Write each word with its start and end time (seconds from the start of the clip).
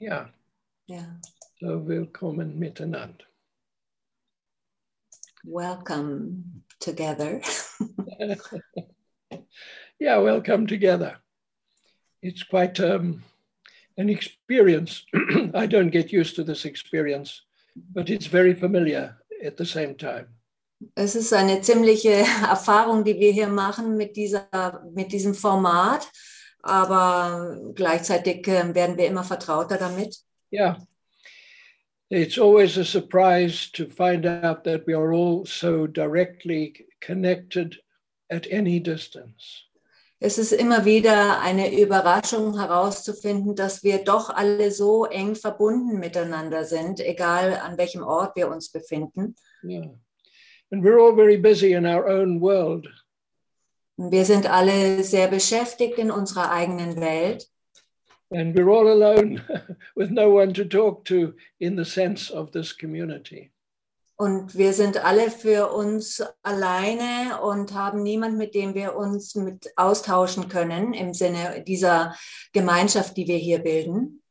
Ja. 0.00 0.28
Ja. 0.86 1.20
So 1.60 1.86
willkommen 1.86 2.58
miteinander. 2.58 3.26
Welcome 5.44 6.62
together. 6.80 7.40
yeah, 10.00 10.18
welcome 10.18 10.66
together. 10.66 11.20
It's 12.22 12.42
quite 12.42 12.80
um, 12.80 13.22
an 13.96 14.08
experience. 14.08 15.06
I 15.54 15.66
don't 15.68 15.92
get 15.92 16.12
used 16.12 16.34
to 16.36 16.42
this 16.42 16.64
experience, 16.64 17.42
but 17.76 18.10
it's 18.10 18.26
very 18.26 18.54
familiar 18.54 19.16
at 19.44 19.56
the 19.56 19.66
same 19.66 19.94
time. 19.94 20.26
Es 20.96 21.14
ist 21.14 21.32
eine 21.32 21.60
ziemliche 21.60 22.10
Erfahrung, 22.10 23.04
die 23.04 23.20
wir 23.20 23.30
hier 23.30 23.48
machen 23.48 23.96
mit, 23.96 24.16
dieser, 24.16 24.82
mit 24.92 25.12
diesem 25.12 25.34
Format, 25.34 26.10
aber 26.64 27.58
gleichzeitig 27.74 28.46
äh, 28.48 28.74
werden 28.74 28.96
wir 28.96 29.06
immer 29.06 29.24
vertrauter 29.24 29.76
damit. 29.76 30.18
Yeah. 30.52 30.78
It's 32.10 32.38
always 32.38 32.76
a 32.78 32.84
surprise 32.84 33.70
to 33.72 33.86
find 33.86 34.26
out 34.26 34.64
that 34.64 34.86
we 34.86 34.94
are 34.94 35.12
all 35.12 35.44
so 35.46 35.86
directly 35.86 36.86
connected 37.00 37.80
at 38.30 38.46
any 38.52 38.80
distance. 38.80 39.64
Es 40.20 40.38
ist 40.38 40.52
immer 40.52 40.84
wieder 40.84 41.40
eine 41.40 41.78
Überraschung 41.78 42.58
herauszufinden, 42.58 43.56
dass 43.56 43.82
wir 43.82 44.04
doch 44.04 44.30
alle 44.30 44.70
so 44.70 45.04
eng 45.04 45.34
verbunden 45.34 45.98
miteinander 45.98 46.64
sind, 46.64 47.00
egal 47.00 47.58
an 47.62 47.76
welchem 47.76 48.02
Ort 48.02 48.34
wir 48.36 48.48
uns 48.48 48.70
befinden. 48.70 49.34
Yeah. 49.62 49.90
And 50.70 50.82
we're 50.82 50.98
all 50.98 51.14
very 51.14 51.36
busy 51.36 51.72
in 51.72 51.84
our 51.84 52.06
own 52.06 52.40
world. 52.40 52.88
Wir 53.96 54.24
sind 54.24 54.50
alle 54.50 55.04
sehr 55.04 55.28
beschäftigt 55.28 55.98
in 55.98 56.10
unserer 56.10 56.50
eigenen 56.50 57.00
Welt 57.00 57.48
And 58.30 58.56
we're 58.56 58.70
all 58.70 58.88
alone 58.88 59.42
with 59.94 60.10
no 60.10 60.28
one 60.30 60.52
to 60.54 60.64
talk 60.64 61.04
to 61.04 61.34
in 61.58 61.76
the 61.76 61.84
sense 61.84 62.30
of 62.32 62.50
this 62.50 62.76
community. 62.76 63.52
und 64.16 64.56
wir 64.56 64.72
sind 64.72 65.04
alle 65.04 65.30
für 65.30 65.72
uns 65.72 66.22
alleine 66.42 67.40
und 67.42 67.74
haben 67.74 68.02
niemand, 68.02 68.38
mit 68.38 68.54
dem 68.54 68.74
wir 68.74 68.94
uns 68.94 69.34
mit 69.34 69.72
austauschen 69.76 70.48
können 70.48 70.94
im 70.94 71.14
Sinne 71.14 71.64
dieser 71.66 72.14
Gemeinschaft, 72.52 73.16
die 73.16 73.26
wir 73.26 73.38
hier 73.38 73.58
bilden. 73.58 74.22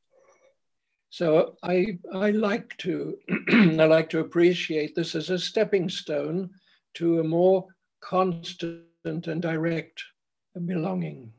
So 1.10 1.56
I, 1.64 2.00
I 2.12 2.32
like 2.32 2.78
to 2.80 3.18
I 3.50 3.86
like 3.86 4.10
to 4.10 4.20
appreciate 4.20 4.96
this 4.96 5.16
as 5.16 5.30
a 5.30 5.38
stepping 5.38 5.88
stone 5.90 6.50
to 6.96 7.20
a 7.20 7.24
more 7.24 7.68
constant 8.00 8.88
and 9.06 9.42
direct 9.42 10.04
belonging. 10.54 11.34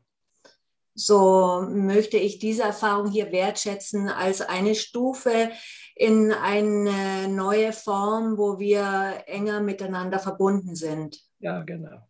So 0.97 1.67
möchte 1.69 2.19
ich 2.19 2.39
diese 2.39 2.63
Erfahrung 2.63 3.11
hier 3.11 3.33
wertschätzen 3.33 4.09
als 4.09 4.41
eine 4.41 4.77
Stufe 4.77 5.51
in 5.97 6.33
eine 6.33 7.27
neue 7.29 7.73
Form, 7.73 8.39
wo 8.39 8.61
wir 8.61 9.25
enger 9.27 9.61
miteinander 9.61 10.21
verbunden 10.21 10.77
sind. 10.77 11.21
Ja, 11.41 11.63
genau. 11.63 12.09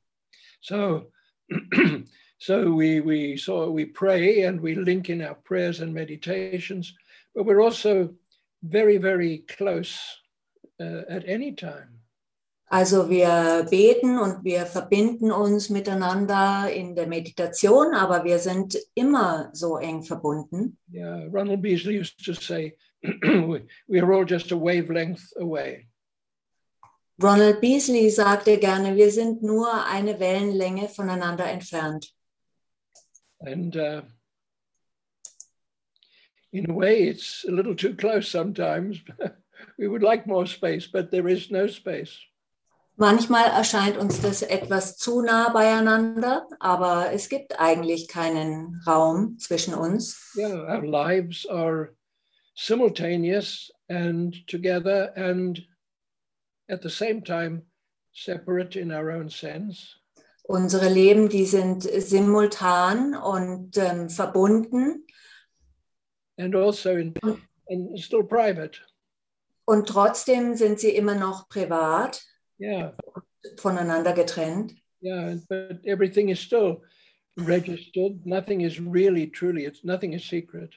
So, 0.61 1.11
so 2.39 2.77
we 2.77 3.01
we 3.01 3.39
so 3.39 3.71
we 3.75 3.87
pray 3.87 4.47
and 4.47 4.63
we 4.63 4.75
link 4.75 5.09
in 5.09 5.23
our 5.23 5.35
prayers 5.35 5.81
and 5.81 5.95
meditations, 5.95 6.95
but 7.35 7.47
we're 7.47 7.63
also 7.63 8.15
very 8.63 8.99
very 8.99 9.45
close 9.47 9.99
uh, 10.79 11.05
at 11.09 11.25
any 11.27 11.55
time. 11.55 12.04
Also 12.75 13.09
wir 13.09 13.69
beten 13.71 14.19
und 14.19 14.43
wir 14.43 14.67
verbinden 14.67 15.31
uns 15.31 15.71
miteinander 15.71 16.69
in 16.73 16.97
der 16.97 17.07
Meditation, 17.07 17.95
aber 17.95 18.25
wir 18.25 18.41
sind 18.41 18.77
immer 18.97 19.51
so 19.53 19.77
eng 19.77 20.03
verbunden. 20.03 20.77
Yeah, 20.93 21.29
Ronald 21.33 21.63
Beasley 21.63 22.01
used 22.01 22.25
to 22.25 22.35
say, 22.35 22.77
we, 23.87 24.01
are 24.01 24.13
all 24.13 24.25
just 24.25 24.51
a 24.51 24.57
wavelength 24.57 25.23
away. 25.39 25.87
Ronald 27.23 27.61
Beasley 27.61 28.11
sagte 28.11 28.59
gerne, 28.59 28.97
wir 28.97 29.13
sind 29.13 29.41
nur 29.41 29.69
eine 29.87 30.19
Wellenlänge 30.19 30.89
voneinander 30.89 31.47
entfernt. 31.47 32.13
And 33.39 33.77
uh, 33.77 34.03
in 36.53 36.69
a 36.69 36.75
way, 36.75 37.05
it's 37.05 37.47
a 37.49 37.53
little 37.53 37.77
too 37.77 37.95
close 37.95 38.29
sometimes. 38.29 38.99
we 39.79 39.87
would 39.87 40.03
like 40.03 40.27
more 40.27 40.47
space, 40.47 40.89
but 40.89 41.13
there 41.13 41.29
is 41.29 41.53
no 41.53 41.69
space. 41.69 42.19
Manchmal 42.97 43.47
erscheint 43.47 43.97
uns 43.97 44.21
das 44.21 44.43
etwas 44.43 44.97
zu 44.97 45.21
nah 45.21 45.49
beieinander, 45.49 46.47
aber 46.61 47.13
es 47.13 47.29
gibt 47.29 47.59
eigentlich 47.59 48.07
keinen 48.07 48.81
Raum 48.87 49.37
zwischen 49.39 49.75
uns. 49.75 50.33
Yeah, 50.37 50.63
our 50.77 50.85
lives 50.85 51.45
are 51.49 51.91
simultaneous 52.55 53.73
and 53.89 54.47
together 54.47 55.13
and 55.17 55.61
at 56.69 56.83
the 56.83 56.89
same 56.89 57.23
time 57.25 57.63
separate 58.13 58.79
in 58.79 58.93
our 58.93 59.11
own 59.11 59.29
sense. 59.29 59.97
Unsere 60.45 60.89
Leben, 60.89 61.29
die 61.29 61.47
sind 61.47 61.83
simultan 61.83 63.17
und 63.17 63.77
ähm, 63.77 64.09
verbunden 64.11 65.07
And 66.37 66.55
also 66.55 66.91
in, 66.91 67.15
and 67.69 67.99
still 67.99 68.23
private. 68.25 68.79
und 69.65 69.89
trotzdem 69.89 70.55
sind 70.55 70.79
sie 70.79 70.91
immer 70.91 71.15
noch 71.15 71.49
privat 71.49 72.23
Yeah, 72.59 72.91
voneinander 73.57 74.15
getrennt. 74.15 74.73
yeah, 75.01 75.37
but 75.49 75.81
everything 75.87 76.29
is 76.31 76.41
still 76.41 76.83
registered. 77.37 78.25
Nothing 78.25 78.61
is 78.63 78.81
really, 78.81 79.27
truly, 79.27 79.65
it's 79.65 79.85
nothing 79.85 80.13
is 80.13 80.25
secret. 80.25 80.71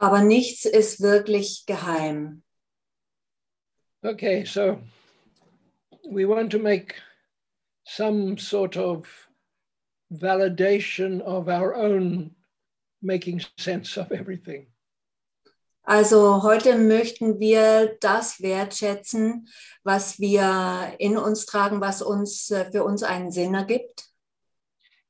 Aber 0.00 0.20
nichts 0.22 0.66
ist 0.66 1.00
wirklich 1.00 1.64
geheim. 1.66 2.42
Okay, 4.04 4.44
so 4.44 4.80
we 6.10 6.24
want 6.24 6.50
to 6.50 6.58
make 6.58 6.96
some 7.86 8.36
sort 8.38 8.76
of 8.76 9.06
validation 10.12 11.20
of 11.22 11.48
our 11.48 11.74
own 11.74 12.32
making 13.02 13.40
sense 13.58 13.96
of 13.96 14.12
everything. 14.12 14.66
Also 15.86 16.42
heute 16.42 16.78
möchten 16.78 17.40
wir 17.40 17.98
das 18.00 18.40
wertschätzen, 18.40 19.48
was 19.82 20.18
wir 20.18 20.94
in 20.98 21.18
uns 21.18 21.44
tragen, 21.44 21.82
was 21.82 22.00
uns 22.00 22.50
äh, 22.50 22.70
für 22.70 22.84
uns 22.84 23.02
einen 23.02 23.30
Sinn 23.30 23.54
ergibt. 23.54 24.08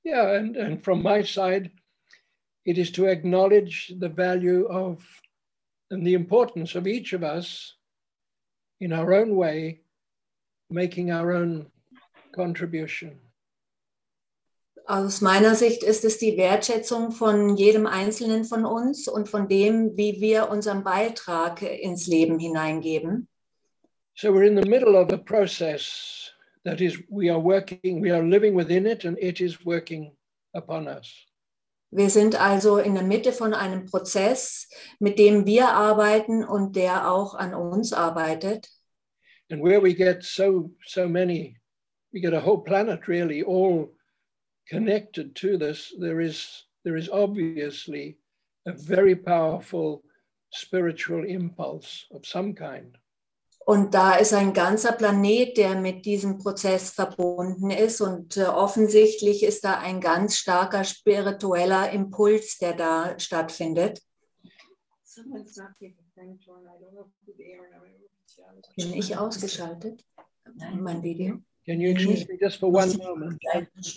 Yeah, 0.05 0.37
and, 0.37 0.57
and 0.57 0.85
from 0.85 1.01
my 1.01 1.23
side, 1.23 1.71
it 2.65 2.77
is 2.77 2.91
to 2.93 3.07
acknowledge 3.07 3.95
the 4.01 4.09
value 4.09 4.67
of 4.67 5.03
and 5.91 6.05
the 6.05 6.15
importance 6.15 6.75
of 6.75 6.87
each 6.87 7.13
of 7.13 7.23
us 7.23 7.77
in 8.81 8.93
our 8.93 9.15
own 9.15 9.37
way, 9.37 9.81
making 10.69 11.13
our 11.13 11.33
own 11.33 11.71
contribution. 12.35 13.21
Aus 14.87 15.23
meiner 15.23 15.55
Sicht 15.55 15.83
ist 15.83 16.05
es 16.05 16.19
die 16.19 16.37
Wertschätzung 16.37 17.11
von 17.11 17.57
jedem 17.57 17.87
Einzelnen 17.87 18.45
von 18.45 18.67
uns 18.67 19.09
und 19.09 19.31
von 19.31 19.49
dem, 19.49 19.97
wie 19.97 20.21
wir 20.21 20.51
unseren 20.51 20.85
Beitrag 20.85 21.63
ins 21.63 22.07
Leben 22.07 22.39
hineingeben. 22.39 23.27
So 24.15 24.29
we're 24.29 24.47
in 24.47 24.61
the 24.63 24.69
middle 24.69 24.95
of 24.95 25.11
a 25.11 25.17
process 25.17 26.33
that 26.65 26.83
is, 26.83 26.99
we 27.09 27.33
are 27.33 27.43
working, 27.43 28.03
we 28.03 28.13
are 28.13 28.23
living 28.23 28.55
within 28.55 28.85
it, 28.85 29.07
and 29.07 29.17
it 29.19 29.41
is 29.41 29.65
working 29.65 30.15
upon 30.53 30.87
us. 30.87 31.27
Wir 31.91 32.11
sind 32.11 32.39
also 32.39 32.77
in 32.77 32.95
der 32.95 33.05
Mitte 33.05 33.33
von 33.33 33.55
einem 33.55 33.87
Prozess, 33.87 34.69
mit 34.99 35.19
dem 35.19 35.47
wir 35.47 35.69
arbeiten 35.69 36.45
und 36.45 36.77
der 36.77 37.11
auch 37.11 37.35
an 37.35 37.55
uns 37.55 37.95
arbeitet. 37.95 38.69
And 39.51 39.63
where 39.63 39.83
we 39.83 39.95
get 39.95 40.23
so 40.23 40.71
so 40.87 41.09
many, 41.09 41.57
we 42.13 42.21
get 42.21 42.35
a 42.35 42.45
whole 42.45 42.63
planet 42.63 43.09
really 43.09 43.43
all 43.43 43.95
connected 44.69 45.35
to 45.37 45.59
this. 45.59 45.93
There 45.99 46.21
is 46.21 46.65
there 46.85 46.97
is 46.97 47.09
obviously 47.11 48.19
a 48.67 48.73
very 48.73 49.17
powerful 49.17 50.03
spiritual 50.51 51.25
impulse 51.25 52.07
of 52.11 52.27
some 52.27 52.55
kind. 52.55 52.97
Und 53.67 53.95
da 53.95 54.17
ist 54.17 54.35
ein 54.35 54.53
ganzer 54.53 54.93
Planet, 54.93 55.57
der 55.57 55.81
mit 55.81 56.05
diesem 56.05 56.37
Prozess 56.37 56.91
verbunden 56.91 57.71
ist. 57.71 58.03
Und 58.03 58.37
äh, 58.37 58.45
offensichtlich 58.45 59.43
ist 59.43 59.65
da 59.65 59.79
ein 59.79 60.03
ganz 60.03 60.37
starker 60.37 60.85
spiritueller 60.85 61.91
Impuls, 61.91 62.59
der 62.59 62.75
da 62.75 63.19
stattfindet. 63.19 64.03
Bin 68.77 68.93
ich 68.93 69.17
ausgeschaltet? 69.17 70.05
Nein, 70.55 70.83
mein 70.83 71.03
Video. 71.03 71.41
Can 71.65 71.81
you 71.81 71.91
excuse 71.93 72.29
me 72.29 72.37
just 72.39 72.61
for 72.61 72.71
one 72.71 72.97
moment? 72.99 73.41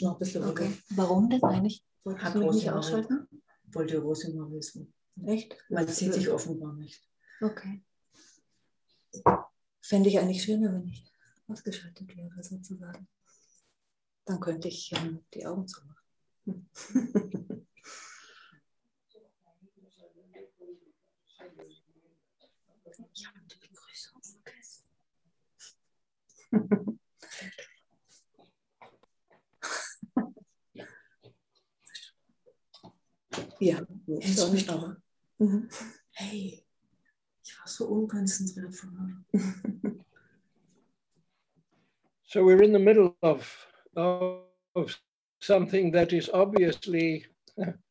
Okay. 0.02 0.72
Warum 0.96 1.30
denn 1.30 1.44
eigentlich? 1.44 1.84
Hat 2.06 2.18
Kannst 2.18 2.36
du 2.36 2.52
mich 2.52 2.72
ausschalten? 2.72 3.28
Wollte 3.74 3.98
Rosi 4.00 4.34
mal 4.34 4.50
wissen. 4.52 4.94
Echt? 5.26 5.58
Man 5.70 5.88
sieht 5.88 6.14
sich 6.14 6.30
offenbar 6.30 6.74
nicht. 6.74 7.04
Okay. 7.42 7.84
Fände 9.82 10.10
ich 10.10 10.18
eigentlich 10.18 10.44
schöner, 10.44 10.74
wenn 10.74 10.88
ich 10.88 11.12
ausgeschaltet 11.48 12.16
wäre, 12.16 12.42
sozusagen. 12.42 13.08
Dann 14.26 14.40
könnte 14.40 14.70
ich 14.70 14.92
ähm, 14.94 15.20
die 15.34 15.46
Augen 15.46 15.68
zumachen. 15.68 16.06
Ich 23.14 23.28
habe 23.28 23.40
die 23.48 23.60
Begrüßung 23.60 24.22
vergessen. 24.22 24.86
ja, 33.60 33.82
Kennst 34.06 34.40
du 34.40 34.52
mich 34.52 34.68
noch? 34.68 34.96
Mhm. 35.38 35.70
Hey, 36.12 36.64
ich 37.44 37.60
war 37.60 37.68
so 37.68 37.88
unkonzentriert 37.88 38.76
vorher. 38.76 39.24
So 42.30 42.44
we're 42.44 42.62
in 42.62 42.74
the 42.74 42.80
middle 42.80 43.16
of, 43.22 43.68
of 43.96 45.00
something 45.40 45.92
that 45.94 46.12
is 46.12 46.30
obviously, 46.34 47.26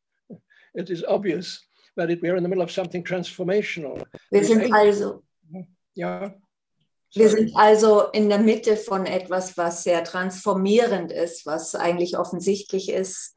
it 0.75 0.91
is 0.91 1.03
obvious, 1.07 1.65
but 1.95 2.11
it, 2.11 2.21
we're 2.21 2.35
in 2.35 2.43
the 2.43 2.49
middle 2.49 2.63
of 2.63 2.71
something 2.71 3.03
transformational. 3.03 4.05
Wir 4.29 4.43
sind 4.43 4.71
also, 4.71 5.23
Yeah. 5.95 6.35
wir 7.15 7.29
Sorry. 7.29 7.47
sind 7.47 7.55
also 7.55 8.11
in 8.11 8.29
der 8.29 8.37
Mitte 8.37 8.77
von 8.77 9.07
etwas, 9.07 9.57
was 9.57 9.83
sehr 9.83 10.03
transformierend 10.03 11.11
ist, 11.11 11.47
was 11.47 11.73
eigentlich 11.73 12.15
offensichtlich 12.19 12.89
ist 12.89 13.33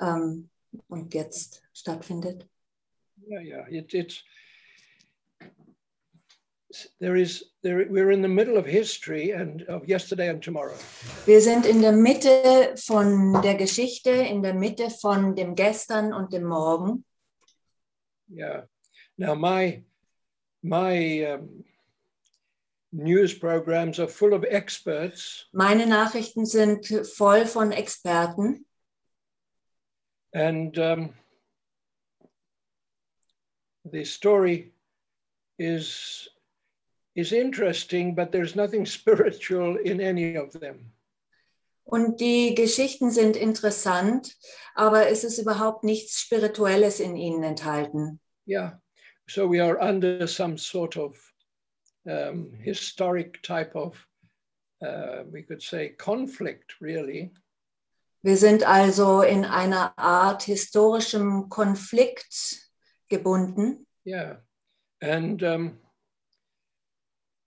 ähm, 0.00 0.50
und 0.88 1.14
jetzt 1.14 1.62
stattfindet. 1.72 2.46
Yeah, 3.28 3.40
yeah. 3.40 3.66
It, 3.68 3.94
it's 3.94 4.24
there 7.00 7.16
is 7.16 7.44
there. 7.62 7.86
We're 7.88 8.10
in 8.10 8.22
the 8.22 8.28
middle 8.28 8.56
of 8.56 8.66
history 8.66 9.32
and 9.32 9.62
of 9.68 9.86
yesterday 9.86 10.28
and 10.28 10.42
tomorrow. 10.42 10.76
Wir 11.26 11.40
sind 11.40 11.66
in 11.66 11.82
der 11.82 11.92
Mitte 11.92 12.74
von 12.76 13.40
der 13.42 13.54
Geschichte, 13.54 14.10
in 14.10 14.42
der 14.42 14.54
Mitte 14.54 14.90
von 14.90 15.34
dem 15.34 15.54
Gestern 15.54 16.12
und 16.12 16.32
dem 16.32 16.44
Morgen. 16.44 17.04
Yeah. 18.28 18.66
Now 19.18 19.34
my 19.34 19.84
my 20.62 21.26
um, 21.34 21.64
news 22.92 23.34
programs 23.34 23.98
are 23.98 24.08
full 24.08 24.32
of 24.34 24.44
experts, 24.44 25.46
Meine 25.52 25.86
Nachrichten 25.86 26.46
sind 26.46 26.86
voll 27.14 27.46
von 27.46 27.72
Experten 27.72 28.64
and 30.34 30.78
um, 30.78 31.10
the 33.90 34.04
story 34.04 34.72
is 35.58 36.28
is 37.14 37.32
interesting, 37.32 38.14
but 38.14 38.32
there's 38.32 38.56
nothing 38.56 38.86
spiritual 38.98 39.76
in 39.76 40.00
any 40.00 40.36
of 40.36 40.52
them. 40.52 40.92
und 41.84 42.20
die 42.20 42.54
Geschichten 42.54 43.10
sind 43.10 43.36
interessant, 43.36 44.36
aber 44.74 45.08
es 45.08 45.24
ist 45.24 45.38
überhaupt 45.38 45.84
nichts 45.84 46.20
Spirituelles 46.20 47.00
in 47.00 47.16
ihnen 47.16 47.42
enthalten. 47.42 48.20
Yeah. 48.46 48.78
So 49.28 49.46
we 49.46 49.60
are 49.60 49.78
under 49.78 50.26
some 50.26 50.56
sort 50.56 50.96
of 50.96 51.16
um, 52.08 52.52
historic 52.58 53.42
type 53.42 53.74
of, 53.76 53.94
uh, 54.84 55.24
we 55.30 55.42
could 55.42 55.62
say, 55.62 55.90
conflict, 55.90 56.80
really. 56.80 57.32
Wir 58.22 58.36
sind 58.36 58.64
also 58.64 59.22
in 59.22 59.44
einer 59.44 59.98
Art 59.98 60.44
historischem 60.44 61.48
Konflikt 61.48 62.70
gebunden. 63.08 63.86
Yeah. 64.04 64.36
And 65.00 65.42
um, 65.42 65.78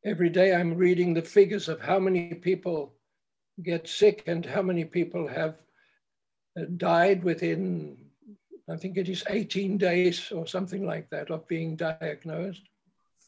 every 0.03 0.29
day 0.29 0.53
I'm 0.53 0.75
reading 0.75 1.15
the 1.15 1.21
figures 1.21 1.69
of 1.69 1.79
how 1.79 1.99
many 1.99 2.35
people 2.35 2.97
get 3.63 3.87
sick 3.87 4.23
and 4.27 4.45
how 4.45 4.61
many 4.61 4.83
people 4.83 5.27
have 5.27 5.55
uh, 6.59 6.65
died 6.75 7.23
within, 7.23 8.11
I 8.69 8.75
think 8.75 8.97
it 8.97 9.07
is 9.07 9.23
18 9.29 9.77
days 9.77 10.29
or 10.31 10.45
something 10.45 10.85
like 10.85 11.09
that, 11.11 11.31
of 11.31 11.47
being 11.47 11.77
diagnosed. 11.77 12.63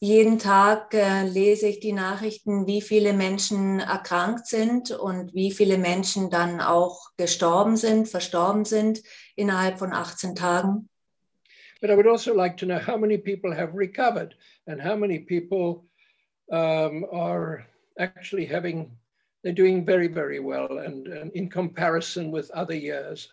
Jeden 0.00 0.38
Tag 0.38 0.94
äh, 0.94 1.24
lese 1.24 1.66
ich 1.66 1.80
die 1.80 1.92
Nachrichten, 1.92 2.68
wie 2.68 2.80
viele 2.80 3.12
Menschen 3.12 3.80
erkrankt 3.80 4.46
sind 4.46 4.92
und 4.92 5.34
wie 5.34 5.50
viele 5.50 5.76
Menschen 5.76 6.30
dann 6.30 6.60
auch 6.60 7.10
gestorben 7.16 7.76
sind, 7.76 8.08
verstorben 8.08 8.64
sind 8.64 9.02
innerhalb 9.34 9.80
von 9.80 9.92
18 9.92 10.36
Tagen. 10.36 10.88
But 11.80 11.90
I 11.90 11.96
would 11.96 12.06
also 12.06 12.32
like 12.32 12.56
to 12.58 12.66
know 12.66 12.78
how 12.78 12.96
many 12.96 13.18
people 13.18 13.52
have 13.52 13.74
recovered 13.74 14.36
and 14.66 14.80
how 14.80 14.96
many 14.96 15.18
people 15.18 15.88
um, 16.52 17.04
are 17.12 17.66
actually 17.98 18.46
having, 18.46 18.96
they're 19.42 19.52
doing 19.52 19.84
very, 19.84 20.08
very 20.08 20.38
well 20.38 20.78
and, 20.78 21.08
and 21.08 21.32
in 21.32 21.48
comparison 21.48 22.30
with 22.30 22.50
other 22.52 22.74
years. 22.74 23.28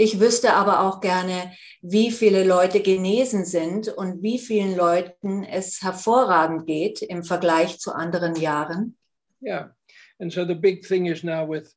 Ich 0.00 0.18
wüsste 0.18 0.54
aber 0.54 0.80
auch 0.80 1.02
gerne, 1.02 1.52
wie 1.82 2.10
viele 2.10 2.42
Leute 2.42 2.80
genesen 2.80 3.44
sind 3.44 3.88
und 3.88 4.22
wie 4.22 4.38
vielen 4.38 4.74
Leuten 4.74 5.44
es 5.44 5.82
hervorragend 5.82 6.66
geht 6.66 7.02
im 7.02 7.22
Vergleich 7.22 7.78
zu 7.78 7.92
anderen 7.92 8.34
Jahren. 8.34 8.96
Yeah. 9.42 9.76
And 10.18 10.32
so 10.32 10.46
the 10.46 10.54
big 10.54 10.88
thing 10.88 11.04
is 11.04 11.22
now 11.22 11.46
with, 11.46 11.76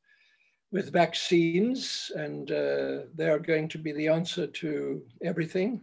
with 0.70 0.90
vaccines, 0.90 2.10
and 2.16 2.50
uh, 2.50 3.04
they 3.14 3.28
are 3.28 3.38
going 3.38 3.68
to 3.68 3.78
be 3.78 3.92
the 3.92 4.08
answer 4.08 4.50
to 4.52 5.02
everything. 5.20 5.82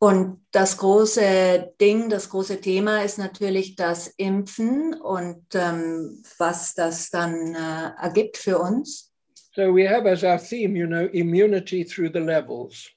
Und 0.00 0.44
das 0.50 0.78
große 0.78 1.74
Ding, 1.80 2.10
das 2.10 2.28
große 2.28 2.60
Thema 2.60 3.04
ist 3.04 3.18
natürlich 3.18 3.76
das 3.76 4.08
Impfen 4.16 4.94
und 5.00 5.44
ähm, 5.54 6.24
was 6.38 6.74
das 6.74 7.10
dann 7.10 7.54
äh, 7.54 8.02
ergibt 8.02 8.36
für 8.36 8.58
uns. 8.58 9.11
So 9.54 9.70
we 9.70 9.84
have 9.84 10.06
as 10.06 10.24
our 10.24 10.38
theme, 10.38 10.76
you 10.76 10.86
know, 10.86 11.10
immunity 11.12 11.84
through 11.84 12.10
the 12.10 12.20
levels. 12.20 12.88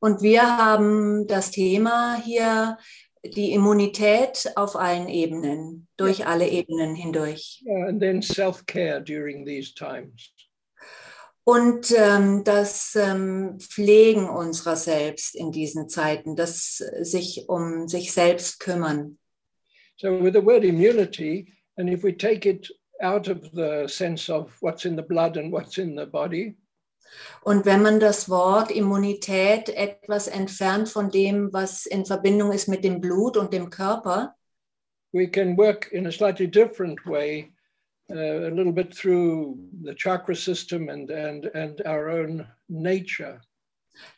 Und 0.00 0.20
wir 0.20 0.42
haben 0.42 1.26
das 1.26 1.50
Thema 1.52 2.20
hier, 2.22 2.76
die 3.24 3.52
Immunität 3.52 4.52
auf 4.56 4.76
allen 4.76 5.08
Ebenen, 5.08 5.88
durch 5.96 6.26
alle 6.26 6.48
Ebenen 6.48 6.94
hindurch. 6.94 7.62
Yeah, 7.66 7.88
and 7.88 8.00
then 8.00 8.20
self 8.20 8.66
care 8.66 9.00
during 9.00 9.46
these 9.46 9.74
times. 9.74 10.32
Und 11.44 11.94
ähm, 11.96 12.42
das 12.42 12.96
ähm, 12.96 13.58
Pflegen 13.60 14.28
unserer 14.28 14.74
selbst 14.74 15.36
in 15.36 15.52
diesen 15.52 15.88
Zeiten, 15.88 16.34
das 16.34 16.78
sich 17.00 17.48
um 17.48 17.86
sich 17.86 18.12
selbst 18.12 18.58
kümmern. 18.58 19.18
So, 19.96 20.08
with 20.20 20.34
the 20.34 20.44
word 20.44 20.64
immunity, 20.64 21.54
and 21.76 21.88
if 21.88 22.02
we 22.02 22.16
take 22.16 22.48
it 22.48 22.70
out 23.02 23.28
of 23.28 23.50
the 23.52 23.86
sense 23.88 24.28
of 24.28 24.56
what's 24.60 24.84
in 24.84 24.96
the 24.96 25.02
blood 25.02 25.36
and 25.36 25.52
what's 25.52 25.78
in 25.78 25.94
the 25.94 26.06
body, 26.06 26.56
Und 27.42 27.64
wenn 27.64 27.82
man 27.82 28.00
das 28.00 28.28
Wort 28.28 28.70
Immunität 28.70 29.68
etwas 29.68 30.28
entfernt 30.28 30.88
von 30.88 31.10
dem, 31.10 31.52
was 31.52 31.86
in 31.86 32.04
Verbindung 32.04 32.52
ist 32.52 32.68
mit 32.68 32.84
dem 32.84 33.00
Blut 33.00 33.36
und 33.36 33.52
dem 33.52 33.70
Körper, 33.70 34.34
we 35.12 35.26
can 35.26 35.56
work 35.56 35.90
in 35.92 36.06
a 36.06 36.12
slightly 36.12 36.46
different 36.46 37.04
way, 37.06 37.52
uh, 38.10 38.46
a 38.46 38.50
little 38.50 38.72
bit 38.72 38.94
through 38.94 39.56
the 39.82 39.94
chakra 39.94 40.34
system 40.34 40.88
and, 40.88 41.10
and, 41.10 41.46
and 41.54 41.80
our 41.86 42.10
own 42.10 42.46
nature. 42.68 43.40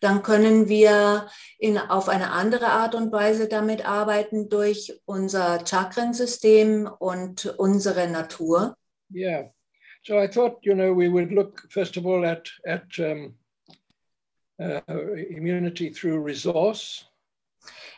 Dann 0.01 0.23
können 0.23 0.69
wir 0.69 1.29
in, 1.59 1.79
auf 1.79 2.09
eine 2.09 2.31
andere 2.31 2.69
Art 2.69 2.95
und 2.95 3.13
Weise 3.13 3.49
damit 3.49 3.87
arbeiten 3.87 4.49
durch 4.49 5.01
unser 5.05 5.65
Chakrensystem 5.65 6.89
und 6.99 7.47
unsere 7.59 8.09
Natur. 8.09 8.77
Yeah. 9.13 9.51
So 10.05 10.19
I 10.19 10.29
thought, 10.29 10.59
you 10.63 10.75
know, 10.75 10.95
we 10.95 11.09
would 11.09 11.31
look 11.33 11.67
first 11.71 11.97
of 11.97 12.07
all 12.07 12.25
at 12.25 12.49
at 12.67 12.99
um, 12.99 13.35
uh, 14.61 14.81
immunity 15.31 15.91
through 15.91 16.25
resource, 16.25 17.09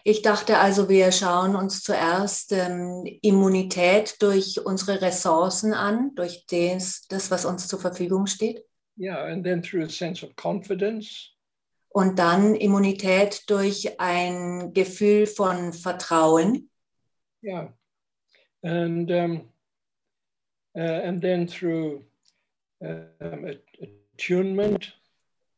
Ich 0.03 0.23
dachte 0.23 0.59
also, 0.59 0.89
wir 0.89 1.13
schauen 1.13 1.55
uns 1.55 1.83
zuerst 1.83 2.53
ähm, 2.53 3.05
Immunität 3.23 4.17
durch 4.21 4.65
unsere 4.65 5.03
Ressourcen 5.03 5.75
an, 5.75 6.15
durch 6.15 6.47
das, 6.47 7.07
das, 7.09 7.31
was 7.31 7.45
uns 7.45 7.69
zur 7.69 7.79
Verfügung 7.81 8.27
steht. 8.27 8.65
yeah, 8.97 9.25
and 9.25 9.45
then 9.45 9.63
through 9.63 9.85
a 9.85 9.89
sense 9.89 10.23
of 10.23 10.35
confidence, 10.37 11.31
Und 11.93 12.19
dann 12.21 12.55
Immunität 12.55 13.43
durch 13.51 13.99
ein 14.01 14.73
Gefühl 14.73 15.27
von 15.27 15.73
Vertrauen. 15.73 16.71
yeah, 17.43 17.73
and 18.63 19.11
um, 19.11 19.49
uh, 20.77 20.81
and 20.81 21.21
then 21.23 21.47
through 21.47 22.05
um, 22.81 23.45
at- 23.45 23.63
attunement, 24.17 24.93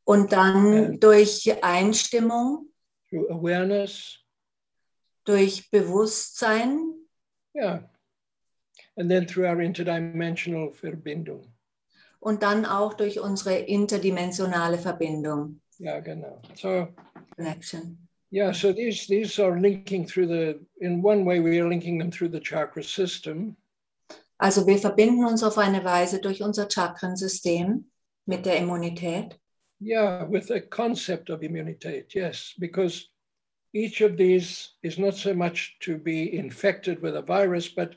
Und 0.04 0.32
dann 0.32 0.98
durch 1.00 1.62
Einstimmung, 1.62 2.68
through 3.10 3.28
awareness, 3.30 4.18
durch 5.24 5.70
Bewusstsein 5.70 6.94
yeah, 7.54 7.88
and 8.96 9.10
then 9.10 9.26
through 9.26 9.44
our 9.46 9.60
interdimensional 9.60 10.72
Verbindung. 10.72 11.52
und 12.20 12.42
dann 12.42 12.64
auch 12.64 12.94
durch 12.94 13.20
unsere 13.20 13.58
interdimensionale 13.58 14.78
Verbindung. 14.78 15.60
Yeah, 15.82 15.98
genau. 15.98 16.38
So 16.54 16.88
Connection. 17.36 17.98
yeah, 18.30 18.52
so 18.52 18.72
these 18.72 19.08
these 19.08 19.40
are 19.40 19.58
linking 19.58 20.06
through 20.06 20.28
the. 20.28 20.60
In 20.80 21.02
one 21.02 21.24
way, 21.24 21.40
we 21.40 21.58
are 21.58 21.68
linking 21.68 21.98
them 21.98 22.12
through 22.12 22.28
the 22.28 22.40
chakra 22.40 22.84
system. 22.84 23.56
Also 24.38 24.64
wir 24.64 24.78
verbinden 24.78 25.24
uns 25.24 25.42
auf 25.42 25.58
eine 25.58 25.82
Weise 25.84 26.20
durch 26.20 26.40
unser 26.40 26.68
Chakrensystem 26.68 27.84
mit 28.26 28.44
der 28.44 28.58
Immunität. 28.58 29.38
Yeah, 29.80 30.22
with 30.22 30.46
the 30.46 30.60
concept 30.60 31.30
of 31.30 31.42
immunity, 31.42 32.04
yes, 32.14 32.54
because 32.60 33.08
each 33.72 34.02
of 34.02 34.16
these 34.16 34.76
is 34.84 34.98
not 34.98 35.16
so 35.16 35.34
much 35.34 35.76
to 35.80 35.98
be 35.98 36.36
infected 36.36 37.02
with 37.02 37.16
a 37.16 37.22
virus, 37.22 37.68
but 37.68 37.96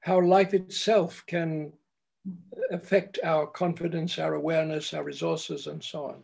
how 0.00 0.18
life 0.18 0.54
itself 0.54 1.22
can 1.26 1.74
affect 2.70 3.18
our 3.22 3.46
confidence, 3.46 4.18
our 4.18 4.34
awareness, 4.34 4.94
our 4.94 5.04
resources, 5.04 5.66
and 5.66 5.84
so 5.84 6.06
on. 6.06 6.22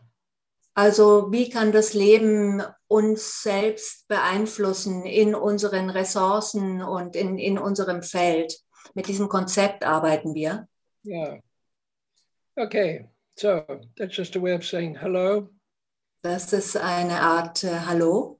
Also 0.75 1.31
wie 1.31 1.49
kann 1.49 1.71
das 1.71 1.93
Leben 1.93 2.61
uns 2.87 3.41
selbst 3.41 4.07
beeinflussen 4.09 5.05
in 5.05 5.33
unseren 5.33 5.89
Ressourcen 5.89 6.81
und 6.81 7.15
in, 7.15 7.39
in 7.39 7.57
unserem 7.57 8.03
Feld? 8.03 8.59
Mit 8.93 9.07
diesem 9.07 9.29
Konzept 9.29 9.85
arbeiten 9.85 10.35
wir. 10.35 10.67
Yeah. 11.05 11.39
Okay, 12.57 13.09
so 13.37 13.63
that's 13.97 14.15
just 14.15 14.35
a 14.35 14.41
way 14.41 14.53
of 14.53 14.65
saying 14.65 14.95
hello 14.95 15.49
Das 16.21 16.51
ist 16.53 16.75
eine 16.77 17.21
Art 17.21 17.63
äh, 17.63 17.79
Hallo 17.85 18.39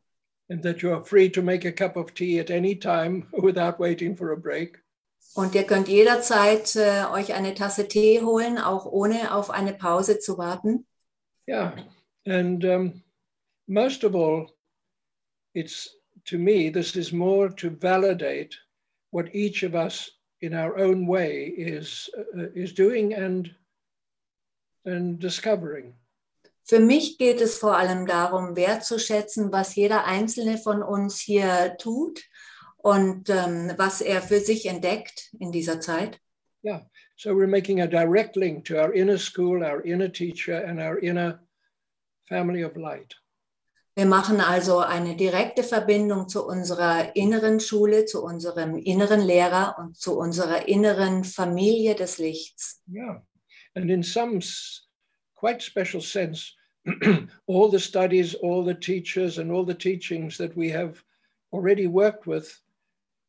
and 0.50 0.62
that 0.64 0.82
you 0.82 0.92
are 0.92 1.04
free 1.04 1.30
to 1.30 1.42
make 1.42 1.68
a 1.68 1.72
cup 1.72 1.96
of 1.96 2.14
tea 2.14 2.40
at 2.40 2.50
any 2.52 2.78
time 2.78 3.28
without 3.32 3.80
waiting 3.80 4.16
for 4.16 4.32
a 4.32 4.36
break. 4.36 4.84
und 5.36 5.54
ihr 5.56 5.64
könnt 5.64 5.88
jederzeit 5.88 6.76
äh, 6.76 7.06
euch 7.12 7.34
eine 7.34 7.54
Tasse 7.54 7.88
Tee 7.88 8.22
holen, 8.22 8.58
auch 8.58 8.86
ohne 8.86 9.34
auf 9.34 9.50
eine 9.50 9.74
Pause 9.74 10.20
zu 10.20 10.38
warten. 10.38 10.88
Yeah, 11.48 11.76
and 12.26 12.66
um, 12.66 13.04
most 13.68 14.04
of 14.04 14.16
all, 14.16 14.52
it's 15.54 15.90
to 16.26 16.38
me, 16.38 16.70
this 16.70 16.96
is 16.96 17.14
more 17.14 17.50
to 17.50 17.70
validate 17.70 18.56
what 19.12 19.34
each 19.34 19.64
of 19.64 19.76
us 19.76 20.10
in 20.42 20.54
our 20.54 20.78
own 20.78 21.08
way 21.08 21.46
is, 21.46 22.10
uh, 22.38 22.50
is 22.56 22.74
doing 22.74 23.14
and, 23.14 23.54
and 24.86 25.20
discovering. 25.20 25.94
Für 26.68 26.80
mich 26.80 27.20
geht 27.20 27.42
es 27.42 27.60
vor 27.60 27.78
allem 27.78 28.08
darum, 28.08 28.56
wertzuschätzen, 28.56 29.52
was 29.52 29.76
jeder 29.76 30.06
einzelne 30.06 30.58
von 30.58 30.82
uns 30.82 31.20
hier 31.20 31.76
tut 31.78 32.24
und 32.78 33.30
ähm, 33.30 33.74
was 33.78 34.02
er 34.02 34.22
für 34.22 34.40
sich 34.40 34.66
entdeckt 34.66 35.32
in 35.40 35.52
dieser 35.52 35.80
Zeit. 35.80 36.20
Yeah, 36.64 36.82
so 37.16 37.36
we're 37.36 37.48
making 37.48 37.82
a 37.82 37.88
direct 37.88 38.36
link 38.36 38.66
to 38.66 38.80
our 38.80 38.92
inner 38.92 39.20
school, 39.20 39.64
our 39.64 39.82
inner 39.86 40.10
teacher, 40.10 40.66
and 40.66 40.80
our 40.80 40.98
inner 40.98 41.45
family 42.28 42.64
of 42.64 42.76
light. 42.76 43.16
Wir 43.98 44.06
machen 44.06 44.42
also 44.42 44.80
eine 44.80 45.16
direkte 45.16 45.64
Verbindung 45.64 46.28
zu 46.28 46.46
unserer 46.46 47.16
inneren 47.16 47.62
Schule, 47.62 48.06
zu 48.06 48.26
unserem 48.26 48.76
inneren 48.76 49.22
Lehrer 49.22 49.78
und 49.80 49.96
zu 49.96 50.18
unserer 50.18 50.68
inneren 50.68 51.24
Familie 51.24 51.96
des 51.96 52.18
Lichts. 52.18 52.82
Yeah, 52.92 53.22
and 53.76 53.90
in 53.90 54.04
some 54.04 54.42
quite 55.36 55.62
special 55.62 56.02
sense, 56.02 56.52
all 57.48 57.70
the 57.70 57.80
studies, 57.80 58.36
all 58.36 58.66
the 58.66 58.74
teachers, 58.74 59.38
and 59.38 59.50
all 59.50 59.66
the 59.66 59.74
teachings 59.74 60.38
that 60.38 60.56
we 60.58 60.70
have 60.70 61.02
already 61.54 61.88
worked 61.88 62.28
with, 62.28 62.62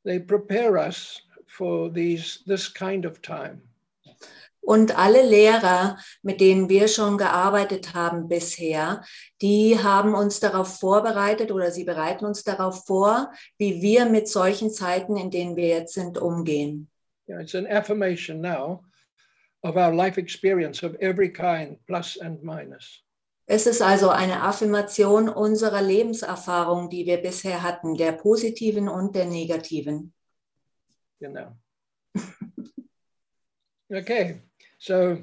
they 0.04 0.18
prepare 0.18 0.78
us 0.78 1.22
for 1.46 1.90
these 1.90 2.42
this 2.44 2.68
kind 2.68 3.04
of 3.04 3.22
time. 3.22 3.62
Und 4.66 4.98
alle 4.98 5.22
Lehrer, 5.22 5.96
mit 6.22 6.40
denen 6.40 6.68
wir 6.68 6.88
schon 6.88 7.18
gearbeitet 7.18 7.94
haben 7.94 8.26
bisher, 8.26 9.04
die 9.40 9.78
haben 9.80 10.12
uns 10.16 10.40
darauf 10.40 10.80
vorbereitet 10.80 11.52
oder 11.52 11.70
sie 11.70 11.84
bereiten 11.84 12.24
uns 12.24 12.42
darauf 12.42 12.84
vor, 12.84 13.30
wie 13.58 13.80
wir 13.80 14.06
mit 14.06 14.26
solchen 14.26 14.72
Zeiten, 14.72 15.16
in 15.16 15.30
denen 15.30 15.54
wir 15.54 15.68
jetzt 15.68 15.94
sind, 15.94 16.18
umgehen. 16.18 16.90
Yeah, 17.28 17.40
it's 17.40 17.54
an 17.54 17.68
affirmation 17.68 18.40
now 18.40 18.82
of 19.62 19.76
our 19.76 19.94
life 19.94 20.18
experience 20.18 20.82
of 20.82 20.96
every 20.96 21.32
kind, 21.32 21.78
plus 21.86 22.18
and 22.20 22.42
minus. 22.42 23.04
Es 23.46 23.68
ist 23.68 23.80
also 23.80 24.08
eine 24.08 24.42
Affirmation 24.42 25.28
unserer 25.28 25.80
Lebenserfahrung, 25.80 26.90
die 26.90 27.06
wir 27.06 27.18
bisher 27.18 27.62
hatten, 27.62 27.96
der 27.96 28.10
positiven 28.10 28.88
und 28.88 29.14
der 29.14 29.26
negativen. 29.26 30.12
know. 31.20 31.52
okay, 33.92 34.40
so 34.78 35.18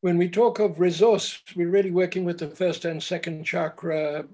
when 0.00 0.18
we 0.18 0.28
talk 0.28 0.58
of 0.58 0.80
resource, 0.80 1.40
we're 1.54 1.70
really 1.70 1.90
working 1.90 2.24
with 2.24 2.38
the 2.38 2.48
first 2.48 2.84
and 2.84 3.02
second 3.02 3.44
chakra 3.44 4.24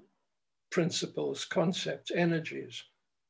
principles, 0.71 1.45
concepts, 1.45 2.11
energies. 2.11 2.83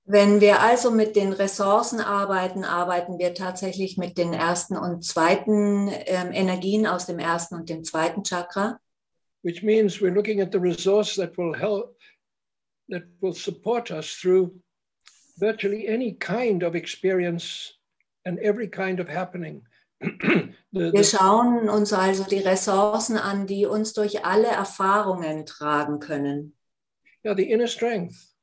Wenn 0.05 0.41
wir 0.41 0.59
also 0.59 0.89
mit 0.89 1.15
den 1.15 1.33
Ressourcen 1.33 1.99
arbeiten, 1.99 2.63
arbeiten 2.63 3.19
wir 3.19 3.35
tatsächlich 3.35 3.97
mit 3.97 4.17
den 4.17 4.33
ersten 4.33 4.75
und 4.75 5.03
zweiten 5.03 5.89
ähm, 5.91 6.31
Energien 6.31 6.87
aus 6.87 7.05
dem 7.05 7.19
ersten 7.19 7.55
und 7.55 7.69
dem 7.69 7.83
zweiten 7.83 8.23
Chakra. 8.23 8.79
which 9.41 9.63
means 9.63 9.99
we're 9.99 10.13
looking 10.13 10.41
at 10.41 10.51
the 10.51 10.59
resource 10.59 11.15
that 11.15 11.37
will 11.37 11.53
help, 11.53 11.97
that 12.89 13.03
will 13.21 13.33
support 13.33 13.91
us 13.91 14.13
through 14.15 14.53
virtually 15.37 15.87
any 15.87 16.13
kind 16.13 16.63
of 16.63 16.75
experience 16.75 17.73
and 18.25 18.37
every 18.39 18.67
kind 18.67 18.99
of 18.99 19.07
happening. 19.07 19.61
The, 20.01 20.93
Wir 20.93 21.03
schauen 21.03 21.69
uns 21.69 21.91
also 21.93 22.23
die 22.23 22.39
Ressourcen 22.39 23.17
an, 23.17 23.47
die 23.47 23.65
uns 23.65 23.93
durch 23.93 24.23
alle 24.25 24.47
Erfahrungen 24.47 25.45
tragen 25.45 25.99
können. 25.99 26.55
yeah, 27.25 27.35
the 27.35 27.49
inner 27.51 27.67
strength. 27.67 28.33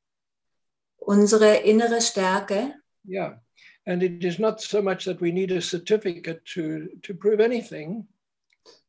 Unsere 0.98 1.56
innere 1.58 2.00
Stärke. 2.00 2.74
Yeah. 3.08 3.40
And 3.86 4.02
it 4.02 4.24
is 4.24 4.38
not 4.38 4.60
so 4.60 4.82
much 4.82 5.04
that 5.04 5.20
we 5.20 5.30
need 5.30 5.52
a 5.52 5.60
certificate 5.60 6.44
to, 6.54 6.88
to 7.02 7.14
prove 7.14 7.40
anything, 7.40 8.08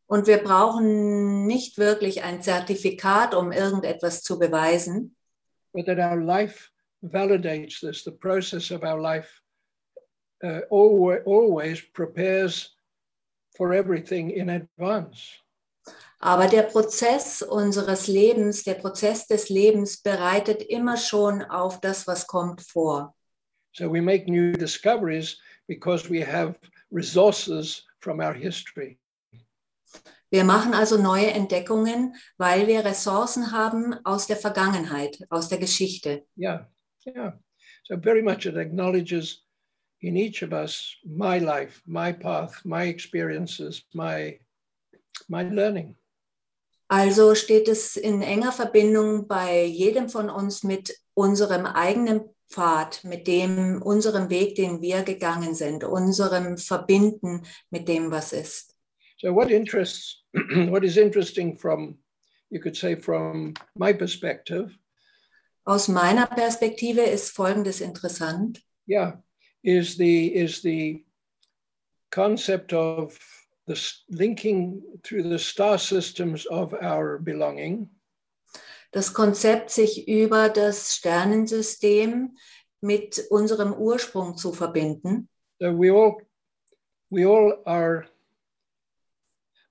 Und 0.10 0.26
wir 0.26 0.38
brauchen 0.38 1.46
nicht 1.46 1.78
wirklich 1.78 2.24
ein 2.24 2.42
Zertifikat, 2.42 3.36
um 3.36 3.52
irgendetwas 3.52 4.24
zu 4.24 4.40
beweisen, 4.40 5.16
but 5.74 5.86
that 5.86 6.00
our 6.00 6.16
life 6.16 6.70
validates 7.02 7.82
this. 7.82 8.04
The 8.04 8.12
process 8.12 8.72
of 8.72 8.84
our 8.84 9.00
life 9.00 9.42
uh, 10.44 10.62
always, 10.70 11.22
always 11.26 11.82
prepares 11.82 12.76
for 13.56 13.74
everything 13.74 14.32
in 14.32 14.50
advance. 14.50 15.40
aber 16.20 16.48
der 16.48 16.64
Prozess 16.64 17.42
unseres 17.42 18.08
Lebens, 18.08 18.64
der 18.64 18.76
Prozess 18.76 19.28
des 19.28 19.50
Lebens 19.50 20.02
bereitet 20.02 20.64
immer 20.64 20.98
schon 20.98 21.44
auf 21.44 21.80
das, 21.80 22.08
was 22.08 22.26
kommt 22.26 22.62
vor. 22.62 23.16
So 23.74 23.92
we 23.92 24.02
make 24.02 24.28
new 24.28 24.54
discoveries 24.54 25.40
because 25.68 26.10
we 26.10 26.26
have 26.26 26.56
resources 26.92 27.86
from 28.00 28.20
our 28.20 28.34
history. 28.34 29.00
Wir 30.30 30.44
machen 30.44 30.74
also 30.74 30.98
neue 30.98 31.28
Entdeckungen, 31.28 32.16
weil 32.38 32.68
wir 32.68 32.84
Ressourcen 32.84 33.52
haben 33.52 33.94
aus 34.04 34.28
der 34.28 34.36
Vergangenheit, 34.36 35.20
aus 35.30 35.48
der 35.48 35.58
Geschichte. 35.58 36.26
Yeah, 36.36 36.68
yeah. 37.06 37.40
So 37.84 37.96
very 37.98 38.22
much 38.22 38.46
it 38.46 38.58
acknowledges 38.58 39.46
in 40.02 40.16
each 40.16 40.42
of 40.44 40.54
us 40.54 40.96
my 41.04 41.40
life, 41.40 41.82
my 41.86 42.12
path, 42.12 42.64
my 42.66 42.84
experiences, 42.86 43.84
my 43.94 44.40
my 45.30 45.44
learning. 45.44 45.96
Also 46.90 47.36
steht 47.36 47.68
es 47.68 47.98
in 47.98 48.22
enger 48.22 48.52
Verbindung 48.54 49.28
bei 49.28 49.66
jedem 49.66 50.08
von 50.10 50.30
uns 50.30 50.64
mit 50.64 50.96
unserem 51.16 51.66
eigenen 51.66 52.22
Pfad, 52.50 53.04
mit 53.04 53.28
dem, 53.28 53.82
unserem 53.82 54.30
Weg, 54.30 54.56
den 54.56 54.82
wir 54.82 55.04
gegangen 55.04 55.54
sind, 55.54 55.84
unserem 55.84 56.58
Verbinden 56.58 57.42
mit 57.72 57.90
dem, 57.90 58.10
was 58.10 58.32
ist. 58.32 58.74
So 59.20 59.34
what 59.34 59.50
interests 59.50 60.24
what 60.70 60.84
is 60.84 60.96
interesting 60.96 61.58
from 61.58 61.98
you 62.50 62.62
could 62.62 62.78
say 62.78 62.96
from 62.96 63.54
my 63.76 63.92
perspective, 63.94 64.72
Aus 65.66 65.90
meiner 65.90 66.28
Perspektive 66.28 67.02
ist 67.02 67.32
Folgendes 67.32 67.82
interessant. 67.82 68.62
yeah, 68.88 69.22
is 69.64 69.98
the 69.98 70.34
is 70.36 70.62
the 70.62 71.04
concept 72.12 72.74
of 72.74 73.18
the 73.68 73.92
linking 74.10 74.82
through 75.04 75.24
the 75.24 75.40
star 75.40 75.78
systems 75.78 76.46
of 76.46 76.74
our 76.82 77.18
belonging 77.18 77.90
Das 78.94 79.14
Konzept, 79.14 79.70
sich 79.70 80.08
über 80.08 80.50
das 80.50 80.96
Sternensystem 80.96 82.38
mit 82.82 83.20
unserem 83.30 83.74
Ursprung 83.74 84.38
zu 84.38 84.54
verbinden. 84.54 85.28
So 85.60 85.72
we 85.78 85.92
all 85.92 86.22
we 87.10 87.26
all 87.26 87.62
are 87.66 88.08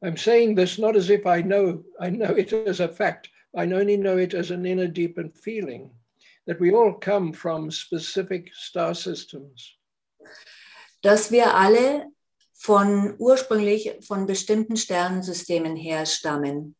I'm 0.02 0.16
saying 0.16 0.54
this 0.54 0.78
not 0.78 0.96
as 0.96 1.08
if 1.08 1.24
I 1.26 1.42
know 1.42 1.82
I 1.98 2.10
know 2.10 2.36
it 2.36 2.52
as 2.52 2.80
a 2.80 2.88
fact. 2.88 3.30
I 3.56 3.64
only 3.64 3.96
know 3.96 4.18
it 4.18 4.34
as 4.34 4.50
an 4.50 4.66
inner 4.66 4.88
deepened 4.88 5.34
feeling 5.34 5.90
that 6.46 6.60
we 6.60 6.72
all 6.72 6.92
come 6.92 7.32
from 7.32 7.70
specific 7.70 8.52
star 8.54 8.94
systems. 8.94 9.75
Dass 11.02 11.30
wir 11.30 11.54
alle 11.54 12.06
von 12.54 13.14
ursprünglich 13.18 13.92
von 14.06 14.26
bestimmten 14.26 14.76
Sternensystemen 14.76 15.76
herstammen. 15.76 16.74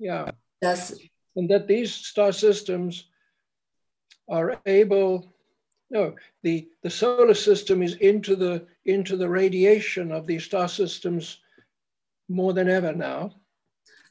Yeah. 0.00 0.32
Dass, 0.60 0.98
And 1.34 1.50
that 1.50 1.66
these 1.68 1.92
star 1.92 2.32
systems 2.32 3.10
are 4.28 4.58
able 4.64 5.36
no, 5.90 6.14
the, 6.42 6.68
the 6.82 6.90
solar 6.90 7.34
system 7.34 7.82
is 7.82 7.94
into 7.96 8.34
the 8.34 8.66
into 8.84 9.16
the 9.16 9.28
radiation 9.28 10.10
of 10.10 10.26
these 10.26 10.44
star 10.44 10.68
systems 10.68 11.38
more 12.28 12.52
than 12.52 12.68
ever 12.68 12.92
now. 12.92 13.32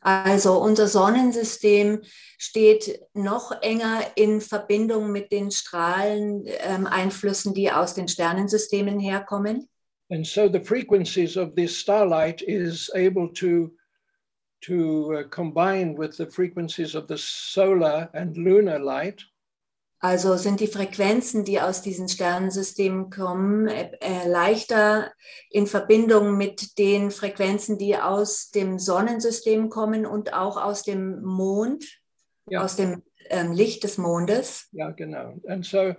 Also 0.06 0.62
unser 0.62 0.88
Sonnensystem 0.88 2.02
steht 2.38 3.02
noch 3.16 3.52
enger 3.64 4.04
in 4.16 4.40
Verbindung 4.40 5.12
mit 5.12 5.32
den 5.32 5.50
Strahleneinflüssen, 5.50 7.50
ähm, 7.50 7.56
die 7.56 7.72
aus 7.72 7.96
den 7.96 8.08
Sternensystemen 8.08 9.00
herkommen. 9.00 9.68
And 10.12 10.28
so 10.28 10.48
the 10.48 10.60
frequencies 10.60 11.36
of 11.36 11.56
this 11.56 11.76
starlight 11.76 12.44
is 12.44 12.92
able 12.94 13.34
to 13.34 13.72
to 14.62 15.16
uh, 15.16 15.24
combine 15.30 15.98
with 15.98 16.16
the 16.18 16.28
frequencies 16.28 16.94
of 16.94 17.08
the 17.08 17.18
solar 17.18 18.12
and 18.14 18.38
lunar 18.38 18.78
light. 18.78 19.26
Also 20.06 20.38
sind 20.38 20.60
die 20.60 20.68
Frequenzen, 20.68 21.46
die 21.46 21.60
aus 21.60 21.82
diesen 21.82 22.08
Sternensystemen 22.08 23.10
kommen, 23.10 23.68
äh, 23.68 23.90
äh, 24.02 24.28
leichter 24.28 25.12
in 25.50 25.66
Verbindung 25.66 26.38
mit 26.38 26.78
den 26.78 27.10
Frequenzen, 27.10 27.80
die 27.80 27.98
aus 27.98 28.52
dem 28.52 28.78
Sonnensystem 28.78 29.70
kommen 29.70 30.06
und 30.06 30.32
auch 30.32 30.58
aus 30.64 30.84
dem 30.84 31.24
Mond, 31.24 32.04
ja. 32.48 32.64
aus 32.64 32.76
dem 32.76 33.02
ähm, 33.32 33.52
Licht 33.52 33.84
des 33.84 33.98
Mondes. 33.98 34.68
Ja, 34.74 34.92
genau. 34.92 35.40
And 35.48 35.66
so 35.66 35.96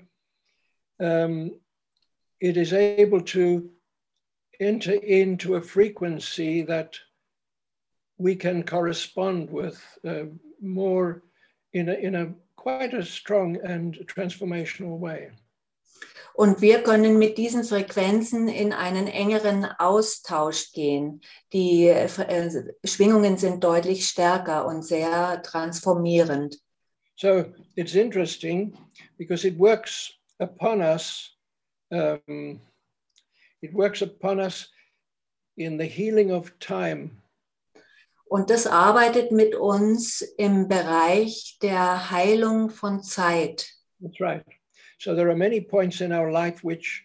um, 0.99 1.61
it 2.39 2.57
is 2.57 2.73
able 2.73 3.25
to 3.25 3.73
enter 4.61 5.03
into 5.03 5.57
a 5.57 5.61
frequency 5.61 6.65
that 6.65 6.97
we 8.19 8.37
can 8.37 8.65
correspond 8.65 9.51
with 9.51 9.81
uh, 10.05 10.27
more 10.61 11.23
in 11.73 11.89
a, 11.89 11.95
in 11.95 12.15
a 12.15 12.35
quite 12.67 12.95
a 12.95 13.05
strong 13.05 13.57
and 13.63 13.95
transformational 14.09 14.99
way. 14.99 15.31
Und 16.35 16.61
wir 16.61 16.83
können 16.83 17.17
mit 17.17 17.39
diesen 17.39 17.63
Frequenzen 17.63 18.49
in 18.49 18.73
einen 18.73 19.07
engeren 19.07 19.65
Austausch 19.79 20.73
gehen. 20.73 21.21
Die 21.53 21.87
äh, 21.87 22.09
Schwingungen 22.85 23.39
sind 23.39 23.63
deutlich 23.63 24.07
stärker 24.07 24.67
und 24.67 24.83
sehr 24.83 25.43
transformierend. 25.43 26.59
So 27.15 27.45
it's 27.77 27.95
interesting 27.95 28.77
because 29.17 29.47
it 29.47 29.57
works 29.59 30.13
upon 30.41 30.83
us. 30.83 31.39
Um, 31.91 32.61
it 33.63 33.73
works 33.73 34.03
upon 34.03 34.41
us 34.41 34.71
in 35.57 35.79
the 35.79 35.87
healing 35.87 36.33
of 36.33 36.53
time. 36.59 37.23
Und 38.29 38.51
das 38.51 38.67
arbeitet 38.67 39.31
mit 39.31 39.55
uns 39.55 40.21
im 40.21 40.69
Bereich 40.69 41.59
der 41.63 42.11
Heilung 42.11 42.71
von 42.71 43.03
Zeit. 43.03 43.73
That's 44.01 44.21
right. 44.21 44.45
So 44.99 45.15
there 45.15 45.29
are 45.29 45.37
many 45.37 45.61
points 45.61 46.01
in 46.01 46.13
our 46.13 46.31
life 46.31 46.65
which 46.65 47.05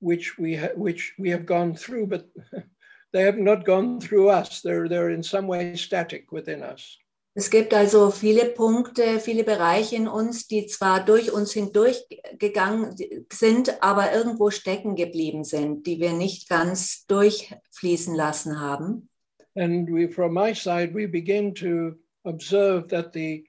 which 0.00 0.38
we 0.38 0.56
which 0.74 1.14
we 1.18 1.30
have 1.30 1.44
gone 1.44 1.74
through, 1.74 2.06
but 2.06 2.26
they 3.12 3.24
have 3.24 3.38
not 3.38 3.64
gone 3.64 4.00
through 4.00 4.30
us. 4.30 4.62
They're 4.62 4.88
they're 4.88 5.10
in 5.10 5.22
some 5.22 5.46
way 5.46 5.76
static 5.76 6.32
within 6.32 6.62
us. 6.62 6.98
Es 7.34 7.48
gibt 7.48 7.72
also 7.72 8.10
viele 8.10 8.44
Punkte, 8.44 9.18
viele 9.18 9.42
Bereiche 9.42 9.96
in 9.96 10.06
uns, 10.06 10.48
die 10.48 10.66
zwar 10.66 11.02
durch 11.02 11.32
uns 11.32 11.52
hindurchgegangen 11.52 12.94
sind, 13.32 13.82
aber 13.82 14.12
irgendwo 14.12 14.50
stecken 14.50 14.96
geblieben 14.96 15.42
sind, 15.42 15.86
die 15.86 15.98
wir 15.98 16.12
nicht 16.12 16.50
ganz 16.50 17.06
durchfließen 17.06 18.14
lassen 18.14 18.60
haben. 18.60 19.08
And 19.56 19.88
we, 19.90 20.06
from 20.06 20.32
my 20.32 20.52
side, 20.52 20.94
we 20.94 21.06
begin 21.06 21.52
to 21.54 21.96
observe 22.24 22.88
that 22.88 23.12
the 23.12 23.44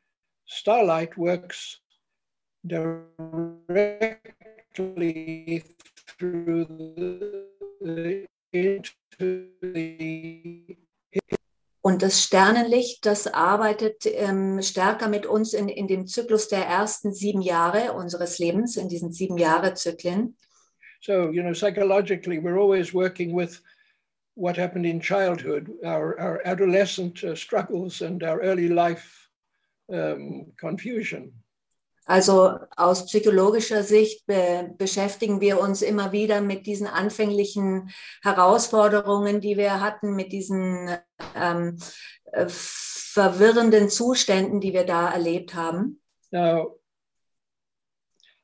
starlight 0.46 1.18
works 1.18 1.80
directly 2.68 2.94
through 6.18 6.66
the, 6.66 7.46
the 7.82 8.26
into 8.54 8.92
the 9.62 10.78
Und 11.86 12.02
das 12.02 12.24
Sternenlicht, 12.24 13.06
das 13.06 13.28
arbeitet 13.28 14.06
ähm, 14.06 14.62
stärker 14.62 15.10
mit 15.10 15.26
uns 15.26 15.54
in, 15.54 15.68
in 15.68 15.88
dem 15.88 16.08
Zyklus 16.08 16.48
der 16.48 16.66
ersten 16.66 17.14
sieben 17.14 17.42
Jahre 17.42 17.92
unseres 17.92 18.40
Lebens, 18.40 18.78
in 18.78 18.88
diesen 18.88 19.12
sieben 19.12 19.38
Jahre 19.38 19.74
Zyklen. 19.74 20.38
So, 21.02 21.30
you 21.30 21.42
know, 21.42 21.52
psychologically, 21.52 22.40
we're 22.40 22.58
always 22.58 22.94
working 22.94 23.36
with 23.36 23.62
what 24.36 24.58
happened 24.58 24.86
in 24.86 25.00
childhood, 25.00 25.72
our, 25.86 26.20
our 26.20 26.42
adolescent 26.46 27.24
uh, 27.24 27.36
struggles 27.36 28.02
and 28.02 28.24
our 28.24 28.42
early 28.42 28.68
life 28.68 29.30
um, 29.90 30.52
confusion. 30.60 31.34
Also 32.06 32.60
aus 32.76 33.06
psychologischer 33.06 33.82
Sicht 33.82 34.26
be 34.26 34.74
beschäftigen 34.78 35.40
wir 35.40 35.60
uns 35.60 35.82
immer 35.82 36.12
wieder 36.12 36.42
mit 36.42 36.66
diesen 36.66 36.86
anfänglichen 36.86 37.92
Herausforderungen, 38.22 39.40
die 39.40 39.56
wir 39.56 39.80
hatten, 39.80 40.14
mit 40.14 40.34
diesen 40.34 40.98
ähm, 41.34 41.80
äh, 42.34 42.48
verwirrenden 42.50 43.90
Zuständen, 43.90 44.60
die 44.60 44.74
wir 44.74 44.86
da 44.86 45.12
erlebt 45.12 45.56
haben. 45.56 46.02
Now, 46.32 46.78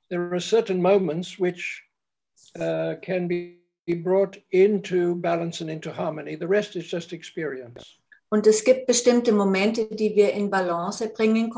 there 0.09 0.31
are 0.31 0.39
certain 0.39 0.81
moments 0.81 1.37
which 1.37 1.83
uh, 2.57 2.95
can 3.01 3.27
be 3.27 3.58
brought 3.95 4.37
into 4.49 5.15
balance 5.15 5.61
and 5.61 5.69
into 5.69 5.91
harmony. 5.91 6.35
The 6.35 6.47
rest 6.47 6.75
is 6.75 6.89
just 6.89 7.13
experience. 7.13 7.99
Und 8.31 8.45
es 8.45 8.63
gibt 8.63 8.85
bestimmte 8.85 9.31
Momente, 9.31 9.87
die 9.87 10.15
wir 10.15 10.33
in 10.33 10.49
Balance 10.51 11.07
bringen 11.09 11.51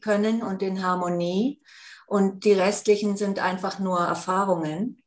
können 0.00 0.42
und 0.42 0.62
in 0.62 0.82
Harmonie. 0.82 1.60
Und 2.06 2.44
die 2.44 2.52
restlichen 2.52 3.16
sind 3.16 3.38
einfach 3.38 3.78
nur 3.78 3.98
Erfahrungen. 4.00 5.02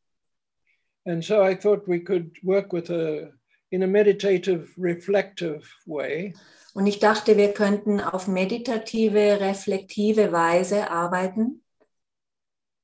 And 1.06 1.24
so 1.24 1.42
I 1.44 1.56
thought 1.56 1.88
we 1.88 2.00
could 2.00 2.38
work 2.44 2.72
with 2.72 2.90
a 2.92 3.32
in 3.72 3.84
a 3.84 3.88
meditative, 3.88 4.68
reflective 4.78 5.64
way. 5.86 6.34
Und 6.74 6.88
ich 6.88 7.00
dachte, 7.00 7.38
wir 7.38 7.54
könnten 7.54 8.00
auf 8.00 8.28
meditative, 8.28 9.40
reflektive 9.40 10.32
Weise 10.32 10.90
arbeiten. 10.90 11.64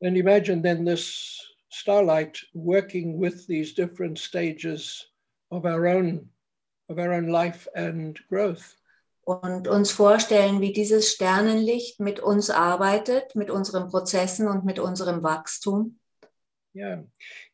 And 0.01 0.17
imagine 0.17 0.61
then 0.61 0.85
this 0.85 1.46
starlight 1.79 2.37
working 2.53 3.19
with 3.19 3.47
these 3.47 3.73
different 3.73 4.17
stages 4.19 5.07
of 5.51 5.65
our 5.65 5.87
own 5.87 6.29
of 6.89 6.99
our 6.99 7.13
own 7.13 7.27
life 7.27 7.67
and 7.75 8.19
growth. 8.29 8.75
Und 9.25 9.67
uns 9.67 9.91
vorstellen, 9.91 10.61
wie 10.61 10.71
dieses 10.71 11.11
Sternenlicht 11.11 11.99
mit 11.99 12.21
uns 12.21 12.49
arbeitet, 12.49 13.35
mit 13.35 13.51
unseren 13.51 13.89
Prozessen 13.89 14.47
und 14.47 14.63
mit 14.63 14.79
unserem 14.79 15.21
Wachstum. 15.21 15.99
Yeah, 16.73 17.03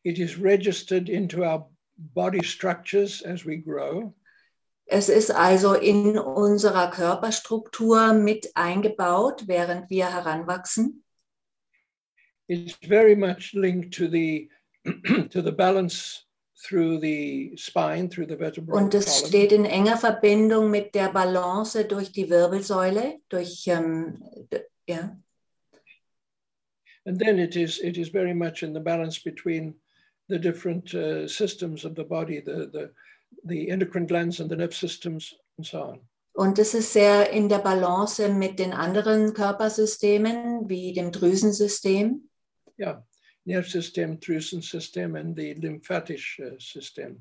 it 0.04 0.18
is 0.18 0.38
registered 0.38 1.08
into 1.08 1.42
our 1.42 1.68
body 1.96 2.44
structures 2.44 3.24
as 3.24 3.44
we 3.44 3.56
grow. 3.56 4.14
Es 4.86 5.08
ist 5.08 5.30
also 5.30 5.74
in 5.74 6.18
unserer 6.18 6.90
Körperstruktur 6.90 8.12
mit 8.12 8.50
eingebaut, 8.54 9.48
während 9.48 9.88
wir 9.90 10.12
heranwachsen. 10.12 11.03
Is 12.48 12.76
very 12.86 13.14
much 13.16 13.54
linked 13.54 13.92
to 13.94 14.08
the 14.08 14.48
to 15.30 15.42
the 15.42 15.52
balance 15.52 16.24
through 16.66 16.98
the 16.98 17.56
spine, 17.56 18.08
through 18.08 18.26
the 18.26 18.36
vertebral 18.36 18.78
Und 18.78 18.94
es 18.94 19.06
column. 19.06 19.28
steht 19.28 19.52
in 19.52 19.64
enger 19.64 19.96
Verbindung 19.96 20.70
mit 20.70 20.94
der 20.94 21.10
Balance 21.10 21.84
durch 21.84 22.12
die 22.12 22.28
Wirbelsäule, 22.30 23.20
durch 23.28 23.66
ähm, 23.66 24.22
ja. 24.86 25.16
And 27.06 27.18
then 27.18 27.38
it 27.38 27.54
is 27.54 27.78
it 27.80 27.98
is 27.98 28.08
very 28.08 28.34
much 28.34 28.62
in 28.62 28.72
the 28.72 28.80
balance 28.80 29.18
between 29.22 29.74
the 30.28 30.38
different 30.38 30.94
uh, 30.94 31.26
systems 31.26 31.84
of 31.84 31.94
the 31.96 32.04
body, 32.04 32.40
the 32.40 32.70
the 32.72 32.90
the 33.44 33.68
endocrine 33.68 34.06
glands 34.06 34.40
and 34.40 34.50
the 34.50 34.56
nerve 34.56 34.74
systems 34.74 35.34
and 35.58 35.66
so 35.66 35.82
on. 35.82 36.00
Und 36.36 36.58
es 36.58 36.74
ist 36.74 36.92
sehr 36.92 37.30
in 37.30 37.48
der 37.48 37.58
Balance 37.58 38.28
mit 38.28 38.58
den 38.58 38.72
anderen 38.72 39.34
Körpersystemen 39.34 40.68
wie 40.68 40.92
dem 40.92 41.12
Drüsensystem. 41.12 42.28
Yeah, 42.78 42.96
nerve 43.46 43.68
system, 43.68 44.16
Drüsen 44.18 44.62
system, 44.62 45.16
and 45.16 45.36
the 45.36 45.54
lymphatic 45.54 46.20
system. 46.58 47.18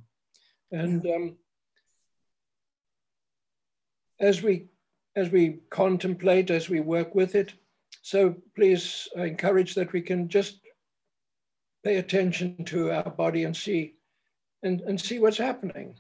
And 0.72 1.06
um, 1.06 1.36
as 4.20 4.42
we 4.42 4.68
as 5.16 5.30
we 5.30 5.60
contemplate, 5.70 6.50
as 6.50 6.70
we 6.70 6.80
work 6.80 7.14
with 7.14 7.36
it, 7.36 7.54
so 8.02 8.36
please 8.56 9.08
I 9.18 9.26
encourage 9.26 9.76
that 9.76 9.94
we 9.94 10.02
can 10.02 10.28
just 10.28 10.60
pay 11.84 11.98
attention 11.98 12.64
to 12.66 12.92
our 12.92 13.12
body 13.12 13.44
and 13.44 13.56
see 13.56 13.96
and, 14.64 14.82
and 14.82 15.00
see 15.00 15.20
what's 15.20 15.38
happening. 15.38 15.96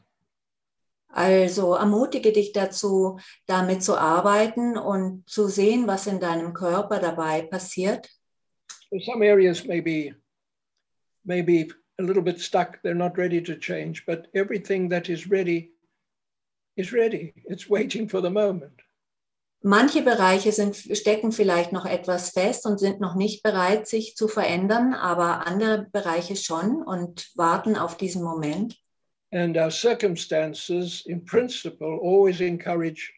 Also 1.16 1.76
ermutige 1.76 2.34
dich 2.34 2.54
dazu, 2.54 3.20
damit 3.46 3.84
zu 3.84 3.96
arbeiten 3.96 4.78
und 4.78 5.30
zu 5.30 5.48
sehen, 5.48 5.86
was 5.86 6.08
in 6.08 6.20
deinem 6.20 6.54
Körper 6.54 7.00
dabei 7.00 7.44
passiert. 7.44 8.10
Some 9.02 9.24
areas 9.24 9.66
may 9.66 9.80
be, 9.80 10.14
may 11.26 11.42
be 11.42 11.72
a 12.00 12.04
little 12.04 12.24
bit 12.24 12.40
stuck. 12.40 12.82
They're 12.82 12.96
not 12.96 13.18
ready 13.18 13.42
to 13.42 13.56
change, 13.56 14.06
but 14.06 14.28
everything 14.34 14.90
that 14.90 15.10
is 15.10 15.30
ready 15.30 15.72
is 16.76 16.92
ready. 16.92 17.34
It's 17.46 17.70
waiting 17.70 18.08
for 18.08 18.22
the 18.22 18.30
moment. 18.30 18.82
Manche 19.66 20.02
Bereiche 20.02 20.52
sind, 20.52 20.76
stecken 20.76 21.32
vielleicht 21.32 21.72
noch 21.72 21.86
etwas 21.86 22.32
fest 22.32 22.66
und 22.66 22.80
sind 22.80 23.00
noch 23.00 23.16
nicht 23.16 23.44
bereit, 23.44 23.88
sich 23.88 24.16
zu 24.18 24.28
verändern, 24.28 24.94
aber 24.94 25.48
andere 25.48 25.88
Bereiche 25.94 26.36
schon 26.36 26.84
und 26.84 27.32
warten 27.36 27.78
auf 27.78 27.96
diesen 27.96 28.24
Moment. 28.24 28.76
And 29.32 29.58
our 29.58 29.72
circumstances, 29.72 31.06
in 31.06 31.24
principle, 31.24 31.98
always 32.04 32.42
encourage 32.42 33.14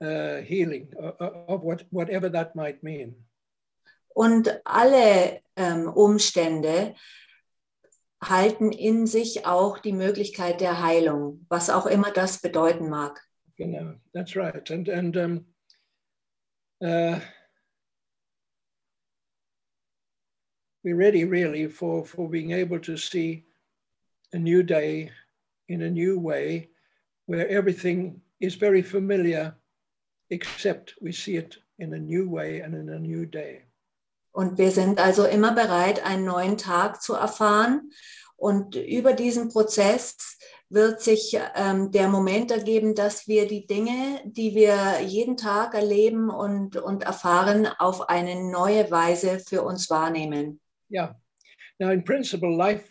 uh, 0.00 0.40
healing 0.42 0.88
of, 0.96 1.14
of 1.20 1.62
what, 1.62 1.84
whatever 1.90 2.30
that 2.30 2.56
might 2.56 2.82
mean. 2.82 3.14
Und 4.14 4.60
alle 4.64 5.40
ähm, 5.56 5.88
Umstände 5.88 6.94
halten 8.22 8.70
in 8.70 9.06
sich 9.06 9.46
auch 9.46 9.78
die 9.78 9.92
Möglichkeit 9.92 10.60
der 10.60 10.82
Heilung, 10.82 11.44
was 11.48 11.70
auch 11.70 11.86
immer 11.86 12.12
das 12.12 12.40
bedeuten 12.40 12.88
mag. 12.88 13.20
Genau, 13.56 13.94
that's 14.14 14.36
right. 14.36 14.70
And 14.70 14.88
and 14.88 15.16
um, 15.16 15.46
uh, 16.80 17.20
we're 20.82 20.96
ready, 20.96 21.24
really, 21.24 21.68
for 21.68 22.04
for 22.04 22.28
being 22.28 22.52
able 22.52 22.80
to 22.80 22.96
see 22.96 23.44
a 24.32 24.38
new 24.38 24.62
day 24.62 25.10
in 25.68 25.82
a 25.82 25.90
new 25.90 26.18
way, 26.18 26.70
where 27.26 27.48
everything 27.48 28.22
is 28.40 28.54
very 28.54 28.82
familiar, 28.82 29.54
except 30.30 30.94
we 31.00 31.12
see 31.12 31.36
it 31.36 31.58
in 31.78 31.92
a 31.94 31.98
new 31.98 32.28
way 32.28 32.60
and 32.60 32.74
in 32.74 32.88
a 32.88 32.98
new 32.98 33.26
day. 33.26 33.62
Und 34.32 34.58
wir 34.58 34.70
sind 34.70 34.98
also 34.98 35.24
immer 35.24 35.52
bereit, 35.52 36.04
einen 36.04 36.24
neuen 36.24 36.56
Tag 36.56 37.02
zu 37.02 37.14
erfahren. 37.14 37.90
Und 38.36 38.74
über 38.74 39.12
diesen 39.12 39.50
Prozess 39.50 40.38
wird 40.68 41.02
sich 41.02 41.38
ähm, 41.54 41.92
der 41.92 42.08
Moment 42.08 42.50
ergeben, 42.50 42.94
dass 42.94 43.28
wir 43.28 43.46
die 43.46 43.66
Dinge, 43.66 44.20
die 44.24 44.54
wir 44.54 45.00
jeden 45.02 45.36
Tag 45.36 45.74
erleben 45.74 46.30
und, 46.30 46.76
und 46.76 47.02
erfahren, 47.04 47.68
auf 47.78 48.08
eine 48.08 48.50
neue 48.50 48.90
Weise 48.90 49.38
für 49.38 49.62
uns 49.62 49.90
wahrnehmen. 49.90 50.60
Yeah. 50.90 51.14
Now, 51.78 51.90
in 51.90 52.02
principle, 52.02 52.56
life 52.56 52.84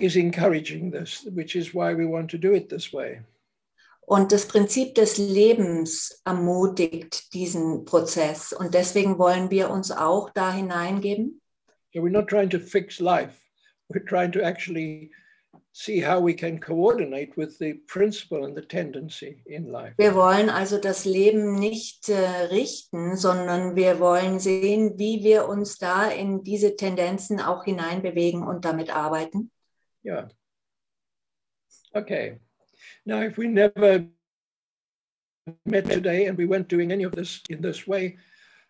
is 0.00 0.16
encouraging 0.16 0.90
this, 0.90 1.26
which 1.34 1.54
is 1.54 1.74
why 1.74 1.94
we 1.94 2.06
want 2.06 2.30
to 2.30 2.38
do 2.38 2.52
it 2.54 2.68
this 2.70 2.92
way. 2.92 3.20
Und 4.06 4.30
das 4.30 4.46
Prinzip 4.46 4.94
des 4.94 5.18
Lebens 5.18 6.22
ermutigt 6.24 7.34
diesen 7.34 7.84
Prozess. 7.84 8.52
Und 8.52 8.72
deswegen 8.72 9.18
wollen 9.18 9.50
wir 9.50 9.68
uns 9.68 9.90
auch 9.90 10.30
da 10.30 10.52
hineingeben. 10.52 11.40
So 11.92 12.00
we're 12.00 12.10
not 12.10 12.28
trying 12.28 12.48
to 12.50 12.60
fix 12.60 13.00
life. 13.00 13.40
We're 13.88 14.04
trying 14.04 14.30
to 14.32 14.40
actually 14.40 15.10
see 15.72 16.00
how 16.00 16.20
we 16.20 16.34
can 16.34 16.60
coordinate 16.60 17.36
with 17.36 17.58
the 17.58 17.74
principle 17.88 18.44
and 18.44 18.56
the 18.56 18.62
tendency 18.62 19.42
in 19.44 19.72
life. 19.72 19.94
Wir 19.98 20.14
wollen 20.14 20.50
also 20.50 20.78
das 20.78 21.04
Leben 21.04 21.56
nicht 21.56 22.08
äh, 22.08 22.46
richten, 22.50 23.16
sondern 23.16 23.74
wir 23.74 23.98
wollen 23.98 24.38
sehen, 24.38 24.98
wie 24.98 25.24
wir 25.24 25.48
uns 25.48 25.78
da 25.78 26.08
in 26.08 26.44
diese 26.44 26.76
Tendenzen 26.76 27.40
auch 27.40 27.64
hineinbewegen 27.64 28.46
und 28.46 28.64
damit 28.64 28.94
arbeiten. 28.94 29.50
Yeah. 30.04 30.28
Okay. 31.92 32.40
Now, 33.06 33.22
if 33.22 33.38
we 33.38 33.46
never 33.46 34.04
met 35.64 35.86
today 35.86 36.26
and 36.26 36.36
we 36.36 36.44
weren't 36.44 36.68
doing 36.68 36.90
any 36.90 37.04
of 37.04 37.12
this 37.12 37.40
in 37.48 37.62
this 37.62 37.86
way, 37.86 38.18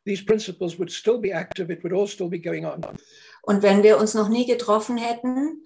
these 0.05 0.23
principles 0.23 0.79
would 0.79 0.93
still 0.93 1.19
be 1.19 1.33
active. 1.33 1.71
It 1.71 1.83
would 1.83 1.95
all 1.95 2.07
still 2.07 2.29
be 2.29 2.39
going 2.39 2.67
on. 2.67 2.83
Und 3.43 3.63
wenn 3.63 3.83
wir 3.83 3.99
uns 3.99 4.15
noch 4.15 4.29
nie 4.29 4.47
getroffen 4.47 4.99
hätten, 4.99 5.65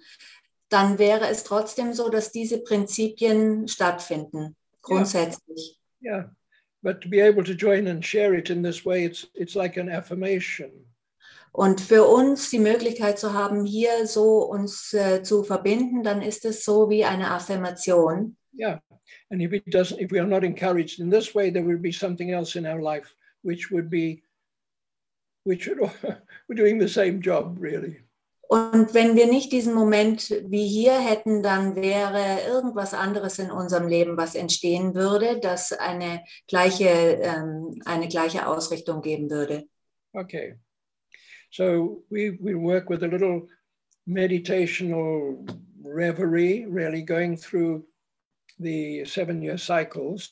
dann 0.69 0.97
wäre 0.99 1.27
es 1.27 1.43
trotzdem 1.43 1.93
so, 1.93 2.09
dass 2.09 2.31
diese 2.31 2.59
Prinzipien 2.59 3.67
stattfinden, 3.67 4.55
grundsätzlich. 4.81 5.77
Yeah. 6.01 6.29
But 6.81 7.01
to 7.01 7.09
be 7.09 7.21
able 7.21 7.43
to 7.43 7.53
join 7.53 7.87
and 7.87 8.03
share 8.03 8.33
it 8.33 8.49
in 8.49 8.63
this 8.63 8.85
way, 8.85 9.05
it's 9.05 9.27
it's 9.35 9.53
like 9.53 9.77
an 9.77 9.89
affirmation. 9.89 10.71
Und 11.51 11.81
für 11.81 12.05
uns 12.05 12.49
die 12.49 12.59
Möglichkeit 12.59 13.19
zu 13.19 13.33
haben, 13.33 13.65
hier 13.65 14.07
so 14.07 14.45
uns 14.45 14.93
äh, 14.93 15.21
zu 15.21 15.43
verbinden, 15.43 16.01
dann 16.01 16.21
ist 16.21 16.45
es 16.45 16.63
so 16.63 16.89
wie 16.89 17.03
eine 17.03 17.31
Affirmation. 17.31 18.37
Yeah. 18.53 18.79
And 19.29 19.41
if 19.41 19.53
it 19.53 19.69
doesn't, 19.69 19.99
if 19.99 20.11
we 20.11 20.19
are 20.19 20.27
not 20.27 20.43
encouraged 20.43 20.99
in 20.99 21.09
this 21.09 21.33
way, 21.33 21.49
there 21.49 21.63
will 21.63 21.79
be 21.79 21.91
something 21.91 22.31
else 22.31 22.55
in 22.55 22.65
our 22.65 22.81
life 22.81 23.13
which 23.43 23.71
would 23.71 23.89
be, 23.89 24.23
which 25.43 25.67
would, 25.67 25.79
we're 26.49 26.55
doing 26.55 26.77
the 26.77 26.89
same 26.89 27.21
job, 27.21 27.57
really. 27.59 27.99
Und 28.51 28.93
wenn 28.93 29.15
wir 29.15 29.27
nicht 29.27 29.53
diesen 29.53 29.73
Moment 29.73 30.29
wie 30.47 30.67
hier 30.67 30.99
hätten, 30.99 31.41
dann 31.41 31.77
wäre 31.77 32.41
irgendwas 32.45 32.93
anderes 32.93 33.39
in 33.39 33.49
unserem 33.49 33.87
Leben, 33.87 34.17
was 34.17 34.35
entstehen 34.35 34.93
würde, 34.93 35.39
das 35.39 35.71
eine 35.71 36.21
gleiche, 36.49 36.89
ähm, 37.21 37.81
eine 37.85 38.09
gleiche 38.09 38.47
Ausrichtung 38.47 39.01
geben 39.01 39.29
würde. 39.29 39.69
Okay. 40.13 40.55
So 41.49 42.03
we, 42.09 42.37
we 42.41 42.53
work 42.53 42.89
with 42.89 43.03
a 43.03 43.07
little 43.07 43.47
meditational 44.05 45.45
reverie, 45.81 46.65
really 46.65 47.03
going 47.03 47.37
through 47.37 47.85
the 48.61 49.05
seven 49.05 49.41
year 49.41 49.57
cycles. 49.57 50.29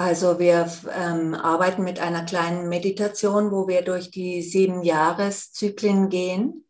Also 0.00 0.38
wir 0.38 0.70
ähm, 0.94 1.34
arbeiten 1.34 1.82
mit 1.82 1.98
einer 1.98 2.24
kleinen 2.24 2.68
Meditation, 2.68 3.50
wo 3.50 3.66
wir 3.66 3.82
durch 3.82 4.10
die 4.10 4.42
sieben 4.42 4.82
Jahreszyklen 4.84 6.08
gehen. 6.08 6.64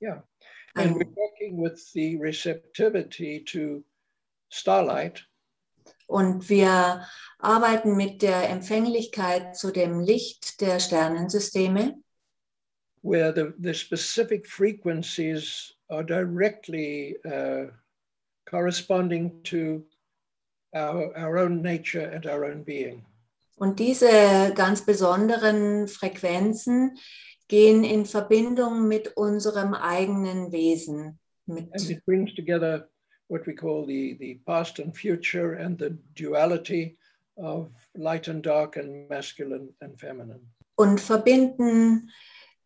Yeah. 0.00 0.22
And 0.74 0.94
we're 0.94 1.16
working 1.16 1.60
with 1.60 1.90
the 1.92 2.16
receptivity 2.16 3.44
to 3.46 3.82
starlight. 4.48 5.26
Und 6.06 6.48
wir 6.48 7.04
arbeiten 7.38 7.96
mit 7.96 8.22
der 8.22 8.48
Empfänglichkeit 8.48 9.56
zu 9.56 9.72
dem 9.72 10.00
Licht 10.00 10.60
der 10.60 10.78
Sternensysteme, 10.78 12.00
where 13.02 13.32
the, 13.32 13.52
the 13.58 13.74
specific 13.74 14.46
frequencies 14.46 15.74
are 15.88 16.04
directly 16.04 17.16
uh, 17.24 17.66
corresponding 18.48 19.42
to 19.42 19.84
our, 20.74 21.16
our 21.16 21.38
own 21.38 21.62
nature 21.62 22.10
and 22.12 22.26
our 22.26 22.44
own 22.44 22.64
being. 22.64 23.04
Und 23.56 23.80
diese 23.80 24.52
ganz 24.54 24.84
besonderen 24.86 25.88
Frequenzen 25.88 26.96
gehen 27.48 27.82
in 27.82 28.06
Verbindung 28.06 28.86
mit 28.86 29.16
unserem 29.16 29.74
eigenen 29.74 30.52
Wesen. 30.52 31.18
And 31.48 31.90
it 31.90 32.04
brings 32.04 32.34
together 32.34 32.88
what 33.28 33.46
we 33.46 33.54
call 33.54 33.86
the, 33.86 34.16
the 34.20 34.40
past 34.46 34.78
and 34.78 34.96
future 34.96 35.54
and 35.54 35.78
the 35.78 35.96
duality 36.14 36.98
of 37.36 37.68
light 37.94 38.28
and 38.28 38.44
dark 38.44 38.76
and 38.76 39.08
masculine 39.08 39.74
and 39.80 39.98
feminine. 39.98 40.40
und 40.78 41.00
verbinden 41.00 42.10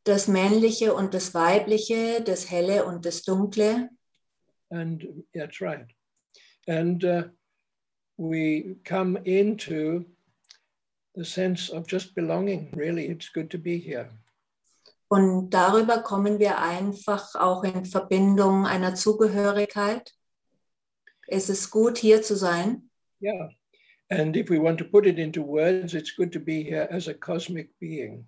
das 0.04 0.28
Männliche 0.28 0.94
und 0.94 1.14
das 1.14 1.34
Weibliche, 1.34 2.22
das 2.22 2.50
Helle 2.50 2.84
und 2.84 3.06
das 3.06 3.22
Dunkle. 3.22 3.88
And 4.70 5.06
that's 5.34 5.60
right. 5.60 5.86
And 6.66 7.02
uh, 7.04 7.24
we 8.22 8.76
come 8.84 9.18
into 9.24 10.04
the 11.14 11.24
sense 11.24 11.68
of 11.68 11.86
just 11.86 12.14
belonging. 12.14 12.70
Really, 12.74 13.08
it's 13.08 13.28
good 13.28 13.50
to 13.50 13.58
be 13.58 13.78
here. 13.78 14.08
Und 15.08 15.50
darüber 15.50 16.02
kommen 16.02 16.38
wir 16.38 16.58
einfach 16.58 17.34
auch 17.34 17.64
in 17.64 17.84
Verbindung 17.84 18.64
einer 18.64 18.94
Zugehörigkeit. 18.94 20.14
Es 21.26 21.50
ist 21.50 21.70
gut, 21.70 21.98
hier 21.98 22.22
zu 22.22 22.34
sein. 22.34 22.88
Yeah. 23.20 23.50
And 24.08 24.36
if 24.36 24.48
we 24.48 24.58
want 24.58 24.78
to 24.78 24.84
put 24.84 25.06
it 25.06 25.18
into 25.18 25.42
words, 25.42 25.92
it's 25.92 26.16
good 26.16 26.32
to 26.32 26.40
be 26.40 26.62
here 26.62 26.88
as 26.90 27.08
a 27.08 27.14
cosmic 27.14 27.78
being. 27.78 28.26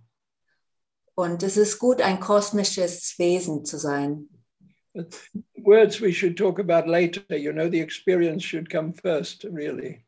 Und 1.15 1.43
es 1.43 1.57
ist 1.57 1.79
gut, 1.79 2.03
ein 2.03 2.21
kosmisches 2.21 3.19
Wesen 3.19 3.65
zu 3.65 3.79
sein. 3.79 4.29
Words 5.57 6.01
we 6.01 6.13
should 6.13 6.37
talk 6.37 6.59
about 6.59 6.89
later. 6.89 7.23
You 7.37 7.53
know, 7.53 7.69
the 7.69 7.81
experience 7.81 8.45
should 8.45 8.71
come 8.71 8.93
first, 8.93 9.45
really. 9.45 10.05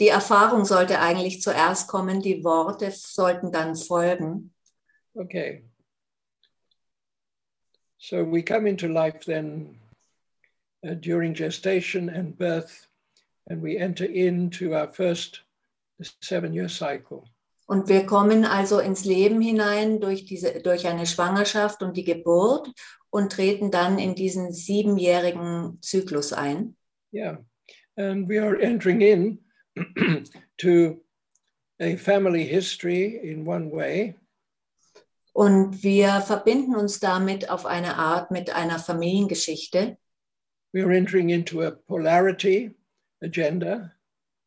Die 0.00 0.08
Erfahrung 0.08 0.64
sollte 0.64 0.98
eigentlich 1.00 1.42
zuerst 1.42 1.88
kommen, 1.88 2.20
die 2.20 2.42
Worte 2.42 2.90
sollten 2.90 3.52
dann 3.52 3.76
folgen. 3.76 4.52
Okay. 5.14 5.64
So 7.98 8.24
we 8.24 8.42
come 8.42 8.66
into 8.66 8.88
life 8.88 9.24
then 9.26 9.78
uh, 10.84 10.94
during 10.94 11.34
gestation 11.34 12.08
and 12.08 12.36
birth, 12.36 12.88
and 13.48 13.62
we 13.62 13.78
enter 13.78 14.04
into 14.04 14.74
our 14.74 14.92
first 14.92 15.42
seven 16.20 16.52
year 16.52 16.68
cycle. 16.68 17.24
Und 17.66 17.88
wir 17.88 18.04
kommen 18.04 18.44
also 18.44 18.80
ins 18.80 19.04
Leben 19.04 19.40
hinein 19.40 20.00
durch, 20.00 20.24
diese, 20.24 20.60
durch 20.60 20.86
eine 20.86 21.06
Schwangerschaft 21.06 21.82
und 21.82 21.96
die 21.96 22.04
Geburt 22.04 22.68
und 23.12 23.30
treten 23.30 23.70
dann 23.70 23.98
in 23.98 24.14
diesen 24.14 24.52
siebenjährigen 24.52 25.78
Zyklus 25.82 26.32
ein. 26.32 26.76
Yeah. 27.12 27.44
And 27.96 28.26
we 28.26 28.42
are 28.42 28.58
entering 28.58 29.02
in 29.02 29.38
to 30.58 31.02
a 31.78 31.96
family 31.96 32.44
history 32.44 33.20
in 33.22 33.46
one 33.46 33.70
way, 33.70 34.14
Und 35.34 35.82
wir 35.82 36.22
verbinden 36.22 36.74
uns 36.74 37.00
damit 37.00 37.50
auf 37.50 37.66
eine 37.66 37.96
Art 37.96 38.30
mit 38.30 38.50
einer 38.54 38.78
Familiengeschichte. 38.78 39.98
we 40.72 40.82
are 40.82 40.94
entering 40.94 41.28
into 41.28 41.60
a 41.62 41.70
polarity 41.70 42.74
agenda. 43.22 43.92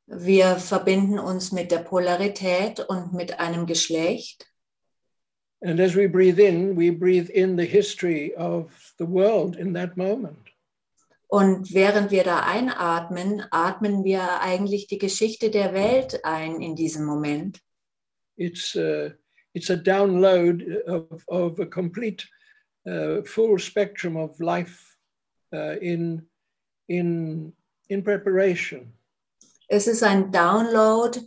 Wir 0.07 0.55
verbinden 0.57 1.19
uns 1.19 1.51
mit 1.51 1.71
der 1.71 1.79
Polarität 1.79 2.79
und 2.79 3.13
mit 3.13 3.39
einem 3.39 3.67
Geschlecht. 3.67 4.47
And 5.61 5.79
as 5.79 5.95
we 5.95 6.07
breathe 6.07 6.39
in, 6.39 6.75
we 6.75 6.89
breathe 6.89 7.29
in 7.29 7.55
the 7.55 7.65
history 7.65 8.33
of 8.35 8.71
the 8.99 9.05
world 9.05 9.55
in 9.55 9.73
that 9.73 9.97
moment. 9.97 10.37
Und 11.27 11.73
während 11.73 12.11
wir 12.11 12.23
da 12.23 12.41
einatmen, 12.41 13.43
atmen 13.51 14.03
wir 14.03 14.41
eigentlich 14.41 14.87
die 14.87 14.99
Geschichte 14.99 15.49
der 15.49 15.73
Welt 15.73 16.23
ein 16.23 16.61
in 16.61 16.75
diesem 16.75 17.05
Moment. 17.05 17.59
It's, 18.37 18.75
uh, 18.75 19.09
it's 19.53 19.69
a 19.69 19.75
download 19.75 20.63
of, 20.87 21.23
of 21.27 21.59
a 21.59 21.65
complete 21.65 22.25
uh, 22.87 23.23
full 23.23 23.57
spectrum 23.57 24.17
of 24.17 24.39
life 24.39 24.95
uh, 25.53 25.77
in, 25.81 26.27
in, 26.87 27.53
in 27.89 28.03
preparation. 28.03 28.93
Es 29.67 29.87
ist 29.87 30.03
ein 30.03 30.31
Download, 30.31 31.19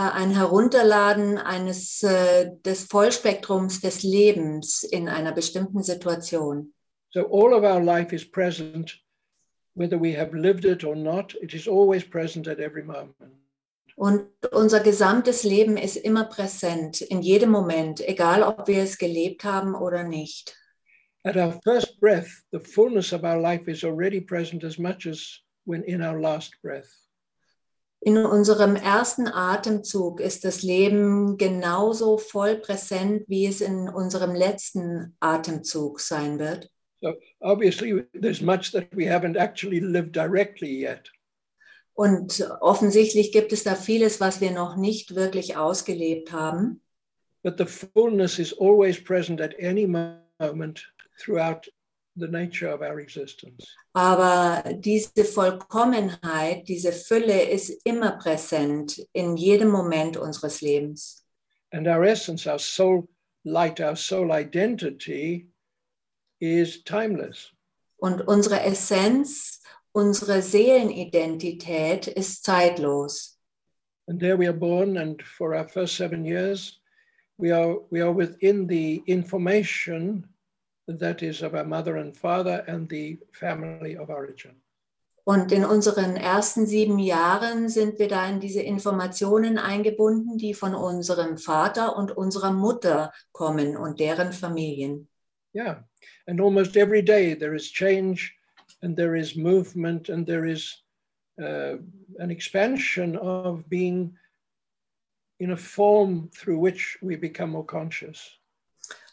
ein 0.00 0.30
Herunterladen 0.30 1.38
eines 1.38 2.02
äh, 2.02 2.50
des 2.64 2.84
Vollspektrums 2.84 3.80
des 3.80 4.02
Lebens 4.02 4.82
in 4.82 5.08
einer 5.08 5.32
bestimmten 5.32 5.82
Situation. 5.82 6.74
So 7.10 7.20
all 7.30 7.54
of 7.54 7.62
our 7.62 7.80
life 7.80 8.12
is 8.12 8.24
present, 8.24 8.98
whether 9.74 10.00
we 10.00 10.18
have 10.18 10.36
lived 10.36 10.64
it 10.64 10.84
or 10.84 10.96
not. 10.96 11.34
It 11.40 11.54
is 11.54 11.68
always 11.68 12.02
present 12.02 12.48
at 12.48 12.58
every 12.58 12.82
moment. 12.82 13.14
Und 13.96 14.26
unser 14.50 14.80
gesamtes 14.80 15.44
Leben 15.44 15.76
ist 15.76 15.96
immer 15.96 16.24
präsent, 16.24 17.00
in 17.00 17.22
jedem 17.22 17.50
Moment, 17.50 18.00
egal 18.00 18.42
ob 18.42 18.66
wir 18.66 18.82
es 18.82 18.98
gelebt 18.98 19.44
haben 19.44 19.76
oder 19.76 20.02
nicht. 20.02 20.56
At 21.22 21.36
our 21.36 21.60
first 21.62 22.00
breath, 22.00 22.42
the 22.50 22.58
fullness 22.58 23.12
of 23.12 23.22
our 23.22 23.40
life 23.40 23.70
is 23.70 23.84
already 23.84 24.20
present 24.20 24.64
as 24.64 24.78
much 24.78 25.06
as 25.06 25.40
when 25.64 25.84
in 25.84 26.02
our 26.02 26.20
last 26.20 26.60
breath. 26.60 27.03
In 28.04 28.18
unserem 28.18 28.76
ersten 28.76 29.28
Atemzug 29.28 30.20
ist 30.20 30.44
das 30.44 30.62
Leben 30.62 31.38
genauso 31.38 32.18
voll 32.18 32.56
präsent, 32.56 33.24
wie 33.28 33.46
es 33.46 33.62
in 33.62 33.88
unserem 33.88 34.34
letzten 34.34 35.16
Atemzug 35.20 36.00
sein 36.00 36.38
wird. 36.38 36.70
So 37.00 37.14
obviously, 37.40 38.04
there's 38.12 38.42
much 38.42 38.72
that 38.72 38.88
we 38.94 39.06
haven't 39.06 39.38
actually 39.38 39.80
lived 39.80 40.14
directly 40.14 40.84
yet. 40.84 41.10
Und 41.94 42.46
offensichtlich 42.60 43.32
gibt 43.32 43.54
es 43.54 43.62
da 43.62 43.74
vieles, 43.74 44.20
was 44.20 44.42
wir 44.42 44.50
noch 44.50 44.76
nicht 44.76 45.14
wirklich 45.14 45.56
ausgelebt 45.56 46.30
haben. 46.30 46.82
But 47.42 47.56
the 47.56 47.66
fullness 47.66 48.38
is 48.38 48.52
always 48.58 49.02
present 49.02 49.40
at 49.40 49.54
any 49.58 49.86
moment 49.86 50.92
throughout 51.18 51.70
the 52.16 52.28
nature 52.28 52.68
of 52.68 52.82
our 52.82 53.00
existence. 53.00 53.66
Aber 53.94 54.62
diese 54.74 55.24
Vollkommenheit, 55.24 56.68
diese 56.68 56.92
Fülle 56.92 57.42
ist 57.50 57.70
immer 57.84 58.18
präsent 58.18 58.98
in 59.12 59.36
jedem 59.36 59.70
Moment 59.70 60.16
unseres 60.16 60.60
Lebens. 60.60 61.24
And 61.72 61.88
our 61.88 62.04
essence, 62.04 62.46
our 62.46 62.58
soul 62.58 63.08
light, 63.44 63.80
our 63.80 63.96
soul 63.96 64.30
identity 64.30 65.48
is 66.40 66.84
timeless. 66.84 67.50
Und 67.96 68.20
unsere 68.28 68.60
Essenz, 68.60 69.60
unsere 69.92 70.42
Seelenidentität 70.42 72.06
ist 72.06 72.44
zeitlos. 72.44 73.38
And 74.06 74.20
there 74.20 74.36
we 74.36 74.46
are 74.46 74.56
born, 74.56 74.98
and 74.98 75.22
for 75.22 75.54
our 75.54 75.68
first 75.68 75.96
seven 75.96 76.24
years, 76.24 76.80
we 77.38 77.50
are, 77.50 77.78
we 77.90 78.02
are 78.02 78.12
within 78.12 78.66
the 78.66 79.02
information 79.06 80.28
that 80.86 81.22
is 81.22 81.42
of 81.42 81.54
our 81.54 81.64
mother 81.64 81.96
and 81.96 82.16
father 82.16 82.64
and 82.66 82.88
the 82.88 83.18
family 83.32 83.96
of 83.96 84.10
origin. 84.10 84.60
Und 85.26 85.52
in 85.52 85.64
unseren 85.64 86.16
ersten 86.16 86.66
sieben 86.66 86.98
Jahren 86.98 87.70
sind 87.70 87.98
wir 87.98 88.08
da 88.08 88.28
in 88.28 88.40
diese 88.40 88.60
Informationen 88.60 89.56
eingebunden, 89.56 90.36
die 90.36 90.52
von 90.52 90.74
unserem 90.74 91.38
Vater 91.38 91.96
und 91.96 92.14
unserer 92.14 92.52
Mutter 92.52 93.10
kommen 93.32 93.74
und 93.74 94.00
deren 94.00 94.34
Familien. 94.34 95.08
Yeah. 95.54 95.84
And 96.26 96.40
almost 96.40 96.76
every 96.76 97.02
day 97.02 97.34
there 97.34 97.54
is 97.54 97.72
change 97.72 98.34
and 98.82 98.96
there 98.96 99.18
is 99.18 99.34
movement 99.34 100.10
and 100.10 100.26
there 100.26 100.46
is 100.46 100.84
uh, 101.40 101.78
an 102.18 102.30
expansion 102.30 103.16
of 103.16 103.66
being 103.70 104.18
in 105.40 105.52
a 105.52 105.56
form 105.56 106.28
through 106.32 106.58
which 106.58 106.98
we 107.00 107.16
become 107.16 107.50
more 107.52 107.64
conscious. 107.64 108.38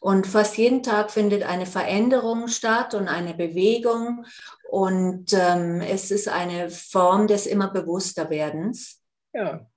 Und 0.02 0.26
fast 0.26 0.58
jeden 0.58 0.82
Tag 0.82 1.12
findet 1.12 1.44
eine 1.44 1.68
Veränderung 1.68 2.48
statt 2.48 2.96
und 2.96 3.08
eine 3.08 3.36
Bewegung. 3.36 4.26
Und 4.68 5.32
ähm, 5.32 5.80
es 5.82 6.10
ist 6.10 6.28
eine 6.28 6.72
Form 6.72 7.28
des 7.28 7.46
immer 7.46 7.72
bewusster 7.72 8.32
Werdens. 8.32 9.00
Yeah. 9.36 9.68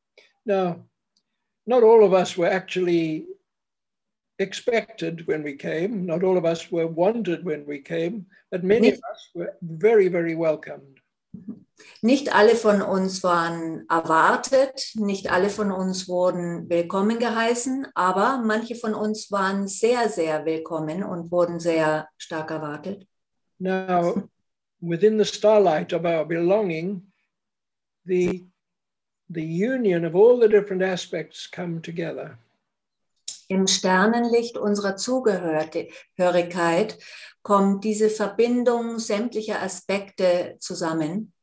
Now, 0.47 0.89
not 1.67 1.83
all 1.83 2.03
of 2.03 2.13
us 2.13 2.39
were 2.39 2.51
actually 2.51 3.29
expected 4.39 5.27
when 5.29 5.45
we 5.45 5.57
came. 5.57 6.07
Not 6.07 6.25
all 6.25 6.39
of 6.39 6.47
us 6.47 6.73
were 6.73 6.89
wanted 6.89 7.45
when 7.45 7.67
we 7.67 7.81
came, 7.81 8.25
but 8.51 8.65
many 8.65 8.93
of 8.93 9.01
us 9.13 9.31
were 9.35 9.53
very, 9.61 10.09
very 10.09 10.35
welcomed. 10.35 11.01
Nicht 12.03 12.35
alle 12.35 12.55
von 12.55 12.83
uns 12.83 13.23
waren 13.23 13.87
erwartet, 13.89 14.93
nicht 14.95 15.31
alle 15.31 15.49
von 15.49 15.73
uns 15.73 16.09
wurden 16.09 16.69
willkommen 16.69 17.19
geheißen, 17.19 17.87
aber 17.95 18.43
manche 18.45 18.75
von 18.75 18.95
uns 18.95 19.31
waren 19.33 19.67
sehr, 19.67 20.09
sehr 20.09 20.45
willkommen 20.45 21.03
und 21.03 21.31
wurden 21.31 21.61
sehr 21.61 22.09
stark 22.17 22.51
erwartet. 22.51 23.07
Now, 23.59 24.29
within 24.81 25.19
the 25.19 25.25
starlight 25.25 25.93
of 25.93 26.05
our 26.05 26.25
belonging, 26.25 27.11
the, 28.05 28.47
the 29.29 29.43
union 29.43 30.05
of 30.05 30.15
all 30.15 30.41
the 30.41 30.49
different 30.49 30.83
aspects 30.83 31.51
come 31.51 31.81
together. 31.81 32.39
Im 33.49 33.67
Sternenlicht 33.67 34.57
unserer 34.57 34.97
Zugehörigkeit 34.97 36.99
kommt 37.43 37.85
diese 37.85 38.09
Verbindung 38.09 38.99
sämtlicher 38.99 39.63
Aspekte 39.63 40.57
zusammen. 40.61 41.34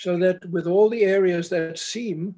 So 0.00 0.16
that 0.16 0.42
with 0.50 0.66
all 0.66 0.88
the 0.88 1.04
areas 1.04 1.50
that 1.50 1.78
seem 1.78 2.34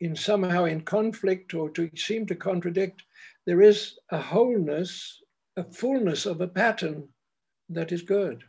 in 0.00 0.16
somehow 0.16 0.64
in 0.64 0.80
conflict 0.80 1.54
or 1.54 1.70
to 1.70 1.88
seem 1.94 2.26
to 2.26 2.34
contradict, 2.34 3.04
there 3.46 3.62
is 3.62 3.96
a 4.10 4.18
wholeness, 4.18 5.22
a 5.56 5.62
fullness 5.62 6.26
of 6.26 6.40
a 6.40 6.48
pattern 6.48 7.08
that 7.68 7.92
is 7.92 8.02
good. 8.02 8.42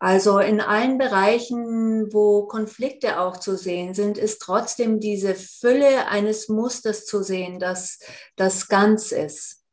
Also 0.00 0.38
in 0.38 0.60
allen 0.60 0.96
Bereichen, 0.96 2.12
wo 2.12 2.46
Konflikte 2.46 3.18
auch 3.18 3.36
zu 3.36 3.56
sehen 3.56 3.94
sind, 3.94 4.16
ist 4.16 4.38
trotzdem 4.40 5.00
diese 5.00 5.34
Fülle 5.34 6.06
eines 6.06 6.48
Musters 6.48 7.04
zu 7.04 7.22
sehen, 7.22 7.58
das 7.58 7.98
das 8.36 8.68
ganz 8.68 9.10
ist. 9.12 9.66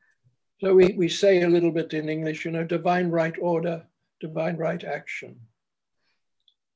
So 0.60 0.76
we, 0.76 0.96
we 0.98 1.08
say 1.08 1.44
a 1.44 1.48
little 1.48 1.72
bit 1.72 1.94
in 1.94 2.10
English, 2.10 2.44
you 2.44 2.52
know, 2.52 2.64
divine 2.64 3.12
right 3.12 3.38
order, 3.40 3.88
divine 4.20 4.58
right 4.58 4.84
action. 4.84 5.48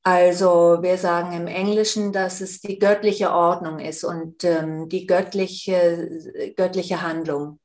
Also 0.04 0.80
wir 0.82 0.98
sagen 0.98 1.34
im 1.34 1.48
Englischen, 1.48 2.12
dass 2.12 2.42
es 2.42 2.60
die 2.60 2.80
göttliche 2.80 3.32
Ordnung 3.32 3.80
ist 3.80 4.04
und 4.04 4.44
ähm, 4.44 4.90
die 4.90 5.06
göttliche, 5.06 6.54
göttliche 6.56 7.02
Handlung. 7.02 7.60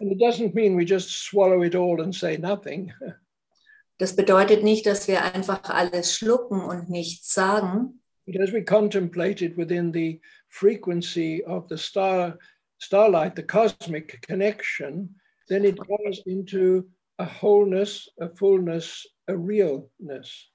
And 0.00 0.12
it 0.12 0.20
doesn't 0.20 0.54
mean 0.54 0.76
we 0.76 0.84
just 0.84 1.10
swallow 1.10 1.62
it 1.62 1.74
all 1.74 2.00
and 2.00 2.14
say 2.14 2.36
nothing. 2.36 2.92
Das 3.98 4.14
bedeutet 4.14 4.62
nicht, 4.62 4.84
dass 4.84 5.08
wir 5.08 5.22
einfach 5.22 5.70
alles 5.70 6.14
schlucken 6.14 6.60
und 6.60 6.90
nichts 6.90 7.32
sagen, 7.32 8.02
But 8.26 8.40
as 8.40 8.52
we 8.52 8.62
contemplate 8.62 9.40
it 9.40 9.56
within 9.56 9.92
the 9.92 10.20
frequency 10.48 11.44
of 11.44 11.68
the 11.68 11.78
star, 11.78 12.36
starlight, 12.78 13.36
the 13.36 13.44
cosmic 13.44 14.20
connection, 14.26 15.14
then 15.48 15.64
it 15.64 15.78
goes 15.78 16.22
into 16.26 16.88
a 17.20 17.24
wholeness, 17.24 18.08
a 18.20 18.28
fullness, 18.28 19.06
a 19.28 19.36
realness. 19.36 20.50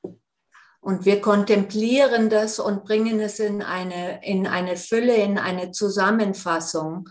Und 0.82 1.06
wir 1.06 1.22
kontemplieren 1.22 2.30
das 2.30 2.60
und 2.60 2.84
bringen 2.84 3.20
es 3.20 3.40
in 3.40 3.62
eine, 3.62 4.26
in 4.26 4.48
eine 4.48 4.78
Fülle, 4.78 5.16
in 5.16 5.38
eine 5.38 5.72
Zusammenfassung, 5.72 7.08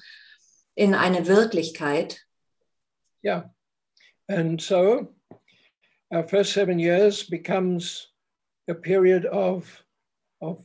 in 0.74 0.94
eine 0.94 1.28
Wirklichkeit. 1.28 2.26
Yeah. 3.24 3.50
And 4.28 4.60
so 4.60 5.14
our 6.10 6.26
first 6.26 6.52
seven 6.52 6.78
years 6.78 7.22
becomes 7.22 8.08
a 8.68 8.74
period 8.74 9.26
of, 9.26 9.84
of, 10.40 10.62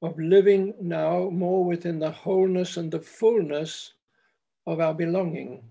of 0.00 0.18
living 0.18 0.74
now 0.80 1.28
more 1.30 1.64
within 1.64 1.98
the 1.98 2.10
wholeness 2.10 2.76
and 2.76 2.90
the 2.90 3.00
fullness 3.00 3.92
of 4.66 4.80
our 4.80 4.94
belonging. 4.94 5.62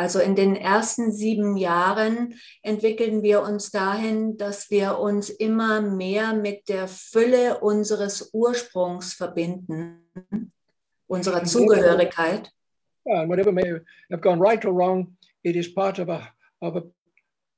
Also 0.00 0.18
in 0.18 0.34
den 0.34 0.56
ersten 0.56 1.12
sieben 1.12 1.58
Jahren 1.58 2.32
entwickeln 2.62 3.22
wir 3.22 3.42
uns 3.42 3.70
dahin, 3.70 4.38
dass 4.38 4.70
wir 4.70 4.98
uns 4.98 5.28
immer 5.28 5.82
mehr 5.82 6.32
mit 6.32 6.70
der 6.70 6.88
Fülle 6.88 7.60
unseres 7.60 8.30
Ursprungs 8.32 9.12
verbinden, 9.12 10.00
unserer 11.06 11.44
Zugehörigkeit. 11.44 12.50
Yeah, 13.06 13.20
and 13.20 13.28
whatever 13.28 13.52
may 13.52 13.78
have 14.10 14.22
gone 14.22 14.40
right 14.40 14.64
or 14.64 14.72
wrong, 14.72 15.18
it 15.42 15.54
is 15.54 15.68
part 15.68 15.98
of 15.98 16.08
a, 16.08 16.32
of 16.62 16.76
a, 16.76 16.82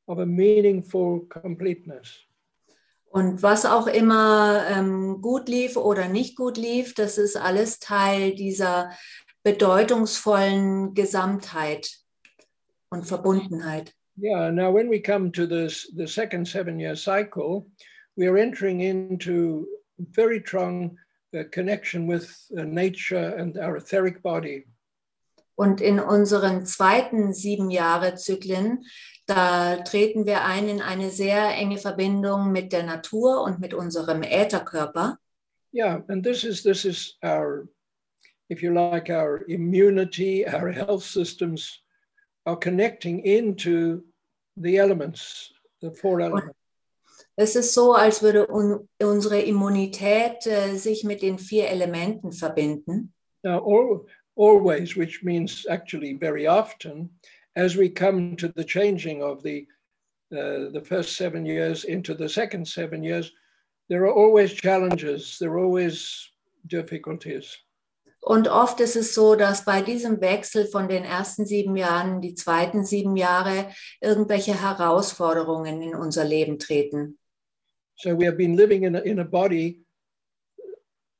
of 0.09 0.19
a 0.19 0.27
meaningful 0.27 1.21
completeness. 1.29 2.27
Und 3.05 3.45
was 3.45 3.65
auch 3.65 3.87
immer 3.87 4.65
ähm, 4.69 5.21
gut 5.23 5.49
lief 5.49 5.77
oder 5.77 6.09
nicht 6.09 6.35
gut 6.35 6.57
lief, 6.57 6.95
das 6.95 7.19
ist 7.19 7.37
alles 7.37 7.79
Teil 7.79 8.35
dieser 8.35 8.91
bedeutungsvollen 9.45 10.95
Gesamtheit 10.95 12.02
und 12.93 13.07
Verbundenheit. 13.07 13.93
Yeah, 14.17 14.51
now 14.51 14.71
when 14.71 14.89
we 14.89 15.01
come 15.01 15.33
to 15.33 15.47
this, 15.47 15.91
the 15.97 16.07
second 16.07 16.47
seven 16.47 16.79
year 16.79 16.95
cycle, 16.95 17.67
we 18.17 18.27
are 18.27 18.37
entering 18.37 18.83
into 18.83 19.67
very 19.99 20.41
strong 20.41 20.97
uh, 21.35 21.45
connection 21.51 22.07
with 22.07 22.31
uh, 22.59 22.63
nature 22.65 23.35
and 23.39 23.57
our 23.57 23.77
etheric 23.77 24.23
body. 24.23 24.67
Und 25.55 25.81
in 25.81 25.99
unseren 26.01 26.67
zweiten 26.67 27.33
sieben 27.33 27.71
Jahre 27.71 28.17
Zyklen, 28.17 28.85
da 29.27 29.77
treten 29.77 30.27
wir 30.27 30.45
ein 30.45 30.69
in 30.69 30.81
eine 30.83 31.11
sehr 31.11 31.55
enge 31.55 31.79
Verbindung 31.79 32.53
mit 32.53 32.73
der 32.73 32.83
Natur 32.83 33.43
und 33.43 33.61
mit 33.61 33.73
unserem 33.73 34.23
Ätherkörper. 34.23 35.19
Yeah, 35.73 36.03
and 36.09 36.23
this 36.23 36.45
is 36.45 36.63
this 36.63 36.85
is 36.85 37.17
our, 37.23 37.67
if 38.51 38.63
you 38.63 38.75
like, 38.75 39.09
our 39.09 39.43
immunity, 39.49 40.47
our 40.47 40.71
health 40.71 41.05
systems 41.05 41.83
are 42.47 42.57
connecting 42.57 43.21
into 43.21 44.03
the 44.57 44.79
elements, 44.79 45.53
the 45.81 45.91
four 45.91 46.21
elements. 46.21 46.57
Es 47.37 47.57
ist 47.57 47.73
so, 47.73 47.95
als 47.95 48.23
würde 48.23 48.47
un 48.47 48.89
unsere 49.01 49.41
Immunität 49.41 50.47
äh, 50.47 50.77
sich 50.77 51.03
mit 51.03 51.23
den 51.23 51.39
vier 51.39 51.69
Elementen 51.69 52.33
verbinden. 52.33 53.13
Now, 53.43 53.59
all, 53.65 54.07
always, 54.37 54.97
which 54.97 55.23
means 55.23 55.67
actually 55.67 56.15
very 56.15 56.47
often, 56.47 57.09
as 57.57 57.77
we 57.77 57.89
come 57.89 58.37
to 58.37 58.49
the 58.49 58.65
changing 58.65 59.23
of 59.23 59.43
the 59.43 59.67
uh, 60.33 60.71
the 60.73 60.83
first 60.85 61.17
seven 61.17 61.47
years 61.47 61.85
into 61.85 62.15
the 62.15 62.29
second 62.29 62.67
seven 62.67 63.03
years, 63.03 63.33
there 63.89 64.05
are 64.05 64.15
always 64.15 64.53
challenges. 64.53 65.39
There 65.39 65.53
are 65.53 65.65
always 65.65 66.31
difficulties. 66.67 67.57
Und 68.25 68.47
oft 68.47 68.79
ist 68.79 68.95
es 68.95 69.15
so, 69.15 69.35
dass 69.35 69.65
bei 69.65 69.83
diesem 69.83 70.21
Wechsel 70.21 70.67
von 70.67 70.89
den 70.89 71.03
ersten 71.03 71.45
sieben 71.45 71.75
Jahren, 71.75 72.21
die 72.21 72.35
zweiten 72.35 72.85
sieben 72.85 73.17
Jahre, 73.17 73.67
irgendwelche 74.01 74.63
Herausforderungen 74.63 75.83
in 75.83 75.97
unser 75.97 76.25
Leben 76.25 76.61
treten. 76.61 77.19
So 77.97 78.17
we 78.17 78.27
have 78.27 78.37
been 78.37 78.57
living 78.57 78.85
in 78.85 78.95
a, 78.95 79.01
in 79.01 79.19
a 79.19 79.25
body 79.25 79.85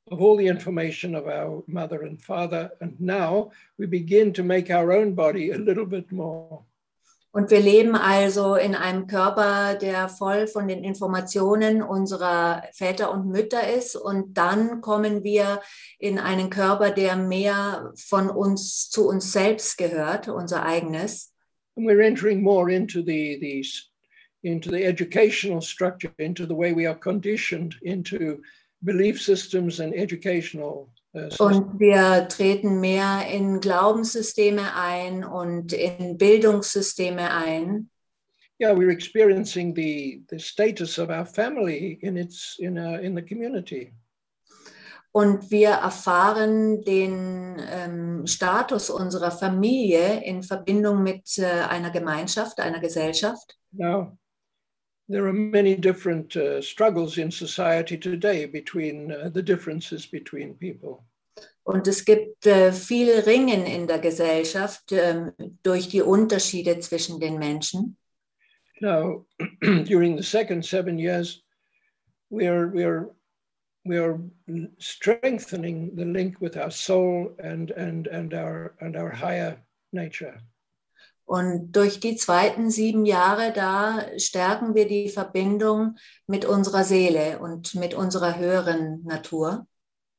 of 0.09 0.21
all 0.21 0.37
the 0.37 0.47
information 0.47 1.13
of 1.13 1.25
our 1.25 1.63
mother 1.67 2.03
and 2.03 2.21
father, 2.21 2.71
and 2.79 2.99
now 2.99 3.51
we 3.77 3.85
begin 3.85 4.33
to 4.33 4.43
make 4.43 4.73
our 4.73 4.93
own 4.93 5.13
body 5.13 5.51
a 5.51 5.57
little 5.57 5.85
bit 5.85 6.09
more. 6.09 6.63
Und 7.35 7.49
wir 7.49 7.61
leben 7.61 7.95
also 7.95 8.53
in 8.53 8.75
einem 8.75 9.07
Körper, 9.07 9.73
der 9.73 10.07
voll 10.07 10.45
von 10.45 10.67
den 10.67 10.83
Informationen 10.83 11.81
unserer 11.81 12.61
Väter 12.73 13.11
und 13.11 13.27
Mütter 13.27 13.73
ist. 13.75 13.95
Und 13.95 14.37
dann 14.37 14.81
kommen 14.81 15.23
wir 15.23 15.59
in 15.97 16.19
einen 16.19 16.51
Körper, 16.51 16.91
der 16.91 17.15
mehr 17.15 17.91
von 17.97 18.29
uns 18.29 18.91
zu 18.91 19.09
uns 19.09 19.31
selbst 19.33 19.79
gehört, 19.79 20.27
unser 20.27 20.63
eigenes. 20.63 21.33
And 21.75 21.87
we're 21.87 22.05
entering 22.05 22.43
more 22.43 22.71
into 22.71 23.01
the, 23.01 23.39
the 23.41 23.65
into 24.43 24.69
the 24.69 24.83
educational 24.83 25.59
structure, 25.59 26.13
into 26.19 26.45
the 26.45 26.55
way 26.55 26.71
we 26.71 26.87
are 26.87 26.99
conditioned 26.99 27.79
into 27.81 28.43
belief 28.83 29.19
systems 29.19 29.79
and 29.79 29.95
educational. 29.95 30.93
Und 31.13 31.79
wir 31.79 32.27
treten 32.27 32.79
mehr 32.79 33.27
in 33.31 33.59
Glaubenssysteme 33.59 34.75
ein 34.75 35.23
und 35.23 35.71
in 35.71 36.17
Bildungssysteme 36.17 37.31
ein. 37.31 37.89
Yeah, 38.59 38.73
we're 38.73 38.91
experiencing 38.91 39.75
the, 39.75 40.23
the 40.29 40.39
status 40.39 40.97
of 40.97 41.09
our 41.09 41.25
family 41.25 41.99
in 42.01 42.17
its 42.17 42.57
in 42.59 42.77
uh, 42.77 42.99
in 43.01 43.15
the 43.15 43.21
community. 43.21 43.91
Und 45.11 45.51
wir 45.51 45.69
erfahren 45.69 46.81
den 46.83 47.61
ähm, 47.69 48.25
Status 48.25 48.89
unserer 48.89 49.29
Familie 49.29 50.23
in 50.23 50.41
Verbindung 50.41 51.03
mit 51.03 51.37
äh, 51.37 51.45
einer 51.45 51.91
Gemeinschaft, 51.91 52.59
einer 52.59 52.79
Gesellschaft. 52.79 53.55
Now, 53.71 54.17
there 55.13 55.27
are 55.27 55.33
many 55.33 55.75
different 55.75 56.35
uh, 56.35 56.59
struggles 56.59 57.19
in 57.19 57.29
society 57.29 57.97
today 57.97 58.45
between 58.47 59.11
uh, 59.11 59.29
the 59.29 59.43
differences 59.43 60.07
between 60.07 60.55
people. 60.55 61.03
Und 61.65 61.87
es 61.87 62.03
gibt 62.03 62.45
äh, 62.45 62.71
viel 62.73 63.19
Ringen 63.19 63.65
in 63.65 63.87
der 63.87 63.99
Gesellschaft 63.99 64.91
ähm, 64.91 65.31
durch 65.61 65.87
die 65.87 66.01
Unterschiede 66.01 66.79
zwischen 66.79 67.19
den 67.19 67.37
Menschen. 67.37 67.95
Now, 68.81 69.25
during 69.61 70.17
the 70.17 70.23
second 70.23 70.65
seven 70.65 70.97
years, 70.97 71.43
we 72.29 72.47
are 72.47 72.67
we 72.67 72.83
are 72.83 73.09
we 73.85 73.97
are 73.97 74.19
strengthening 74.79 75.95
the 75.95 76.05
link 76.05 76.41
with 76.41 76.57
our 76.57 76.71
soul 76.71 77.35
and 77.37 77.71
and 77.71 78.07
and 78.07 78.33
our 78.33 78.73
and 78.81 78.97
our 78.97 79.11
higher 79.11 79.57
nature. 79.93 80.41
Und 81.25 81.71
durch 81.71 81.99
die 81.99 82.15
zweiten 82.15 82.69
sieben 82.69 83.05
Jahre, 83.05 83.53
da 83.53 84.05
stärken 84.17 84.75
wir 84.75 84.87
die 84.87 85.09
Verbindung 85.09 85.97
mit 86.27 86.45
unserer 86.45 86.83
Seele 86.83 87.39
und 87.39 87.75
mit 87.75 87.93
unserer 87.93 88.37
höheren 88.37 89.03
Natur. 89.03 89.65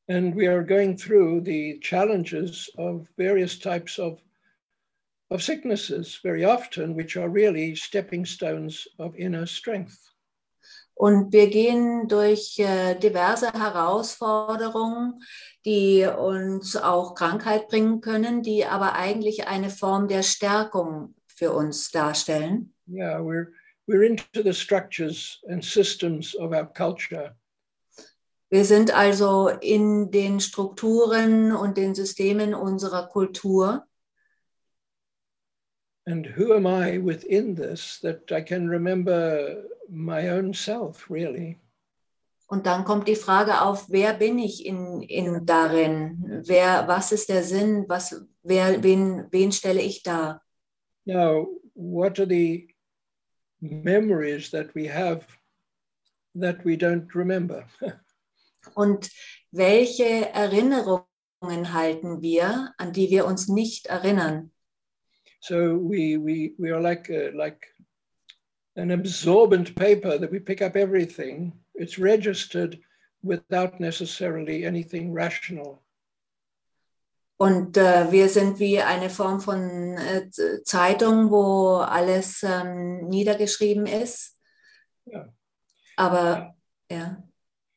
And 0.08 0.36
we 0.36 0.48
are 0.48 0.64
going 0.64 0.96
through 0.96 1.44
the 1.44 1.78
challenges 1.80 2.70
of 2.76 3.06
various 3.16 3.58
types 3.58 3.98
of 3.98 4.18
of 5.30 5.42
sicknesses 5.42 6.20
very 6.22 6.44
often, 6.44 6.94
which 6.94 7.16
are 7.16 7.28
really 7.28 7.74
stepping 7.74 8.24
stones 8.24 8.86
of 8.98 9.16
inner 9.16 9.46
strength. 9.46 10.13
Und 10.94 11.32
wir 11.32 11.48
gehen 11.48 12.06
durch 12.06 12.58
äh, 12.58 12.94
diverse 12.94 13.52
Herausforderungen, 13.52 15.22
die 15.64 16.06
uns 16.06 16.76
auch 16.76 17.14
Krankheit 17.14 17.68
bringen 17.68 18.00
können, 18.00 18.42
die 18.42 18.64
aber 18.64 18.94
eigentlich 18.94 19.48
eine 19.48 19.70
Form 19.70 20.06
der 20.06 20.22
Stärkung 20.22 21.14
für 21.26 21.52
uns 21.52 21.90
darstellen. 21.90 22.74
Yeah, 22.86 23.18
we're 23.18 23.48
we're 23.86 24.04
into 24.04 24.42
the 24.42 24.52
structures 24.52 25.40
and 25.48 25.64
systems 25.64 26.36
of 26.36 26.52
our 26.52 26.66
culture. 26.66 27.34
Wir 28.50 28.64
sind 28.64 28.94
also 28.94 29.48
in 29.48 30.12
den 30.12 30.38
Strukturen 30.38 31.50
und 31.50 31.76
den 31.76 31.94
Systemen 31.94 32.54
unserer 32.54 33.08
Kultur. 33.08 33.84
And 36.06 36.26
who 36.26 36.54
am 36.54 36.66
I 36.66 36.98
within 36.98 37.54
this 37.54 37.98
that 38.02 38.30
I 38.30 38.42
can 38.42 38.68
remember 38.68 39.64
my 39.88 40.28
own 40.28 40.52
self, 40.52 41.10
really? 41.10 41.58
Und 42.46 42.66
dann 42.66 42.84
kommt 42.84 43.08
die 43.08 43.16
Frage 43.16 43.62
auf, 43.62 43.86
wer 43.88 44.12
bin 44.12 44.38
ich 44.38 44.66
in, 44.66 45.02
in 45.02 45.46
darin? 45.46 46.42
Wer, 46.46 46.86
was 46.86 47.10
ist 47.10 47.30
der 47.30 47.42
Sinn? 47.42 47.86
Was, 47.88 48.22
wer, 48.42 48.82
wen, 48.82 49.26
wen 49.30 49.50
stelle 49.50 49.80
ich 49.80 50.02
dar? 50.02 50.42
Now, 51.06 51.46
what 51.74 52.18
are 52.18 52.26
the 52.26 52.68
memories 53.60 54.50
that 54.50 54.74
we 54.74 54.86
have 54.86 55.26
that 56.34 56.64
we 56.64 56.76
don't 56.76 57.14
remember? 57.14 57.66
Und 58.74 59.10
welche 59.50 60.32
Erinnerungen 60.32 61.06
halten 61.72 62.20
wir, 62.22 62.74
an 62.78 62.92
die 62.92 63.10
wir 63.10 63.26
uns 63.26 63.48
nicht 63.48 63.86
erinnern? 63.86 64.53
So 65.44 65.76
we 65.76 66.16
we 66.16 66.54
we 66.58 66.70
are 66.70 66.80
like 66.80 67.10
uh, 67.10 67.28
like 67.36 67.66
an 68.76 68.90
absorbent 68.90 69.76
paper 69.76 70.16
that 70.16 70.32
we 70.32 70.38
pick 70.38 70.62
up 70.62 70.74
everything. 70.74 71.52
It's 71.74 71.98
registered 71.98 72.80
without 73.22 73.78
necessarily 73.78 74.64
anything 74.64 75.12
rational. 75.12 75.82
Und 77.36 77.76
äh, 77.76 78.10
wir 78.10 78.28
sind 78.30 78.58
wie 78.58 78.80
eine 78.80 79.10
Form 79.10 79.40
von 79.40 79.98
äh, 79.98 80.30
Zeitung, 80.62 81.30
wo 81.30 81.76
alles 81.76 82.42
ähm, 82.42 83.08
niedergeschrieben 83.08 83.86
ist. 83.86 84.38
Yeah. 85.06 85.28
Aber 85.96 86.54
ja. 86.90 87.22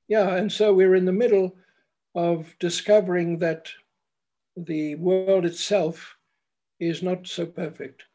Yeah, 0.08 0.38
and 0.38 0.50
so 0.50 0.74
we're 0.74 0.96
in 0.96 1.06
the 1.06 1.12
middle 1.12 1.58
of 2.14 2.56
discovering 2.60 3.40
that 3.40 3.68
the 4.56 4.96
world 4.96 5.44
itself 5.44 6.17
is 6.80 7.02
not 7.02 7.28
so 7.28 7.46
perfect. 7.46 8.08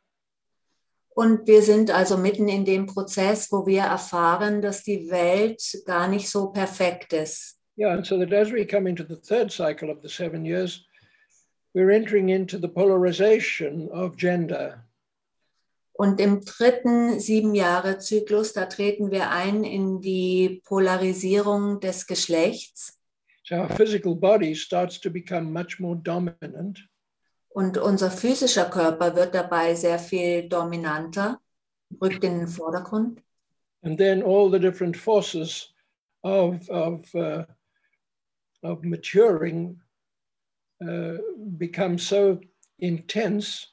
Und 1.14 1.46
wir 1.46 1.62
sind 1.62 1.90
also 1.90 2.16
mitten 2.16 2.48
in 2.48 2.64
dem 2.64 2.86
Prozess, 2.86 3.52
wo 3.52 3.66
wir 3.66 3.82
erfahren, 3.82 4.62
dass 4.62 4.82
die 4.82 5.10
Welt 5.10 5.62
gar 5.84 6.08
nicht 6.08 6.28
so 6.28 6.50
perfekt 6.50 7.12
ist. 7.12 7.58
Yeah, 7.76 7.92
and 7.92 8.06
so 8.06 8.18
that 8.18 8.32
as 8.32 8.50
we 8.50 8.66
come 8.66 8.88
into 8.88 9.04
the 9.04 9.16
third 9.16 9.50
cycle 9.50 9.90
of 9.90 9.98
the 10.02 10.08
seven 10.08 10.44
years, 10.44 10.86
we're 11.74 11.90
entering 11.90 12.28
into 12.28 12.58
the 12.58 12.68
polarization 12.68 13.88
of 13.90 14.16
gender. 14.16 14.84
Und 15.94 16.20
im 16.20 16.40
dritten 16.40 17.20
sieben 17.20 17.54
Jahre 17.54 17.98
Zyklus, 17.98 18.54
da 18.54 18.66
treten 18.66 19.10
wir 19.10 19.30
ein 19.30 19.62
in 19.64 20.00
die 20.00 20.62
Polarisierung 20.64 21.80
des 21.80 22.06
Geschlechts. 22.06 22.98
So 23.44 23.56
our 23.56 23.68
physical 23.68 24.14
body 24.14 24.54
starts 24.54 24.98
to 25.00 25.10
become 25.10 25.52
much 25.52 25.78
more 25.78 25.96
dominant. 25.96 26.78
Und 27.54 27.76
unser 27.76 28.10
physischer 28.10 28.70
Körper 28.70 29.14
wird 29.14 29.34
dabei 29.34 29.74
sehr 29.74 29.98
viel 29.98 30.48
dominanter, 30.48 31.40
rückt 32.00 32.24
in 32.24 32.38
den 32.38 32.48
Vordergrund. 32.48 33.22
And 33.82 33.98
then 33.98 34.22
all 34.22 34.50
the 34.50 34.60
different 34.60 34.96
forces 34.96 35.74
of, 36.22 36.68
of, 36.70 37.14
uh, 37.14 37.44
of 38.62 38.84
maturing 38.84 39.80
uh, 40.80 41.18
become 41.58 41.98
so 41.98 42.40
intense 42.78 43.66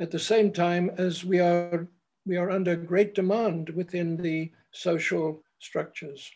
at 0.00 0.10
the 0.10 0.18
same 0.18 0.52
time 0.52 0.90
as 0.98 1.24
we 1.24 1.40
are, 1.40 1.88
we 2.26 2.36
are 2.36 2.50
under 2.50 2.76
great 2.76 3.14
demand 3.14 3.70
within 3.70 4.16
the 4.16 4.50
social 4.72 5.42
structures. 5.60 6.30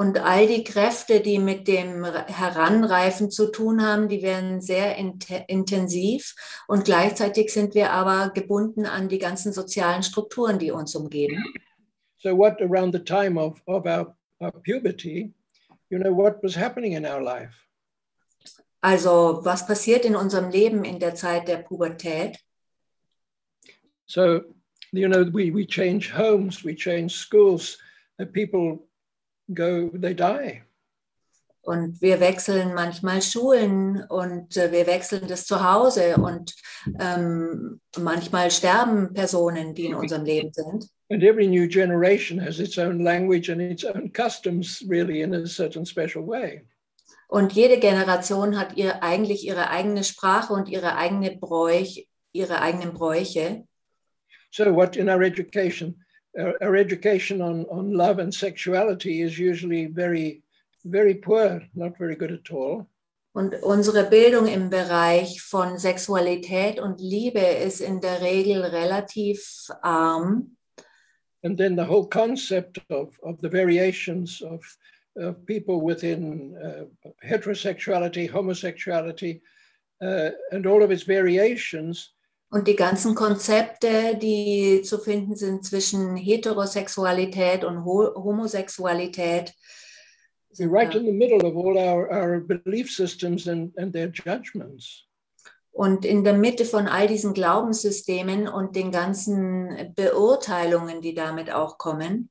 Und 0.00 0.18
all 0.18 0.46
die 0.46 0.64
Kräfte, 0.64 1.20
die 1.20 1.38
mit 1.38 1.68
dem 1.68 2.06
Heranreifen 2.06 3.30
zu 3.30 3.52
tun 3.52 3.84
haben, 3.84 4.08
die 4.08 4.22
werden 4.22 4.62
sehr 4.62 4.96
int 4.96 5.26
intensiv. 5.46 6.34
Und 6.66 6.86
gleichzeitig 6.86 7.52
sind 7.52 7.74
wir 7.74 7.90
aber 7.90 8.30
gebunden 8.30 8.86
an 8.86 9.10
die 9.10 9.18
ganzen 9.18 9.52
sozialen 9.52 10.02
Strukturen, 10.02 10.58
die 10.58 10.70
uns 10.70 10.94
umgeben. 10.96 11.44
So 12.16 12.34
what 12.34 12.62
around 12.62 12.94
the 12.94 13.04
time 13.04 13.38
of, 13.38 13.60
of 13.66 13.84
our, 13.84 14.16
our 14.40 14.52
puberty, 14.62 15.34
you 15.90 15.98
know, 15.98 16.16
what 16.16 16.42
was 16.42 16.56
happening 16.56 16.94
in 16.94 17.04
our 17.04 17.20
life? 17.20 17.52
Also 18.80 19.44
was 19.44 19.66
passiert 19.66 20.06
in 20.06 20.16
unserem 20.16 20.48
Leben 20.48 20.82
in 20.86 20.98
der 20.98 21.14
Zeit 21.14 21.46
der 21.46 21.58
Pubertät? 21.58 22.38
So, 24.06 24.40
you 24.92 25.10
know, 25.10 25.26
we, 25.30 25.52
we 25.52 25.66
change 25.66 26.10
homes, 26.10 26.64
we 26.64 26.74
change 26.74 27.10
schools, 27.12 27.76
people 28.32 28.89
go, 29.54 29.90
they 29.92 30.14
die. 30.14 30.62
Und 31.62 32.00
wir 32.00 32.20
wechseln 32.20 32.74
manchmal 32.74 33.20
Schulen 33.20 34.02
und 34.08 34.56
äh, 34.56 34.72
wir 34.72 34.86
wechseln 34.86 35.28
das 35.28 35.44
Zuhause 35.44 36.16
und 36.16 36.54
ähm, 36.98 37.80
manchmal 37.98 38.50
sterben 38.50 39.12
Personen, 39.12 39.74
die 39.74 39.86
in 39.86 39.94
unserem 39.94 40.24
Leben 40.24 40.52
sind. 40.52 40.88
And 41.10 41.22
every 41.22 41.46
new 41.46 41.66
generation 41.66 42.40
has 42.40 42.60
its 42.60 42.78
own 42.78 43.00
language 43.00 43.50
and 43.50 43.60
its 43.60 43.84
own 43.84 44.10
customs, 44.12 44.82
really, 44.88 45.22
in 45.22 45.34
a 45.34 45.46
certain 45.46 45.84
special 45.84 46.26
way. 46.26 46.64
Und 47.28 47.52
jede 47.52 47.78
Generation 47.78 48.58
hat 48.58 48.76
ihr 48.76 49.02
eigentlich 49.02 49.46
ihre 49.46 49.70
eigene 49.70 50.02
Sprache 50.02 50.52
und 50.52 50.68
ihre 50.68 50.96
eigene 50.96 51.36
Bräuch, 51.36 52.08
ihre 52.32 52.60
eigenen 52.60 52.92
Bräuche. 52.94 53.64
So, 54.50 54.74
what 54.74 54.96
in 54.96 55.08
our 55.08 55.22
education, 55.22 56.02
our, 56.38 56.54
our 56.62 56.76
education 56.76 57.40
on, 57.40 57.66
on 57.70 57.92
love 57.92 58.18
and 58.18 58.32
sexuality 58.32 59.22
is 59.22 59.38
usually 59.38 59.86
very, 59.86 60.42
very 60.84 61.14
poor, 61.14 61.62
not 61.74 61.96
very 61.98 62.16
good 62.16 62.32
at 62.32 62.50
all. 62.50 62.86
Und 63.32 63.54
unsere 63.62 64.10
Bildung 64.10 64.48
im 64.48 64.70
Bereich 64.70 65.40
von 65.42 65.78
Sexualität 65.78 66.80
und 66.80 67.00
Liebe 67.00 67.38
ist 67.38 67.80
in 67.80 68.00
der 68.00 68.20
Regel 68.22 68.64
relativ 68.64 69.70
arm. 69.82 70.56
And 71.44 71.56
then 71.56 71.76
the 71.76 71.86
whole 71.86 72.06
concept 72.06 72.80
of, 72.90 73.16
of 73.22 73.40
the 73.40 73.48
variations 73.48 74.42
of, 74.42 74.60
of 75.16 75.46
people 75.46 75.80
within 75.80 76.56
uh, 76.56 76.84
heterosexuality, 77.24 78.28
homosexuality, 78.28 79.40
uh, 80.02 80.30
and 80.50 80.66
all 80.66 80.82
of 80.82 80.90
its 80.90 81.04
variations 81.04 82.12
Und 82.50 82.66
die 82.66 82.74
ganzen 82.74 83.14
Konzepte, 83.14 84.16
die 84.20 84.82
zu 84.82 84.98
finden 84.98 85.36
sind 85.36 85.64
zwischen 85.64 86.16
Heterosexualität 86.16 87.64
und 87.64 87.84
Ho 87.84 88.12
Homosexualität, 88.14 89.54
We're 90.58 90.68
right 90.68 90.92
in 90.96 91.06
the 91.06 91.12
middle 91.12 91.46
of 91.46 91.56
all 91.56 91.78
our, 91.78 92.10
our 92.10 92.40
belief 92.40 92.90
systems 92.90 93.46
and, 93.46 93.72
and 93.78 93.92
their 93.92 94.08
judgments. 94.08 95.06
Und 95.70 96.04
in 96.04 96.24
der 96.24 96.34
Mitte 96.34 96.64
von 96.64 96.88
all 96.88 97.06
diesen 97.06 97.34
Glaubenssystemen 97.34 98.48
und 98.48 98.74
den 98.74 98.90
ganzen 98.90 99.94
Beurteilungen, 99.94 101.00
die 101.00 101.14
damit 101.14 101.52
auch 101.52 101.78
kommen. 101.78 102.30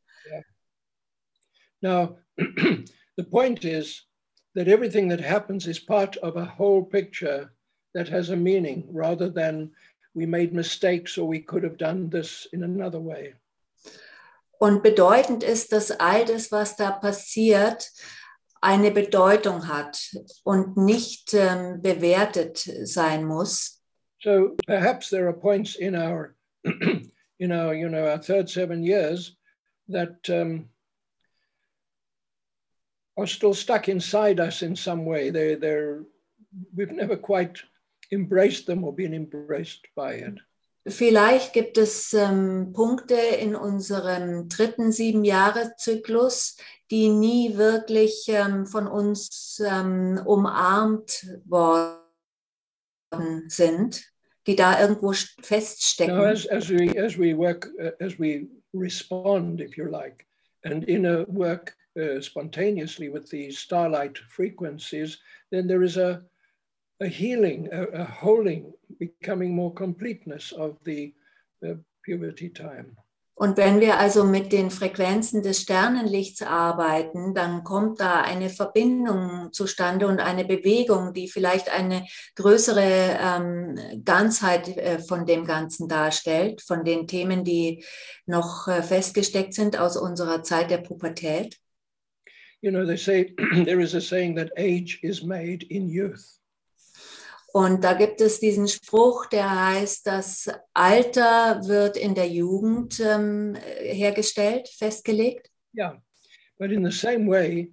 Now, 1.81 2.17
the 2.37 3.23
point 3.23 3.63
is 3.63 4.05
that 4.53 4.67
everything 4.67 5.09
that 5.09 5.21
happens 5.21 5.65
is 5.65 5.79
part 5.79 6.17
of 6.17 6.35
a 6.35 6.45
whole 6.57 6.83
picture 6.83 7.53
that 7.93 8.09
has 8.09 8.29
a 8.29 8.35
meaning 8.35 8.85
rather 8.91 9.29
than 9.31 9.73
we 10.13 10.25
made 10.25 10.53
mistakes 10.53 11.17
or 11.17 11.27
we 11.27 11.39
could 11.39 11.63
have 11.63 11.77
done 11.77 12.09
this 12.09 12.47
in 12.53 12.63
another 12.63 12.99
way. 12.99 13.33
Und 14.59 14.83
bedeutend 14.83 15.43
ist, 15.43 15.71
dass 15.71 15.91
all 15.91 16.25
das, 16.25 16.51
was 16.51 16.75
da 16.75 16.91
passiert, 16.91 17.89
eine 18.61 18.91
Bedeutung 18.91 19.67
hat 19.67 20.13
und 20.43 20.75
nicht 20.75 21.33
ähm, 21.33 21.81
bewertet 21.81 22.57
sein 22.83 23.23
muss. 23.23 23.81
So 24.21 24.57
perhaps 24.67 25.09
there 25.09 25.27
are 25.27 25.33
points 25.33 25.75
in 25.75 25.95
our, 25.95 26.35
in 26.65 27.51
our, 27.53 27.73
you 27.73 27.87
know, 27.87 28.05
our 28.05 28.17
third 28.17 28.49
seven 28.49 28.83
years 28.83 29.37
that 29.87 30.29
um, 30.29 30.67
are 33.17 33.27
still 33.27 33.53
stuck 33.53 33.87
inside 33.87 34.41
us 34.41 34.61
in 34.61 34.75
some 34.75 35.05
way. 35.05 35.29
They, 35.29 35.55
they're, 35.55 36.03
we've 36.75 36.91
never 36.91 37.15
quite 37.15 37.63
embraced 38.11 38.65
them 38.65 38.83
or 38.83 38.93
been 38.93 39.13
embraced 39.13 39.87
by 39.95 40.15
it. 40.15 40.39
Vielleicht 40.87 41.53
gibt 41.53 41.77
es 41.77 42.13
ähm, 42.13 42.71
Punkte 42.73 43.15
in 43.15 43.55
unserem 43.55 44.47
dritten 44.49 44.91
Sieben-Jahre-Zyklus, 44.91 46.57
die 46.89 47.09
nie 47.09 47.57
wirklich 47.57 48.25
ähm, 48.29 48.65
von 48.65 48.87
uns 48.87 49.61
ähm, 49.63 50.19
umarmt 50.25 51.27
worden 51.45 51.99
sind, 53.47 54.03
die 54.47 54.55
da 54.55 54.81
irgendwo 54.81 55.13
feststecken. 55.41 56.15
Now, 56.15 56.23
as, 56.23 56.47
as, 56.47 56.69
we, 56.69 56.97
as 56.97 57.17
we 57.17 57.37
work, 57.37 57.69
uh, 57.79 57.91
as 57.99 58.17
we 58.17 58.47
respond, 58.73 59.61
if 59.61 59.77
you 59.77 59.85
like, 59.85 60.25
and 60.63 60.87
inner 60.87 61.25
work 61.27 61.75
uh, 61.99 62.21
spontaneously 62.21 63.09
with 63.09 63.29
these 63.29 63.59
starlight 63.59 64.17
frequencies, 64.17 65.19
then 65.51 65.67
there 65.67 65.83
is 65.83 65.97
a, 65.97 66.23
a 67.01 67.07
healing, 67.07 67.69
a, 67.71 67.83
a 68.01 68.03
holding, 68.03 68.73
becoming 68.99 69.55
more 69.55 69.73
completeness 69.73 70.51
of 70.51 70.77
the, 70.83 71.13
the 71.61 71.79
puberty 72.05 72.49
time. 72.49 72.97
Und 73.41 73.55
wenn 73.55 73.79
wir 73.79 73.97
also 73.99 74.25
mit 74.25 74.51
den 74.51 74.69
Frequenzen 74.69 75.41
des 75.41 75.61
Sternenlichts 75.61 76.41
arbeiten, 76.41 77.33
dann 77.33 77.63
kommt 77.63 78.01
da 78.01 78.19
eine 78.19 78.49
Verbindung 78.49 79.53
zustande 79.53 80.07
und 80.07 80.19
eine 80.19 80.43
Bewegung, 80.43 81.13
die 81.13 81.29
vielleicht 81.29 81.71
eine 81.71 82.05
größere 82.35 83.17
ähm, 83.17 84.03
Ganzheit 84.03 84.67
äh, 84.77 84.99
von 84.99 85.25
dem 85.25 85.45
Ganzen 85.45 85.87
darstellt, 85.87 86.61
von 86.61 86.83
den 86.83 87.07
Themen, 87.07 87.45
die 87.45 87.85
noch 88.25 88.67
äh, 88.67 88.83
festgesteckt 88.83 89.53
sind 89.53 89.79
aus 89.79 89.95
unserer 89.95 90.43
Zeit 90.43 90.69
der 90.69 90.79
Pubertät. 90.79 91.55
You 92.59 92.71
know, 92.71 92.85
they 92.85 92.97
say 92.97 93.33
there 93.63 93.81
is 93.81 93.95
a 93.95 94.01
saying 94.01 94.35
that 94.35 94.51
age 94.57 94.99
is 95.01 95.23
made 95.23 95.65
in 95.69 95.87
youth. 95.87 96.38
Und 97.53 97.83
da 97.83 97.93
gibt 97.93 98.21
es 98.21 98.39
diesen 98.39 98.67
Spruch, 98.67 99.25
der 99.25 99.67
heißt, 99.67 100.05
das 100.05 100.49
Alter 100.73 101.61
wird 101.65 101.97
in 101.97 102.13
der 102.13 102.27
Jugend 102.27 102.99
ähm, 102.99 103.55
hergestellt, 103.79 104.67
festgelegt. 104.69 105.49
Yeah, 105.75 106.01
but 106.59 106.71
in 106.71 106.83
the 106.83 106.91
same 106.91 107.27
way, 107.27 107.71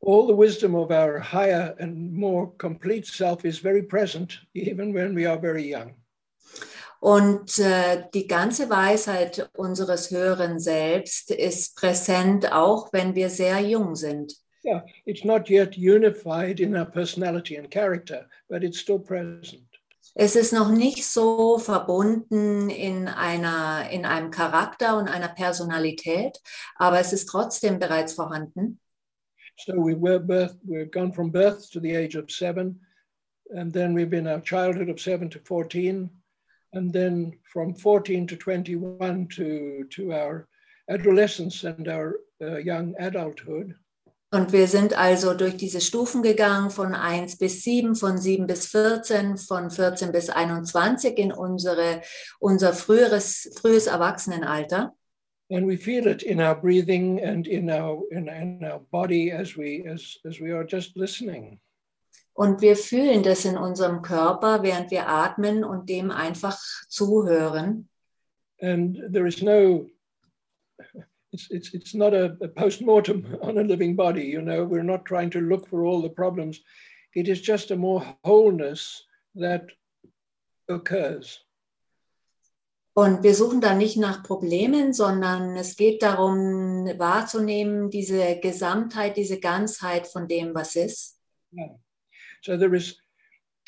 all 0.00 0.26
the 0.26 0.36
wisdom 0.36 0.74
of 0.74 0.90
our 0.90 1.20
higher 1.20 1.74
and 1.78 2.12
more 2.12 2.52
complete 2.58 3.06
self 3.06 3.44
is 3.44 3.58
very 3.58 3.82
present, 3.82 4.46
even 4.54 4.94
when 4.94 5.14
we 5.14 5.28
are 5.28 5.40
very 5.40 5.62
young. 5.62 5.94
Und 7.00 7.58
äh, 7.58 8.04
die 8.12 8.26
ganze 8.26 8.70
Weisheit 8.70 9.48
unseres 9.56 10.10
höheren 10.10 10.58
Selbst 10.58 11.30
ist 11.30 11.76
präsent, 11.76 12.52
auch 12.52 12.92
wenn 12.92 13.14
wir 13.14 13.30
sehr 13.30 13.60
jung 13.60 13.94
sind. 13.94 14.34
Yeah, 14.68 14.82
it's 15.06 15.24
not 15.24 15.48
yet 15.48 15.78
unified 15.78 16.60
in 16.60 16.76
our 16.76 16.84
personality 16.84 17.56
and 17.56 17.70
character, 17.70 18.26
but 18.50 18.62
it's 18.62 18.78
still 18.78 18.98
present. 18.98 19.64
Es 20.14 20.36
ist 20.36 20.52
noch 20.52 20.70
nicht 20.70 21.04
so 21.04 21.58
verbunden 21.58 22.68
in, 22.68 23.08
einer, 23.08 23.88
in 23.90 24.04
einem 24.04 24.30
Charakter 24.30 24.98
und 24.98 25.08
einer 25.08 25.28
Personalität, 25.28 26.38
aber 26.76 27.00
es 27.00 27.14
ist 27.14 27.26
trotzdem 27.26 27.78
bereits 27.78 28.12
vorhanden. 28.12 28.78
So 29.56 29.72
we 29.74 29.94
were 29.94 30.20
birth, 30.20 30.56
we've 30.66 30.90
gone 30.90 31.12
from 31.14 31.30
birth 31.30 31.70
to 31.70 31.80
the 31.80 31.96
age 31.96 32.14
of 32.14 32.30
seven, 32.30 32.78
and 33.54 33.72
then 33.72 33.94
we've 33.94 34.10
been 34.10 34.26
our 34.26 34.42
childhood 34.42 34.90
of 34.90 35.00
seven 35.00 35.30
to 35.30 35.40
14, 35.40 36.10
and 36.74 36.92
then 36.92 37.32
from 37.50 37.74
14 37.74 38.26
to 38.26 38.36
21 38.36 39.28
to, 39.28 39.86
to 39.88 40.12
our 40.12 40.46
adolescence 40.90 41.64
and 41.64 41.88
our 41.88 42.20
uh, 42.42 42.58
young 42.58 42.94
adulthood. 42.98 43.74
Und 44.30 44.52
wir 44.52 44.66
sind 44.66 44.96
also 44.96 45.32
durch 45.32 45.56
diese 45.56 45.80
Stufen 45.80 46.22
gegangen 46.22 46.70
von 46.70 46.94
1 46.94 47.38
bis 47.38 47.62
7, 47.62 47.94
von 47.94 48.18
7 48.18 48.46
bis 48.46 48.66
14, 48.66 49.38
von 49.38 49.70
14 49.70 50.12
bis 50.12 50.28
21 50.28 51.16
in 51.16 51.32
unsere, 51.32 52.02
unser 52.38 52.74
früheres, 52.74 53.50
frühes 53.58 53.86
Erwachsenenalter. 53.86 54.94
And 55.50 55.66
we 55.66 55.78
feel 55.78 56.06
it 56.06 56.22
in 56.22 56.40
our 56.42 56.54
breathing 56.54 57.24
and 57.24 57.46
in 57.46 57.70
our, 57.70 58.02
in, 58.10 58.28
in 58.28 58.62
our 58.62 58.80
body 58.90 59.32
as 59.32 59.56
we, 59.56 59.82
as, 59.88 60.18
as 60.26 60.38
we 60.40 60.52
are 60.52 60.66
just 60.68 60.94
listening. 60.94 61.58
Und 62.34 62.60
wir 62.60 62.76
fühlen 62.76 63.22
das 63.22 63.46
in 63.46 63.56
unserem 63.56 64.02
Körper, 64.02 64.62
während 64.62 64.90
wir 64.90 65.08
atmen 65.08 65.64
und 65.64 65.88
dem 65.88 66.10
einfach 66.10 66.56
zuhören. 66.88 67.88
And 68.60 68.96
there 69.10 69.26
is 69.26 69.40
no, 69.40 69.86
it's, 71.32 71.48
it's, 71.50 71.74
it's 71.74 71.94
not 71.94 72.14
a, 72.14 72.36
a 72.40 72.48
post-mortem 72.48 73.38
on 73.42 73.58
a 73.58 73.62
living 73.62 73.94
body, 73.94 74.24
you 74.24 74.42
know, 74.42 74.64
we're 74.64 74.82
not 74.82 75.04
trying 75.04 75.30
to 75.30 75.40
look 75.40 75.68
for 75.68 75.84
all 75.84 76.02
the 76.02 76.08
problems. 76.08 76.60
It 77.14 77.28
is 77.28 77.40
just 77.40 77.70
a 77.70 77.76
more 77.76 78.04
wholeness 78.24 79.02
that 79.34 79.66
occurs. 80.68 81.40
Und 82.94 83.22
wir 83.22 83.34
suchen 83.36 83.60
da 83.60 83.74
nicht 83.74 83.96
nach 83.96 84.24
Problemen, 84.24 84.92
sondern 84.92 85.56
es 85.56 85.76
geht 85.76 86.02
darum, 86.02 86.84
wahrzunehmen, 86.98 87.90
diese 87.90 88.40
Gesamtheit, 88.40 89.16
diese 89.16 89.38
Ganzheit 89.38 90.08
von 90.08 90.26
dem, 90.26 90.52
was 90.52 90.74
ist. 90.74 91.20
Yeah. 91.52 91.78
So 92.42 92.56
there 92.56 92.74
is, 92.74 92.96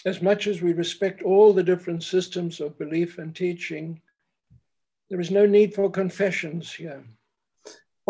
as 0.04 0.20
much 0.20 0.48
as 0.48 0.60
we 0.60 0.72
respect 0.72 1.22
all 1.22 1.52
the 1.54 1.62
different 1.62 2.02
systems 2.02 2.60
of 2.60 2.76
belief 2.76 3.18
and 3.18 3.32
teaching, 3.32 4.02
there 5.10 5.20
is 5.20 5.30
no 5.30 5.46
need 5.46 5.74
for 5.74 5.92
confessions 5.92 6.72
here. 6.72 7.04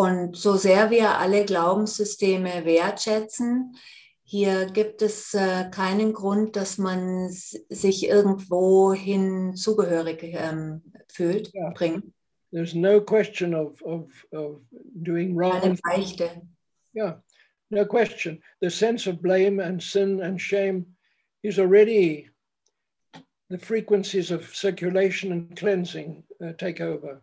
Und 0.01 0.35
so 0.35 0.57
sehr 0.57 0.91
wir 0.91 1.19
alle 1.19 1.45
Glaubenssysteme 1.45 2.65
wertschätzen, 2.65 3.77
hier 4.23 4.65
gibt 4.65 5.03
es 5.03 5.35
äh, 5.35 5.69
keinen 5.71 6.15
Grund, 6.15 6.57
dass 6.57 6.79
man 6.79 7.29
sich 7.29 8.09
irgendwo 8.09 8.95
hin 8.95 9.55
zugehörig 9.55 10.21
ähm, 10.23 10.81
fühlt, 11.09 11.53
Ja. 11.53 11.69
bringt. 11.75 12.05
There's 12.51 12.75
no 12.75 13.03
question 13.03 13.55
of, 13.55 13.83
of, 13.83 14.07
of 14.33 14.63
doing 14.95 15.37
wrong. 15.37 15.61
Eine 15.61 15.77
Beichte. 15.83 16.31
Yeah, 16.95 17.21
no 17.69 17.85
question. 17.85 18.43
The 18.63 18.71
sense 18.71 19.07
of 19.07 19.21
blame 19.21 19.61
and 19.63 19.83
sin 19.83 20.23
and 20.23 20.41
shame 20.41 20.97
is 21.43 21.59
already 21.59 22.31
the 23.51 23.59
frequencies 23.59 24.31
of 24.31 24.57
circulation 24.57 25.31
and 25.31 25.55
cleansing 25.55 26.25
uh, 26.43 26.53
take 26.57 26.81
over. 26.81 27.21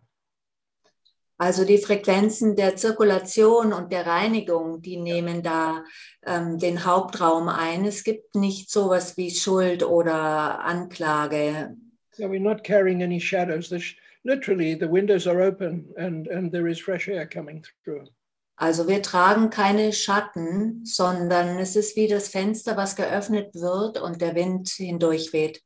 Also 1.40 1.64
die 1.64 1.78
Frequenzen 1.78 2.56
der 2.56 2.74
Zirkulation 2.74 3.72
und 3.72 3.92
der 3.92 4.06
Reinigung, 4.06 4.82
die 4.82 4.96
nehmen 4.96 5.42
da 5.44 5.84
ähm, 6.26 6.58
den 6.58 6.84
Hauptraum 6.84 7.48
ein. 7.48 7.84
Es 7.84 8.02
gibt 8.02 8.34
nicht 8.34 8.70
sowas 8.70 9.16
wie 9.16 9.30
Schuld 9.30 9.84
oder 9.84 10.64
Anklage. 10.64 11.76
So 12.10 12.24
we're 12.24 12.40
not 12.40 12.64
carrying 12.64 13.04
any 13.04 13.20
shadows. 13.20 13.68
There's 13.68 13.94
literally 14.24 14.74
the 14.74 14.90
windows 14.90 15.28
are 15.28 15.40
open 15.40 15.94
and, 15.96 16.26
and 16.28 16.50
there 16.50 16.68
is 16.68 16.80
fresh 16.80 17.06
air 17.08 17.28
coming 17.28 17.64
through. 17.84 18.08
Also 18.56 18.88
wir 18.88 19.02
tragen 19.02 19.50
keine 19.50 19.92
Schatten, 19.92 20.84
sondern 20.84 21.60
es 21.60 21.76
ist 21.76 21.94
wie 21.94 22.08
das 22.08 22.28
Fenster, 22.28 22.76
was 22.76 22.96
geöffnet 22.96 23.54
wird 23.54 24.00
und 24.00 24.20
der 24.20 24.34
Wind 24.34 24.68
hindurchweht. 24.70 25.62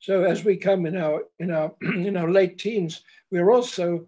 So 0.00 0.22
as 0.22 0.44
we 0.44 0.58
come 0.58 0.86
in 0.86 0.96
our 0.96 1.22
in 1.38 1.50
our 1.50 1.74
in 1.80 2.16
our 2.16 2.28
late 2.28 2.58
teens, 2.58 3.02
we're 3.30 3.50
also 3.50 4.06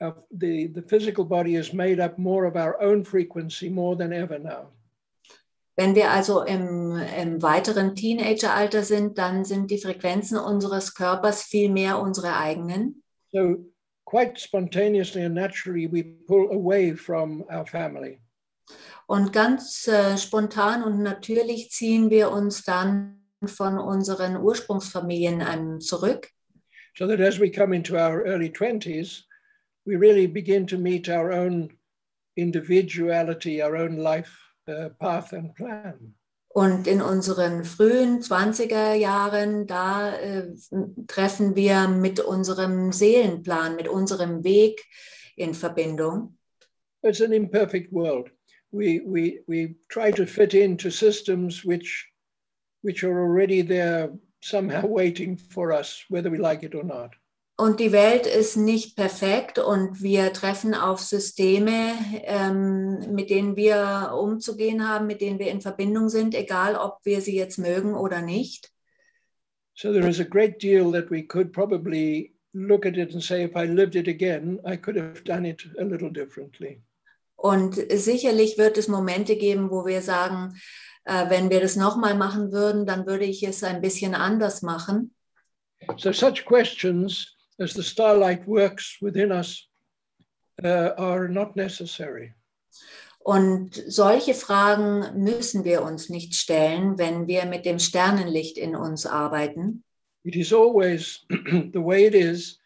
uh, 0.00 0.12
the 0.30 0.66
the 0.68 0.82
physical 0.82 1.24
body 1.24 1.56
is 1.56 1.72
made 1.72 2.00
up 2.00 2.18
more 2.18 2.44
of 2.46 2.56
our 2.56 2.80
own 2.80 3.04
frequency 3.04 3.68
more 3.68 3.96
than 3.96 4.12
ever 4.12 4.38
now. 4.38 4.70
Wenn 5.76 5.96
wir 5.96 6.10
also 6.10 6.42
im, 6.42 6.96
im 7.18 7.42
weiteren 7.42 7.96
Teenageralter 7.96 8.84
sind, 8.84 9.18
dann 9.18 9.44
sind 9.44 9.72
die 9.72 9.78
Frequenzen 9.78 10.38
unseres 10.38 10.94
Körpers 10.94 11.42
viel 11.42 11.68
mehr 11.68 11.98
unsere 11.98 12.36
eigenen. 12.36 13.02
So 13.32 13.56
quite 14.04 14.38
spontaneously 14.38 15.24
and 15.24 15.34
naturally, 15.34 15.88
we 15.90 16.04
pull 16.28 16.48
away 16.52 16.94
from 16.94 17.44
our 17.50 17.66
family. 17.66 18.20
Und 19.06 19.32
ganz 19.32 19.86
äh, 19.88 20.16
spontan 20.16 20.84
und 20.84 21.02
natürlich 21.02 21.70
ziehen 21.70 22.08
wir 22.08 22.30
uns 22.30 22.62
dann 22.62 23.20
von 23.44 23.78
unseren 23.78 24.36
Ursprungsfamilien 24.36 25.40
ähm, 25.40 25.80
zurück. 25.80 26.30
So 26.96 27.08
that 27.08 27.20
as 27.20 27.40
we 27.40 27.50
come 27.50 27.74
into 27.74 27.96
our 27.96 28.24
early 28.24 28.48
20s, 28.48 29.24
we 29.86 29.96
really 29.96 30.26
begin 30.26 30.66
to 30.66 30.78
meet 30.78 31.08
our 31.08 31.32
own 31.32 31.70
individuality, 32.36 33.62
our 33.62 33.76
own 33.76 33.96
life 33.96 34.36
uh, 34.68 34.88
path 35.00 35.32
and 35.32 35.54
plan. 35.54 36.14
Und 36.48 36.86
in 36.86 37.02
unseren 37.02 37.64
frühen 37.64 38.22
20er 38.22 38.94
Jahren, 38.94 39.66
da 39.66 40.14
äh, 40.16 40.54
treffen 41.08 41.56
wir 41.56 41.88
mit 41.88 42.20
unserem 42.20 42.92
Seelenplan, 42.92 43.74
mit 43.74 43.88
unserem 43.88 44.44
Weg 44.44 44.84
in 45.36 45.52
Verbindung. 45.52 46.38
It's 47.02 47.20
an 47.20 47.32
imperfect 47.32 47.92
world. 47.92 48.30
We, 48.70 49.02
we, 49.04 49.40
we 49.48 49.74
try 49.88 50.12
to 50.12 50.26
fit 50.26 50.54
into 50.54 50.90
systems 50.90 51.64
which, 51.64 52.08
which 52.82 53.02
are 53.02 53.20
already 53.20 53.62
there 53.62 54.12
somehow 54.40 54.86
waiting 54.86 55.36
for 55.36 55.72
us, 55.72 56.04
whether 56.08 56.30
we 56.30 56.38
like 56.38 56.62
it 56.62 56.76
or 56.76 56.84
not. 56.84 57.14
Und 57.56 57.78
die 57.78 57.92
Welt 57.92 58.26
ist 58.26 58.56
nicht 58.56 58.96
perfekt 58.96 59.60
und 59.60 60.02
wir 60.02 60.32
treffen 60.32 60.74
auf 60.74 60.98
Systeme, 60.98 61.94
ähm, 62.24 63.14
mit 63.14 63.30
denen 63.30 63.54
wir 63.54 64.12
umzugehen 64.18 64.88
haben, 64.88 65.06
mit 65.06 65.20
denen 65.20 65.38
wir 65.38 65.52
in 65.52 65.60
Verbindung 65.60 66.08
sind, 66.08 66.34
egal 66.34 66.74
ob 66.74 66.98
wir 67.04 67.20
sie 67.20 67.36
jetzt 67.36 67.58
mögen 67.58 67.94
oder 67.94 68.22
nicht. 68.22 68.72
So 69.76 69.92
there 69.92 70.08
is 70.08 70.20
a 70.20 70.24
great 70.24 70.60
deal 70.60 70.90
that 70.92 71.10
we 71.10 71.22
could 71.22 71.52
probably 71.52 72.34
look 72.52 72.86
at 72.86 72.96
it 72.96 73.12
and 73.12 73.22
say, 73.22 73.44
if 73.44 73.54
I 73.56 73.66
lived 73.66 73.94
it 73.94 74.08
again, 74.08 74.60
I 74.64 74.76
could 74.76 74.96
have 74.96 75.22
done 75.24 75.48
it 75.48 75.64
a 75.78 75.84
little 75.84 76.10
differently. 76.10 76.82
Und 77.36 77.76
sicherlich 77.92 78.58
wird 78.58 78.78
es 78.78 78.88
Momente 78.88 79.36
geben, 79.36 79.70
wo 79.70 79.86
wir 79.86 80.02
sagen, 80.02 80.54
äh, 81.04 81.30
wenn 81.30 81.50
wir 81.50 81.60
das 81.60 81.76
nochmal 81.76 82.16
machen 82.16 82.50
würden, 82.50 82.84
dann 82.84 83.06
würde 83.06 83.24
ich 83.24 83.44
es 83.44 83.62
ein 83.62 83.80
bisschen 83.80 84.14
anders 84.14 84.62
machen. 84.62 85.14
So 85.98 86.12
such 86.12 86.44
questions 86.46 87.34
as 87.58 87.74
the 87.74 87.82
starlight 87.82 88.46
works 88.46 88.98
within 89.00 89.32
us 89.32 89.68
uh, 90.62 90.90
are 90.96 91.28
not 91.28 91.56
necessary. 91.56 92.34
Und 93.24 93.82
solche 93.86 94.34
Fragen 94.34 95.22
müssen 95.24 95.64
wir 95.64 95.82
uns 95.82 96.10
nicht 96.10 96.34
stellen, 96.34 96.98
wenn 96.98 97.26
wir 97.26 97.46
mit 97.46 97.64
dem 97.64 97.78
Sternenlicht 97.78 98.58
in 98.58 98.76
uns 98.76 99.06
arbeiten. 99.06 99.82
It 100.24 100.36
is 100.36 100.52
always 100.52 101.24
the 101.72 101.82
way 101.82 102.06
it 102.06 102.14
is, 102.14 102.58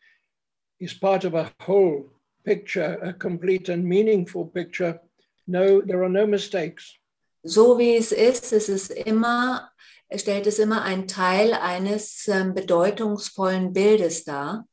is 0.80 0.94
part 0.94 1.24
of 1.24 1.34
a 1.34 1.52
whole 1.64 2.10
picture, 2.44 2.98
a 3.02 3.12
complete 3.12 3.72
and 3.72 3.84
meaningful 3.84 4.46
picture. 4.46 5.00
No, 5.46 5.80
there 5.80 6.02
are 6.02 6.10
no 6.10 6.26
mistakes. 6.26 6.98
So 7.44 7.78
wie 7.78 7.96
es 7.96 8.12
ist, 8.12 8.52
es 8.52 8.68
ist 8.68 8.90
immer, 8.90 9.70
stellt 10.14 10.46
es 10.46 10.58
immer 10.58 10.82
einen 10.82 11.06
Teil 11.06 11.54
eines 11.54 12.26
ähm, 12.28 12.54
bedeutungsvollen 12.54 13.72
Bildes 13.72 14.24
dar. 14.24 14.67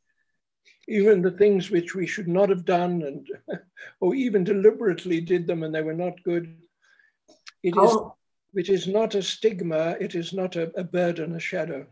Even 0.88 1.22
the 1.22 1.32
things 1.32 1.72
which 1.72 1.96
we 1.96 2.06
should 2.06 2.28
not 2.28 2.50
have 2.50 2.66
done 2.66 3.02
and 3.04 3.28
or 4.00 4.14
even 4.14 4.44
deliberately 4.44 5.20
did 5.20 5.48
them 5.48 5.64
and 5.64 5.74
they 5.74 5.82
were 5.82 5.94
not 5.94 6.22
good. 6.24 6.56
It 7.64 7.76
is 7.78 7.98
it 8.54 8.70
is 8.70 8.88
not 8.88 9.16
a 9.16 9.24
stigma, 9.24 9.98
it 10.00 10.16
is 10.16 10.32
not 10.32 10.56
a, 10.56 10.72
a 10.80 10.84
burden, 10.84 11.36
a 11.36 11.40
shadow. 11.40 11.88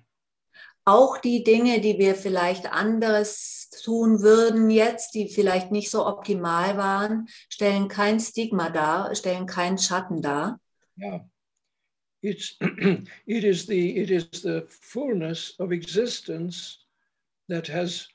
auch 0.86 1.18
die 1.18 1.44
Dinge, 1.44 1.80
die 1.80 1.98
wir 1.98 2.16
vielleicht 2.16 2.72
anderes 2.72 3.70
tun 3.84 4.22
würden 4.22 4.70
jetzt, 4.70 5.14
die 5.14 5.30
vielleicht 5.30 5.72
nicht 5.72 5.90
so 5.90 6.06
optimal 6.06 6.78
waren, 6.78 7.28
stellen 7.50 7.88
kein 7.88 8.20
Stigma 8.20 8.70
dar, 8.70 9.16
stellen 9.16 9.46
keinen 9.46 9.78
Schatten 9.78 10.22
dar. 10.22 10.60
Yeah. 10.98 11.22
It's 12.22 12.56
it 13.26 13.44
is 13.44 13.66
the 13.66 13.98
it 13.98 14.10
is 14.10 14.30
the 14.44 14.66
fullness 14.68 15.56
of 15.60 15.72
existence 15.72 16.86
that 17.50 17.68
has 17.68 18.08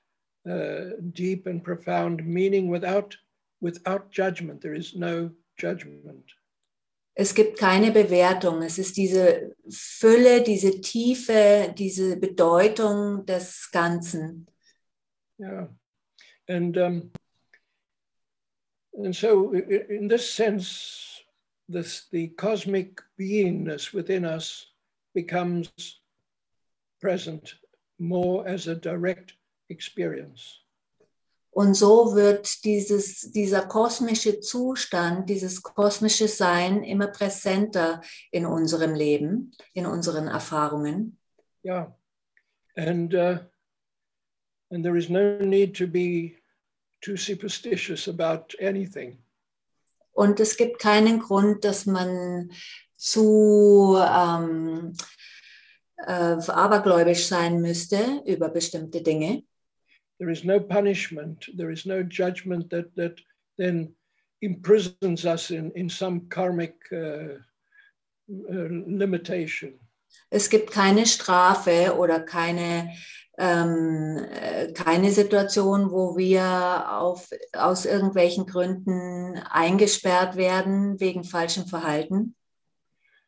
uh, 0.48 0.96
deep 1.12 1.46
and 1.46 1.62
profound 1.62 2.24
meaning 2.26 2.68
without 2.68 3.16
without 3.60 4.10
judgment. 4.10 4.60
There 4.60 4.74
is 4.74 4.94
no 4.94 5.30
judgment. 5.56 6.24
Es 7.14 7.34
gibt 7.34 7.58
keine 7.58 7.90
Bewertung. 7.90 8.62
Es 8.62 8.78
ist 8.78 8.96
diese 8.96 9.56
Fülle, 9.68 10.42
diese 10.44 10.80
Tiefe, 10.80 11.74
diese 11.76 12.16
Bedeutung 12.16 13.26
des 13.26 13.68
Ganzen. 13.72 14.46
Yeah, 15.40 15.68
and 16.48 16.76
um, 16.78 17.10
and 18.94 19.14
so 19.14 19.52
in 19.52 20.08
this 20.08 20.32
sense, 20.32 21.24
this 21.68 22.08
the 22.10 22.28
cosmic 22.28 23.00
beingness 23.18 23.92
within 23.92 24.24
us 24.24 24.66
becomes 25.14 25.68
present 27.00 27.54
more 27.98 28.46
as 28.46 28.68
a 28.68 28.74
direct 28.74 29.37
experience. 29.68 30.60
Und 31.50 31.74
so 31.74 32.14
wird 32.14 32.64
dieses, 32.64 33.32
dieser 33.32 33.66
kosmische 33.66 34.40
Zustand, 34.40 35.28
dieses 35.28 35.62
kosmische 35.62 36.28
Sein 36.28 36.84
immer 36.84 37.08
präsenter 37.08 38.00
in 38.30 38.46
unserem 38.46 38.94
Leben, 38.94 39.52
in 39.74 39.86
unseren 39.86 40.28
Erfahrungen. 40.28 41.18
Yeah, 41.64 41.92
and 42.76 43.12
uh, 43.12 43.38
and 44.70 44.84
there 44.84 44.96
is 44.96 45.08
no 45.08 45.38
need 45.40 45.76
to 45.78 45.86
be 45.86 46.36
too 47.00 47.16
superstitious 47.16 48.06
about 48.08 48.54
anything. 48.60 49.18
Und 50.12 50.40
es 50.40 50.56
gibt 50.56 50.78
keinen 50.78 51.20
Grund, 51.20 51.64
dass 51.64 51.86
man 51.86 52.50
zu 52.96 53.96
ähm, 53.98 54.94
äh, 55.96 56.36
abergläubisch 56.50 57.26
sein 57.26 57.60
müsste 57.60 58.22
über 58.26 58.48
bestimmte 58.48 59.02
Dinge. 59.02 59.44
There 60.18 60.30
is 60.30 60.44
no 60.44 60.60
punishment. 60.60 61.46
There 61.56 61.70
is 61.70 61.86
no 61.86 62.02
judgment 62.02 62.70
that 62.70 62.94
that 62.96 63.20
then 63.56 63.94
imprisons 64.40 65.24
us 65.24 65.50
in 65.50 65.70
in 65.72 65.88
some 65.88 66.28
karmic 66.28 66.74
uh, 66.92 67.38
uh, 68.28 68.68
limitation. 68.86 69.78
Es 70.30 70.48
gibt 70.48 70.70
keine 70.70 71.06
Strafe 71.06 71.96
oder 71.96 72.20
keine 72.20 72.90
ähm, 73.38 74.26
äh, 74.30 74.72
keine 74.72 75.12
Situation, 75.12 75.92
wo 75.92 76.16
wir 76.16 76.98
auf, 76.98 77.30
aus 77.52 77.86
irgendwelchen 77.86 78.46
Gründen 78.46 79.38
eingesperrt 79.48 80.36
werden 80.36 80.98
wegen 80.98 81.22
falschem 81.22 81.66
Verhalten. 81.66 82.34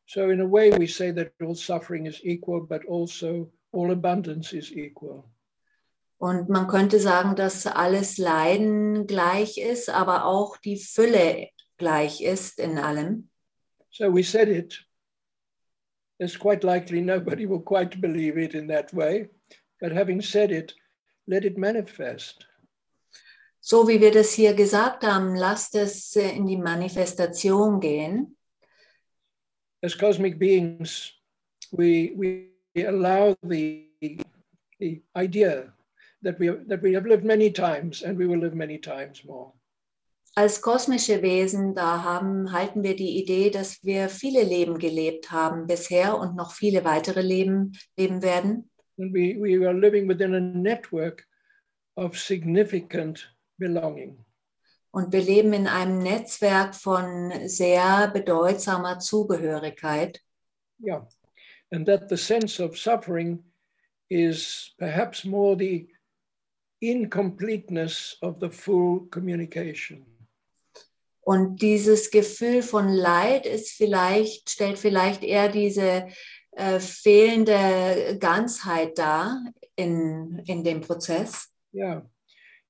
So, 0.07 0.29
in 0.31 0.41
a 0.41 0.51
way, 0.51 0.73
we 0.77 0.89
say 0.89 1.13
that 1.13 1.33
all 1.41 1.55
suffering 1.55 2.07
is 2.07 2.21
equal, 2.25 2.67
but 2.67 2.85
also 2.89 3.53
all 3.71 3.93
abundance 3.93 4.53
is 4.53 4.73
equal. 4.73 5.25
Und 6.21 6.51
man 6.51 6.69
könnte 6.69 7.01
sagen, 7.01 7.35
dass 7.35 7.67
alles 7.67 8.19
Leiden 8.19 9.07
gleich 9.07 9.57
ist, 9.57 9.89
aber 9.89 10.27
auch 10.27 10.59
die 10.59 10.77
Fülle 10.77 11.49
gleich 11.79 12.21
ist 12.21 12.59
in 12.59 12.77
allem. 12.79 13.31
So, 13.91 14.15
we 14.15 14.23
said 14.23 14.49
it. 14.49 14.85
It's 16.19 16.39
quite 16.39 16.63
likely 16.63 17.01
nobody 17.01 17.49
will 17.49 17.63
quite 17.63 17.99
believe 18.03 18.39
it 18.39 18.53
in 18.53 18.69
that 18.69 18.95
way. 18.95 19.31
But 19.81 19.93
having 19.93 20.21
said 20.21 20.51
it, 20.51 20.77
let 21.27 21.47
it 21.47 21.57
manifest. 21.57 22.47
So 23.61 23.89
wie 23.89 23.99
wir 23.99 24.13
das 24.13 24.33
hier 24.33 24.53
gesagt 24.53 25.05
haben, 25.05 25.35
lasst 25.35 25.75
es 25.75 26.15
äh, 26.17 26.37
in 26.37 26.47
die 26.47 26.59
Manifestation 26.59 27.81
gehen. 27.81 28.37
As 29.83 29.97
cosmic 29.97 30.39
beings, 30.39 31.15
we, 31.71 32.13
we 32.15 32.87
allow 32.87 33.35
the, 33.43 33.89
the 34.79 35.03
idea 35.17 35.73
that 36.23 36.39
we, 36.39 36.51
that 36.69 36.83
we 36.83 36.95
have 36.95 37.07
lived 37.07 37.25
many 37.25 37.51
times 37.51 38.03
and 38.03 38.19
we 38.19 38.27
will 38.27 38.39
live 38.39 38.55
many 38.55 38.79
times 38.79 39.25
more. 39.25 39.53
Als 40.37 40.63
kosmische 40.63 41.23
Wesen, 41.23 41.75
da 41.75 42.05
haben, 42.05 42.53
halten 42.53 42.85
wir 42.85 42.95
die 42.95 43.21
Idee, 43.21 43.51
dass 43.51 43.83
wir 43.83 44.09
viele 44.09 44.45
Leben 44.45 44.79
gelebt 44.79 45.33
haben 45.33 45.67
bisher 45.67 46.17
und 46.17 46.37
noch 46.37 46.53
viele 46.53 46.85
weitere 46.85 47.21
Leben 47.21 47.73
leben 47.97 48.23
werden. 48.23 48.71
And 48.99 49.13
we, 49.13 49.37
we 49.41 49.67
are 49.67 49.75
living 49.75 50.09
within 50.09 50.35
a 50.35 50.41
network 50.41 51.27
of 51.97 52.17
significant 52.17 53.35
belonging. 53.59 54.25
Und 54.93 55.13
wir 55.13 55.23
leben 55.23 55.53
in 55.53 55.67
einem 55.67 55.99
Netzwerk 55.99 56.75
von 56.75 57.33
sehr 57.47 58.09
bedeutsamer 58.13 58.99
Zugehörigkeit. 58.99 60.21
Yeah. 60.81 61.07
And 61.73 61.87
that 61.87 62.09
the 62.09 62.17
sense 62.17 62.63
of 62.63 62.77
suffering 62.77 63.45
is 64.09 64.75
perhaps 64.79 65.25
more 65.25 65.57
the 65.57 65.89
incompleteness 66.81 68.17
of 68.23 68.39
the 68.41 68.51
full 68.51 69.09
communication. 69.11 70.07
Und 71.23 71.61
dieses 71.61 72.11
Gefühl 72.11 72.63
von 72.63 72.89
Leid 72.89 73.47
ist 73.47 73.73
vielleicht, 73.73 74.51
stellt 74.51 74.79
vielleicht 74.79 75.23
eher 75.23 75.49
diese 75.49 76.09
äh, 76.53 76.81
fehlende 76.81 78.17
Ganzheit 78.19 78.99
dar 78.99 79.45
in, 79.77 80.43
in 80.47 80.65
dem 80.65 80.81
Prozess. 80.81 81.49
Yeah. 81.73 82.03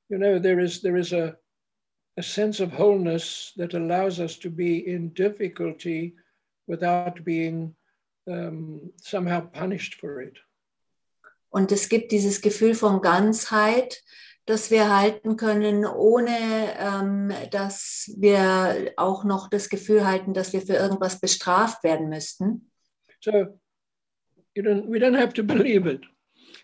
You 0.08 0.18
know, 0.18 0.40
there 0.40 0.60
is 0.60 0.82
there 0.82 0.98
is 0.98 1.12
a 1.12 1.38
a 2.16 2.22
sense 2.22 2.60
of 2.60 2.72
wholeness 2.72 3.52
that 3.56 3.74
allows 3.74 4.20
us 4.20 4.38
to 4.38 4.50
be 4.50 4.86
in 4.86 5.08
difficulty 5.14 6.14
without 6.66 7.24
being 7.24 7.74
um, 8.26 8.92
somehow 9.00 9.40
punished 9.40 9.94
for 9.94 10.20
it. 10.20 10.36
Und 11.50 11.72
es 11.72 11.88
gibt 11.88 12.12
dieses 12.12 12.40
Gefühl 12.40 12.74
von 12.74 13.02
Ganzheit, 13.02 14.02
das 14.46 14.70
wir 14.70 14.96
halten 14.96 15.36
können, 15.36 15.84
ohne 15.84 16.30
ähm, 16.78 17.32
dass 17.50 18.10
wir 18.16 18.92
auch 18.96 19.24
noch 19.24 19.48
das 19.48 19.68
Gefühl 19.68 20.06
halten, 20.06 20.32
dass 20.32 20.52
wir 20.52 20.62
für 20.62 20.74
irgendwas 20.74 21.20
bestraft 21.20 21.84
werden 21.84 22.08
müssten. 22.08 22.70
So 23.20 23.60
you 24.54 24.62
don't, 24.62 24.88
we 24.88 24.98
don't 24.98 25.16
have 25.16 25.34
to 25.34 25.42
believe 25.42 25.86
it. 25.86 26.02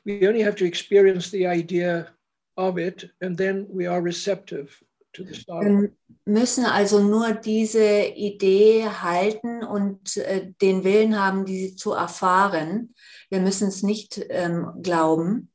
We 0.04 0.26
only 0.26 0.42
have 0.42 0.56
to 0.56 0.64
experience 0.64 1.30
the 1.30 1.46
idea 1.46 2.08
of 2.56 2.78
it, 2.78 3.10
and 3.20 3.36
then 3.36 3.66
we 3.68 3.88
are 3.88 4.00
receptive. 4.00 4.82
Wir 5.18 5.92
müssen 6.24 6.64
also 6.64 7.02
nur 7.02 7.32
diese 7.32 8.06
Idee 8.14 8.86
halten 8.86 9.62
und 9.64 10.16
äh, 10.16 10.52
den 10.60 10.84
Willen 10.84 11.18
haben, 11.18 11.44
diese 11.44 11.76
zu 11.76 11.92
erfahren. 11.92 12.94
Wir 13.30 13.40
müssen 13.40 13.68
es 13.68 13.82
nicht 13.82 14.24
ähm, 14.28 14.68
glauben. 14.82 15.50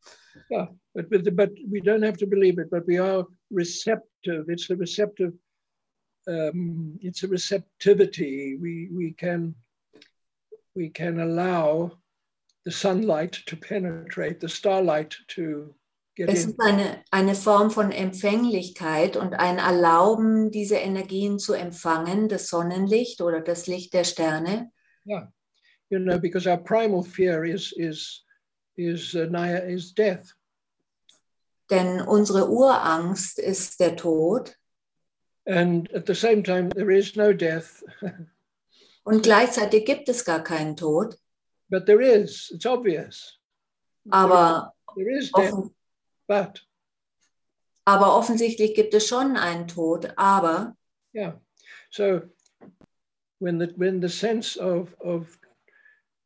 Yeah, 0.50 0.68
but, 0.94 1.24
the, 1.24 1.32
but 1.32 1.52
we 1.70 1.80
don't 1.80 2.06
have 2.06 2.18
to 2.18 2.28
believe 2.28 2.62
it, 2.62 2.70
but 2.70 2.86
we 2.88 3.00
are 3.02 3.26
receptive. 3.50 4.50
It's 4.50 4.70
a 4.70 4.76
receptive, 4.76 5.34
um, 6.28 6.98
it's 7.02 7.24
a 7.24 7.28
receptivity. 7.28 8.58
We, 8.60 8.90
we 8.92 9.14
can 9.14 9.56
we 10.76 10.90
can 10.90 11.20
allow 11.20 11.92
the 12.66 12.72
sunlight 12.72 13.34
to 13.48 13.58
penetrate, 13.58 14.40
the 14.40 14.50
starlight 14.50 15.16
to 15.30 15.74
Es 16.18 16.46
ist 16.46 16.60
eine, 16.60 17.04
eine 17.10 17.36
Form 17.36 17.72
von 17.72 17.92
Empfänglichkeit 17.92 19.16
und 19.16 19.34
ein 19.34 19.58
Erlauben, 19.60 20.52
diese 20.52 20.76
Energien 20.76 21.40
zu 21.40 21.54
empfangen, 21.54 22.28
das 22.28 22.50
Sonnenlicht 22.50 23.22
oder 23.22 23.40
das 23.40 23.66
Licht 23.68 23.94
der 23.94 24.04
Sterne. 24.04 24.72
Yeah, 25.06 25.32
you 25.90 26.00
know, 26.00 26.20
because 26.20 26.48
our 26.50 26.58
primal 26.58 27.02
fear 27.04 27.46
is 27.46 27.72
is 27.78 28.26
is 28.76 29.16
uh, 29.16 29.30
is 29.68 29.94
death. 29.94 30.36
Denn 31.70 32.02
unsere 32.02 32.50
Urangst 32.50 33.40
ist 33.40 33.80
der 33.80 33.96
Tod 33.96 34.58
And 35.46 35.92
at 35.94 36.06
the 36.06 36.14
same 36.14 36.44
time, 36.44 36.70
there 36.70 36.92
is 36.92 37.16
no 37.16 37.34
death, 37.34 37.84
und 39.04 39.24
gleichzeitig 39.24 39.86
gibt 39.86 40.08
es 40.08 40.24
gar 40.24 40.44
keinen 40.44 40.76
Tod. 40.76 41.18
but 41.70 41.86
there 41.86 42.02
is. 42.02 42.52
It's 42.54 42.66
obvious. 42.66 43.40
Aber, 44.12 44.74
There 44.96 45.10
is 45.10 45.32
death, 45.32 45.54
offen, 45.54 45.74
but 46.32 46.62
aber 47.86 48.16
offensichtlich 48.16 48.74
gibt 48.74 48.94
es 48.94 49.08
schon 49.08 49.36
einen 49.36 49.68
Tod. 49.68 50.14
Aber 50.16 50.78
yeah. 51.14 51.40
So 51.90 52.22
when 53.40 53.60
the 53.60 53.74
when 53.76 54.02
the 54.02 54.10
sense 54.10 54.58
of 54.58 54.96
of 55.00 55.38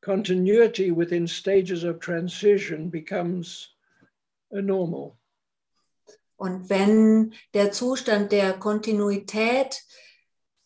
continuity 0.01 0.91
within 0.91 1.28
stages 1.28 1.84
of 1.84 1.99
transition 1.99 2.91
becomes 2.91 3.76
a 4.51 4.62
normal, 4.62 5.18
Und 6.38 6.70
wenn 6.70 7.34
der 7.53 7.72
Zustand 7.72 8.32
der 8.32 8.60
Kontinuität 8.60 9.82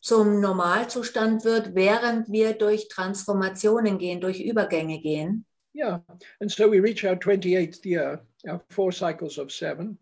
zum 0.02 0.42
Normalzustand 0.42 1.46
wird, 1.46 1.76
während 1.76 2.32
wir 2.32 2.54
durch 2.54 2.88
Transformationen 2.88 4.00
gehen, 4.00 4.20
durch 4.20 4.42
Übergänge 4.42 5.00
gehen, 5.00 5.46
yeah. 5.80 6.00
And 6.42 6.52
so 6.52 6.68
we 6.68 6.80
reach 6.80 7.06
our 7.06 7.16
28th 7.16 7.86
year, 7.86 8.20
our 8.48 8.62
four 8.70 8.92
cycles 8.92 9.38
of 9.38 9.52
seven. 9.52 9.98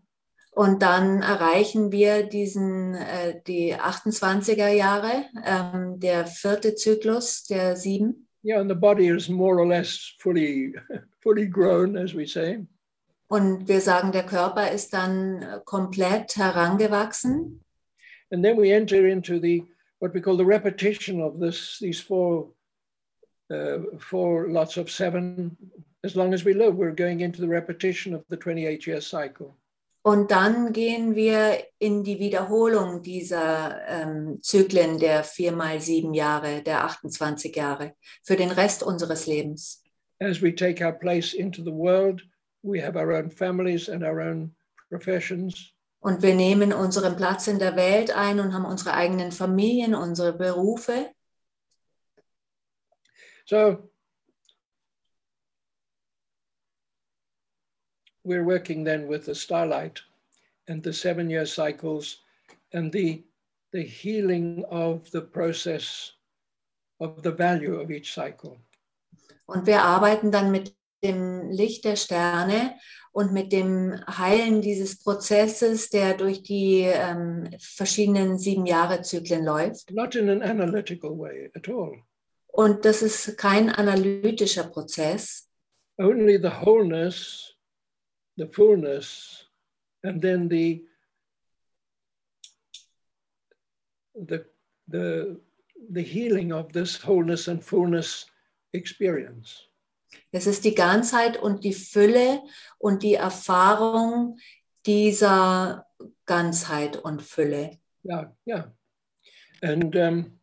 und 0.58 0.82
dann 0.82 1.22
erreichen 1.22 1.92
wir 1.92 2.24
diesen, 2.24 2.96
äh, 2.96 3.40
die 3.46 3.76
28er 3.76 4.70
Jahre, 4.70 5.26
ähm, 5.46 6.00
der 6.00 6.26
vierte 6.26 6.74
Zyklus 6.74 7.44
der 7.44 7.76
sieben. 7.76 8.28
Yeah, 8.44 8.60
and 8.60 8.70
the 8.70 8.76
body 8.76 9.08
is 9.08 9.30
more 9.30 9.60
or 9.60 9.68
less 9.68 10.16
fully 10.18 10.74
fully 11.22 11.48
grown, 11.48 11.96
as 11.96 12.16
we 12.16 12.26
say. 12.26 12.66
Und 13.28 13.68
wir 13.68 13.82
sagen, 13.82 14.12
der 14.12 14.24
Körper 14.24 14.72
ist 14.72 14.94
dann 14.94 15.46
komplett 15.66 16.38
herangewachsen. 16.38 17.64
And 18.32 18.44
then 18.44 18.58
we 18.58 18.74
enter 18.74 19.06
into 19.06 19.40
the 19.40 19.64
what 20.00 20.14
we 20.16 20.22
call 20.22 20.38
the 20.38 20.46
repetition 20.46 21.22
of 21.22 21.40
this 21.40 21.78
these 21.80 22.02
four 22.02 22.52
uh, 23.52 23.80
four 24.00 24.48
lots 24.48 24.78
of 24.78 24.90
seven. 24.90 25.56
As 26.04 26.16
long 26.16 26.34
as 26.34 26.46
we 26.46 26.54
live, 26.54 26.76
we're 26.76 26.92
going 26.92 27.22
into 27.22 27.42
the 27.42 27.48
repetition 27.48 28.14
of 28.14 28.24
the 28.30 28.38
28 28.38 28.88
year 28.88 29.02
cycle. 29.02 29.56
Und 30.08 30.32
dann 30.32 30.72
gehen 30.72 31.16
wir 31.16 31.58
in 31.80 32.06
die 32.06 32.18
Wiederholung 32.20 33.02
dieser 33.02 33.86
ähm, 33.88 34.40
Zyklen 34.42 35.00
der 35.00 35.26
vier 35.26 35.52
mal 35.52 35.82
sieben 35.82 36.14
Jahre, 36.14 36.62
der 36.62 36.86
28 36.86 37.54
Jahre, 37.54 37.94
für 38.24 38.38
den 38.38 38.52
Rest 38.52 38.84
unseres 38.84 39.28
Lebens. 39.28 39.84
As 40.20 40.42
we 40.42 40.56
take 40.56 40.82
our 40.82 40.94
place 40.94 41.34
into 41.34 41.62
the 41.62 41.74
world, 41.74 42.22
we 42.64 42.82
have 42.82 42.98
our 42.98 43.12
own 43.12 43.30
families 43.30 43.90
and 43.90 44.02
our 44.02 44.22
own 44.22 44.56
professions. 44.90 45.74
Und 46.00 46.22
wir 46.22 46.36
nehmen 46.36 46.72
unseren 46.72 47.18
Platz 47.18 47.48
in 47.48 47.60
der 47.60 47.76
Welt 47.76 48.16
ein 48.16 48.40
und 48.40 48.54
haben 48.54 48.66
unsere 48.66 48.94
eigenen 48.94 49.34
Familien, 49.34 49.94
unsere 49.94 50.32
Berufe. 50.32 51.10
So 53.48 53.90
we're 58.26 58.44
working 58.44 58.84
then 58.84 59.08
with 59.08 59.26
the 59.26 59.36
starlight 59.36 60.02
and 60.68 60.84
the 60.84 60.92
seven 60.92 61.30
year 61.30 61.46
cycles 61.46 62.18
and 62.74 62.92
the, 62.92 63.24
the 63.72 63.84
healing 63.84 64.66
of 64.70 65.10
the 65.12 65.22
process 65.22 66.12
of 67.00 67.24
the 67.24 67.32
value 67.32 67.80
of 67.80 67.90
each 67.90 68.14
cycle. 68.14 68.60
Und 69.46 69.66
wir 69.66 69.82
arbeiten 69.82 70.30
dann 70.30 70.52
mit 70.52 70.76
dem 71.02 71.50
Licht 71.50 71.86
der 71.86 71.96
Sterne 71.96 72.76
und 73.14 73.32
mit 73.32 73.54
dem 73.54 73.98
Heilen 74.08 74.62
dieses 74.62 75.00
Prozesses, 75.00 75.90
der 75.90 76.16
durch 76.16 76.44
die 76.44 76.82
ähm, 76.82 77.50
verschiedenen 77.60 78.38
sieben 78.38 78.66
Jahre 78.66 79.04
Zyklen 79.04 79.46
läuft. 79.46 79.90
Not 79.92 80.16
in 80.16 80.30
an 80.30 80.42
analytical 80.42 81.18
way 81.18 81.50
at 81.56 81.70
all, 81.70 82.04
Und 82.58 82.86
das 82.86 83.04
ist 83.04 83.38
kein 83.38 83.70
analytischer 83.70 84.64
Prozess, 84.64 85.48
only 86.00 86.38
the 86.38 86.50
wholeness 86.50 87.56
the 88.36 88.48
fullness, 88.48 89.46
and 90.04 90.20
then 90.22 90.50
the 90.50 90.84
the 94.16 94.44
the 94.88 95.40
the 95.92 96.02
healing 96.02 96.52
of 96.52 96.72
this 96.74 96.98
wholeness 96.98 97.48
and 97.48 97.64
fullness 97.64 98.26
experience. 98.74 99.70
Es 100.32 100.48
ist 100.48 100.64
die 100.64 100.74
Ganzheit 100.74 101.38
und 101.38 101.64
die 101.64 101.74
Fülle 101.74 102.42
und 102.80 103.04
die 103.04 103.14
Erfahrung 103.14 104.40
dieser 104.88 105.86
Ganzheit 106.26 106.98
und 106.98 107.22
Fülle. 107.22 107.78
Yeah, 108.04 108.36
yeah. 108.48 108.74
And 109.62 109.96
um, 109.96 110.37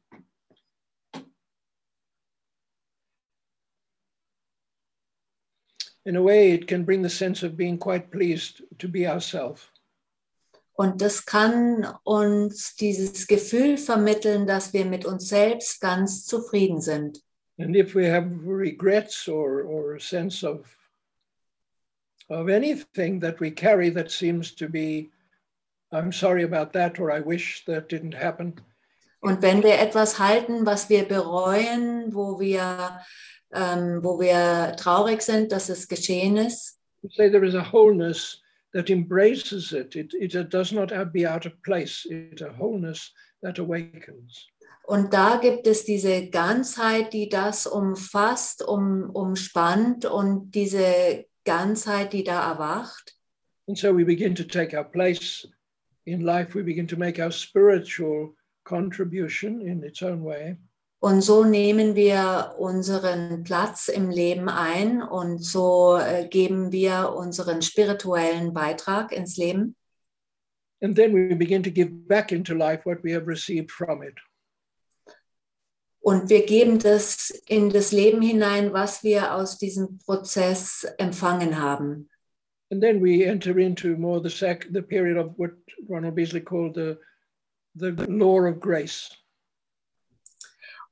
in 6.04 6.16
a 6.16 6.22
way, 6.22 6.52
it 6.52 6.66
can 6.66 6.84
bring 6.84 7.02
the 7.02 7.10
sense 7.10 7.42
of 7.42 7.56
being 7.56 7.78
quite 7.78 8.10
pleased 8.10 8.62
to 8.78 8.88
be 8.88 9.06
ourselves. 9.06 9.70
Und 10.76 11.00
das 11.00 11.24
kann 11.24 11.86
uns 12.02 12.74
dieses 12.74 13.26
Gefühl 13.28 13.78
vermitteln, 13.78 14.46
dass 14.46 14.72
wir 14.72 14.84
mit 14.84 15.04
uns 15.06 15.28
selbst 15.28 15.80
ganz 15.80 16.26
zufrieden 16.26 16.80
sind. 16.80 17.20
And 17.58 17.76
if 17.76 17.94
we 17.94 18.10
have 18.10 18.28
regrets 18.44 19.28
or, 19.28 19.62
or 19.62 19.94
a 19.94 20.00
sense 20.00 20.42
of, 20.42 20.66
of 22.28 22.48
anything 22.48 23.20
that 23.20 23.40
we 23.40 23.52
carry 23.52 23.90
that 23.90 24.10
seems 24.10 24.52
to 24.56 24.68
be, 24.68 25.12
I'm 25.92 26.10
sorry 26.10 26.42
about 26.42 26.72
that, 26.72 26.98
or 26.98 27.12
I 27.12 27.20
wish 27.20 27.64
that 27.66 27.88
didn't 27.88 28.14
happen, 28.14 28.60
Und 29.24 29.40
wenn 29.40 29.62
wir 29.62 29.78
etwas 29.78 30.18
halten, 30.18 30.66
was 30.66 30.90
wir 30.90 31.04
bereuen, 31.04 32.14
wo 32.14 32.38
wir, 32.38 33.00
ähm, 33.54 34.02
wo 34.02 34.20
wir 34.20 34.76
traurig 34.76 35.22
sind, 35.22 35.52
dass 35.52 35.68
es 35.68 35.88
geschehen 35.88 36.36
ist, 36.36 36.78
we 37.04 37.10
say 37.10 37.30
there 37.30 37.44
is 37.44 37.54
a 37.54 37.62
wholeness 37.72 38.40
that 38.72 38.90
embraces 38.90 39.72
it. 39.72 39.94
It, 39.94 40.14
it 40.14 40.50
does 40.50 40.72
not 40.72 40.90
be 41.12 41.26
out 41.26 41.46
of 41.46 41.52
place. 41.62 42.06
It's 42.10 42.42
a 42.42 42.52
wholeness 42.58 43.12
that 43.42 43.58
awakens. 43.58 44.48
Und 44.86 45.14
da 45.14 45.38
gibt 45.38 45.66
es 45.66 45.84
diese 45.84 46.28
Ganzheit, 46.28 47.14
die 47.14 47.30
das 47.30 47.66
umfasst, 47.66 48.62
um, 48.62 49.08
umspannt 49.10 50.04
und 50.04 50.50
diese 50.54 51.24
Ganzheit, 51.44 52.12
die 52.12 52.24
da 52.24 52.52
erwacht. 52.52 53.16
And 53.66 53.78
so 53.78 53.96
we 53.96 54.04
begin 54.04 54.34
to 54.34 54.44
take 54.44 54.76
our 54.76 54.84
place 54.84 55.48
in 56.04 56.20
life. 56.20 56.54
We 56.54 56.62
begin 56.62 56.86
to 56.88 56.96
make 56.98 57.18
our 57.18 57.32
spiritual 57.32 58.34
contribution 58.64 59.62
in 59.62 59.82
its 59.82 60.02
own 60.02 60.22
way. 60.22 60.58
Und 61.04 61.20
so 61.20 61.44
nehmen 61.44 61.96
wir 61.96 62.54
unseren 62.56 63.44
Platz 63.44 63.88
im 63.88 64.08
Leben 64.08 64.48
ein 64.48 65.02
und 65.02 65.44
so 65.44 65.98
äh, 65.98 66.26
geben 66.26 66.72
wir 66.72 67.12
unseren 67.14 67.60
spirituellen 67.60 68.54
Beitrag 68.54 69.12
ins 69.12 69.36
Leben. 69.36 69.76
And 70.80 70.96
then 70.96 71.12
we 71.12 71.36
begin 71.36 71.62
to 71.62 71.70
give 71.70 71.90
back 72.08 72.32
into 72.32 72.54
life 72.54 72.86
what 72.86 73.04
we 73.04 73.12
have 73.14 73.26
received 73.26 73.70
from 73.70 74.02
it. 74.02 74.14
Und 76.00 76.30
wir 76.30 76.46
geben 76.46 76.78
das 76.78 77.28
in 77.48 77.68
das 77.68 77.92
Leben 77.92 78.22
hinein, 78.22 78.72
was 78.72 79.04
wir 79.04 79.34
aus 79.34 79.58
diesem 79.58 79.98
Prozess 79.98 80.86
empfangen 80.96 81.60
haben. 81.60 82.08
And 82.70 82.80
then 82.82 83.02
we 83.02 83.26
enter 83.26 83.58
into 83.58 83.98
more 83.98 84.22
the 84.22 84.34
sec- 84.34 84.72
the 84.72 84.80
period 84.80 85.18
of 85.18 85.34
what 85.36 85.50
Ronald 85.86 86.14
Beasley 86.14 86.40
called 86.40 86.74
the, 86.76 86.96
the, 87.74 87.90
the 87.90 88.10
law 88.10 88.40
of 88.46 88.58
grace. 88.58 89.10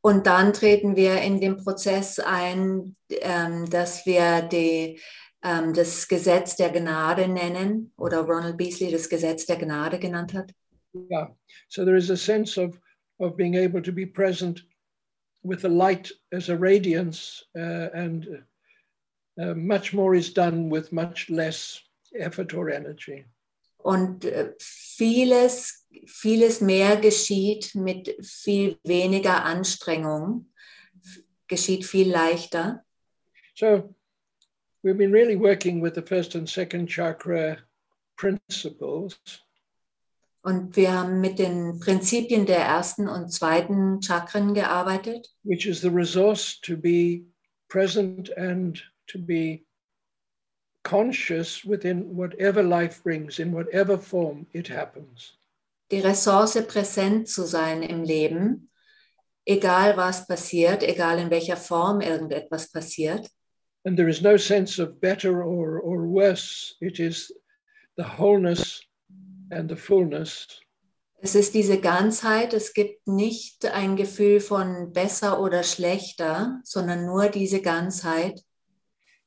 Und 0.02 0.26
dann 0.26 0.52
treten 0.52 0.96
wir 0.96 1.22
in 1.22 1.40
den 1.40 1.56
Prozess 1.56 2.18
ein, 2.18 2.96
ähm, 3.08 3.70
dass 3.70 4.04
wir 4.04 4.42
die, 4.42 5.00
ähm, 5.44 5.72
das 5.74 6.08
Gesetz 6.08 6.56
der 6.56 6.70
Gnade 6.70 7.28
nennen 7.28 7.92
oder 7.96 8.22
Ronald 8.22 8.56
Beasley 8.56 8.90
das 8.90 9.08
Gesetz 9.08 9.46
der 9.46 9.56
Gnade 9.56 9.98
genannt 10.00 10.34
hat. 10.34 10.52
Yeah. 10.92 11.34
So 11.68 11.84
there 11.84 11.96
is 11.96 12.10
a 12.10 12.16
sense 12.16 12.58
of, 12.58 12.78
of 13.18 13.36
being 13.36 13.54
able 13.54 13.80
to 13.80 13.92
be 13.92 14.04
present 14.04 14.62
with 15.42 15.62
the 15.62 15.68
light 15.68 16.12
as 16.32 16.48
a 16.48 16.56
radiance, 16.56 17.44
uh, 17.56 17.88
and 17.94 18.44
uh, 19.40 19.54
much 19.54 19.92
more 19.92 20.16
is 20.16 20.32
done 20.32 20.68
with 20.68 20.92
much 20.92 21.30
less 21.30 21.80
effort 22.14 22.54
or 22.54 22.70
energy. 22.70 23.24
Und 23.78 24.24
äh, 24.24 24.52
vieles, 24.58 25.81
vieles 26.06 26.60
mehr 26.60 26.96
geschieht 26.96 27.74
mit 27.74 28.16
viel 28.22 28.78
weniger 28.84 29.44
Anstrengung, 29.44 30.52
geschieht 31.48 31.84
viel 31.84 32.10
leichter. 32.10 32.84
So 33.54 33.94
we've 34.82 34.96
been 34.96 35.12
really 35.12 35.38
working 35.38 35.82
with 35.82 35.94
the 35.94 36.02
first 36.02 36.34
and 36.34 36.48
second 36.48 36.88
chakra 36.88 37.58
principles. 38.16 39.18
Und 40.44 40.74
wir 40.74 40.92
haben 40.92 41.20
mit 41.20 41.38
den 41.38 41.78
Prinzipien 41.78 42.46
der 42.46 42.58
ersten 42.58 43.08
und 43.08 43.32
zweiten 43.32 44.02
Chakren 44.02 44.54
gearbeitet. 44.54 45.28
which 45.44 45.66
is 45.66 45.80
the 45.80 45.90
resource 45.90 46.60
to 46.60 46.76
be 46.76 47.26
present 47.68 48.36
and 48.36 48.82
to 49.06 49.18
be 49.18 49.64
conscious 50.82 51.64
within 51.64 52.16
whatever 52.16 52.62
life 52.62 53.02
brings, 53.04 53.38
in 53.38 53.52
whatever 53.52 53.96
form 53.96 54.46
it 54.52 54.68
happens. 54.68 55.38
Die 55.92 56.00
Ressource 56.00 56.66
präsent 56.66 57.28
zu 57.28 57.46
sein 57.46 57.82
im 57.82 58.02
Leben, 58.02 58.70
egal 59.44 59.96
was 59.96 60.26
passiert, 60.26 60.82
egal 60.82 61.18
in 61.18 61.30
welcher 61.30 61.56
Form 61.56 62.00
irgendetwas 62.00 62.72
passiert. 62.72 63.28
And 63.84 63.96
there 63.96 64.08
is 64.08 64.22
no 64.22 64.36
sense 64.36 64.80
of 64.80 65.00
better 65.00 65.42
or, 65.44 65.80
or 65.80 66.06
worse. 66.08 66.76
It 66.80 66.98
is 66.98 67.32
the 67.96 68.04
wholeness 68.04 68.80
and 69.50 69.68
the 69.68 69.76
fullness 69.76 70.46
Es 71.24 71.36
ist 71.36 71.54
diese 71.54 71.78
Ganzheit, 71.78 72.52
es 72.52 72.74
gibt 72.74 73.06
nicht 73.06 73.64
ein 73.66 73.94
Gefühl 73.94 74.40
von 74.40 74.92
besser 74.92 75.40
oder 75.40 75.62
schlechter, 75.62 76.60
sondern 76.64 77.06
nur 77.06 77.28
diese 77.28 77.62
Ganzheit. 77.62 78.42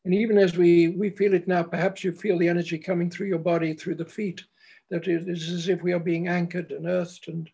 And 0.03 0.13
even 0.13 0.38
as 0.38 0.57
we, 0.57 0.93
we 0.97 1.09
feel 1.09 1.34
it 1.34 1.47
now, 1.47 1.63
perhaps 1.63 2.03
you 2.03 2.11
feel 2.11 2.38
the 2.38 2.49
energy 2.49 2.78
coming 2.78 3.09
through 3.09 3.32
your 3.32 3.39
body, 3.39 3.74
through 3.74 3.95
the 3.97 4.05
feet, 4.05 4.45
that 4.89 5.07
it 5.07 5.27
is 5.27 5.51
as 5.51 5.67
if 5.67 5.81
we 5.83 5.93
are 5.93 5.99
being 6.03 6.27
anchored 6.27 6.71
and 6.71 6.86
earthed. 6.86 7.27
And 7.27 7.49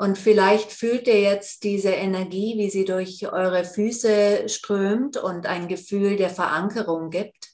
Und 0.00 0.16
vielleicht 0.16 0.70
fühlt 0.70 1.08
ihr 1.08 1.20
jetzt 1.20 1.64
diese 1.64 1.90
Energie, 1.90 2.54
wie 2.56 2.70
sie 2.70 2.84
durch 2.84 3.26
eure 3.32 3.64
Füße 3.64 4.48
strömt 4.48 5.16
und 5.16 5.46
ein 5.46 5.66
Gefühl 5.66 6.16
der 6.16 6.30
Verankerung 6.30 7.10
gibt 7.10 7.48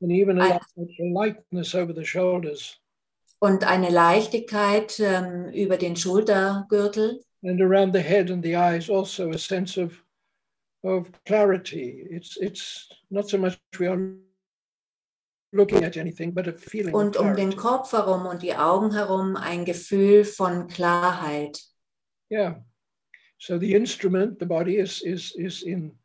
and 0.00 0.10
even 0.12 0.40
a, 0.40 0.46
I- 0.46 0.48
light- 0.48 0.62
a 0.98 1.12
lightness 1.12 1.74
over 1.74 1.92
the 1.94 2.04
shoulders. 2.06 2.78
und 3.38 3.64
eine 3.64 3.90
Leichtigkeit 3.90 4.98
ähm, 5.00 5.50
über 5.52 5.76
den 5.76 5.94
Schultergürtel. 5.96 7.22
and 7.42 7.60
around 7.60 7.94
the 7.94 8.00
head 8.02 8.30
and 8.30 8.42
the 8.44 8.54
eyes 8.56 8.88
also 8.90 9.30
a 9.30 9.38
sense 9.38 9.78
of 9.78 10.02
of 10.82 11.10
clarity 11.26 12.06
it's 12.10 12.36
it's 12.38 12.88
not 13.10 13.28
so 13.28 13.36
much 13.36 13.58
we 13.78 13.86
are 13.86 13.98
looking 13.98 14.18
at 14.18 14.18
anything 14.18 14.18
but 14.18 14.18
a 14.18 14.18
feeling 14.18 14.22
Und 15.52 17.16
um 17.16 17.36
den. 17.36 17.56
Kopf 17.56 17.92
herum 17.92 18.26
und 18.26 18.42
die 18.42 18.54
Augen 18.54 18.92
herum 18.92 19.36
ein 19.36 19.64
Gefühl 19.64 20.24
von 20.24 20.68
Klarheit. 20.68 21.60
yeah 22.30 22.62
so 23.38 23.58
the 23.58 23.74
instrument 23.74 24.38
the 24.38 24.46
body 24.46 24.76
is 24.76 25.00
is 25.02 25.32
is 25.34 25.62
in 25.62 25.98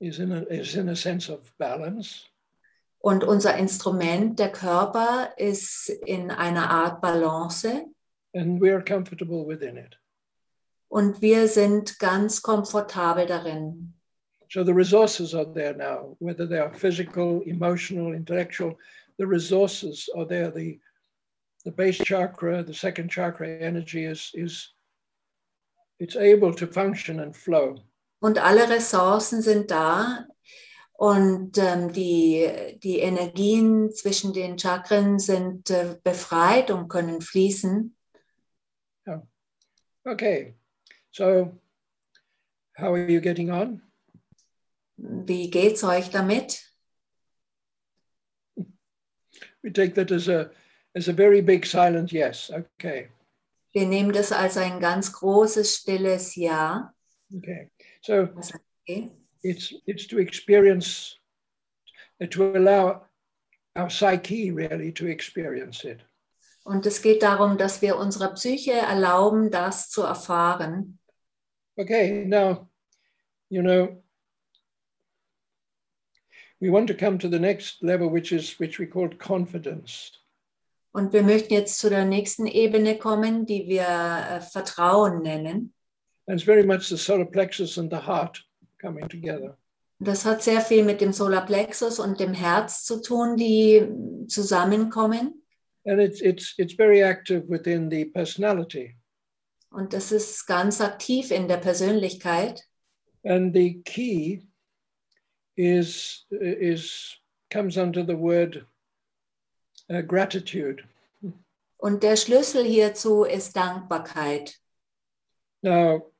is 0.00 0.18
in 0.18 0.32
a, 0.32 0.40
is 0.48 0.74
in 0.74 0.88
a 0.88 0.96
sense 0.96 1.30
of 1.30 1.52
balance 1.58 2.24
Und 3.00 3.22
unser 3.22 3.56
Instrument, 3.56 4.40
der 4.40 4.50
Körper, 4.50 5.32
ist 5.36 5.88
in 5.88 6.32
einer 6.32 6.68
Art 6.70 7.00
Balance 7.00 7.86
and 8.34 8.60
we 8.60 8.72
are 8.72 8.82
comfortable 8.82 9.46
within 9.46 9.76
it 9.76 9.98
und 10.88 11.20
wir 11.20 11.48
sind 11.48 11.98
ganz 11.98 12.40
komfortabel 12.40 13.26
darin. 13.26 13.97
So 14.50 14.64
the 14.64 14.74
resources 14.74 15.34
are 15.34 15.44
there 15.44 15.74
now 15.74 16.16
whether 16.18 16.46
they 16.46 16.58
are 16.58 16.72
physical 16.72 17.42
emotional 17.42 18.12
intellectual 18.12 18.78
the 19.18 19.26
resources 19.26 20.08
are 20.16 20.24
there. 20.24 20.50
The 20.50 20.80
the 21.64 21.72
base 21.72 21.98
chakra 21.98 22.62
the 22.62 22.74
second 22.74 23.10
chakra 23.10 23.48
energy 23.48 24.04
is 24.04 24.30
is 24.34 24.72
it's 25.98 26.16
able 26.16 26.54
to 26.54 26.66
function 26.66 27.20
and 27.20 27.36
flow. 27.36 27.76
Und 28.20 28.38
alle 28.38 28.68
Ressourcen 28.68 29.42
sind 29.42 29.70
da. 29.70 30.26
Und 30.92 31.58
ähm, 31.58 31.92
die, 31.92 32.76
die 32.82 32.98
Energien 32.98 33.92
zwischen 33.92 34.32
den 34.32 34.58
Chakren 34.58 35.20
sind 35.20 35.70
äh, 35.70 35.96
befreit 36.02 36.72
und 36.72 36.88
können 36.88 37.20
fließen. 37.20 37.94
okay. 40.04 40.54
So 41.12 41.52
how 42.76 42.94
are 42.94 43.08
you 43.08 43.20
getting 43.20 43.50
on 43.50 43.82
Wie 45.00 45.48
geht's 45.50 45.84
euch 45.84 46.10
damit? 46.10 46.64
we 49.62 49.70
take 49.72 49.94
that 49.94 50.10
as 50.10 50.28
a 50.28 50.50
as 50.94 51.08
a 51.08 51.12
very 51.12 51.40
big 51.40 51.64
silent 51.66 52.12
yes 52.12 52.50
okay 52.50 53.08
Wir 53.72 53.86
nehmen 53.86 54.12
das 54.12 54.32
als 54.32 54.56
ein 54.56 54.80
ganz 54.80 55.12
großes, 55.12 55.76
stilles 55.76 56.34
Ja. 56.36 56.92
okay 57.36 57.70
so 58.02 58.28
Okay. 58.88 59.10
it's 59.42 59.74
it's 59.86 60.06
to 60.08 60.18
experience 60.18 61.16
uh, 62.22 62.26
to 62.26 62.54
allow 62.56 63.04
our 63.76 63.88
psyche 63.88 64.50
really 64.50 64.92
to 64.92 65.06
experience 65.06 65.84
it. 65.84 66.00
Und 66.64 66.84
es 66.86 67.00
geht 67.02 67.22
darum, 67.22 67.56
dass 67.58 67.80
wir 67.82 67.96
unserer 67.96 68.32
Psyche 68.34 68.72
erlauben, 68.72 69.50
das 69.50 69.88
zu 69.90 70.02
erfahren. 70.02 70.98
Okay, 71.76 72.24
now, 72.26 72.68
you 73.48 73.62
know, 73.62 74.02
we 76.60 76.70
want 76.70 76.88
to 76.88 76.94
come 76.94 77.18
to 77.18 77.28
the 77.28 77.38
next 77.38 77.82
level, 77.82 78.08
which 78.08 78.32
is 78.32 78.58
which 78.58 78.78
we 78.78 78.86
called 78.86 79.18
confidence. 79.18 80.12
Und 80.92 81.12
wir 81.12 81.22
möchten 81.22 81.52
jetzt 81.52 81.78
zu 81.78 81.90
der 81.90 82.04
nächsten 82.04 82.46
Ebene 82.46 82.98
kommen, 82.98 83.46
die 83.46 83.68
wir 83.68 83.82
äh, 83.82 84.40
Vertrauen 84.40 85.22
nennen. 85.22 85.72
And 86.26 86.38
it's 86.38 86.44
very 86.44 86.64
much 86.64 86.88
the 86.88 86.96
solar 86.96 87.26
plexus 87.26 87.78
and 87.78 87.90
the 87.90 88.00
heart 88.00 88.42
coming 88.80 89.08
together. 89.08 89.56
Das 90.00 90.24
hat 90.24 90.42
sehr 90.42 90.60
viel 90.60 90.84
mit 90.84 91.00
dem 91.00 91.12
Solarplexus 91.12 91.98
und 91.98 92.20
dem 92.20 92.32
Herz 92.32 92.84
zu 92.84 93.02
tun, 93.02 93.36
die 93.36 93.86
zusammenkommen. 94.28 95.42
And 95.84 96.00
it's 96.00 96.20
it's 96.20 96.54
it's 96.58 96.74
very 96.74 97.02
active 97.02 97.48
within 97.48 97.90
the 97.90 98.04
personality. 98.04 98.96
Und 99.70 99.92
das 99.92 100.12
ist 100.12 100.46
ganz 100.46 100.80
aktiv 100.80 101.30
in 101.30 101.48
der 101.48 101.58
Persönlichkeit. 101.58 102.64
And 103.24 103.54
the 103.54 103.82
key 103.82 104.47
is 105.58 106.24
is 106.30 107.18
comes 107.50 107.76
under 107.76 108.04
the 108.04 108.16
word 108.16 108.64
uh, 109.90 110.00
gratitude. 110.02 110.84
Und 111.80 112.02
der 112.02 112.16
Schlüssel 112.16 112.64
hierzu 112.64 113.24
ist 113.24 113.54
Dankbarkeit. 113.56 114.58
Now, 115.62 116.10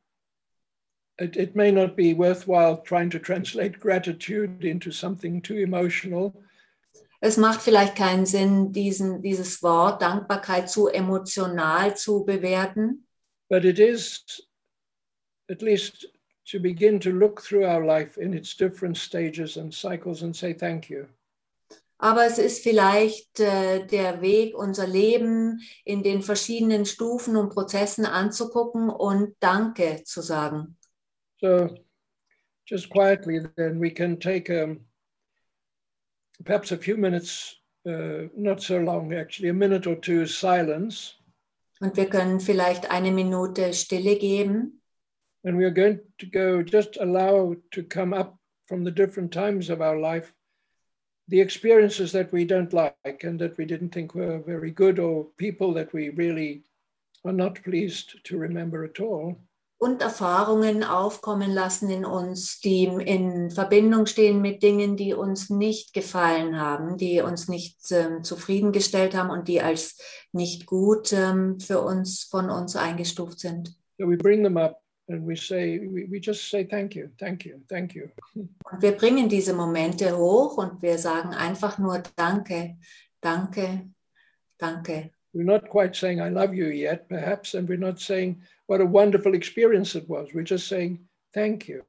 it, 1.19 1.37
it 1.37 1.55
may 1.57 1.71
not 1.73 1.97
be 1.97 2.13
worthwhile 2.15 2.77
trying 2.85 3.11
to 3.11 3.19
translate 3.19 3.79
gratitude 3.81 4.65
into 4.65 4.91
something 4.91 5.41
too 5.41 5.57
emotional, 5.57 6.33
Es 7.21 7.37
macht 7.37 7.61
vielleicht 7.63 7.97
keinen 7.97 8.27
Sinn, 8.27 8.73
diesen, 8.73 9.23
dieses 9.23 9.61
Wort 9.65 10.01
Dankbarkeit 10.03 10.71
zu 10.71 10.87
emotional 10.89 11.97
zu 11.97 12.25
bewerten. 12.25 13.05
but 13.51 13.65
it 13.65 13.79
is 13.79 14.23
at 15.51 15.63
least 15.63 16.07
to 16.51 16.59
begin 16.59 16.99
to 17.01 17.13
look 17.13 17.43
through 17.43 17.67
our 17.67 17.85
life 17.85 18.17
in 18.17 18.33
its 18.35 18.57
different 18.57 18.97
stages 18.97 19.57
and 19.57 19.73
cycles 19.73 20.23
and 20.23 20.35
say 20.35 20.53
thank 20.53 20.89
you. 20.89 21.07
Aber 22.01 22.25
es 22.27 22.39
ist 22.39 22.63
vielleicht 22.63 23.41
äh, 23.41 23.85
der 23.85 24.21
Weg, 24.21 24.57
unser 24.57 24.87
Leben 24.87 25.61
in 25.85 26.05
den 26.05 26.23
verschiedenen 26.23 26.87
Stufen 26.87 27.37
und 27.37 27.53
Prozessen 27.53 28.07
anzugucken 28.07 28.89
und 28.89 29.35
Danke 29.41 30.05
zu 30.05 30.23
sagen. 30.23 30.77
So, 31.41 31.77
just 32.67 32.89
quietly, 32.89 33.41
then 33.57 33.81
we 33.81 33.91
can 33.91 34.19
take 34.19 34.49
um, 34.49 34.87
perhaps 36.45 36.71
a 36.71 36.77
few 36.77 36.97
minutes, 36.97 37.57
uh, 37.85 38.29
not 38.37 38.61
so 38.61 38.79
long 38.79 39.13
actually, 39.13 39.49
a 39.49 39.55
minute 39.55 39.89
or 39.89 40.01
two 40.01 40.25
silence. 40.25 41.15
Und 41.81 41.97
wir 41.97 42.09
können 42.09 42.41
vielleicht 42.41 42.91
eine 42.91 43.13
Minute 43.13 43.73
Stille 43.73 44.17
geben. 44.17 44.78
And 45.45 45.57
we 45.57 45.65
are 45.65 45.71
going 45.71 46.01
to 46.19 46.27
go, 46.27 46.63
just 46.63 46.97
allow 47.01 47.55
to 47.73 47.83
come 47.83 48.13
up 48.13 48.37
from 48.67 48.85
the 48.85 48.91
different 48.91 49.33
times 49.33 49.71
of 49.71 49.81
our 49.81 49.99
life 49.99 50.33
the 51.29 51.41
experiences 51.41 52.11
that 52.13 52.33
we 52.33 52.45
don't 52.45 52.73
like 52.73 53.23
and 53.23 53.39
that 53.39 53.57
we 53.59 53.67
didn't 53.67 53.91
think 53.91 54.15
were 54.15 54.39
very 54.39 54.71
good, 54.71 54.99
or 54.99 55.27
people 55.37 55.75
that 55.75 55.93
we 55.93 56.09
really 56.11 56.63
are 57.25 57.33
not 57.33 57.63
pleased 57.63 58.25
to 58.25 58.39
remember 58.39 58.85
at 58.85 59.01
all. 59.01 59.39
und 59.81 60.03
Erfahrungen 60.03 60.83
aufkommen 60.83 61.53
lassen 61.53 61.89
in 61.89 62.05
uns, 62.05 62.59
die 62.59 62.87
in 62.87 63.53
Verbindung 63.53 64.07
stehen 64.07 64.43
mit 64.43 64.61
Dingen, 64.61 64.97
die 64.97 65.15
uns 65.15 65.51
nicht 65.51 65.95
gefallen 65.95 66.59
haben, 66.59 66.97
die 66.97 67.21
uns 67.21 67.47
nicht 67.47 67.79
ähm, 67.93 68.25
zufriedengestellt 68.25 69.15
haben 69.15 69.31
und 69.31 69.47
die 69.47 69.63
als 69.63 69.97
nicht 70.33 70.67
gut 70.67 71.13
ähm, 71.13 71.61
für 71.61 71.81
uns 71.81 72.25
von 72.25 72.51
uns 72.51 72.75
eingestuft 72.75 73.39
sind. 73.39 73.73
So 74.01 74.09
we 74.09 74.17
bring 74.17 74.43
them 74.43 74.57
up 74.57 74.81
and 75.09 75.25
we 75.25 75.37
say, 75.37 75.79
we, 75.79 76.21
just 76.21 76.51
say 76.51 76.65
thank 76.65 76.95
you, 76.95 77.11
thank 77.19 77.45
you, 77.45 77.61
thank 77.69 77.95
you. 77.95 78.11
Und 78.35 78.83
wir 78.83 78.93
bringen 78.93 79.29
diese 79.29 79.55
Momente 79.55 80.17
hoch 80.17 80.59
und 80.59 80.83
wir 80.83 80.99
sagen 80.99 81.35
einfach 81.35 81.79
nur 81.79 82.03
Danke, 82.17 82.77
danke, 83.21 83.89
danke. 84.59 85.11
We're 85.35 85.45
not 85.45 85.69
quite 85.69 85.95
saying 85.95 86.21
I 86.21 86.29
love 86.29 86.55
you 86.55 86.67
yet, 86.67 87.09
perhaps, 87.09 87.55
and 87.55 87.69
we're 87.69 87.79
not 87.79 88.01
saying 88.01 88.43
what 88.67 88.81
a 88.81 88.87
wonderful 88.87 89.35
experience 89.35 89.95
it 89.95 90.09
was. 90.09 90.35
We're 90.35 90.43
just 90.43 90.69
saying 90.69 91.09
thank 91.33 91.69
you. 91.69 91.83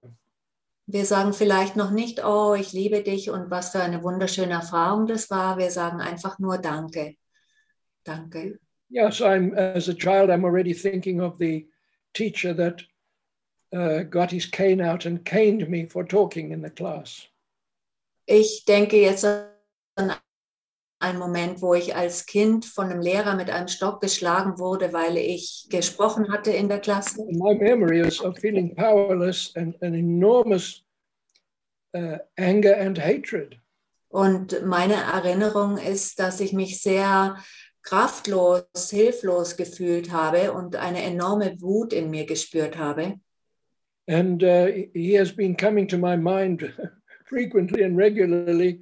Wir 0.88 1.06
sagen 1.06 1.34
vielleicht 1.34 1.76
noch 1.76 1.92
nicht, 1.92 2.24
oh, 2.24 2.56
ich 2.56 2.74
liebe 2.74 3.04
dich 3.04 3.30
und 3.30 3.52
was 3.52 3.72
für 3.72 3.82
eine 3.82 4.02
wunderschöne 4.02 4.54
Erfahrung 4.54 5.08
das 5.08 5.30
war. 5.30 5.58
Wir 5.58 5.72
sagen 5.72 6.02
einfach 6.02 6.40
nur 6.40 6.58
Danke, 6.58 7.16
danke. 8.04 8.60
Yes, 8.90 9.22
I'm 9.22 9.54
as 9.56 9.88
a 9.88 9.94
child, 9.94 10.30
I'm 10.30 10.46
already 10.46 10.74
thinking 10.74 11.22
of 11.22 11.38
the 11.38 11.68
teacher 12.14 12.56
that 12.56 12.82
uh, 13.74 14.04
got 14.04 14.32
his 14.32 14.46
cane 14.46 14.82
out 14.82 15.06
and 15.06 15.24
caned 15.26 15.68
me 15.70 15.86
for 15.86 16.04
talking 16.04 16.52
in 16.52 16.62
the 16.62 16.70
class. 16.70 17.28
Ich 18.26 18.66
denke 18.66 18.98
jetzt 18.98 19.26
an 19.26 20.14
einen 21.00 21.18
Moment, 21.18 21.62
wo 21.62 21.74
ich 21.74 21.96
als 21.96 22.26
Kind 22.26 22.66
von 22.66 22.90
einem 22.90 23.02
Lehrer 23.02 23.36
mit 23.36 23.50
einem 23.50 23.70
Stock 23.70 24.02
geschlagen 24.02 24.60
wurde, 24.60 24.92
weil 24.92 25.18
ich 25.18 25.68
gesprochen 25.70 26.32
hatte 26.32 26.52
in 26.52 26.68
der 26.68 26.80
Klasse. 26.80 27.24
My 27.32 27.56
memory 27.56 28.02
is 28.02 28.22
of 28.22 28.38
feeling 28.38 28.76
powerless 28.76 29.56
and 29.56 29.82
an 29.82 29.94
enormous 29.94 30.84
uh, 31.96 32.18
anger 32.38 32.78
and 32.78 33.00
hatred. 33.00 33.58
Und 34.10 34.66
meine 34.66 34.96
Erinnerung 34.96 35.78
ist, 35.78 36.20
dass 36.20 36.40
ich 36.40 36.52
mich 36.52 36.82
sehr 36.82 37.38
kraftlos, 37.84 38.90
hilflos 38.90 39.56
gefühlt 39.56 40.12
habe 40.12 40.52
und 40.52 40.76
eine 40.76 41.04
enorme 41.04 41.62
Wut 41.62 41.94
in 41.94 42.10
mir 42.10 42.26
gespürt 42.26 42.78
habe. 42.78 43.20
And 44.10 44.44
uh, 44.44 44.66
he 44.96 45.14
has 45.14 45.32
been 45.32 45.56
coming 45.56 45.86
to 45.88 45.98
my 45.98 46.16
mind 46.16 46.74
frequently 47.26 47.84
and 47.84 47.96
regularly, 47.96 48.82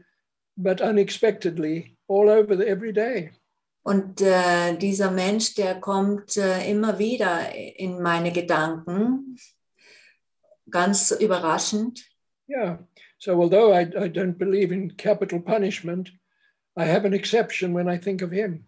but 0.58 0.80
unexpectedly, 0.80 1.98
all 2.08 2.30
over 2.30 2.56
the, 2.56 2.66
every 2.66 2.94
day. 2.94 3.32
Und 3.84 4.22
äh, 4.22 4.78
dieser 4.78 5.12
Mensch, 5.12 5.56
der 5.56 5.76
kommt 5.82 6.38
äh, 6.38 6.70
immer 6.70 6.98
wieder 6.98 7.54
in 7.54 8.02
meine 8.02 8.32
Gedanken, 8.32 9.38
ganz 10.70 11.12
überraschend. 11.12 12.06
Yeah. 12.50 12.78
So 13.18 13.42
although 13.42 13.74
I, 13.74 13.82
I 13.82 14.08
don't 14.08 14.38
believe 14.38 14.72
in 14.72 14.96
capital 14.96 15.42
punishment, 15.42 16.10
I 16.78 16.86
have 16.86 17.06
an 17.06 17.14
exception 17.14 17.74
when 17.74 17.90
I 17.90 17.98
think 17.98 18.22
of 18.22 18.32
him. 18.32 18.67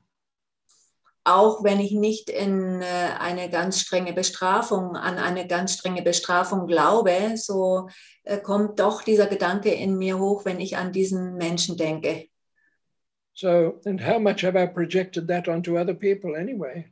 Auch 1.30 1.64
wenn 1.64 1.80
ich 1.80 1.92
nicht 1.92 2.32
in 2.32 2.82
äh, 2.82 2.86
eine 3.20 3.52
ganz 3.52 3.80
strenge 3.80 4.14
Bestrafung, 4.14 4.96
an 4.96 5.20
eine 5.20 5.46
ganz 5.46 5.74
strenge 5.74 6.02
Bestrafung 6.02 6.66
glaube, 6.66 7.36
so 7.36 7.88
äh, 8.24 8.40
kommt 8.40 8.80
doch 8.80 9.04
dieser 9.04 9.28
Gedanke 9.28 9.72
in 9.72 10.00
mir 10.00 10.18
hoch, 10.18 10.44
wenn 10.46 10.60
ich 10.60 10.76
an 10.76 10.92
diesen 10.92 11.36
Menschen 11.36 11.78
denke. 11.78 12.26
So, 13.36 13.80
and 13.86 14.02
how 14.02 14.20
much 14.20 14.44
have 14.44 14.58
I 14.58 14.66
projected 14.66 15.28
that 15.28 15.48
onto 15.48 15.78
other 15.78 15.94
people 15.94 16.36
anyway? 16.36 16.86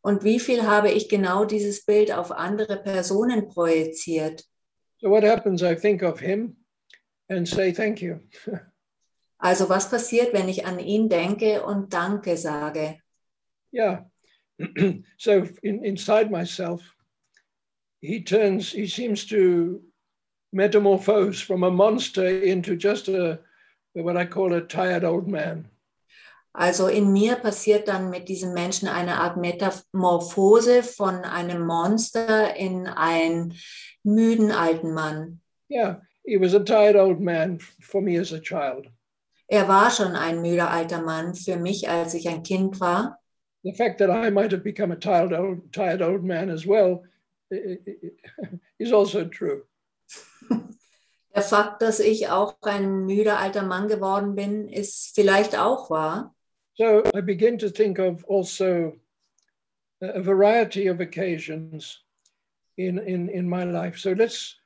Und 0.00 0.22
wie 0.22 0.38
viel 0.38 0.64
habe 0.64 0.92
ich 0.92 1.08
genau 1.08 1.44
dieses 1.44 1.84
Bild 1.84 2.12
auf 2.12 2.30
andere 2.30 2.76
Personen 2.76 3.48
projiziert? 3.48 4.44
So 5.00 5.10
what 5.10 5.24
happens? 5.24 5.60
I 5.60 5.74
think 5.74 6.04
of 6.04 6.20
him 6.20 6.56
and 7.28 7.48
say 7.48 7.72
thank 7.72 8.00
you. 8.00 8.20
Also 9.44 9.68
was 9.68 9.90
passiert, 9.90 10.32
wenn 10.32 10.48
ich 10.48 10.66
an 10.66 10.78
ihn 10.78 11.08
denke 11.08 11.64
und 11.64 11.92
Danke 11.92 12.36
sage? 12.36 13.01
Yeah. 13.72 14.00
so 15.18 15.48
in, 15.62 15.84
inside 15.84 16.30
myself, 16.30 16.82
he 18.00 18.22
turns, 18.22 18.70
he 18.70 18.86
seems 18.86 19.24
to 19.26 19.80
metamorphose 20.52 21.40
from 21.40 21.62
a 21.64 21.70
monster 21.70 22.26
into 22.26 22.76
just 22.76 23.08
a 23.08 23.40
what 23.94 24.16
I 24.16 24.24
call 24.24 24.52
a 24.54 24.60
tired 24.60 25.04
old 25.04 25.28
man. 25.28 25.68
Also 26.54 26.88
in 26.88 27.12
mir 27.12 27.36
passiert 27.36 27.88
dann 27.88 28.10
mit 28.10 28.28
diesem 28.28 28.52
Menschen 28.52 28.86
eine 28.86 29.18
Art 29.18 29.38
Metamorphose 29.38 30.82
von 30.82 31.24
einem 31.24 31.66
Monster 31.66 32.54
in 32.56 32.86
einen 32.86 33.54
müden 34.04 34.52
alten 34.52 34.92
Mann. 34.92 35.40
Yeah, 35.70 36.00
he 36.24 36.36
was 36.38 36.54
a 36.54 36.60
tired 36.60 36.96
old 36.96 37.20
man 37.20 37.58
for 37.80 38.02
me 38.02 38.18
as 38.18 38.32
a 38.32 38.38
child. 38.38 38.86
Er 39.48 39.66
war 39.68 39.90
schon 39.90 40.14
ein 40.14 40.42
müder 40.42 40.70
alter 40.70 41.00
Mann 41.00 41.34
für 41.34 41.56
mich, 41.56 41.88
als 41.88 42.12
ich 42.12 42.28
ein 42.28 42.42
Kind 42.42 42.80
war. 42.80 43.21
The 43.64 43.72
fact 43.72 43.98
that 43.98 44.10
I 44.10 44.30
might 44.30 44.50
have 44.50 44.64
become 44.64 44.90
a 44.90 44.96
tired 44.96 45.32
old, 45.32 45.72
tired 45.72 46.02
old 46.02 46.24
man 46.24 46.50
as 46.50 46.66
well 46.66 47.04
is 48.78 48.92
also 48.92 49.24
true. 49.24 49.64
Der 51.34 51.42
Fakt, 51.42 51.80
dass 51.80 51.98
ich 51.98 52.28
auch 52.28 52.56
ein 52.60 53.06
müder 53.06 53.38
alter 53.38 53.62
Mann 53.62 53.88
geworden 53.88 54.34
bin, 54.34 54.68
ist 54.68 55.14
vielleicht 55.14 55.56
auch 55.56 55.88
wahr. 55.88 56.34
So 56.74 57.02
I 57.14 57.22
begin 57.22 57.58
to 57.58 57.70
think 57.70 57.98
of 57.98 58.24
also 58.28 58.98
a 60.02 60.08
a 60.08 60.20
variety 60.20 60.88
of 60.88 61.00
occasions 61.00 62.02
in, 62.76 62.98
in, 62.98 63.28
in 63.28 63.48
my 63.48 63.64
life. 63.64 63.98
So 63.98 64.12
let's, 64.12 64.56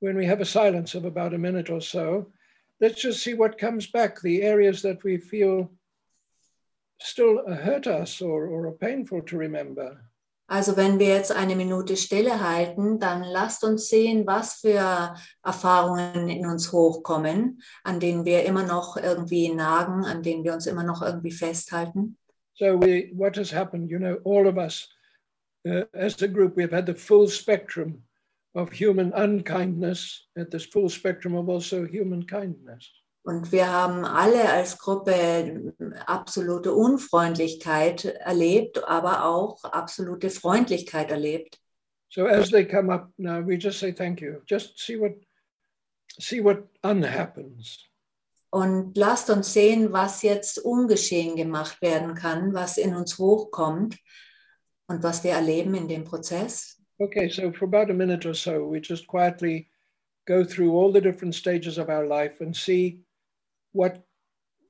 when 0.00 0.16
we 0.16 0.26
have 0.26 0.40
a 0.40 0.46
silence 0.46 0.94
of 0.94 1.04
about 1.04 1.34
a 1.34 1.38
minute 1.38 1.68
or 1.70 1.80
so, 1.80 2.28
let's 2.80 3.02
just 3.02 3.22
see 3.22 3.34
what 3.34 3.58
comes 3.58 3.86
back, 3.86 4.20
the 4.20 4.42
areas 4.42 4.82
that 4.82 5.02
we 5.04 5.16
feel 5.16 5.70
still 6.98 7.42
hurt 7.46 7.86
us 7.86 8.20
or, 8.20 8.46
or 8.46 8.72
painful 8.72 9.22
to 9.22 9.36
remember. 9.36 9.98
Also 10.50 10.78
wenn 10.78 10.98
wir 10.98 11.08
jetzt 11.08 11.30
eine 11.30 11.56
Minute 11.56 11.94
Stille 11.96 12.40
halten, 12.40 12.98
dann 12.98 13.22
lasst 13.22 13.64
uns 13.64 13.88
sehen, 13.88 14.26
was 14.26 14.54
für 14.54 15.14
Erfahrungen 15.44 16.30
in 16.30 16.46
uns 16.46 16.72
hochkommen, 16.72 17.60
an 17.84 18.00
denen 18.00 18.24
wir 18.24 18.44
immer 18.44 18.64
noch 18.64 18.96
irgendwie 18.96 19.52
nagen, 19.52 20.06
an 20.06 20.22
denen 20.22 20.44
wir 20.44 20.54
uns 20.54 20.66
immer 20.66 20.84
noch 20.84 21.02
irgendwie 21.02 21.32
festhalten. 21.32 22.16
So 22.54 22.80
we, 22.80 23.10
what 23.12 23.36
has 23.36 23.52
happened, 23.52 23.90
you 23.90 23.98
know, 23.98 24.18
all 24.24 24.48
of 24.48 24.56
us 24.56 24.88
uh, 25.66 25.84
as 25.92 26.20
a 26.22 26.26
group, 26.26 26.56
we've 26.56 26.74
had 26.74 26.86
the 26.86 26.94
full 26.94 27.28
spectrum 27.28 28.02
of 28.54 28.72
human 28.72 29.12
unkindness, 29.12 30.28
at 30.36 30.50
this 30.50 30.64
full 30.64 30.88
spectrum 30.88 31.36
of 31.36 31.48
also 31.48 31.86
human 31.86 32.26
kindness. 32.26 32.90
Und 33.28 33.52
wir 33.52 33.70
haben 33.70 34.06
alle 34.06 34.50
als 34.50 34.78
Gruppe 34.78 35.74
absolute 36.06 36.72
Unfreundlichkeit 36.72 38.06
erlebt, 38.06 38.82
aber 38.88 39.26
auch 39.26 39.64
absolute 39.64 40.30
Freundlichkeit 40.30 41.10
erlebt. 41.10 41.60
So 42.08 42.24
as 42.24 42.48
they 42.48 42.66
come 42.66 42.90
up 42.90 43.10
now, 43.18 43.46
we 43.46 43.56
just 43.56 43.80
say 43.80 43.92
thank 43.92 44.22
you. 44.22 44.40
Just 44.48 44.78
see 44.78 44.98
what 44.98 45.12
see 46.18 46.42
what 46.42 46.70
unhappens. 46.82 47.84
Und 48.48 48.96
lasst 48.96 49.28
uns 49.28 49.52
sehen, 49.52 49.92
was 49.92 50.22
jetzt 50.22 50.58
ungeschehen 50.58 51.36
gemacht 51.36 51.82
werden 51.82 52.14
kann, 52.14 52.54
was 52.54 52.78
in 52.78 52.96
uns 52.96 53.18
hochkommt 53.18 53.98
und 54.86 55.02
was 55.02 55.22
wir 55.22 55.32
erleben 55.32 55.74
in 55.74 55.86
dem 55.86 56.04
Prozess. 56.04 56.80
Okay, 56.98 57.28
so 57.28 57.52
for 57.52 57.68
about 57.68 57.92
a 57.92 57.94
minute 57.94 58.26
or 58.26 58.34
so, 58.34 58.66
we 58.66 58.80
just 58.80 59.06
quietly 59.06 59.68
go 60.26 60.46
through 60.46 60.72
all 60.74 60.90
the 60.90 61.02
different 61.02 61.34
stages 61.34 61.76
of 61.76 61.90
our 61.90 62.06
life 62.06 62.42
and 62.42 62.56
see 62.56 63.04
what 63.78 64.02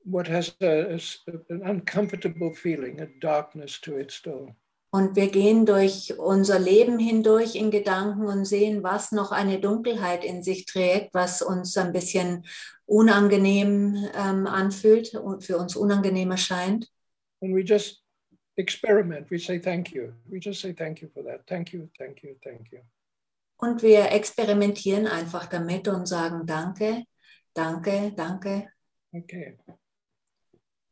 what 0.05 0.27
has 0.27 0.55
a, 0.61 0.97
an 1.49 1.61
uncomfortable 1.63 2.53
feeling, 2.53 3.01
a 3.01 3.07
darkness 3.19 3.81
to 3.81 3.97
it 3.97 4.11
still. 4.11 4.55
Und 4.91 5.15
wir 5.15 5.29
gehen 5.29 5.67
durch 5.67 6.17
unser 6.17 6.57
Leben 6.57 6.97
hindurch 6.97 7.55
in 7.55 7.69
Gedanken 7.69 8.25
und 8.25 8.45
sehen, 8.45 8.81
was 8.81 9.11
noch 9.11 9.31
eine 9.31 9.59
Dunkelheit 9.59 10.25
in 10.25 10.41
sich 10.41 10.65
trägt, 10.65 11.13
was 11.13 11.43
uns 11.43 11.77
ein 11.77 11.93
bisschen 11.93 12.43
unangenehm 12.87 13.95
ähm, 14.15 14.47
anfühlt 14.47 15.13
und 15.13 15.43
für 15.43 15.57
uns 15.57 15.75
unangenehm 15.75 16.31
erscheint. 16.31 16.87
And 17.41 17.55
we 17.55 17.61
just 17.61 18.03
experiment. 18.55 19.29
We 19.29 19.37
say 19.37 19.59
thank 19.59 19.91
you. 19.91 20.13
We 20.25 20.39
just 20.39 20.59
say 20.59 20.73
thank 20.73 21.01
you 21.01 21.09
for 21.13 21.23
that. 21.23 21.45
Thank 21.45 21.71
you, 21.71 21.87
thank 21.95 22.23
you, 22.23 22.35
thank 22.43 22.71
you. 22.71 22.79
Und 23.57 23.83
wir 23.83 24.11
experimentieren 24.11 25.05
einfach 25.05 25.45
damit 25.45 25.87
und 25.87 26.07
sagen 26.07 26.47
Danke, 26.47 27.03
danke, 27.53 28.13
danke. 28.15 28.69
Okay. 29.13 29.57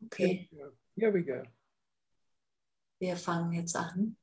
Okay, 0.06 0.50
Here 0.96 1.12
we 1.14 1.24
go. 1.24 1.44
wir 3.00 3.16
fangen 3.18 3.52
jetzt 3.54 3.76
an. 3.76 4.16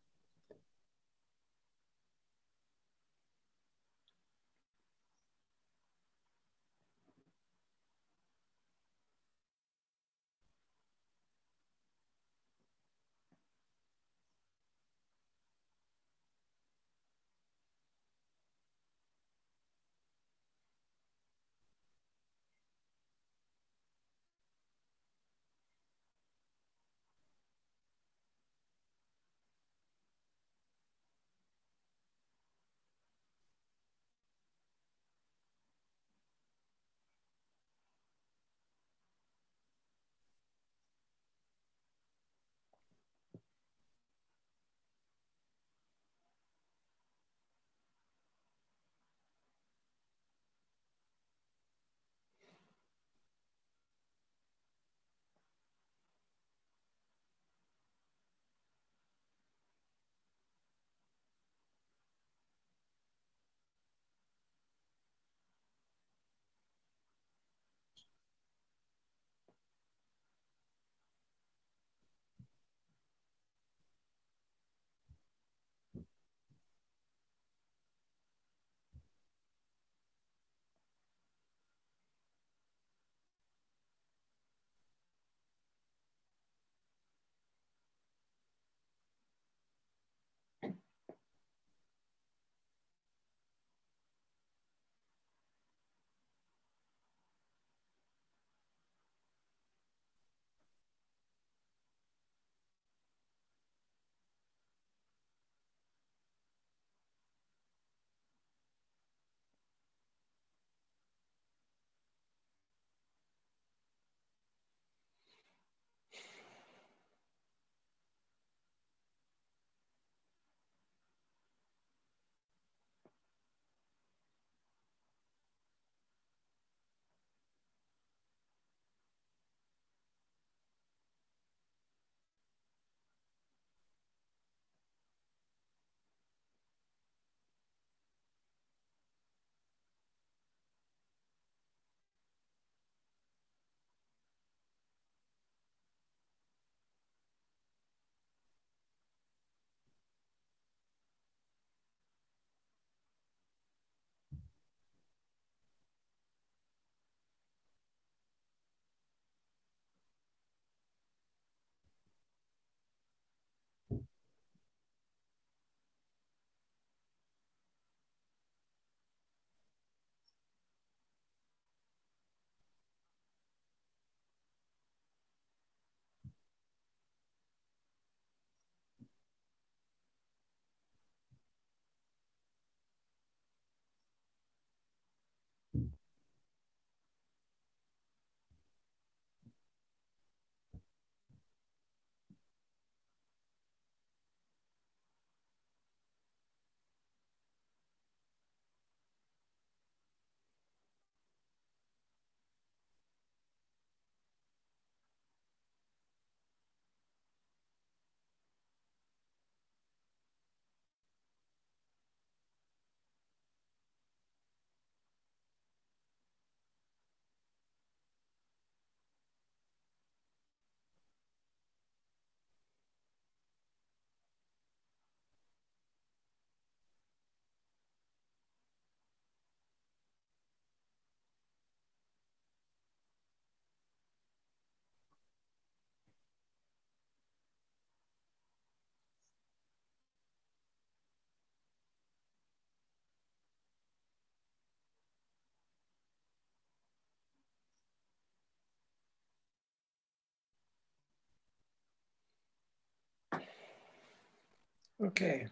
Okay. 255.05 255.47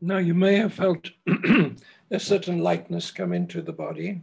Now 0.00 0.18
you 0.18 0.34
may 0.34 0.56
have 0.56 0.72
felt 0.72 1.10
a 2.10 2.18
certain 2.18 2.60
lightness 2.60 3.10
come 3.10 3.32
into 3.32 3.60
the 3.60 3.72
body. 3.72 4.22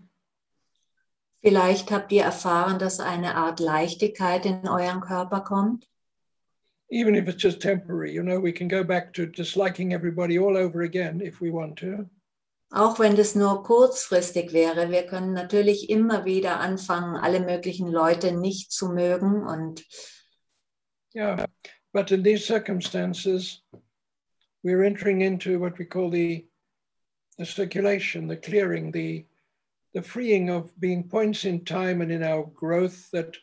Vielleicht 1.43 1.91
habt 1.91 2.11
ihr 2.11 2.23
erfahren, 2.23 2.79
dass 2.79 2.99
eine 2.99 3.35
Art 3.35 3.59
Leichtigkeit 3.59 4.45
in 4.45 4.67
euren 4.67 5.01
Körper 5.01 5.41
kommt. 5.41 5.87
Even 6.89 7.15
if 7.15 7.27
it's 7.27 7.41
just 7.41 7.61
temporary, 7.61 8.11
you 8.11 8.21
know, 8.21 8.39
we 8.39 8.51
can 8.51 8.67
go 8.67 8.83
back 8.83 9.13
to 9.13 9.25
disliking 9.25 9.93
everybody 9.93 10.37
all 10.37 10.57
over 10.57 10.81
again 10.81 11.21
if 11.21 11.41
we 11.41 11.49
want 11.49 11.77
to. 11.77 12.09
Auch 12.73 12.99
wenn 12.99 13.17
das 13.17 13.35
nur 13.35 13.63
kurzfristig 13.63 14.53
wäre, 14.53 14.91
wir 14.91 15.03
können 15.03 15.33
natürlich 15.33 15.89
immer 15.89 16.23
wieder 16.23 16.61
anfangen, 16.61 17.17
alle 17.17 17.41
möglichen 17.41 17.91
Leute 17.91 18.31
nicht 18.31 18.71
zu 18.71 18.89
mögen. 18.89 19.45
Und 19.45 19.85
Yeah, 21.13 21.45
but 21.91 22.11
in 22.11 22.23
these 22.23 22.45
circumstances, 22.45 23.61
we're 24.63 24.85
entering 24.85 25.19
into 25.19 25.59
what 25.59 25.77
we 25.77 25.83
call 25.83 26.09
the, 26.09 26.47
the 27.37 27.45
circulation, 27.45 28.29
the 28.29 28.37
clearing, 28.37 28.93
the, 28.93 29.25
the 29.93 30.01
freeing 30.01 30.49
of 30.49 30.71
being 30.79 31.09
points 31.09 31.43
in 31.43 31.65
time 31.65 32.01
and 32.01 32.09
in 32.09 32.23
our 32.23 32.45
growth 32.45 33.11
that 33.11 33.35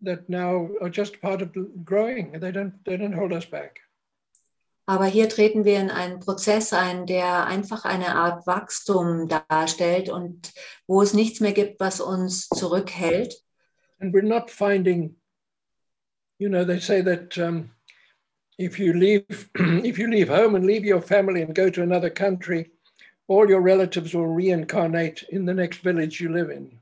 that 0.00 0.28
now 0.28 0.68
are 0.80 0.90
just 0.90 1.20
part 1.20 1.42
of 1.42 1.54
growing. 1.84 2.32
They 2.38 2.52
don't 2.52 2.82
they 2.84 2.96
don't 2.96 3.12
hold 3.12 3.32
us 3.32 3.44
back. 3.44 3.80
Aber 4.86 5.06
hier 5.06 5.28
treten 5.28 5.64
wir 5.64 5.80
in 5.80 5.90
einen 5.90 6.20
Prozess 6.20 6.72
ein, 6.72 7.06
der 7.06 7.46
einfach 7.46 7.84
eine 7.84 8.14
Art 8.16 8.46
Wachstum 8.46 9.28
darstellt 9.48 10.10
und 10.10 10.52
wo 10.86 11.00
es 11.00 11.14
nichts 11.14 11.40
mehr 11.40 11.52
gibt, 11.52 11.80
was 11.80 12.00
uns 12.00 12.48
zurückhält. 12.48 13.34
And 14.00 14.12
we're 14.12 14.22
not 14.22 14.50
finding, 14.50 15.16
you 16.38 16.48
know, 16.48 16.64
they 16.64 16.80
say 16.80 17.02
that 17.02 17.38
um, 17.38 17.70
if 18.58 18.78
you 18.78 18.92
leave 18.92 19.24
if 19.84 19.98
you 19.98 20.08
leave 20.08 20.28
home 20.28 20.54
and 20.54 20.66
leave 20.66 20.84
your 20.84 21.00
family 21.00 21.42
and 21.42 21.54
go 21.54 21.70
to 21.70 21.82
another 21.82 22.10
country, 22.10 22.70
all 23.26 23.48
your 23.48 23.62
relatives 23.62 24.14
will 24.14 24.26
reincarnate 24.26 25.22
in 25.30 25.46
the 25.46 25.54
next 25.54 25.78
village 25.78 26.20
you 26.20 26.30
live 26.30 26.50
in. 26.50 26.78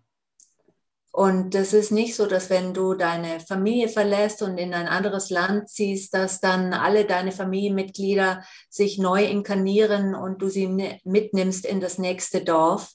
Und 1.15 1.55
es 1.55 1.75
ist 1.75 1.93
nicht 1.93 2.17
so, 2.17 2.25
dass 2.25 2.49
wenn 2.49 2.73
du 2.73 2.95
deine 2.95 3.39
Familie 3.41 3.89
verlässt 3.89 4.41
und 4.41 4.57
in 4.57 4.73
ein 4.73 4.89
anderes 4.89 5.29
Land 5.29 5.69
ziehst, 5.69 6.15
dass 6.15 6.41
dann 6.41 6.73
alle 6.73 7.05
deine 7.05 7.33
Familienmitglieder 7.33 8.43
sich 8.71 8.97
neu 8.97 9.23
inkarnieren 9.25 10.15
und 10.15 10.41
du 10.41 10.49
sie 10.49 10.69
ne- 10.69 11.01
mitnimmst 11.05 11.67
in 11.67 11.81
das 11.81 11.99
nächste 11.99 12.43
Dorf. 12.43 12.95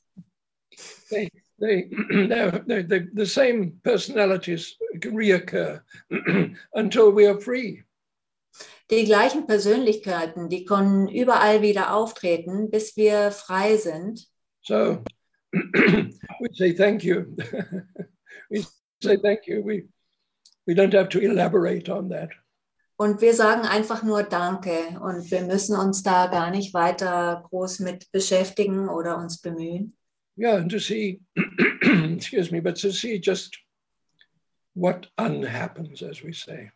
They 1.10 1.30
they 1.60 1.90
they're, 2.10 3.08
the 3.16 3.26
same 3.26 3.74
personalities 3.84 4.78
reoccur 5.06 5.84
until 6.72 7.16
we 7.16 7.30
are 7.30 7.40
free. 7.40 7.84
Die 8.90 9.06
gleichen 9.06 9.46
Persönlichkeiten, 9.46 10.50
die 10.50 10.66
können 10.66 11.08
überall 11.08 11.62
wieder 11.62 11.94
auftreten, 11.94 12.72
bis 12.72 12.98
wir 12.98 13.32
frei 13.32 13.78
sind. 13.78 14.28
So 14.64 15.04
we 16.42 16.50
say 16.54 16.74
thank 16.74 17.04
you. 17.04 17.36
we 18.52 18.66
say 19.02 19.18
thank 19.18 19.48
you. 19.48 19.64
We 19.64 19.86
we 20.66 20.74
don't 20.74 20.94
have 20.94 21.10
to 21.10 21.20
elaborate 21.20 21.90
on 21.90 22.10
that. 22.10 22.30
Und 23.00 23.22
wir 23.22 23.36
sagen 23.36 23.62
einfach 23.62 24.02
nur 24.02 24.24
Danke 24.24 25.00
und 25.00 25.30
wir 25.30 25.42
müssen 25.42 25.76
uns 25.78 26.02
da 26.02 26.28
gar 26.28 26.50
nicht 26.50 26.74
weiter 26.74 27.44
groß 27.50 27.80
mit 27.82 28.12
beschäftigen 28.12 28.90
oder 28.90 29.18
uns 29.18 29.40
bemühen. 29.40 29.96
Yeah, 30.36 30.58
and 30.58 30.72
to 30.72 30.80
see, 30.80 31.22
excuse 32.16 32.52
me, 32.52 32.60
but 32.60 32.76
to 32.82 32.92
see 32.92 33.20
just 33.20 33.58
what 34.76 35.08
unhappens, 35.18 36.02
as 36.02 36.24
we 36.24 36.34
say. 36.34 36.72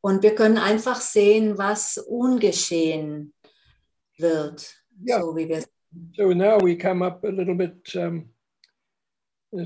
Und 0.00 0.22
wir 0.22 0.34
können 0.34 0.58
einfach 0.58 1.00
sehen, 1.00 1.56
was 1.56 1.96
ungeschehen 1.98 3.32
wird, 4.18 4.74
Ja. 5.02 5.20
so 5.20 5.34
wie 5.36 5.48
wir 5.48 5.64
So 6.14 6.32
now 6.32 6.58
we 6.58 6.76
come 6.76 7.02
up 7.02 7.24
a 7.24 7.28
little 7.28 7.54
bit 7.54 7.76
um, 7.96 8.26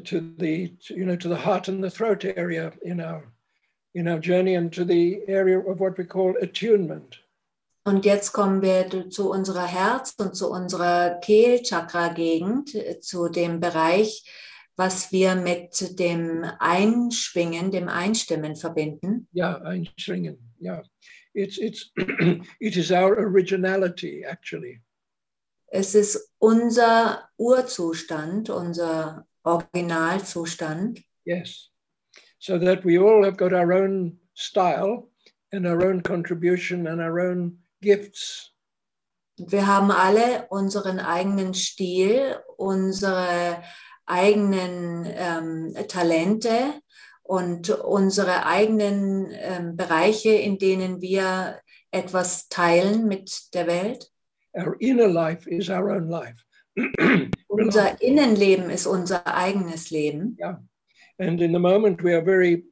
to 0.05 0.35
the, 0.39 0.73
you 0.91 1.07
know, 1.07 1.17
to 1.17 1.29
the 1.29 1.37
heart 1.37 1.69
and 1.69 1.83
the 1.83 1.91
throat 1.91 2.25
area 2.25 2.73
in 2.83 3.01
our 3.01 3.33
in 3.95 4.07
our 4.07 4.19
journey, 4.19 4.55
and 4.55 4.73
to 4.73 4.85
the 4.85 5.23
area 5.29 5.59
of 5.59 5.81
what 5.81 5.97
we 5.99 6.05
call 6.05 6.35
attunement. 6.43 7.19
Und 7.85 8.05
jetzt 8.05 8.33
kommen 8.33 8.61
wir 8.61 9.09
zu 9.09 9.31
unserer 9.31 9.67
Herz- 9.67 10.15
und 10.19 10.37
zu 10.37 10.51
unserer 10.51 11.19
Kehlchakra-Gegend, 11.21 12.75
äh, 12.75 13.01
zu 13.01 13.31
dem 13.31 13.61
Bereich, 13.61 14.25
was 14.77 15.11
wir 15.11 15.35
mit 15.35 15.99
dem 15.99 16.45
Einschwingen, 16.59 17.71
dem 17.71 17.89
Einstimmen 17.89 18.57
verbinden. 18.57 19.27
Yeah, 19.35 19.57
einschwingen. 19.65 20.39
Yeah, 20.61 20.83
it's 21.35 21.57
it's 21.59 21.91
it 22.61 22.77
is 22.77 22.93
our 22.93 23.17
originality 23.17 24.23
actually. 24.25 24.83
Es 25.71 25.95
ist 25.95 26.33
unser 26.39 27.29
Urzustand, 27.37 28.51
unser 28.51 29.27
Originalzustand. 29.45 31.03
Yes, 31.25 31.71
so 32.39 32.59
that 32.59 32.85
we 32.85 32.99
all 32.99 33.25
have 33.25 33.37
got 33.37 33.53
our 33.53 33.73
own 33.73 34.19
style 34.35 35.11
and 35.53 35.67
our 35.67 35.85
own 35.85 36.03
contribution 36.03 36.87
and 36.87 37.01
our 37.01 37.21
own 37.21 37.59
gifts. 37.83 38.55
Wir 39.37 39.67
haben 39.67 39.91
alle 39.91 40.47
unseren 40.51 40.99
eigenen 40.99 41.55
Stil, 41.55 42.37
unsere 42.57 43.63
eigenen 44.07 45.07
ähm, 45.07 45.75
Talente 45.87 46.75
und 47.23 47.71
unsere 47.71 48.47
eigenen 48.47 49.31
ähm, 49.33 49.77
Bereiche, 49.77 50.31
in 50.31 50.59
denen 50.59 51.01
wir 51.01 51.61
etwas 51.91 52.49
teilen 52.49 53.07
mit 53.07 53.55
der 53.55 53.67
Welt. 53.67 54.11
Our 54.59 54.77
inner 54.81 55.09
life 55.09 55.47
is 55.47 55.71
our 55.71 55.91
own 55.91 56.09
life. 56.09 56.45
Unser 57.49 58.01
Innenleben 58.01 58.71
ist 58.71 58.87
unser 58.87 59.27
eigenes 59.27 59.91
Leben. 59.91 60.37
And 61.19 61.41
in 61.41 61.53
the 61.53 61.59
moment, 61.59 62.03
we 62.03 62.15
are 62.15 62.23
very, 62.23 62.65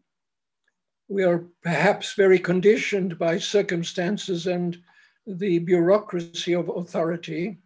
we 1.08 1.24
are 1.24 1.46
perhaps 1.62 2.12
very 2.12 2.38
conditioned 2.38 3.18
by 3.18 3.38
circumstances 3.38 4.46
and 4.46 4.78
the 5.26 5.58
bureaucracy 5.58 6.54
of 6.54 6.68
authority. 6.68 7.58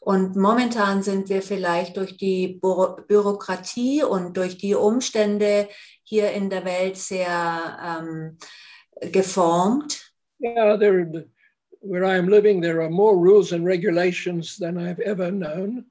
Und 0.00 0.36
momentan 0.36 1.02
sind 1.02 1.28
wir 1.28 1.42
vielleicht 1.42 1.96
durch 1.96 2.16
die 2.16 2.60
Bü 2.60 3.02
Bürokratie 3.08 4.04
und 4.04 4.36
durch 4.36 4.56
die 4.56 4.74
Umstände 4.74 5.68
hier 6.04 6.30
in 6.32 6.48
der 6.48 6.64
Welt 6.64 6.96
sehr 6.96 7.78
ähm, 7.82 8.38
geformt. 9.10 10.12
Yeah, 10.40 10.76
there, 10.76 11.26
where 11.80 12.04
I 12.04 12.16
am 12.16 12.28
living, 12.28 12.60
there 12.60 12.82
are 12.82 12.90
more 12.90 13.16
rules 13.16 13.52
and 13.52 13.64
regulations 13.64 14.56
than 14.56 14.78
I've 14.78 15.00
ever 15.00 15.30
known. 15.30 15.86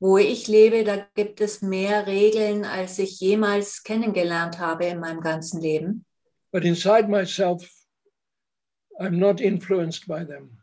Wo 0.00 0.16
ich 0.16 0.48
lebe, 0.48 0.82
da 0.84 1.06
gibt 1.14 1.40
es 1.40 1.60
mehr 1.60 2.06
Regeln, 2.06 2.64
als 2.64 2.98
ich 2.98 3.20
jemals 3.20 3.82
kennengelernt 3.82 4.58
habe 4.58 4.86
in 4.86 4.98
meinem 4.98 5.20
ganzen 5.20 5.60
Leben. 5.60 6.04
But 6.52 6.64
inside 6.64 7.08
myself, 7.08 7.70
I'm 8.98 9.18
not 9.18 9.40
influenced 9.40 10.06
by 10.06 10.24
them. 10.24 10.58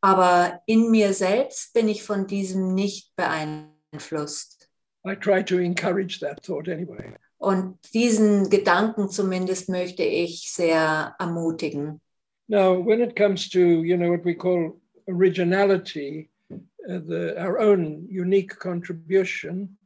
Aber 0.00 0.60
in 0.66 0.90
mir 0.90 1.14
selbst 1.14 1.72
bin 1.72 1.88
ich 1.88 2.02
von 2.02 2.26
diesem 2.26 2.74
nicht 2.74 3.14
beeinflusst. 3.16 4.68
I 5.04 5.14
try 5.14 5.42
to 5.42 5.58
encourage 5.58 6.18
that 6.20 6.42
thought 6.42 6.68
anyway. 6.68 7.14
Und 7.38 7.78
diesen 7.92 8.50
Gedanken 8.50 9.08
zumindest 9.08 9.68
möchte 9.68 10.04
ich 10.04 10.52
sehr 10.52 11.14
ermutigen. 11.18 12.00
Now, 12.48 12.74
when 12.74 13.00
it 13.00 13.16
comes 13.16 13.48
to 13.50 13.82
you 13.82 13.96
know 13.96 14.10
what 14.10 14.24
we 14.24 14.34
call 14.34 14.80
originality, 15.08 16.30
uh, 16.52 16.98
the, 17.06 17.34
our 17.38 17.58
own 17.58 18.06
unique 18.10 18.58
contribution, 18.58 19.76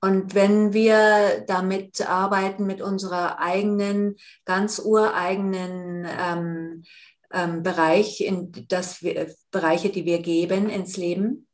Und 0.00 0.34
wenn 0.34 0.72
wir 0.72 1.44
damit 1.46 2.06
arbeiten, 2.06 2.66
mit 2.66 2.82
unserer 2.82 3.40
eigenen, 3.40 4.16
ganz 4.44 4.78
ureigenen 4.78 6.06
ähm, 6.06 6.84
ähm, 7.32 7.62
Bereich, 7.62 8.20
in 8.20 8.52
das 8.68 9.02
wir, 9.02 9.34
Bereiche, 9.50 9.90
die 9.90 10.04
wir 10.04 10.20
geben 10.20 10.68
ins 10.68 10.96
Leben, 10.96 11.48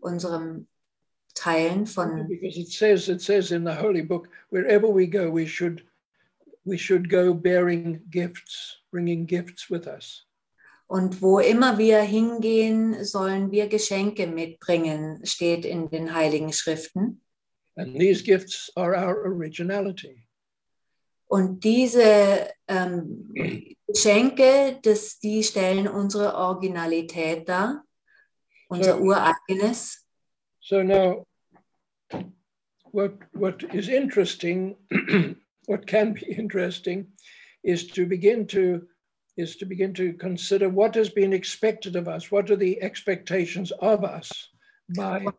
unserem 0.00 0.68
Teilen 1.34 1.86
von, 1.86 2.28
because 2.28 2.60
it 2.60 2.68
says 2.68 3.08
it 3.08 3.22
says 3.22 3.50
in 3.50 3.64
the 3.64 3.74
holy 3.74 4.02
book, 4.02 4.28
wherever 4.50 4.86
we 4.86 5.06
go, 5.06 5.30
we 5.30 5.46
should 5.46 5.82
we 6.66 6.76
should 6.76 7.08
go 7.08 7.32
bearing 7.32 8.02
gifts, 8.10 8.81
bringing 8.92 9.26
gifts 9.26 9.68
with 9.70 9.86
us. 9.88 10.26
und 10.86 11.22
wo 11.22 11.38
immer 11.38 11.78
wir 11.78 12.00
hingehen, 12.02 13.02
sollen 13.04 13.50
wir 13.50 13.66
Geschenke 13.68 14.26
mitbringen, 14.26 15.24
steht 15.24 15.64
in 15.64 15.88
den 15.88 16.14
Heiligen 16.14 16.52
Schriften. 16.52 17.22
And 17.76 17.98
these 17.98 18.22
gifts 18.22 18.70
are 18.76 18.94
our 18.94 19.24
originality. 19.24 20.26
Und 21.28 21.64
diese 21.64 22.50
ähm, 22.68 23.32
Geschenke, 23.86 24.78
das, 24.82 25.18
die 25.18 25.42
stellen 25.42 25.88
unsere 25.88 26.34
Originalität 26.34 27.48
dar, 27.48 27.84
unser 28.68 28.96
Ja. 28.98 29.00
ureigenes. 29.00 30.06
So 30.60 30.82
now, 30.82 31.26
what 32.92 33.12
what 33.32 33.62
is 33.72 33.88
interesting, 33.88 34.76
what 35.66 35.86
can 35.86 36.12
be 36.12 36.26
interesting 36.26 37.14
is 37.62 37.86
to 37.88 38.06
begin 38.06 38.46
to 38.48 38.86
is 39.36 39.56
to 39.56 39.64
begin 39.64 39.94
to 39.94 40.12
consider 40.12 40.68
what 40.68 40.94
has 40.94 41.08
been 41.08 41.32
expected 41.32 41.96
of 41.96 42.06
us. 42.06 42.30
What 42.30 42.50
are 42.50 42.56
the 42.56 42.82
expectations 42.82 43.72
of 43.80 44.04
us 44.04 44.30
by 44.94 45.24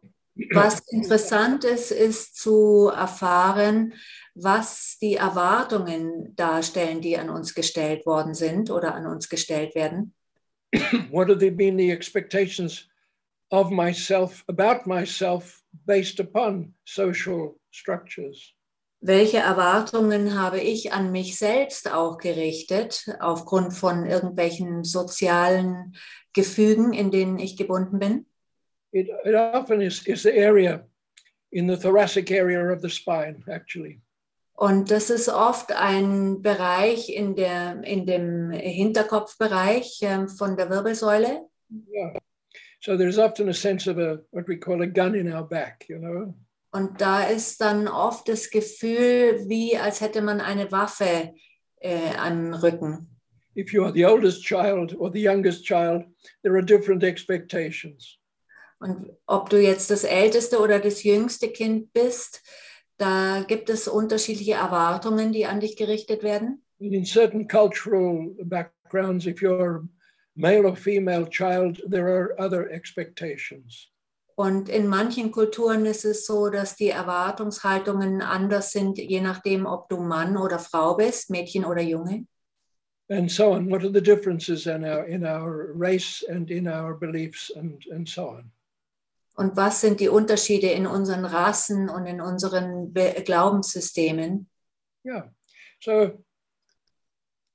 Was 0.55 0.81
interessant 0.89 1.63
ist, 1.63 1.91
ist 1.91 2.37
zu 2.37 2.87
erfahren, 2.87 3.93
was 4.33 4.97
die 4.99 5.13
Erwartungen 5.13 6.35
darstellen, 6.35 7.01
die 7.01 7.19
an 7.19 7.29
uns 7.29 7.53
gestellt 7.53 8.05
worden 8.07 8.33
sind 8.33 8.71
oder 8.71 8.95
an 8.95 9.05
uns 9.05 9.29
gestellt 9.29 9.75
werden. 9.75 10.15
what 11.11 11.29
have 11.29 11.39
they 11.39 11.51
been 11.51 11.77
the 11.77 11.91
expectations 11.91 12.89
of 13.51 13.69
myself 13.69 14.43
about 14.47 14.87
myself 14.87 15.61
based 15.85 16.19
upon 16.19 16.73
social 16.83 17.55
structures? 17.69 18.55
Welche 19.05 19.39
Erwartungen 19.39 20.39
habe 20.39 20.61
ich 20.61 20.93
an 20.93 21.11
mich 21.11 21.37
selbst 21.37 21.91
auch 21.91 22.17
gerichtet, 22.17 23.05
aufgrund 23.19 23.73
von 23.73 24.05
irgendwelchen 24.05 24.85
sozialen 24.85 25.93
Gefügen, 26.31 26.93
in 26.93 27.11
denen 27.11 27.37
ich 27.37 27.57
gebunden 27.57 27.99
bin? 27.99 28.25
It, 28.93 29.09
it 29.25 29.35
often 29.35 29.81
is, 29.81 30.07
is 30.07 30.23
the 30.23 30.31
area 30.31 30.87
in 31.51 31.67
the 31.67 31.75
thoracic 31.75 32.31
area 32.31 32.71
of 32.71 32.79
the 32.81 32.89
spine, 32.89 33.43
actually. 33.47 33.99
Und 34.53 34.89
das 34.89 35.09
ist 35.09 35.27
oft 35.27 35.73
ein 35.73 36.41
Bereich 36.41 37.09
in, 37.09 37.35
der, 37.35 37.83
in 37.83 38.05
dem 38.05 38.51
Hinterkopfbereich 38.51 39.99
ähm, 40.03 40.29
von 40.29 40.55
der 40.55 40.69
Wirbelsäule. 40.69 41.49
Yeah. 41.91 42.17
So 42.79 42.95
there's 42.95 43.17
often 43.17 43.49
a 43.49 43.53
sense 43.53 43.85
of 43.89 43.97
a 43.97 44.19
what 44.31 44.47
we 44.47 44.57
call 44.57 44.81
a 44.81 44.87
gun 44.87 45.13
in 45.13 45.29
our 45.33 45.43
back, 45.43 45.83
you 45.89 45.99
know. 45.99 46.33
Und 46.73 47.01
da 47.01 47.23
ist 47.23 47.61
dann 47.61 47.87
oft 47.87 48.27
das 48.27 48.49
Gefühl, 48.49 49.47
wie 49.47 49.77
als 49.77 50.01
hätte 50.01 50.23
man 50.23 50.41
eine 50.41 50.71
Waffe 50.71 51.35
äh, 51.79 52.15
am 52.17 52.55
Rücken. 52.55 53.07
If 53.55 53.71
you 53.71 53.83
are 53.83 53.93
the 53.93 54.05
oldest 54.05 54.43
child 54.43 54.95
or 54.97 55.11
the 55.13 55.23
youngest 55.23 55.63
child, 55.63 56.03
there 56.41 56.55
are 56.55 56.65
different 56.65 57.03
expectations. 57.03 58.17
Und 58.79 59.11
ob 59.27 59.51
du 59.51 59.61
jetzt 59.61 59.91
das 59.91 60.03
älteste 60.03 60.59
oder 60.59 60.79
das 60.79 61.03
jüngste 61.03 61.49
Kind 61.49 61.93
bist, 61.93 62.41
da 62.97 63.45
gibt 63.47 63.69
es 63.69 63.87
unterschiedliche 63.87 64.53
Erwartungen, 64.53 65.31
die 65.31 65.45
an 65.45 65.59
dich 65.59 65.77
gerichtet 65.77 66.23
werden. 66.23 66.65
In 66.79 67.05
certain 67.05 67.47
cultural 67.47 68.35
backgrounds, 68.45 69.27
if 69.27 69.41
you're 69.43 69.87
male 70.35 70.65
or 70.65 70.75
female 70.75 71.29
child, 71.29 71.83
there 71.87 72.07
are 72.07 72.35
other 72.43 72.67
expectations. 72.71 73.92
Und 74.35 74.67
in 74.67 74.87
manchen 74.87 75.31
Kulturen 75.31 75.85
ist 75.85 76.05
es 76.05 76.25
so, 76.25 76.49
dass 76.49 76.75
die 76.75 76.89
Erwartungshaltungen 76.89 78.21
anders 78.21 78.71
sind, 78.71 78.97
je 78.97 79.21
nachdem, 79.21 79.65
ob 79.65 79.89
du 79.89 79.97
Mann 79.97 80.37
oder 80.37 80.57
Frau 80.57 80.95
bist, 80.95 81.29
Mädchen 81.29 81.65
oder 81.65 81.81
Junge. 81.81 82.25
And 83.09 83.29
so 83.29 83.51
on. 83.51 83.69
What 83.69 83.83
are 83.83 83.91
the 83.91 84.01
differences 84.01 84.65
in 84.65 84.83
our 84.83 85.05
in 85.05 85.25
our 85.25 85.73
race 85.75 86.23
and 86.27 86.49
in 86.49 86.67
our 86.67 86.97
beliefs 86.97 87.51
and, 87.55 87.85
and 87.91 88.07
so 88.07 88.29
on? 88.29 88.51
Und 89.35 89.55
was 89.57 89.81
sind 89.81 89.99
die 89.99 90.09
Unterschiede 90.09 90.71
in 90.71 90.87
unseren 90.87 91.25
Rassen 91.25 91.89
und 91.89 92.05
in 92.05 92.21
unseren 92.21 92.93
Be 92.93 93.21
Glaubenssystemen? 93.25 94.47
Yeah. 95.05 95.29
So 95.81 96.23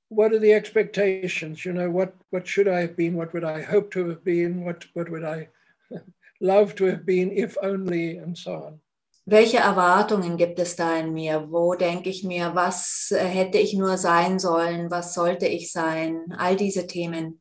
what 0.09 0.31
are 0.31 0.39
the 0.39 0.53
expectations? 0.53 1.65
You 1.65 1.73
know, 1.73 1.89
what 1.89 2.13
what 2.29 2.47
should 2.47 2.67
I 2.67 2.81
have 2.81 2.95
been? 2.95 3.15
What 3.15 3.33
would 3.33 3.43
I 3.43 3.61
hope 3.61 3.91
to 3.91 4.07
have 4.09 4.23
been? 4.23 4.63
What 4.63 4.85
what 4.93 5.09
would 5.09 5.23
I 5.23 5.49
love 6.39 6.75
to 6.75 6.85
have 6.85 7.05
been 7.05 7.31
if 7.31 7.57
only 7.61 8.17
and 8.17 8.37
so 8.37 8.53
on. 8.53 8.81
Welche 9.25 9.57
Erwartungen 9.57 10.37
gibt 10.37 10.57
es 10.59 10.75
da 10.75 10.97
in 10.97 11.13
mir? 11.13 11.51
Wo 11.51 11.75
denke 11.75 12.09
ich 12.09 12.23
mir, 12.23 12.55
was 12.55 13.13
hätte 13.15 13.59
ich 13.59 13.75
nur 13.75 13.97
sein 13.97 14.39
sollen? 14.39 14.89
Was 14.89 15.13
sollte 15.13 15.45
ich 15.45 15.71
sein? 15.71 16.33
All 16.37 16.55
diese 16.55 16.87
Themen. 16.87 17.39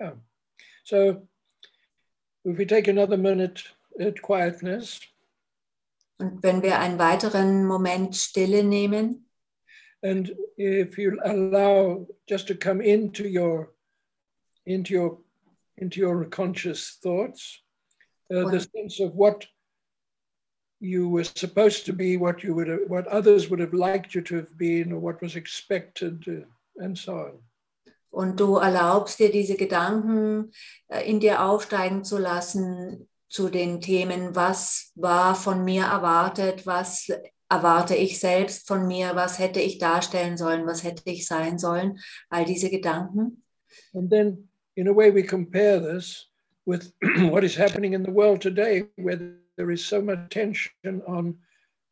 Yeah. 0.00 0.16
So 0.84 1.28
if 2.44 2.58
we 2.58 2.66
take 2.66 2.88
another 2.88 3.16
minute 3.16 3.62
at 4.00 4.20
quietness, 4.20 5.00
Und 6.18 6.42
wenn 6.42 6.62
wir 6.62 6.78
einen 6.78 6.98
weiteren 6.98 7.66
Moment 7.66 8.14
Stille 8.14 8.62
nehmen 8.62 9.28
and 10.02 10.32
if 10.56 10.98
you 10.98 11.18
allow 11.22 12.06
just 12.28 12.46
to 12.48 12.54
come 12.54 12.80
into 12.80 13.24
your 13.24 13.74
into 14.64 14.94
your 14.94 15.24
into 15.78 16.00
your 16.00 16.24
conscious 16.26 16.98
thoughts, 17.02 17.62
uh, 18.34 18.48
the 18.48 18.60
sense 18.60 19.00
of 19.00 19.14
what 19.14 19.46
you 20.80 21.08
were 21.08 21.24
supposed 21.24 21.86
to 21.86 21.92
be, 21.92 22.16
what 22.16 22.42
you 22.42 22.54
would 22.54 22.68
have, 22.68 22.80
what 22.88 23.06
others 23.06 23.48
would 23.48 23.60
have 23.60 23.74
liked 23.74 24.14
you 24.14 24.20
to 24.22 24.36
have 24.36 24.56
been, 24.58 24.92
or 24.92 24.98
what 24.98 25.22
was 25.22 25.36
expected, 25.36 26.24
uh, 26.28 26.84
and 26.84 26.96
so 26.96 27.14
on. 27.14 27.38
und 28.12 28.38
du 28.38 28.56
erlaubst 28.56 29.18
dir 29.18 29.32
diese 29.32 29.56
Gedanken 29.56 30.52
äh, 30.88 31.08
in 31.08 31.18
dir 31.18 31.42
aufsteigen 31.42 32.04
zu 32.04 32.18
lassen 32.18 33.08
zu 33.28 33.48
den 33.48 33.80
Themen, 33.80 34.36
was 34.36 34.92
war 34.94 35.34
von 35.34 35.64
mir 35.64 35.84
erwartet, 35.84 36.66
was 36.66 37.10
erwarte 37.48 37.94
ich 37.96 38.20
selbst 38.20 38.68
von 38.68 38.86
mir, 38.86 39.16
was 39.16 39.38
hätte 39.38 39.60
ich 39.60 39.78
darstellen 39.78 40.36
sollen, 40.36 40.66
was 40.66 40.84
hätte 40.84 41.02
ich 41.06 41.26
sein 41.26 41.58
sollen, 41.58 41.98
all 42.28 42.44
diese 42.44 42.68
Gedanken. 42.68 43.42
And 43.94 44.10
then, 44.10 44.48
in 44.76 44.88
a 44.88 44.92
way, 44.92 45.10
we 45.10 45.22
compare 45.22 45.78
this 45.78 46.26
with 46.66 46.92
what 47.18 47.44
is 47.44 47.54
happening 47.54 47.92
in 47.92 48.02
the 48.02 48.10
world 48.10 48.40
today, 48.40 48.84
where 48.96 49.34
there 49.56 49.70
is 49.70 49.84
so 49.84 50.00
much 50.00 50.30
tension 50.30 51.02
on 51.06 51.36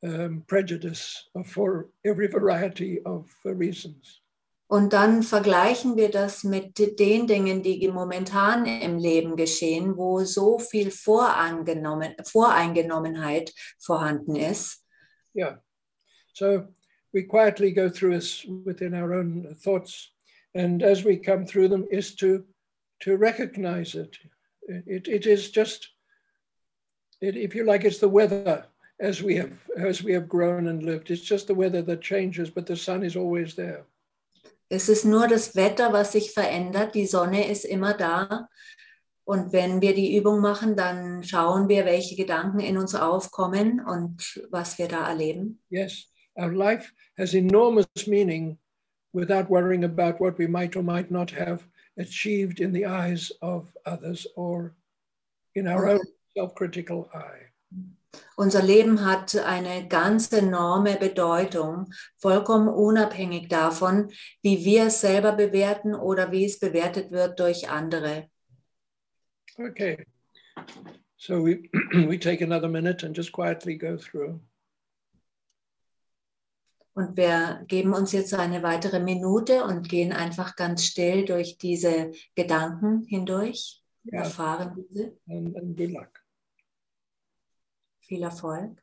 um, 0.06 0.44
prejudice 0.46 1.28
for 1.44 1.88
every 2.04 2.26
variety 2.26 3.00
of 3.04 3.30
uh, 3.44 3.54
reasons. 3.54 4.20
Und 4.68 4.92
dann 4.92 5.24
vergleichen 5.24 5.96
wir 5.96 6.10
das 6.10 6.44
mit 6.44 6.78
den 6.78 7.26
Dingen, 7.26 7.60
die 7.60 7.88
momentan 7.88 8.66
im 8.66 8.98
Leben 8.98 9.34
geschehen, 9.34 9.96
wo 9.96 10.22
so 10.22 10.60
viel 10.60 10.92
Vorangenommen, 10.92 12.14
Voreingenommenheit 12.22 13.52
vorhanden 13.80 14.36
ist. 14.36 14.86
Yeah. 15.34 15.58
So 16.34 16.68
we 17.12 17.24
quietly 17.24 17.72
go 17.72 17.88
through 17.90 18.14
this 18.14 18.46
within 18.64 18.94
our 18.94 19.12
own 19.12 19.56
thoughts, 19.60 20.12
and 20.54 20.84
as 20.84 21.04
we 21.04 21.16
come 21.16 21.46
through 21.46 21.68
them, 21.68 21.84
is 21.90 22.14
to 22.16 22.44
to 23.00 23.16
recognize 23.16 23.94
it. 23.94 24.16
It, 24.62 25.08
it 25.08 25.26
is 25.26 25.50
just, 25.50 25.88
it, 27.20 27.36
if 27.36 27.54
you 27.54 27.64
like, 27.64 27.84
it's 27.84 27.98
the 27.98 28.08
weather 28.08 28.66
as 29.00 29.22
we 29.22 29.34
have 29.36 29.52
as 29.76 30.02
we 30.02 30.12
have 30.12 30.28
grown 30.28 30.68
and 30.68 30.82
lived. 30.82 31.10
It's 31.10 31.22
just 31.22 31.46
the 31.46 31.54
weather 31.54 31.82
that 31.82 32.02
changes, 32.02 32.50
but 32.50 32.66
the 32.66 32.76
sun 32.76 33.02
is 33.02 33.16
always 33.16 33.54
there. 33.54 33.86
Es 34.68 34.88
ist 34.88 35.04
nur 35.04 35.26
das 35.26 35.56
Wetter, 35.56 35.92
was 35.92 36.12
sich 36.12 36.32
verändert. 36.32 36.94
Die 36.94 37.06
Sonne 37.06 37.50
ist 37.50 37.64
immer 37.64 37.94
da. 37.94 38.48
Und 39.24 39.52
wenn 39.52 39.80
wir 39.80 39.94
die 39.94 40.16
Übung 40.16 40.40
machen, 40.40 40.76
dann 40.76 41.22
schauen 41.22 41.68
wir, 41.68 41.84
welche 41.84 42.16
Gedanken 42.16 42.60
in 42.60 42.76
uns 42.76 42.94
aufkommen 42.94 43.80
und 43.80 44.40
was 44.50 44.78
wir 44.78 44.88
da 44.88 45.08
erleben. 45.08 45.60
Yes, 45.70 46.06
our 46.36 46.52
life 46.52 46.92
has 47.18 47.34
enormous 47.34 47.86
meaning 48.06 48.58
without 49.12 49.48
worrying 49.48 49.84
about 49.84 50.20
what 50.20 50.38
we 50.38 50.46
might 50.46 50.76
or 50.76 50.82
might 50.82 51.10
not 51.10 51.30
have 51.30 51.64
achieved 52.00 52.60
in 52.60 52.72
the 52.72 52.86
eyes 52.86 53.30
of 53.40 53.68
others 53.86 54.26
or 54.34 54.74
in 55.54 55.68
our 55.68 55.88
own 55.88 56.00
self 56.36 56.54
critical 56.54 57.08
eye. 57.14 57.50
Unser 58.36 58.62
Leben 58.62 59.04
hat 59.04 59.36
eine 59.36 59.86
ganz 59.86 60.32
enorme 60.32 60.96
Bedeutung, 60.96 61.92
vollkommen 62.16 62.68
unabhängig 62.68 63.48
davon, 63.48 64.10
wie 64.42 64.64
wir 64.64 64.86
es 64.86 65.00
selber 65.00 65.32
bewerten 65.32 65.94
oder 65.94 66.32
wie 66.32 66.44
es 66.44 66.58
bewertet 66.58 67.12
wird 67.12 67.38
durch 67.38 67.68
andere. 67.68 68.28
Okay, 69.58 70.04
so 71.16 71.44
we, 71.44 71.68
we 72.08 72.18
take 72.18 72.42
another 72.42 72.68
minute 72.68 73.04
and 73.04 73.14
just 73.14 73.30
quietly 73.30 73.76
go 73.76 73.96
through. 73.96 74.40
Und 77.00 77.16
wir 77.16 77.64
geben 77.66 77.94
uns 77.94 78.12
jetzt 78.12 78.34
eine 78.34 78.62
weitere 78.62 79.00
Minute 79.00 79.64
und 79.64 79.88
gehen 79.88 80.12
einfach 80.12 80.54
ganz 80.54 80.84
still 80.84 81.24
durch 81.24 81.56
diese 81.56 82.12
Gedanken 82.34 83.04
hindurch, 83.04 83.82
Yeah, 84.04 84.24
erfahren 84.24 84.86
diese. 84.90 85.16
good 85.26 85.90
luck. 85.90 86.24
Viel 88.00 88.22
Erfolg. 88.22 88.82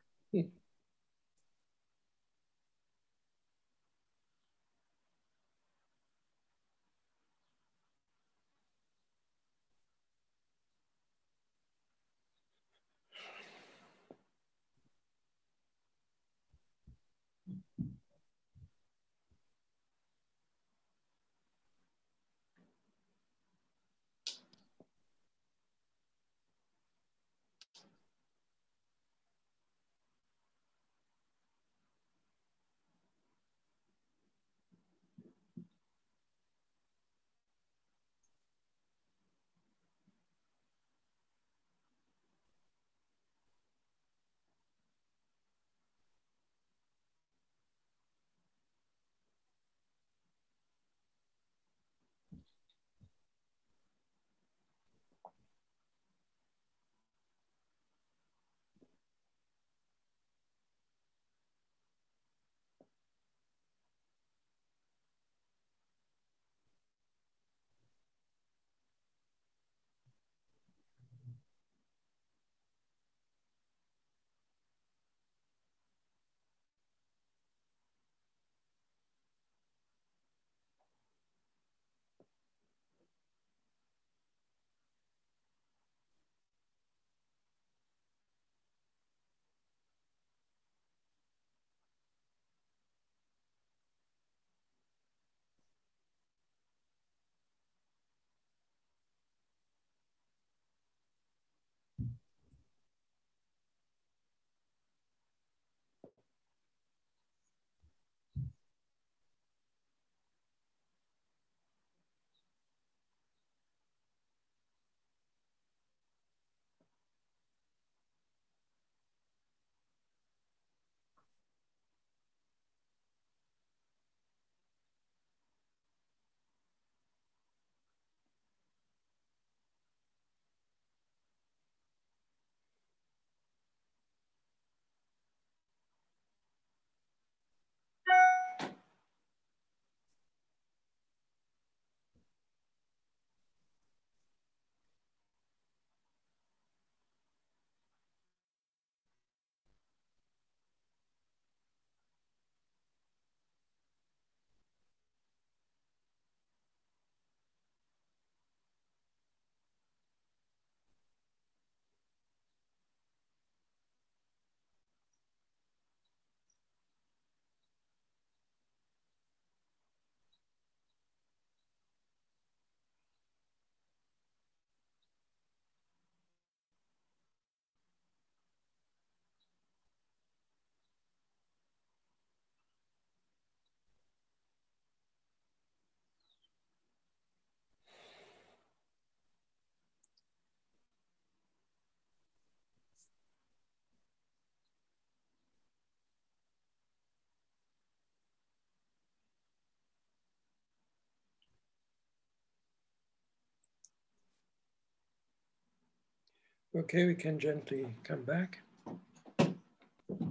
Okay, 206.74 207.06
we 207.06 207.14
can 207.14 207.38
gently 207.38 207.86
come 208.04 208.24
back. 208.24 208.62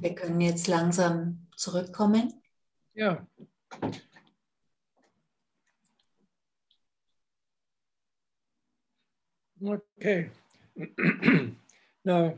Wir 0.02 0.14
können 0.14 0.40
jetzt 0.40 0.68
langsam 0.68 1.48
zurückkommen. 1.56 2.32
Yeah. 2.96 3.26
Okay. 9.64 10.30
now, 12.06 12.36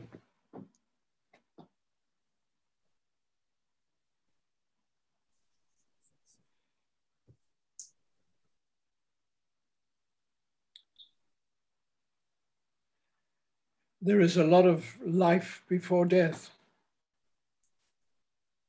there 14.00 14.20
is 14.20 14.36
a 14.36 14.44
lot 14.44 14.66
of 14.66 14.84
life 15.04 15.62
before 15.68 16.06
death. 16.06 16.50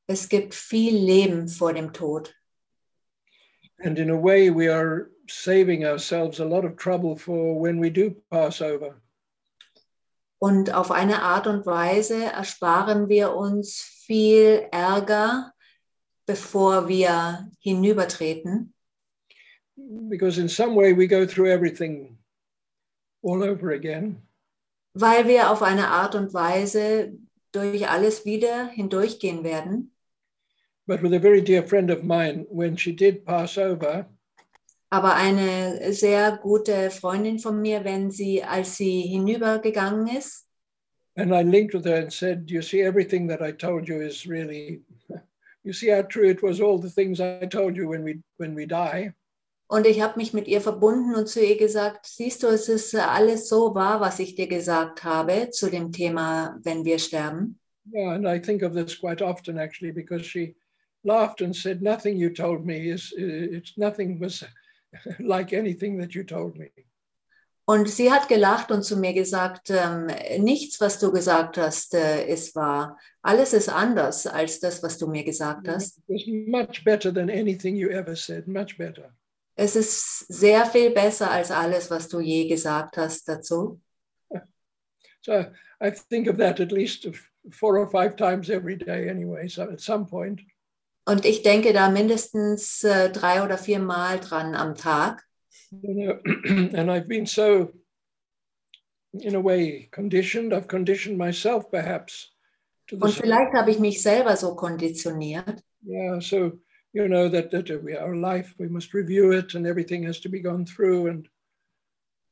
Es 0.07 0.25
er 0.25 0.29
gibt 0.29 0.53
viel 0.53 0.93
Leben 0.93 1.47
vor 1.47 1.73
dem 1.73 1.93
Tod. 1.93 2.33
And 3.83 3.97
in 3.97 4.09
a 4.09 4.17
way, 4.17 4.49
we 4.49 4.67
are 4.67 5.09
saving 5.27 5.85
ourselves 5.85 6.39
a 6.39 6.45
lot 6.45 6.65
of 6.65 6.75
trouble 6.75 7.15
for 7.15 7.57
when 7.59 7.79
we 7.79 7.89
do 7.89 8.15
pass 8.29 8.61
over. 8.61 9.01
Und 10.39 10.73
auf 10.73 10.91
eine 10.91 11.21
Art 11.21 11.47
und 11.47 11.65
Weise 11.65 12.25
ersparen 12.25 13.07
wir 13.07 13.35
uns 13.35 13.79
viel 14.05 14.67
Ärger, 14.71 15.53
bevor 16.25 16.87
wir 16.87 17.47
hinübertreten. 17.59 18.73
Because 20.09 20.39
in 20.39 20.49
some 20.49 20.75
way, 20.75 20.93
we 20.93 21.07
go 21.07 21.25
through 21.25 21.47
everything 21.47 22.17
all 23.23 23.43
over 23.43 23.71
again. 23.71 24.21
Weil 24.93 25.27
wir 25.27 25.49
auf 25.51 25.61
eine 25.61 25.89
Art 25.89 26.15
und 26.15 26.33
Weise 26.33 27.13
durch 27.51 27.89
alles 27.89 28.25
wieder 28.25 28.67
hindurchgehen 28.67 29.43
werden. 29.43 29.91
But 30.87 31.01
with 31.01 31.13
a 31.13 31.19
very 31.19 31.41
dear 31.41 31.63
friend 31.63 31.91
of 31.91 32.03
mine, 32.03 32.45
when 32.49 32.77
she 32.77 32.95
did 32.95 33.23
pass 33.23 33.57
over, 33.57 34.09
Aber 34.93 35.15
eine 35.15 35.93
sehr 35.93 36.37
gute 36.41 36.91
Freundin 36.91 37.39
von 37.39 37.61
mir, 37.61 37.85
wenn 37.85 38.11
sie, 38.11 38.43
als 38.43 38.75
sie 38.75 39.03
hinübergegangen 39.03 40.07
ist, 40.07 40.49
and 41.15 41.33
I 41.33 41.41
linked 41.41 41.73
with 41.73 41.85
her 41.85 41.97
and 41.97 42.11
said, 42.11 42.49
You 42.49 42.61
see, 42.61 42.81
everything 42.81 43.27
that 43.27 43.41
I 43.41 43.51
told 43.51 43.87
you 43.87 44.01
is 44.01 44.27
really, 44.27 44.81
you 45.63 45.73
see 45.73 45.89
how 45.89 46.01
true 46.01 46.29
it 46.29 46.41
was, 46.41 46.61
all 46.61 46.77
the 46.77 46.89
things 46.89 47.19
I 47.21 47.45
told 47.45 47.75
you 47.75 47.87
when 47.87 48.03
we, 48.03 48.19
when 48.37 48.55
we 48.55 48.65
die. 48.65 49.13
Und 49.71 49.87
ich 49.87 50.01
habe 50.01 50.19
mich 50.19 50.33
mit 50.33 50.49
ihr 50.49 50.59
verbunden 50.59 51.15
und 51.15 51.29
zu 51.29 51.39
ihr 51.39 51.57
gesagt, 51.57 52.05
siehst 52.05 52.43
du, 52.43 52.47
es 52.47 52.67
ist 52.67 52.93
alles 52.93 53.47
so 53.47 53.73
wahr, 53.73 54.01
was 54.01 54.19
ich 54.19 54.35
dir 54.35 54.47
gesagt 54.47 55.05
habe 55.05 55.49
zu 55.49 55.69
dem 55.69 55.93
Thema, 55.93 56.59
wenn 56.63 56.83
wir 56.83 56.99
sterben. 56.99 57.57
Yeah, 57.93 58.13
and 58.13 58.27
I 58.27 58.37
think 58.37 58.63
of 58.63 58.73
this 58.73 58.99
quite 58.99 59.23
often 59.23 59.57
actually 59.57 59.93
because 59.93 60.25
she 60.25 60.57
laughed 61.05 61.41
and 61.41 61.55
said, 61.55 61.81
Nothing 61.81 62.17
you 62.17 62.31
told 62.31 62.65
me 62.65 62.91
is, 62.91 63.13
it's 63.15 63.77
nothing 63.77 64.19
was 64.19 64.43
like 65.19 65.53
anything 65.53 65.97
that 66.01 66.13
you 66.13 66.25
told 66.25 66.57
me. 66.57 66.69
Und 67.63 67.87
sie 67.87 68.11
hat 68.11 68.27
gelacht 68.27 68.71
und 68.71 68.83
zu 68.83 68.97
mir 68.97 69.13
gesagt, 69.13 69.69
ähm, 69.69 70.07
nichts, 70.39 70.81
was 70.81 70.99
du 70.99 71.13
gesagt 71.13 71.57
hast, 71.57 71.93
äh, 71.93 72.27
ist 72.27 72.57
wahr. 72.57 72.99
Alles 73.21 73.53
ist 73.53 73.69
anders 73.69 74.27
als 74.27 74.59
das, 74.59 74.83
was 74.83 74.97
du 74.97 75.07
mir 75.07 75.23
gesagt 75.23 75.69
hast. 75.69 75.99
It 75.99 76.03
was 76.09 76.23
much 76.27 76.83
better 76.83 77.13
than 77.13 77.29
anything 77.29 77.77
you 77.77 77.87
ever 77.87 78.17
said, 78.17 78.49
much 78.49 78.77
better. 78.77 79.13
Es 79.61 79.75
ist 79.75 80.25
sehr 80.27 80.65
viel 80.65 80.89
besser 80.89 81.29
als 81.29 81.51
alles, 81.51 81.91
was 81.91 82.07
du 82.07 82.19
je 82.19 82.47
gesagt 82.47 82.97
hast 82.97 83.27
dazu. 83.27 83.79
So 85.23 85.45
I 85.79 85.91
think 85.91 86.27
of 86.27 86.37
that 86.37 86.59
at 86.59 86.71
least 86.71 87.07
four 87.51 87.77
or 87.77 87.87
five 87.87 88.15
times 88.15 88.49
every 88.49 88.75
day 88.75 89.07
anyway. 89.07 89.47
So 89.47 89.61
at 89.61 89.79
some 89.79 90.07
point, 90.07 90.41
Und 91.05 91.25
ich 91.25 91.43
denke 91.43 91.73
da 91.73 91.89
mindestens 91.91 92.83
äh, 92.83 93.11
drei 93.11 93.43
oder 93.43 93.57
vier 93.59 93.77
Mal 93.79 94.19
dran 94.19 94.55
am 94.55 94.73
Tag. 94.73 95.23
you 95.83 95.93
know, 95.93 96.19
and 96.75 96.89
I've 96.89 97.07
been 97.07 97.27
so, 97.27 97.71
in 99.13 99.35
a 99.35 99.39
way, 99.39 99.89
conditioned. 99.91 100.53
I've 100.53 100.67
conditioned 100.67 101.19
myself 101.19 101.69
perhaps 101.69 102.33
to 102.87 102.97
Und 102.97 103.13
vielleicht 103.13 103.53
habe 103.53 103.69
ich 103.69 103.77
mich 103.79 104.01
selber 104.01 104.35
so 104.37 104.55
konditioniert, 104.55 105.63
Yeah, 105.83 106.19
so 106.19 106.59
you 106.93 107.07
know 107.07 107.29
that 107.29 107.51
that 107.51 107.69
uh, 107.71 107.77
we, 107.83 107.95
our 107.95 108.15
life 108.15 108.53
we 108.57 108.67
must 108.67 108.93
review 108.93 109.31
it 109.31 109.55
and 109.55 109.65
everything 109.65 110.03
has 110.03 110.19
to 110.19 110.29
be 110.29 110.39
gone 110.39 110.65
through 110.65 111.07
and 111.07 111.29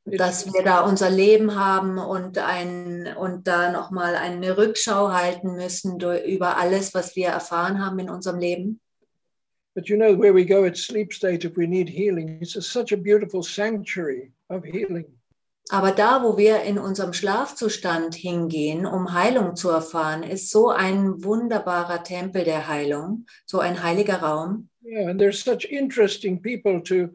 dass 0.06 0.52
wir 0.54 0.64
da 0.64 0.82
unser 0.82 1.10
Leben 1.10 1.56
haben 1.56 1.98
und, 2.00 2.38
ein, 2.38 3.16
und 3.16 3.48
da 3.48 3.72
nochmal 3.72 4.16
eine 4.16 4.58
Rückschau 4.58 5.12
halten 5.12 5.56
müssen 5.56 6.00
durch, 6.00 6.26
über 6.26 6.58
alles, 6.58 6.94
was 6.94 7.16
wir 7.16 7.28
erfahren 7.28 7.84
haben 7.84 8.00
in 8.00 8.10
unserem 8.10 8.40
Leben. 8.40 8.80
But 9.76 9.88
you 9.88 9.98
know, 9.98 10.18
where 10.18 10.34
we 10.34 10.46
go 10.46 10.66
at 10.66 10.78
sleep 10.78 11.14
state, 11.14 11.46
if 11.46 11.56
we 11.56 11.68
need 11.68 11.90
healing, 11.90 12.40
it's 12.42 12.56
a, 12.56 12.62
such 12.62 12.92
a 12.92 12.98
beautiful 12.98 13.44
sanctuary 13.44 14.32
of 14.50 14.66
healing. 14.66 15.06
Aber 15.72 15.92
da, 15.92 16.24
wo 16.24 16.38
wir 16.38 16.64
in 16.64 16.80
unserem 16.80 17.14
Schlafzustand 17.14 18.16
hingehen, 18.16 18.88
um 18.88 19.14
Heilung 19.14 19.56
zu 19.56 19.70
erfahren, 19.70 20.24
ist 20.24 20.50
so 20.50 20.70
ein 20.70 21.24
wunderbarer 21.24 22.04
Tempel 22.04 22.44
der 22.44 22.68
Heilung, 22.68 23.26
so 23.46 23.60
ein 23.60 23.84
heiliger 23.84 24.18
Raum. 24.18 24.70
Yeah, 24.84 25.10
and 25.10 25.20
there's 25.20 25.44
such 25.44 25.66
interesting 25.66 26.42
people 26.42 26.82
to 26.84 27.10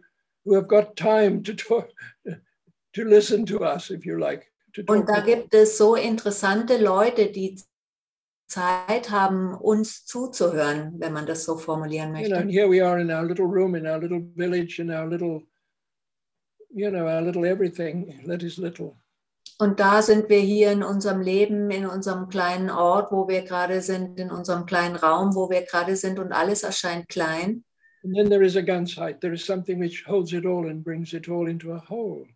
who 0.44 0.54
have 0.54 0.68
got 0.68 0.96
time 0.96 1.42
to 1.42 1.52
talk, 1.52 1.88
to 2.24 3.02
listen 3.02 3.44
to 3.46 3.64
us, 3.64 3.90
if 3.90 4.04
you 4.04 4.18
like. 4.18 4.50
Und 4.86 5.08
da 5.08 5.20
gibt 5.20 5.54
es 5.54 5.78
so 5.78 5.94
interessante 5.94 6.78
Leute, 6.78 7.30
die 7.30 7.60
Zeit 8.46 9.10
haben, 9.10 9.54
uns 9.54 10.04
zuzuhören, 10.04 10.94
wenn 10.98 11.12
man 11.12 11.26
das 11.26 11.44
so 11.44 11.56
formulieren 11.56 12.14
you 12.16 12.28
know, 12.28 12.36
and 12.36 12.46
möchte. 12.46 12.60
here 12.60 12.68
we 12.68 12.84
are 12.84 13.00
in 13.00 13.10
our 13.10 13.24
little 13.24 13.46
room, 13.46 13.74
in 13.74 13.86
our 13.86 13.98
little 13.98 14.22
village, 14.36 14.78
in 14.80 14.90
our 14.90 15.08
little, 15.08 15.42
you 16.74 16.90
know, 16.90 17.06
our 17.06 17.22
little 17.22 17.46
everything 17.46 18.20
that 18.26 18.42
is 18.42 18.58
little. 18.58 18.96
Und 19.58 19.78
da 19.78 20.02
sind 20.02 20.28
wir 20.28 20.40
hier 20.40 20.72
in 20.72 20.82
unserem 20.82 21.20
Leben, 21.20 21.70
in 21.70 21.86
unserem 21.86 22.28
kleinen 22.28 22.70
Ort, 22.70 23.12
wo 23.12 23.28
wir 23.28 23.42
gerade 23.42 23.80
sind, 23.82 24.18
in 24.18 24.30
unserem 24.30 24.66
kleinen 24.66 24.96
Raum, 24.96 25.36
wo 25.36 25.48
wir 25.48 25.62
gerade 25.62 25.94
sind 25.94 26.18
und 26.18 26.32
alles 26.32 26.64
erscheint 26.64 27.08
klein. 27.08 27.64
And 28.02 28.14
then 28.16 28.28
there 28.28 28.44
is 28.44 28.56
a 28.56 28.62
Ganzheit. 28.62 29.20
There 29.20 29.32
is 29.32 29.46
something 29.46 29.80
which 29.80 30.04
holds 30.06 30.32
it 30.32 30.44
all 30.44 30.68
and 30.68 30.82
brings 30.82 31.12
it 31.12 31.28
all 31.28 31.48
into 31.48 31.72
a 31.72 31.82
whole. 31.88 32.26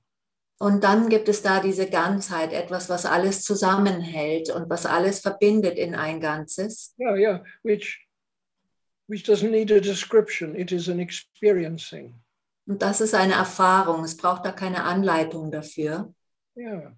Und 0.61 0.83
dann 0.83 1.09
gibt 1.09 1.29
es 1.29 1.43
da 1.43 1.61
diese 1.61 1.89
Ganzheit, 1.89 2.53
etwas, 2.53 2.89
was 2.89 3.05
alles 3.05 3.43
zusammenhält 3.43 4.51
und 4.51 4.71
was 4.71 4.87
alles 4.87 5.21
verbindet 5.21 5.77
in 5.77 5.95
ein 5.95 6.21
Ganzes. 6.21 6.95
Yeah, 6.99 7.17
yeah, 7.17 7.43
which 7.63 8.07
which 9.09 9.25
doesn't 9.25 9.51
need 9.51 9.73
a 9.73 9.81
description. 9.81 10.55
It 10.55 10.71
is 10.71 10.89
an 10.89 11.01
experiencing. 11.01 12.15
Und 12.69 12.83
das 12.83 13.01
ist 13.01 13.15
eine 13.15 13.33
Erfahrung. 13.33 14.05
Es 14.05 14.19
braucht 14.19 14.45
da 14.45 14.53
keine 14.53 14.85
Anleitung 14.85 15.51
dafür. 15.51 16.13
Yeah. 16.55 16.95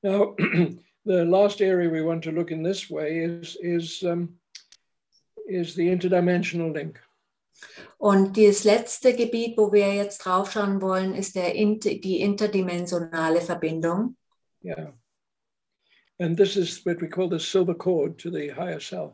Now, 0.00 0.34
the 1.04 1.22
last 1.24 1.60
area 1.60 1.90
we 1.90 2.02
want 2.02 2.24
to 2.24 2.30
look 2.30 2.50
in 2.50 2.64
this 2.64 2.90
way 2.90 3.22
is 3.22 3.56
is 3.56 4.02
um, 4.02 4.38
is 5.46 5.74
the 5.74 5.88
interdimensional 5.88 6.72
link. 6.72 6.98
Und 7.98 8.38
das 8.38 8.64
letzte 8.64 9.14
Gebiet, 9.14 9.58
wo 9.58 9.70
wir 9.70 9.94
jetzt 9.94 10.24
draufschauen 10.24 10.80
wollen, 10.80 11.14
ist 11.14 11.36
der, 11.36 11.52
die 11.52 12.20
interdimensionale 12.20 13.42
Verbindung. 13.42 14.16
Yeah. 14.64 14.94
And 16.18 16.38
this 16.38 16.56
is 16.56 16.86
what 16.86 17.02
we 17.02 17.08
call 17.08 17.28
the 17.28 17.38
silver 17.38 17.74
cord 17.74 18.18
to 18.22 18.30
the 18.30 18.54
higher 18.54 18.80
self. 18.80 19.12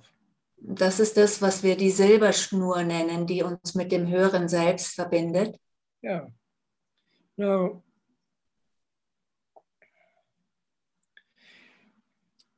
Das 0.59 1.01
ist 1.01 1.17
das, 1.17 1.43
was 1.43 1.65
wir 1.65 1.77
die 1.77 1.91
Silberschnur 1.91 2.85
nennen, 2.85 3.27
die 3.27 3.43
uns 3.43 3.75
mit 3.75 3.91
dem 3.91 4.07
höheren 4.09 4.49
Selbst 4.49 4.95
verbindet. 4.95 5.59
Yeah. 6.03 6.27
Now, 7.37 7.83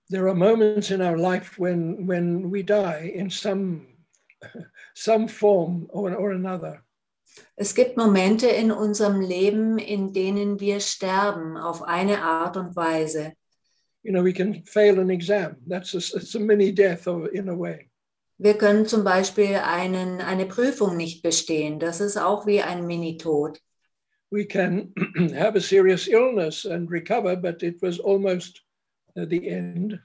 there 0.08 0.28
are 0.28 0.34
moments 0.34 0.90
in 0.90 1.00
our 1.00 1.16
life 1.16 1.58
when 1.58 2.06
when 2.06 2.50
we 2.50 2.62
die 2.62 3.12
in 3.14 3.30
some 3.30 3.86
some 4.94 5.28
form 5.28 5.86
or, 5.90 6.14
or 6.14 6.32
another. 6.32 6.82
Es 7.56 7.74
gibt 7.74 7.96
Momente 7.96 8.48
in 8.48 8.72
unserem 8.72 9.20
Leben, 9.20 9.78
in 9.78 10.12
denen 10.12 10.58
wir 10.60 10.80
sterben 10.80 11.56
auf 11.56 11.82
eine 11.82 12.22
Art 12.22 12.56
und 12.56 12.74
Weise. 12.74 13.32
You 14.02 14.12
know, 14.12 14.22
we 14.22 14.32
can 14.32 14.64
fail 14.64 14.98
an 14.98 15.10
exam. 15.10 15.56
That's 15.66 15.94
a, 15.94 15.98
it's 15.98 16.34
a 16.34 16.40
mini 16.40 16.72
death 16.72 17.06
in 17.06 17.48
a 17.48 17.54
way. 17.54 17.89
Wir 18.42 18.56
können 18.56 18.86
zum 18.86 19.04
Beispiel 19.04 19.56
einen, 19.56 20.22
eine 20.22 20.46
Prüfung 20.46 20.96
nicht 20.96 21.22
bestehen. 21.22 21.78
Das 21.78 22.00
ist 22.00 22.16
auch 22.16 22.46
wie 22.46 22.62
ein 22.62 22.86
Minitod. 22.86 23.60
We 24.30 24.46
can 24.46 24.94
have 25.36 25.58
a 25.58 25.60
serious 25.60 26.08
illness 26.08 26.64
and 26.64 26.90
recover, 26.90 27.36
but 27.36 27.62
it 27.62 27.82
was 27.82 28.00
almost 28.00 28.62
uh, 29.14 29.26
the 29.28 29.46
end. 29.46 30.00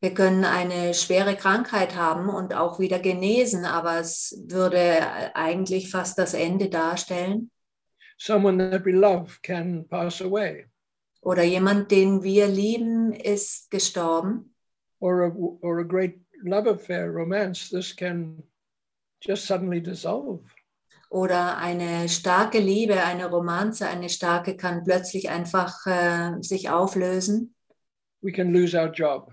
Wir 0.00 0.14
können 0.14 0.46
eine 0.46 0.94
schwere 0.94 1.36
Krankheit 1.36 1.96
haben 1.96 2.30
und 2.30 2.54
auch 2.54 2.78
wieder 2.78 2.98
genesen, 2.98 3.66
aber 3.66 4.00
es 4.00 4.42
würde 4.48 5.34
eigentlich 5.34 5.90
fast 5.90 6.18
das 6.18 6.32
Ende 6.32 6.70
darstellen. 6.70 7.50
Someone 8.16 8.70
that 8.70 8.86
we 8.86 8.92
love 8.92 9.38
can 9.42 9.86
pass 9.86 10.22
away. 10.22 10.64
Oder 11.20 11.42
jemand, 11.42 11.90
den 11.90 12.22
wir 12.22 12.46
lieben, 12.46 13.12
ist 13.12 13.70
gestorben. 13.70 14.54
or 15.00 15.24
a, 15.24 15.30
or 15.62 15.80
a 15.80 15.84
great 15.84 16.18
love 16.44 16.66
affair, 16.66 17.10
romance, 17.10 17.68
this 17.68 17.92
can 17.92 18.42
just 19.20 19.46
suddenly 19.46 19.80
dissolve. 19.80 20.40
Oder 21.08 21.58
eine 21.58 22.08
starke 22.08 22.58
Liebe, 22.58 23.02
eine 23.02 23.30
Romanze, 23.30 23.86
eine 23.86 24.08
starke 24.08 24.56
kann 24.56 24.82
plötzlich 24.82 25.30
einfach 25.30 25.86
äh, 25.86 26.42
sich 26.42 26.68
auflösen. 26.68 27.54
We 28.22 28.32
can 28.32 28.52
lose 28.52 28.76
our 28.76 28.90
job. 28.90 29.32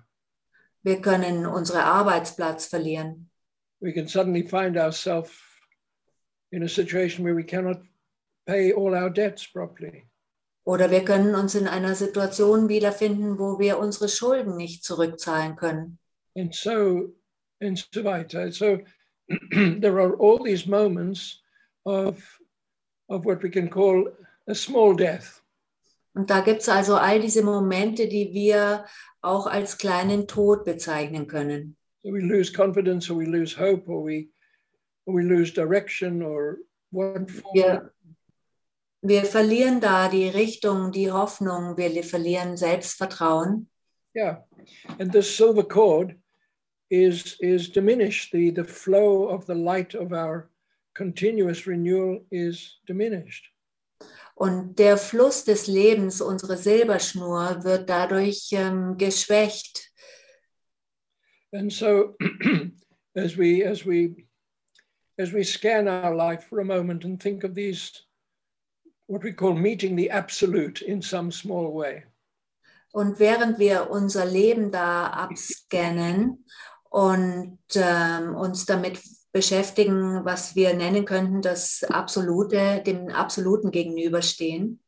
Wir 0.83 1.01
können 1.01 1.45
unseren 1.45 1.81
Arbeitsplatz 1.81 2.67
verlieren. 2.67 3.29
We 3.79 3.91
can 3.91 4.07
suddenly 4.07 4.43
find 4.43 4.77
ourselves 4.77 5.31
in 6.51 6.63
a 6.63 6.67
situation 6.67 7.25
where 7.25 7.35
we 7.35 7.43
cannot 7.43 7.81
pay 8.45 8.71
all 8.73 8.93
our 8.93 9.09
debts 9.09 9.47
properly. 9.47 10.05
Oder 10.65 10.91
wir 10.91 11.03
können 11.03 11.35
uns 11.35 11.55
in 11.55 11.67
einer 11.67 11.95
Situation 11.95 12.69
wiederfinden, 12.69 13.39
wo 13.39 13.59
wir 13.59 13.79
unsere 13.79 14.07
Schulden 14.07 14.55
nicht 14.55 14.83
zurückzahlen 14.83 15.55
können. 15.55 15.99
And 16.35 16.53
so, 16.53 17.09
and 17.61 17.77
so 17.77 18.01
weiter. 18.01 18.51
So 18.51 18.79
there 19.51 19.99
are 19.99 20.15
all 20.15 20.43
these 20.43 20.67
moments 20.67 21.41
of, 21.85 22.23
of 23.09 23.25
what 23.25 23.43
we 23.43 23.49
can 23.49 23.69
call 23.69 24.07
a 24.47 24.55
small 24.55 24.95
death. 24.95 25.39
Und 26.15 26.29
da 26.29 26.41
gibt 26.41 26.61
es 26.61 26.69
also 26.69 26.95
all 26.95 27.19
diese 27.19 27.41
Momente, 27.41 28.07
die 28.07 28.33
wir 28.33 28.85
auch 29.21 29.47
als 29.47 29.77
kleinen 29.77 30.27
Tod 30.27 30.63
bezeichnen 30.63 31.27
können. 31.27 31.75
So 32.03 32.11
we 32.11 32.19
lose 32.19 32.51
confidence 32.51 33.09
or 33.09 33.17
we 33.17 33.25
lose 33.25 33.53
hope 33.53 33.87
or 33.87 34.03
we, 34.05 34.29
or 35.05 35.15
we 35.15 35.23
lose 35.23 35.51
direction 35.51 36.21
or 36.21 36.57
what 36.91 37.31
form. 37.31 37.55
Wir, 37.55 37.91
wir 39.01 39.25
verlieren 39.25 39.79
da 39.79 40.07
die 40.07 40.27
Richtung, 40.27 40.91
die 40.91 41.11
Hoffnung, 41.11 41.77
wir 41.77 42.03
verlieren 42.03 42.57
Selbstvertrauen. 42.57 43.69
Yeah. 44.15 44.43
And 44.99 45.11
this 45.11 45.35
silver 45.35 45.63
cord 45.63 46.15
is, 46.93 47.37
is 47.39 47.69
diminished. 47.69 48.31
The, 48.31 48.51
the 48.51 48.63
flow 48.63 49.27
of 49.27 49.45
the 49.47 49.55
light 49.55 49.95
of 49.95 50.13
our 50.13 50.49
continuous 50.93 51.65
renewal 51.65 52.19
is 52.31 52.77
diminished. 52.85 53.49
Und 54.35 54.79
der 54.79 54.97
Fluss 54.97 55.43
des 55.43 55.67
Lebens, 55.67 56.21
unsere 56.21 56.57
Silberschnur, 56.57 57.63
wird 57.63 57.89
dadurch 57.89 58.49
ähm, 58.51 58.97
geschwächt. 58.97 59.91
And 61.51 61.71
so 61.71 62.15
as 63.15 63.37
we 63.37 63.63
as 63.63 63.85
we 63.85 64.27
as 65.19 65.31
we 65.31 65.43
scan 65.43 65.87
our 65.87 66.15
life 66.15 66.45
for 66.49 66.59
a 66.61 66.65
moment 66.65 67.05
and 67.05 67.21
think 67.21 67.43
of 67.43 67.53
these 67.53 67.91
what 69.05 69.23
we 69.23 69.31
call 69.33 69.53
meeting 69.53 69.95
the 69.95 70.09
absolute 70.09 70.81
in 70.81 71.01
some 71.01 71.31
small 71.31 71.71
way. 71.71 72.03
Und 72.91 73.19
während 73.19 73.59
wir 73.59 73.89
unser 73.91 74.25
Leben 74.25 74.71
da 74.71 75.07
abscannen 75.07 76.45
und 76.93 77.57
ähm, 77.73 78.35
uns 78.35 78.67
damit 78.67 79.01
beschäftigen, 79.31 80.23
was 80.25 80.55
wir 80.55 80.75
nennen 80.75 81.05
könnten, 81.05 81.41
das 81.41 81.83
Absolute, 81.83 82.83
dem 82.85 83.09
Absoluten 83.09 83.71
gegenüberstehen. 83.71 84.79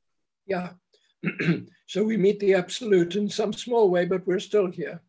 Yeah. 0.47 0.79
so 1.87 2.07
we 2.07 2.19
meet 2.19 2.39
the 2.41 2.55
absolute 2.55 3.17
in 3.17 3.27
some 3.27 3.53
small 3.53 3.91
way, 3.91 4.05
but 4.05 4.27
we're 4.27 4.39
still 4.39 4.71
here. 4.71 5.01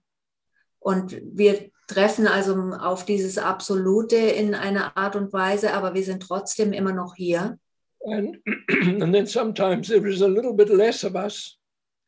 Und 0.79 1.21
wir 1.23 1.71
treffen 1.87 2.27
also 2.27 2.55
auf 2.81 3.05
dieses 3.05 3.37
Absolute 3.37 4.17
in 4.17 4.55
einer 4.55 4.97
Art 4.97 5.17
und 5.17 5.35
Weise, 5.35 5.75
aber 5.75 5.93
wir 5.93 6.03
sind 6.03 6.23
trotzdem 6.23 6.73
immer 6.73 6.93
noch 6.93 7.15
hier. 7.15 7.59
And 8.07 8.39
and 9.03 9.13
then 9.13 9.27
sometimes 9.27 9.89
there 9.89 10.09
is 10.09 10.23
a 10.23 10.29
little 10.29 10.55
bit 10.55 10.71
less 10.71 11.05
of 11.05 11.15
us 11.15 11.59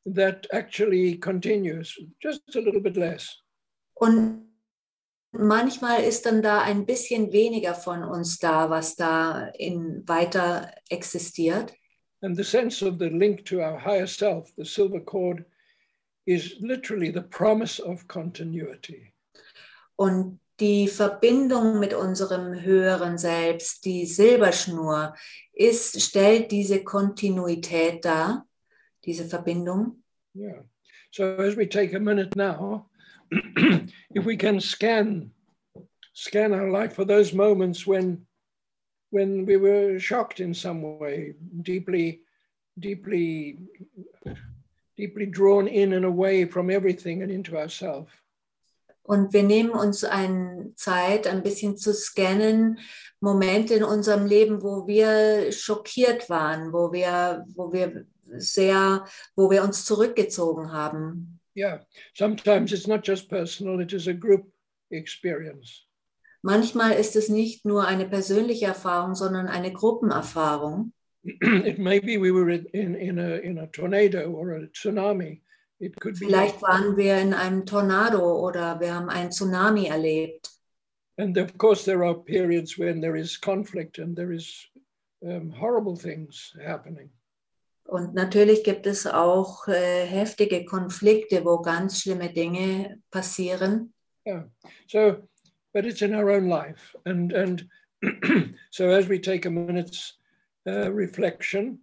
that 0.06 0.46
actually 0.50 1.18
continues, 1.18 1.94
just 2.22 2.40
a 2.56 2.60
little 2.60 2.80
bit 2.80 2.96
less. 2.96 3.42
Und 3.92 4.47
manchmal 5.32 6.02
ist 6.04 6.26
dann 6.26 6.42
da 6.42 6.62
ein 6.62 6.86
bisschen 6.86 7.32
weniger 7.32 7.74
von 7.74 8.02
uns 8.02 8.38
da, 8.38 8.70
was 8.70 8.96
da 8.96 9.48
in 9.58 10.06
weiter 10.06 10.72
existiert. 10.88 11.74
And 12.20 12.36
the 12.36 12.44
sense 12.44 12.82
of 12.84 12.98
the 12.98 13.08
link 13.08 13.44
to 13.46 13.60
our 13.60 13.78
higher 13.78 14.06
self, 14.06 14.52
the 14.56 14.64
silver 14.64 15.00
cord, 15.00 15.44
is 16.26 16.56
literally 16.60 17.12
the 17.12 17.22
promise 17.22 17.80
of 17.80 18.06
continuity. 18.08 19.12
Und 19.96 20.40
die 20.60 20.88
Verbindung 20.88 21.78
mit 21.78 21.94
unserem 21.94 22.60
höheren 22.60 23.18
Selbst, 23.18 23.84
die 23.84 24.06
Silberschnur, 24.06 25.14
ist, 25.52 26.00
stellt 26.00 26.50
diese 26.50 26.82
Kontinuität 26.82 28.04
dar, 28.04 28.46
diese 29.04 29.24
Verbindung. 29.24 30.02
Yeah. 30.34 30.64
So 31.10 31.24
as 31.24 31.56
we 31.56 31.68
take 31.68 31.94
a 31.96 32.00
minute 32.00 32.36
now, 32.36 32.90
if 34.14 34.24
we 34.24 34.36
can 34.36 34.60
scan 34.60 35.30
scan 36.12 36.52
our 36.52 36.68
life 36.70 36.94
for 36.94 37.04
those 37.04 37.32
moments 37.32 37.86
when 37.86 38.26
when 39.10 39.46
we 39.46 39.56
were 39.56 39.98
shocked 39.98 40.40
in 40.40 40.52
some 40.52 40.98
way, 40.98 41.34
deeply, 41.62 42.20
deeply, 42.78 43.58
deeply 44.96 45.26
drawn 45.26 45.66
in 45.66 45.94
and 45.94 46.04
away 46.04 46.44
from 46.44 46.70
everything 46.70 47.22
and 47.22 47.30
into 47.30 47.56
ourselves. 47.56 48.10
Und 49.02 49.32
wir 49.32 49.42
nehmen 49.42 49.70
uns 49.70 50.04
eine 50.04 50.74
Zeit, 50.74 51.26
ein 51.26 51.42
bisschen 51.42 51.78
zu 51.78 51.94
scannen, 51.94 52.78
Momente 53.20 53.74
in 53.74 53.82
unserem 53.82 54.26
Leben, 54.26 54.62
wo 54.62 54.86
wir 54.86 55.50
schockiert 55.50 56.28
waren, 56.28 56.74
wo 56.74 56.92
wir, 56.92 57.46
wo 57.54 57.72
wir 57.72 58.04
sehr, 58.36 59.06
wo 59.34 59.50
wir 59.50 59.62
uns 59.62 59.86
zurückgezogen 59.86 60.72
haben. 60.72 61.37
Yeah. 61.58 61.78
Sometimes 62.14 62.72
it's 62.72 62.86
not 62.86 63.02
just 63.02 63.28
personal, 63.28 63.80
it 63.80 63.92
is 63.92 64.06
a 64.06 64.14
group 64.14 64.44
experience. 64.92 65.84
Manchmal 66.46 66.92
ist 66.92 67.16
es 67.16 67.28
nicht 67.28 67.64
nur 67.64 67.84
eine 67.84 68.06
persönliche 68.06 68.66
Erfahrung, 68.66 69.16
sondern 69.16 69.48
eine 69.48 69.72
Gruppenerfahrung. 69.72 70.92
it 71.24 71.80
may 71.80 71.98
be 71.98 72.16
we 72.16 72.30
were 72.30 72.48
in, 72.48 72.66
in, 72.72 72.94
in, 72.94 73.18
a, 73.18 73.40
in 73.42 73.58
a 73.58 73.66
tornado 73.66 74.30
or 74.30 74.52
a 74.52 74.68
tsunami. 74.68 75.40
It 75.80 75.98
could 76.00 76.18
be 76.20 76.26
Vielleicht 76.26 76.62
waren 76.62 76.96
wir 76.96 77.18
in 77.18 77.34
einem 77.34 77.66
Tornado 77.66 78.46
oder 78.46 78.78
wir 78.78 78.94
haben 78.94 79.10
einen 79.10 79.32
Tsunami 79.32 79.88
erlebt. 79.88 80.50
And 81.18 81.36
of 81.38 81.58
course, 81.58 81.84
there 81.84 82.04
are 82.04 82.14
periods 82.14 82.78
when 82.78 83.00
there 83.00 83.16
is 83.16 83.36
conflict 83.36 83.98
and 83.98 84.16
there 84.16 84.32
is 84.32 84.68
um, 85.26 85.50
horrible 85.50 85.96
things 85.96 86.56
happening. 86.64 87.10
Und 87.88 88.14
natürlich 88.14 88.64
gibt 88.64 88.86
es 88.86 89.06
auch 89.06 89.66
äh, 89.66 90.04
heftige 90.04 90.66
Konflikte, 90.66 91.42
wo 91.46 91.62
ganz 91.62 92.02
schlimme 92.02 92.28
Dinge 92.28 93.00
passieren. 93.10 93.94
Yeah. 94.26 94.44
So, 94.86 95.16
but 95.72 95.86
it's 95.86 96.02
in 96.02 96.14
our 96.14 96.28
own 96.28 96.48
life, 96.48 96.94
and 97.06 97.32
and 97.32 97.66
so 98.70 98.90
as 98.90 99.08
we 99.08 99.18
take 99.18 99.46
a 99.46 99.50
minute's 99.50 100.18
uh, 100.66 100.90
reflection, 100.90 101.82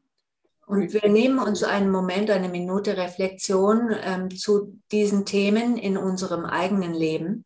Und 0.67 0.93
wir 0.93 1.09
nehmen 1.09 1.39
uns 1.39 1.63
einen 1.63 1.89
Moment, 1.89 2.29
eine 2.29 2.49
Minute 2.49 2.97
Reflexion 2.97 3.89
ähm, 4.03 4.29
zu 4.29 4.79
diesen 4.91 5.25
Themen 5.25 5.75
in 5.77 5.97
unserem 5.97 6.45
eigenen 6.45 6.93
Leben. 6.93 7.45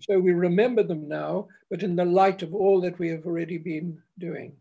so 0.00 0.14
we 0.18 0.32
remember 0.32 0.82
them 0.82 1.08
now, 1.08 1.48
but 1.68 1.82
in 1.82 1.94
the 1.94 2.04
light 2.04 2.42
of 2.42 2.54
all 2.54 2.80
that 2.80 2.98
we 2.98 3.10
have 3.10 3.26
already 3.26 3.58
been 3.58 4.02
doing. 4.16 4.56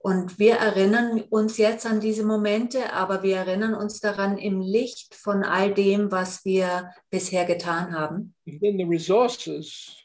Und 0.00 0.38
wir 0.38 0.54
erinnern 0.54 1.20
uns 1.28 1.58
jetzt 1.58 1.84
an 1.84 2.00
diese 2.00 2.24
Momente, 2.24 2.92
aber 2.92 3.22
wir 3.22 3.36
erinnern 3.36 3.74
uns 3.74 4.00
daran 4.00 4.38
im 4.38 4.60
Licht 4.60 5.14
von 5.14 5.42
all 5.42 5.74
dem, 5.74 6.12
was 6.12 6.44
wir 6.44 6.90
bisher 7.10 7.44
getan 7.44 7.92
haben. 7.92 8.34
Then 8.46 8.78
the 8.78 8.84
resources, 8.84 9.96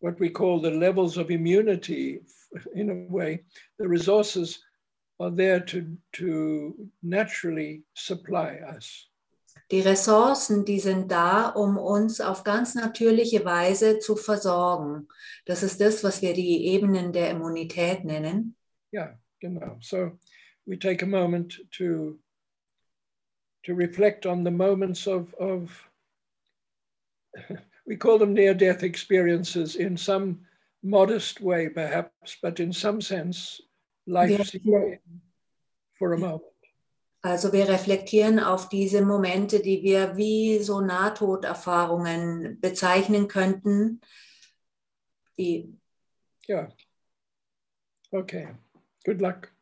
what 0.00 0.20
we 0.20 0.30
call 0.30 0.60
the 0.60 0.70
levels 0.70 1.16
of 1.16 1.30
immunity, 1.30 2.20
in 2.74 2.90
a 2.90 3.12
way, 3.12 3.44
the 3.78 3.86
resources 3.86 4.62
are 5.18 5.34
there 5.34 5.64
to 5.64 5.96
to 6.12 6.74
naturally 7.02 7.84
supply 7.94 8.60
us. 8.76 9.08
Die 9.70 9.80
Ressourcen, 9.80 10.66
die 10.66 10.80
sind 10.80 11.10
da, 11.10 11.48
um 11.48 11.78
uns 11.78 12.20
auf 12.20 12.44
ganz 12.44 12.74
natürliche 12.74 13.44
Weise 13.46 13.98
zu 13.98 14.16
versorgen. 14.16 15.08
Das 15.46 15.62
ist 15.62 15.80
das, 15.80 16.04
was 16.04 16.20
wir 16.20 16.34
die 16.34 16.66
Ebenen 16.66 17.12
der 17.12 17.30
Immunität 17.30 18.04
nennen. 18.04 18.56
Yeah, 18.92 19.18
genau. 19.42 19.76
So 19.80 20.12
we 20.66 20.76
take 20.76 21.02
a 21.02 21.06
moment 21.06 21.54
to 21.78 22.18
to 23.64 23.74
reflect 23.74 24.26
on 24.26 24.44
the 24.44 24.50
moments 24.50 25.06
of 25.06 25.34
of 25.34 25.70
we 27.86 27.96
call 27.96 28.18
them 28.18 28.34
near-death 28.34 28.82
experiences 28.82 29.76
in 29.76 29.96
some 29.96 30.40
modest 30.82 31.40
way, 31.40 31.68
perhaps, 31.68 32.36
but 32.42 32.60
in 32.60 32.72
some 32.72 33.00
sense, 33.00 33.60
life 34.06 34.50
for 35.98 36.12
a 36.12 36.18
moment. 36.18 36.42
Also 37.24 37.52
wir 37.52 37.68
reflektieren 37.68 38.40
auf 38.40 38.68
diese 38.68 39.02
Momente, 39.02 39.60
die 39.60 39.82
wir 39.84 40.16
wie 40.16 40.58
so 40.58 40.80
Nahtoderfahrungen 40.80 42.60
bezeichnen 42.60 43.28
könnten. 43.28 44.00
Die, 45.38 45.72
Yeah. 46.48 46.66
Okay. 48.12 48.48
Good 49.04 49.20
luck. 49.20 49.52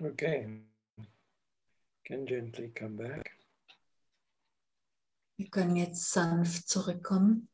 Okay. 0.00 0.46
Can 2.04 2.26
gently 2.26 2.72
come 2.74 2.96
back. 2.96 3.30
Wir 5.36 5.48
können 5.50 5.76
jetzt 5.76 6.10
sanft 6.12 6.68
zurückkommen. 6.68 7.48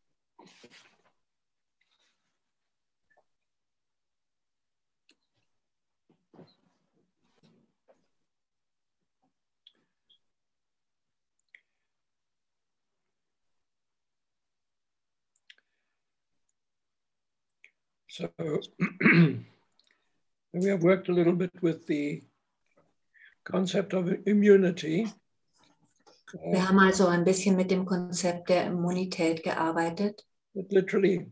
So 18.18 18.28
we 20.52 20.64
have 20.64 20.82
worked 20.82 21.08
a 21.08 21.12
little 21.12 21.34
bit 21.34 21.52
with 21.62 21.86
the 21.86 22.22
concept 23.50 23.94
of 23.94 24.10
immunity. 24.24 25.08
Wir 26.50 26.68
haben 26.68 26.78
also 26.78 27.06
ein 27.06 27.24
bisschen 27.24 27.56
mit 27.56 27.70
dem 27.70 27.86
Konzept 27.86 28.50
der 28.50 28.66
Immunität 28.66 29.42
gearbeitet. 29.42 30.24
But 30.54 30.72
literally, 30.72 31.26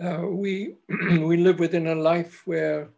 uh, 0.00 0.26
we 0.26 0.76
we 0.88 1.36
live 1.36 1.58
within 1.60 1.86
a 1.86 1.94
life 1.94 2.42
where 2.46 2.92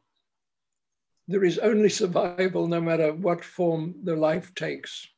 there 1.28 1.44
is 1.44 1.59
only 1.59 1.90
survival, 1.90 2.66
no 2.66 2.81
matter 2.81 3.12
what 3.12 3.44
form 3.44 3.94
the 4.05 4.14
life 4.14 4.52
takes. 4.55 5.09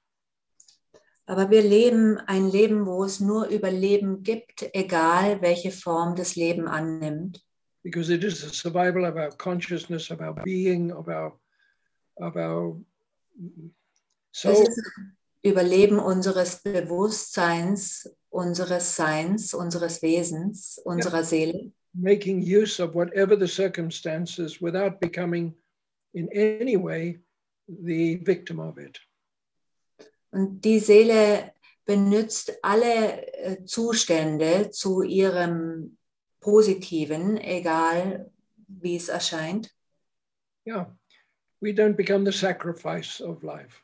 Aber 1.27 1.51
wir 1.51 1.63
leben 1.63 2.19
ein 2.27 2.51
Leben, 2.51 2.85
wo 2.85 3.05
es 3.05 3.19
nur 3.21 3.47
Überleben 3.49 4.23
gibt, 4.23 4.69
egal 4.75 5.41
welche 5.41 5.71
Form 5.71 6.17
das 6.17 6.37
Leben 6.37 6.69
annimmt. 6.69 7.41
because 7.85 8.09
it 8.09 8.25
is 8.25 8.43
a 8.43 8.53
survival 8.53 9.05
of 9.05 9.17
our 9.17 9.31
consciousness, 9.33 10.11
of 10.11 10.23
our 10.23 10.33
being, 10.43 10.91
of 10.91 11.09
our, 11.09 11.35
our 12.16 12.81
Es 14.32 14.41
soul. 14.41 14.53
ist 14.53 14.81
Überleben 15.43 15.99
unseres 15.99 16.62
Bewusstseins, 16.62 18.11
unseres 18.31 18.97
Seins, 18.97 19.53
unseres 19.53 20.01
Wesens, 20.03 20.78
unserer 20.85 21.23
Seele. 21.23 21.70
making 21.93 22.41
use 22.43 22.81
of 22.82 22.95
whatever 22.95 23.36
the 23.39 23.47
circumstances 23.47 24.61
without 24.61 24.99
becoming 25.01 25.55
in 26.15 26.28
any 26.32 26.77
way 26.77 27.20
the 27.69 28.16
victim 28.24 28.59
of 28.59 28.78
it. 28.78 28.99
Und 30.32 30.65
die 30.65 30.81
Seele 30.81 31.53
benutzt 31.85 32.59
alle 32.62 33.27
äh, 33.35 33.65
Zustände 33.65 34.70
zu 34.70 35.03
ihrem 35.03 35.97
Positiven, 36.41 37.36
egal 37.36 38.31
wie 38.66 38.97
es 38.97 39.09
erscheint. 39.09 39.70
Yeah. 40.66 40.97
We 41.65 41.73
don't 41.73 41.97
become 41.97 42.24
the 42.24 42.32
sacrifice 42.32 43.23
of 43.23 43.43
life. 43.43 43.81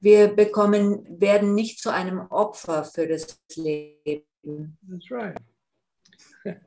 Wir 0.00 0.28
bekommen, 0.28 1.04
werden 1.20 1.56
nicht 1.56 1.80
zu 1.80 1.92
einem 1.92 2.20
Opfer 2.30 2.84
für 2.84 3.08
das 3.08 3.40
Leben. 3.56 4.78
That's 4.88 5.10
right. 5.10 5.36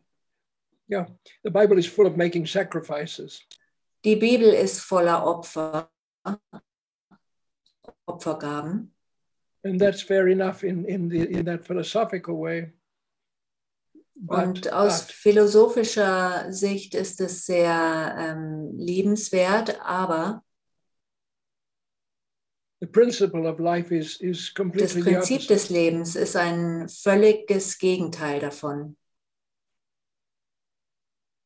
yeah. 0.90 1.06
The 1.46 1.52
Bible 1.52 1.78
is 1.78 1.88
full 1.88 2.06
of 2.06 2.18
making 2.18 2.48
sacrifices. 2.48 3.40
Die 4.04 4.18
Bibel 4.18 4.50
ist 4.54 4.82
voller 4.82 5.26
Opfer, 5.26 5.90
Opfergaben. 8.06 8.92
And 9.64 9.80
that's 9.80 10.02
fair 10.02 10.28
enough 10.28 10.66
in, 10.66 10.84
in, 10.84 11.08
the, 11.08 11.22
in 11.32 11.46
that 11.46 11.66
philosophical 11.66 12.36
way. 12.36 12.74
Und 14.28 14.72
aus 14.72 15.04
philosophischer 15.04 16.52
Sicht 16.52 16.94
ist 16.94 17.20
es 17.22 17.46
sehr 17.46 18.16
ähm, 18.20 18.72
liebenswert, 18.78 19.80
aber 19.82 20.44
the 22.82 22.88
principle 22.88 23.50
of 23.50 23.60
life 23.60 23.96
is, 23.96 24.22
is 24.22 24.54
das 24.54 24.94
Prinzip 24.94 25.48
des 25.48 25.70
Lebens 25.70 26.16
ist 26.16 26.36
ein 26.36 26.88
völliges 26.88 27.80
Gegenteil 27.80 28.40
davon. 28.40 28.96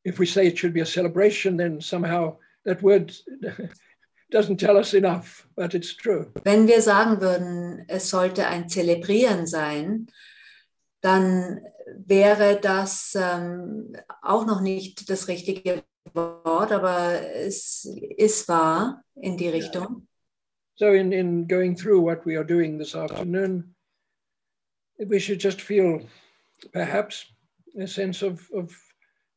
if 0.06 0.20
we 0.20 0.26
say 0.26 0.48
it 0.48 0.58
should 0.58 0.74
be 0.74 0.82
a 0.82 0.86
celebration, 0.86 1.58
then 1.58 1.82
somehow 1.82 2.38
that 2.64 2.82
word 2.82 3.14
doesn't 4.32 4.58
tell 4.58 4.78
us 4.78 4.94
enough, 4.94 5.48
but 5.56 5.74
it's 5.74 5.96
true. 5.96 6.32
Wenn 6.44 6.68
wir 6.68 6.82
sagen 6.82 7.20
würden, 7.20 7.84
es 7.88 8.10
sollte 8.10 8.48
ein 8.48 8.70
Zelebrieren 8.70 9.48
sein, 9.48 10.08
dann 11.06 11.62
wäre 12.06 12.60
das 12.60 13.16
ähm, 13.16 13.96
auch 14.24 14.46
noch 14.46 14.60
nicht 14.60 15.08
das 15.10 15.28
richtige 15.28 15.84
Wort, 16.14 16.72
aber 16.72 17.22
es 17.36 17.88
ist 18.18 18.48
wahr 18.48 19.04
in 19.16 19.38
die 19.38 19.50
Richtung. 19.50 20.08
So, 20.78 20.88
in, 20.88 21.12
in 21.12 21.48
going 21.48 21.76
through 21.76 22.02
what 22.02 22.26
we 22.26 22.38
are 22.38 22.46
doing 22.46 22.80
this 22.80 22.96
afternoon, 22.96 23.76
we 24.98 25.20
should 25.20 25.42
just 25.42 25.62
feel 25.62 26.08
perhaps 26.74 27.32
a 27.80 27.86
sense 27.86 28.26
of, 28.26 28.50
of 28.52 28.76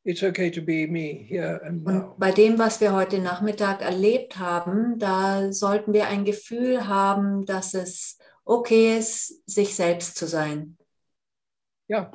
it's 0.04 0.22
okay 0.22 0.50
to 0.50 0.62
be 0.62 0.86
me 0.86 1.26
here 1.28 1.60
and 1.64 1.84
now. 1.84 2.12
Und 2.12 2.18
bei 2.18 2.32
dem, 2.32 2.58
was 2.58 2.80
wir 2.80 2.92
heute 2.92 3.18
Nachmittag 3.18 3.82
erlebt 3.82 4.38
haben, 4.38 4.98
da 4.98 5.52
sollten 5.52 5.92
wir 5.92 6.08
ein 6.08 6.24
Gefühl 6.24 6.88
haben, 6.88 7.44
dass 7.44 7.74
es 7.74 8.18
okay 8.44 8.98
ist, 8.98 9.42
sich 9.48 9.74
selbst 9.76 10.16
zu 10.16 10.26
sein. 10.26 10.78
Yeah. 11.88 12.06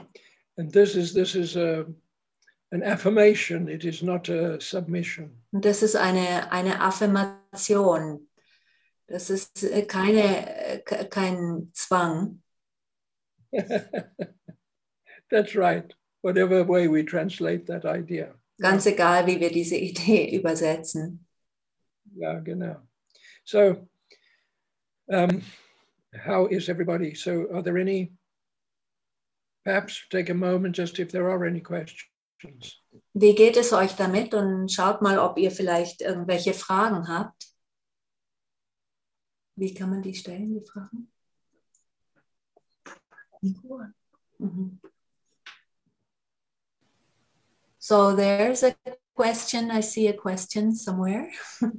And 0.57 0.71
this 0.71 0.95
is 0.95 1.13
this 1.13 1.35
is 1.35 1.55
a, 1.55 1.85
an 2.71 2.83
affirmation, 2.83 3.69
it 3.69 3.85
is 3.85 4.03
not 4.03 4.29
a 4.29 4.59
submission. 4.59 5.43
Und 5.51 5.65
das 5.65 5.83
ist 5.83 5.95
eine, 5.95 6.51
eine 6.51 6.79
Affirmation. 6.79 8.27
Das 9.07 9.29
ist 9.29 9.67
keine, 9.87 10.81
kein 11.09 11.69
Zwang. 11.73 12.41
That's 15.29 15.55
right. 15.55 15.93
Whatever 16.21 16.63
way 16.63 16.87
we 16.87 17.03
translate 17.03 17.65
that 17.67 17.85
idea. 17.85 18.33
Ganz 18.59 18.85
egal, 18.85 19.27
wie 19.27 19.39
wir 19.39 19.51
diese 19.51 19.75
Idee 19.75 20.35
übersetzen. 20.35 21.25
Yeah, 22.15 22.39
genau. 22.39 22.77
So, 23.43 23.87
um, 25.09 25.41
how 26.15 26.47
is 26.47 26.69
everybody? 26.69 27.13
So, 27.15 27.47
are 27.51 27.61
there 27.61 27.77
any? 27.77 28.13
Perhaps 29.64 30.07
take 30.10 30.30
a 30.30 30.34
moment, 30.34 30.76
just 30.76 30.99
if 30.99 31.11
there 31.11 31.30
are 31.30 31.45
any 31.45 31.61
questions. 31.61 32.10
Wie 33.14 33.34
geht 33.34 33.56
es 33.57 33.72
euch 33.72 33.95
damit? 33.95 34.34
Und 34.34 34.69
schaut 34.69 35.02
mal, 35.02 35.18
ob 35.18 35.38
ihr 35.38 35.52
vielleicht 35.52 36.02
irgendwelche 36.02 36.53
Fragen 36.53 37.07
habt. 37.07 37.48
Wie 39.56 39.73
kann 39.73 39.90
man 39.91 40.02
die 40.02 40.15
stellen, 40.15 40.53
die 40.53 40.65
Fragen? 40.65 41.11
Mhm. 44.40 44.80
So 47.80 48.15
there's 48.15 48.64
a 48.64 48.76
question. 49.15 49.69
I 49.72 49.81
see 49.81 50.07
a 50.07 50.14
question 50.14 50.73
somewhere. 50.76 51.30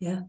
yeah. 0.00 0.22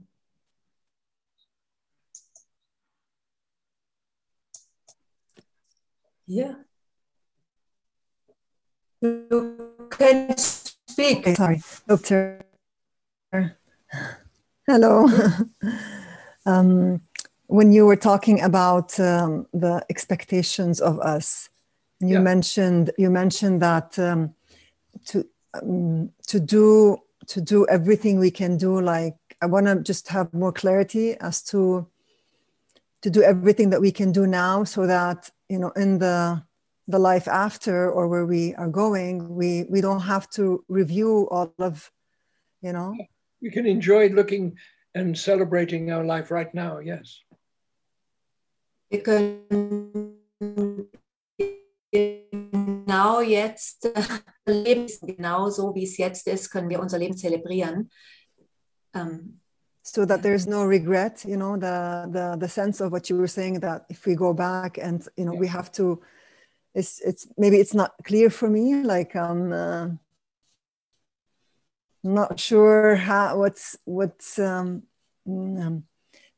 Yeah. 6.28 6.56
You 9.02 9.88
can 9.90 10.38
speak. 10.38 11.20
Okay, 11.20 11.36
sorry, 11.36 11.62
Doctor. 11.88 12.42
Hello. 14.68 15.08
um, 16.46 17.02
when 17.46 17.72
you 17.72 17.86
were 17.86 17.96
talking 17.96 18.42
about 18.42 19.00
um, 19.00 19.48
the 19.54 19.86
expectations 19.90 20.82
of 20.82 21.00
us, 21.00 21.50
you 22.00 22.16
Yeah. 22.16 22.20
mentioned 22.20 22.92
you 22.98 23.10
mentioned 23.10 23.62
that 23.62 23.98
um, 23.98 24.36
to 25.06 25.26
um, 25.54 26.12
to 26.28 26.40
do 26.40 26.98
to 27.28 27.42
do 27.42 27.66
everything 27.68 28.20
we 28.20 28.32
can 28.32 28.58
do. 28.58 28.82
Like 28.82 29.16
I 29.42 29.46
want 29.46 29.68
to 29.68 29.82
just 29.82 30.10
have 30.10 30.34
more 30.34 30.52
clarity 30.52 31.16
as 31.22 31.42
to 31.44 31.88
to 33.02 33.10
do 33.10 33.22
everything 33.22 33.70
that 33.70 33.80
we 33.82 33.92
can 33.92 34.12
do 34.12 34.28
now, 34.28 34.66
so 34.66 34.86
that 34.88 35.32
you 35.50 35.60
know 35.60 35.72
in 35.76 36.00
the 36.00 36.44
the 36.88 37.00
life 37.00 37.28
after 37.28 37.92
or 37.92 38.08
where 38.08 38.26
we 38.26 38.56
are 38.56 38.70
going, 38.70 39.36
we 39.36 39.66
we 39.70 39.82
don't 39.82 40.02
have 40.02 40.30
to 40.32 40.64
review 40.68 41.28
all 41.30 41.54
of 41.60 41.92
you 42.62 42.72
know 42.72 42.96
We 43.42 43.52
can 43.52 43.68
enjoy 43.68 44.10
looking 44.10 44.58
and 44.96 45.16
celebrating 45.16 45.92
our 45.92 46.04
life 46.04 46.32
right 46.32 46.52
now. 46.54 46.80
Yes. 46.80 47.22
Wir 48.90 49.04
können 49.04 49.46
genau 51.92 53.22
jetzt 53.22 53.90
leben, 54.46 54.88
genau 55.02 55.50
so 55.50 55.76
wie 55.76 55.84
es 55.84 55.98
jetzt 55.98 56.28
ist, 56.28 56.50
können 56.50 56.70
wir 56.70 56.80
unser 56.80 56.98
Leben 56.98 57.18
zelebrieren. 57.18 57.92
Ähm, 58.94 59.42
so 59.88 60.04
that 60.04 60.22
there's 60.22 60.46
no 60.46 60.66
regret 60.66 61.24
you 61.26 61.38
know 61.38 61.56
the 61.58 62.08
the 62.12 62.38
the 62.38 62.50
sense 62.50 62.82
of 62.82 62.92
what 62.92 63.10
you 63.10 63.16
were 63.16 63.28
saying 63.28 63.60
that 63.62 63.86
if 63.90 64.06
we 64.06 64.16
go 64.16 64.34
back 64.34 64.78
and 64.78 65.08
you 65.16 65.26
know 65.26 65.34
we 65.34 65.48
have 65.48 65.72
to 65.72 66.02
it's 66.76 67.00
it's 67.02 67.26
maybe 67.38 67.58
it's 67.58 67.74
not 67.74 67.94
clear 68.04 68.30
for 68.30 68.50
me 68.50 68.84
like 68.84 69.16
um 69.16 69.54
uh, 69.54 69.88
not 72.04 72.40
sure 72.40 72.96
how 72.96 73.38
what's 73.38 73.78
what's 73.86 74.40
um, 74.40 74.84
um, 75.28 75.84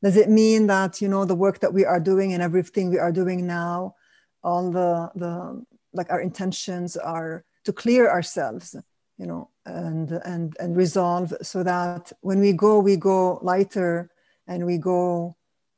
does 0.02 0.16
it 0.16 0.28
mean 0.30 0.66
that 0.66 1.00
you 1.00 1.08
know 1.08 1.24
the 1.24 1.34
work 1.34 1.58
that 1.60 1.74
we 1.74 1.84
are 1.84 2.00
doing 2.00 2.32
and 2.32 2.42
everything 2.42 2.88
we 2.88 2.98
are 2.98 3.12
doing 3.12 3.46
now 3.46 3.94
all 4.42 4.70
the 4.70 5.10
the 5.16 5.64
like 5.92 6.10
our 6.10 6.20
intentions 6.20 6.96
are 6.96 7.44
to 7.64 7.72
clear 7.72 8.08
ourselves 8.08 8.76
you 9.18 9.26
know 9.26 9.50
and 9.74 10.12
and 10.24 10.56
and 10.60 10.76
resolve 10.76 11.32
so 11.42 11.62
that 11.62 12.12
when 12.20 12.40
we 12.40 12.52
go 12.52 12.78
we 12.78 12.96
go 12.96 13.38
lighter 13.42 14.10
and 14.46 14.64
we 14.66 14.78
go 14.78 15.36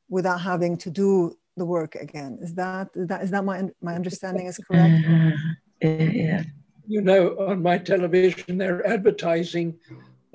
without 0.09 0.41
having 0.41 0.77
to 0.77 0.89
do 0.89 1.35
the 1.57 1.65
work 1.65 1.95
again 1.95 2.37
is 2.41 2.53
that 2.55 2.89
is 2.95 3.07
that 3.07 3.21
is 3.23 3.31
that 3.31 3.45
my 3.45 3.69
my 3.81 3.95
understanding 3.95 4.47
is 4.47 4.57
correct 4.67 5.05
Uh, 5.83 5.87
yeah. 5.87 6.43
You 6.87 7.01
know, 7.01 7.35
on 7.39 7.61
my 7.61 7.77
television, 7.77 8.57
they're 8.57 8.85
advertising 8.87 9.77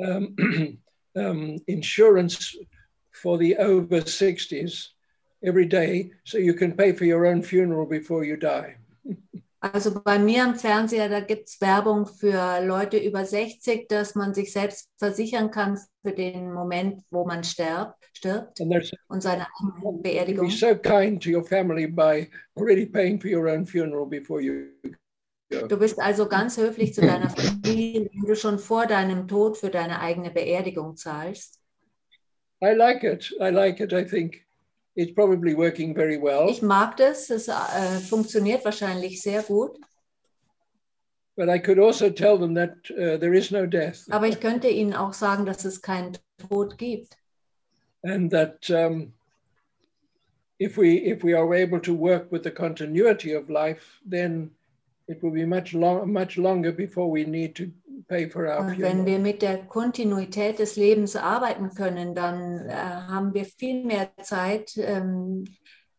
um, 0.04 0.36
um, 1.16 1.58
insurance 1.66 2.56
for 3.12 3.38
the 3.38 3.56
over 3.56 4.00
60s 4.00 4.88
every 5.42 5.66
day 5.66 6.10
so 6.24 6.38
you 6.38 6.54
can 6.54 6.72
pay 6.72 6.92
for 6.92 7.04
your 7.04 7.26
own 7.26 7.42
funeral 7.42 7.86
before 7.86 8.24
you 8.24 8.36
die. 8.36 8.76
Also 9.60 10.00
bei 10.04 10.20
mir 10.20 10.44
am 10.44 10.54
Fernseher, 10.54 11.08
da 11.08 11.18
gibt 11.18 11.48
es 11.48 11.60
Werbung 11.60 12.06
für 12.06 12.64
Leute 12.64 12.96
über 12.96 13.24
60, 13.24 13.88
dass 13.88 14.14
man 14.14 14.32
sich 14.32 14.52
selbst 14.52 14.88
versichern 14.98 15.50
kann 15.50 15.76
für 16.02 16.12
den 16.12 16.52
Moment, 16.52 17.02
wo 17.10 17.24
man 17.26 17.42
stirbt, 17.42 17.94
stirbt 18.12 18.60
und 19.08 19.20
seine 19.20 19.46
eigene 19.58 19.92
be 19.96 20.02
Beerdigung. 20.02 20.48
so 20.50 20.76
kind 20.76 21.20
to 21.20 21.30
your 21.30 21.44
family 21.44 21.88
by 21.88 22.28
already 22.54 22.86
paying 22.86 23.20
for 23.20 23.28
your 23.28 23.48
own 23.48 23.66
funeral 23.66 24.06
before 24.06 24.40
you 24.40 24.66
Du 25.50 25.78
bist 25.78 25.98
also 25.98 26.28
ganz 26.28 26.58
höflich 26.58 26.92
zu 26.94 27.00
deiner 27.00 27.30
Familie, 27.30 28.08
wenn 28.12 28.26
du 28.26 28.36
schon 28.36 28.58
vor 28.58 28.86
deinem 28.86 29.26
Tod 29.26 29.56
für 29.56 29.70
deine 29.70 29.98
eigene 30.00 30.30
Beerdigung 30.30 30.94
zahlst. 30.96 31.58
I 32.62 32.74
like 32.74 33.02
it. 33.02 33.34
I 33.40 33.48
like 33.50 33.80
it. 33.80 33.92
I 33.92 34.04
think 34.04 34.44
it's 34.98 35.12
probably 35.14 35.54
working 35.54 35.94
very 35.94 36.16
well. 36.20 36.48
Ich 36.50 36.60
mag 36.60 36.96
das, 36.96 37.30
es 37.30 37.46
äh, 37.46 38.00
funktioniert 38.00 38.64
wahrscheinlich 38.64 39.22
sehr 39.22 39.42
gut, 39.42 39.78
But 41.36 41.48
I 41.48 41.60
could 41.60 41.78
also 41.78 42.10
tell 42.10 42.36
them 42.36 42.52
that 42.56 42.90
uh, 42.90 43.16
there 43.16 43.32
is 43.32 43.52
no 43.52 43.64
death 43.64 44.06
aber 44.10 44.26
ich 44.26 44.40
könnte 44.40 44.68
ihnen 44.68 44.92
auch 44.92 45.14
sagen, 45.14 45.46
dass 45.46 45.64
es 45.64 45.80
keinen 45.80 46.18
Tod 46.48 46.76
gibt. 46.76 47.16
and 48.02 48.30
that 48.32 48.68
um, 48.70 49.12
if 50.58 50.76
we 50.76 50.98
if 50.98 51.22
we 51.22 51.32
are 51.34 51.54
able 51.54 51.80
to 51.80 51.94
work 51.94 52.32
with 52.32 52.42
the 52.42 52.50
continuity 52.50 53.32
of 53.34 53.48
life, 53.48 54.00
then 54.04 54.10
it 54.10 54.26
will 54.32 54.50
be 54.50 54.57
much 55.46 55.72
long, 55.72 56.12
much 56.12 56.36
longer 56.36 56.72
before 56.72 57.10
we 57.10 57.24
need 57.24 57.54
to 57.56 57.70
pay 58.08 58.28
for 58.28 58.46
our 58.46 58.60
Und 58.60 58.78
wenn 58.78 59.06
wir 59.06 59.18
mit 59.18 59.42
der 59.42 59.58
Kontinuität 59.66 60.58
des 60.58 60.76
Lebens 60.76 61.16
arbeiten 61.16 61.70
können, 61.74 62.14
dann 62.14 62.68
äh, 62.68 62.72
haben 62.72 63.34
wir 63.34 63.44
viel 63.44 63.84
mehr 63.84 64.10
Zeit 64.22 64.76
ähm, 64.76 65.44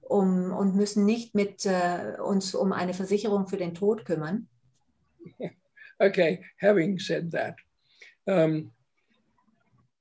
um, 0.02 0.52
und 0.52 0.76
müssen 0.76 1.06
nicht 1.06 1.36
mit 1.36 1.66
äh, 1.66 2.18
uns 2.24 2.56
um 2.56 2.72
eine 2.72 2.94
Versicherung 2.94 3.48
für 3.48 3.58
den 3.58 3.74
Tod 3.74 4.06
kümmern. 4.06 4.48
Okay, 6.02 6.40
having 6.62 6.98
said 6.98 7.30
that, 7.32 7.56
um, 8.26 8.72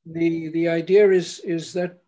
the 0.06 0.48
the 0.52 0.68
idea 0.68 1.10
is 1.10 1.40
is 1.40 1.72
that 1.72 2.00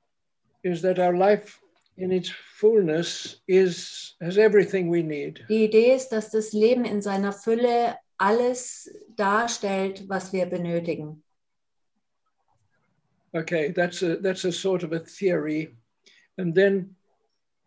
is 0.62 0.80
that 0.82 1.00
our 1.00 1.12
life 1.12 1.59
in 2.00 2.12
its 2.12 2.32
fullness 2.56 3.42
is 3.46 4.16
has 4.20 4.38
everything 4.38 4.90
we 4.90 5.02
need. 5.02 5.44
Die 5.48 5.64
Idee 5.64 5.94
ist, 5.94 6.08
dass 6.08 6.30
das 6.30 6.52
Leben 6.52 6.84
in 6.84 7.02
seiner 7.02 7.32
Fülle 7.32 7.96
alles 8.18 8.90
darstellt, 9.16 10.08
was 10.08 10.32
wir 10.32 10.46
benötigen. 10.46 11.22
Okay, 13.32 13.72
that's 13.72 14.02
a 14.02 14.16
that's 14.16 14.44
a 14.44 14.52
sort 14.52 14.82
of 14.82 14.92
a 14.92 14.98
theory, 14.98 15.76
and 16.36 16.54
then 16.54 16.96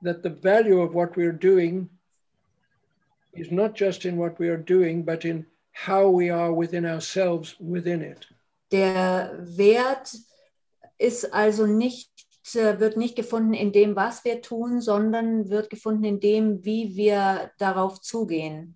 that 0.01 0.22
the 0.22 0.30
value 0.30 0.81
of 0.81 0.93
what 0.93 1.15
we're 1.15 1.31
doing 1.31 1.89
is 3.34 3.51
not 3.51 3.76
just 3.76 4.05
in 4.05 4.18
what 4.18 4.38
we 4.39 4.49
are 4.49 4.57
doing, 4.57 5.03
but 5.03 5.26
in 5.26 5.45
how 5.72 6.10
we 6.10 6.30
are 6.30 6.53
within 6.53 6.85
ourselves 6.85 7.55
within 7.60 8.01
it. 8.01 8.27
Der 8.72 9.39
Wert 9.57 10.14
ist 10.97 11.34
also 11.34 11.65
nicht, 11.65 12.10
wird 12.45 12.98
nicht 12.98 13.15
gefunden 13.15 13.53
in 13.53 13.72
dem, 13.72 13.95
was 13.95 14.26
wir 14.26 14.41
tun, 14.41 14.82
sondern 14.82 15.49
wird 15.49 15.70
gefunden 15.70 16.03
in 16.03 16.20
dem, 16.20 16.65
wie 16.65 16.95
wir 16.95 17.52
darauf 17.57 18.02
zugehen, 18.02 18.76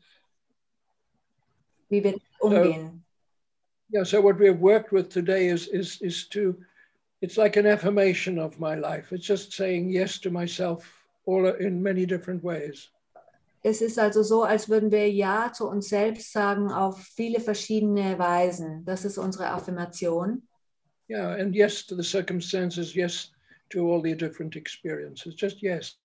wie 1.89 2.03
wir 2.03 2.18
umgehen. 2.39 3.03
Yeah, 3.89 4.03
so 4.03 4.22
what 4.22 4.38
we 4.38 4.48
have 4.48 4.60
worked 4.60 4.91
with 4.91 5.07
today 5.07 5.48
is 5.49 5.68
is 5.68 6.02
is 6.02 6.27
to 6.30 6.56
it's 7.22 7.38
like 7.38 7.56
an 7.56 7.65
affirmation 7.65 8.38
of 8.38 8.60
my 8.60 8.76
life. 8.76 9.14
It's 9.14 9.26
just 9.26 9.53
saying 9.53 9.89
yes 9.89 10.19
to 10.22 10.30
myself 10.30 10.84
all 11.26 11.45
in 11.45 11.81
many 11.81 12.06
different 12.06 12.44
ways. 12.44 12.89
Es 13.64 13.81
ist 13.81 13.98
also 13.98 14.23
so, 14.23 14.44
als 14.44 14.69
würden 14.69 14.91
wir 14.91 15.10
Ja 15.10 15.52
zu 15.52 15.68
uns 15.68 15.89
selbst 15.89 16.31
sagen 16.31 16.72
auf 16.72 16.99
viele 16.99 17.39
verschiedene 17.39 18.19
Weisen. 18.19 18.85
Das 18.85 19.03
ist 19.03 19.18
unsere 19.18 19.48
Affirmation. 19.48 20.44
Yeah, 21.10 21.35
and 21.39 21.56
yes 21.56 21.85
to 21.85 21.95
the 21.95 22.03
circumstances, 22.03 22.94
yes 22.94 23.31
to 23.69 23.91
all 23.91 24.02
the 24.02 24.15
different 24.15 24.56
experiences. 24.56 25.35
Just 25.35 25.61
yes. 25.61 25.99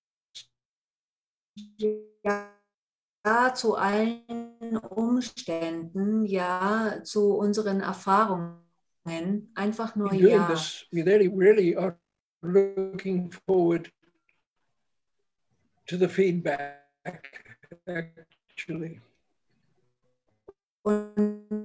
Ja 2.25 3.53
zu 3.53 3.75
allen 3.75 4.77
Umständen, 4.89 6.25
ja 6.25 7.01
zu 7.03 7.37
unseren 7.37 7.81
Erfahrungen. 7.81 8.59
Einfach 9.55 9.95
nur 9.95 10.13
Ja. 10.13 10.47
this, 10.47 10.85
we 10.91 11.03
really, 11.03 11.27
really 11.27 11.75
are 11.75 11.97
looking 12.41 13.31
forward 13.45 13.91
to 15.87 15.97
the 15.97 16.07
feedback, 16.07 17.43
actually. 17.85 19.01
Und 20.83 21.63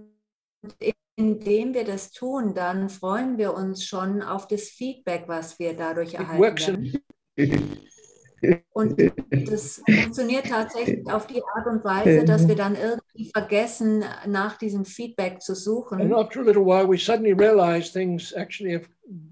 indem 1.19 1.75
wir 1.75 1.85
das 1.85 2.13
tun, 2.13 2.55
dann 2.55 2.89
freuen 2.89 3.39
wir 3.39 3.53
uns 3.53 3.85
schon 3.85 4.23
auf 4.23 4.47
das 4.47 4.69
Feedback, 4.69 5.25
was 5.27 5.59
wir 5.59 5.75
dadurch 5.75 6.15
erhalten 6.15 6.93
Und 8.73 9.13
das 9.51 9.83
funktioniert 9.85 10.47
tatsächlich 10.47 11.05
auf 11.11 11.27
die 11.27 11.43
Art 11.43 11.67
und 11.67 11.85
Weise, 11.85 12.25
dass 12.25 12.47
wir 12.47 12.55
dann 12.55 12.77
irgendwie 12.77 13.33
vergessen, 13.33 14.05
nach 14.29 14.59
diesem 14.59 14.85
Feedback 14.85 15.43
zu 15.43 15.55
and 15.55 15.61
suchen. 15.61 16.13
after 16.13 16.41
a 16.41 16.45
little 16.45 16.65
while, 16.65 16.89
we 16.89 16.97
suddenly 16.97 17.33
realize 17.33 17.93
things 17.93 18.33
actually 18.35 18.77
are 18.77 18.85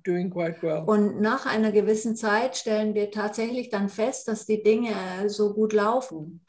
doing 0.05 0.29
quite 0.29 0.61
well. 0.63 0.83
Und 0.87 1.21
nach 1.21 1.47
einer 1.47 1.71
gewissen 1.71 2.17
Zeit 2.17 2.57
stellen 2.57 2.95
wir 2.95 3.13
tatsächlich 3.13 3.71
dann 3.71 3.89
fest, 3.89 4.27
dass 4.27 4.45
die 4.45 4.61
Dinge 4.61 4.93
so 5.29 5.55
gut 5.55 5.73
laufen. 5.73 6.41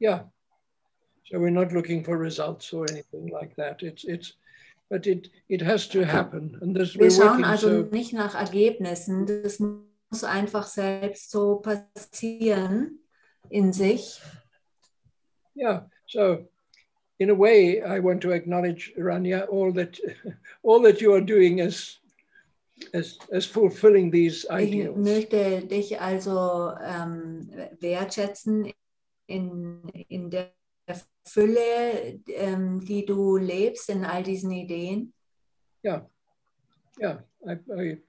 Yeah. 0.00 0.32
So 1.30 1.38
we're 1.38 1.50
not 1.50 1.72
looking 1.72 2.02
for 2.04 2.16
results 2.16 2.72
or 2.72 2.86
anything 2.90 3.28
like 3.28 3.54
that. 3.56 3.82
It's, 3.82 4.04
it's, 4.04 4.32
but 4.88 5.06
it, 5.06 5.28
it 5.48 5.60
has 5.60 5.86
to 5.88 6.04
happen. 6.04 6.56
And 6.62 6.74
this, 6.74 6.94
Wir 6.96 7.10
schauen 7.10 7.44
also 7.44 7.84
so, 7.84 7.90
nicht 7.90 8.14
nach 8.14 8.34
Ergebnissen. 8.34 9.26
Das 9.26 9.58
muss 9.58 10.24
einfach 10.24 10.66
selbst 10.66 11.30
so 11.30 11.56
passieren 11.56 12.98
in 13.50 13.72
sich. 13.72 14.20
yeah. 15.54 15.82
So 16.06 16.48
in 17.18 17.28
a 17.30 17.34
way, 17.34 17.82
I 17.82 17.98
want 17.98 18.22
to 18.22 18.30
acknowledge, 18.32 18.94
Rania, 18.96 19.46
all 19.50 19.72
that, 19.72 19.98
all 20.62 20.80
that 20.82 21.02
you 21.02 21.12
are 21.12 21.20
doing 21.20 21.60
as, 21.60 21.98
as, 22.94 23.18
as 23.32 23.44
fulfilling 23.44 24.10
these 24.10 24.44
Ich 24.44 24.50
ideals. 24.50 24.96
möchte 24.96 25.66
dich 25.66 26.00
also 26.00 26.72
ähm, 26.82 27.50
wertschätzen 27.80 28.72
in, 29.26 29.82
in 30.08 30.30
der 30.30 30.52
Fülle, 31.26 32.20
ähm, 32.28 32.80
die 32.84 33.04
du 33.04 33.36
lebst, 33.36 33.88
in 33.90 34.04
all 34.04 34.22
diesen 34.22 34.50
Ideen. 34.52 35.12
yeah 35.84 36.08
yeah 37.00 37.22
I, 37.46 37.52
I 37.72 38.02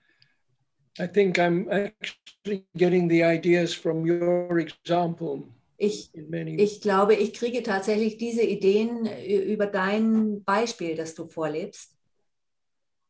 i 1.00 1.08
think 1.08 1.38
i'm 1.38 1.68
actually 1.70 2.66
getting 2.76 3.08
the 3.10 3.24
ideas 3.24 3.74
from 3.76 4.04
your 4.06 4.58
example 4.58 5.44
Ich, 5.82 6.12
ich 6.14 6.82
glaube, 6.82 7.16
ich 7.16 7.34
kriege 7.34 7.64
tatsächlich 7.64 8.18
diese 8.18 8.42
Ideen 8.44 9.06
ü- 9.06 9.54
über 9.54 9.66
dein 9.66 10.44
Beispiel, 10.44 10.94
das 10.96 11.16
du 11.16 11.26
vorlebst. 11.30 11.96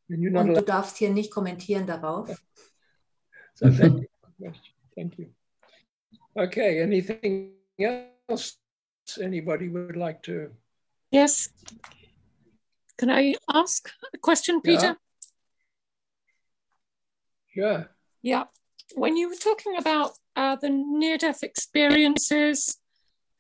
Und 0.08 0.54
du 0.56 0.62
darfst 0.62 0.98
hier 0.98 1.10
nicht 1.10 1.32
kommentieren 1.32 1.88
darauf. 1.88 2.28
so 3.56 3.70
thank 3.72 4.08
you 4.38 4.52
thank 4.96 5.18
you 5.18 5.26
okay 6.36 6.84
anything 6.84 7.56
else 7.78 8.58
anybody 9.18 9.68
would 9.70 9.96
like 9.98 10.22
to 10.24 10.52
Yes. 11.12 11.50
Can 12.98 13.10
I 13.10 13.34
ask 13.54 13.90
a 14.14 14.18
question, 14.18 14.62
Yeah. 14.64 14.72
Peter? 14.72 14.98
sure 17.54 17.90
Yeah. 18.22 18.44
When 18.96 19.16
you 19.18 19.30
were 19.30 19.36
talking 19.36 19.76
about 19.78 20.12
uh, 20.36 20.56
the 20.56 20.70
near 20.70 21.18
death 21.18 21.44
experiences, 21.44 22.78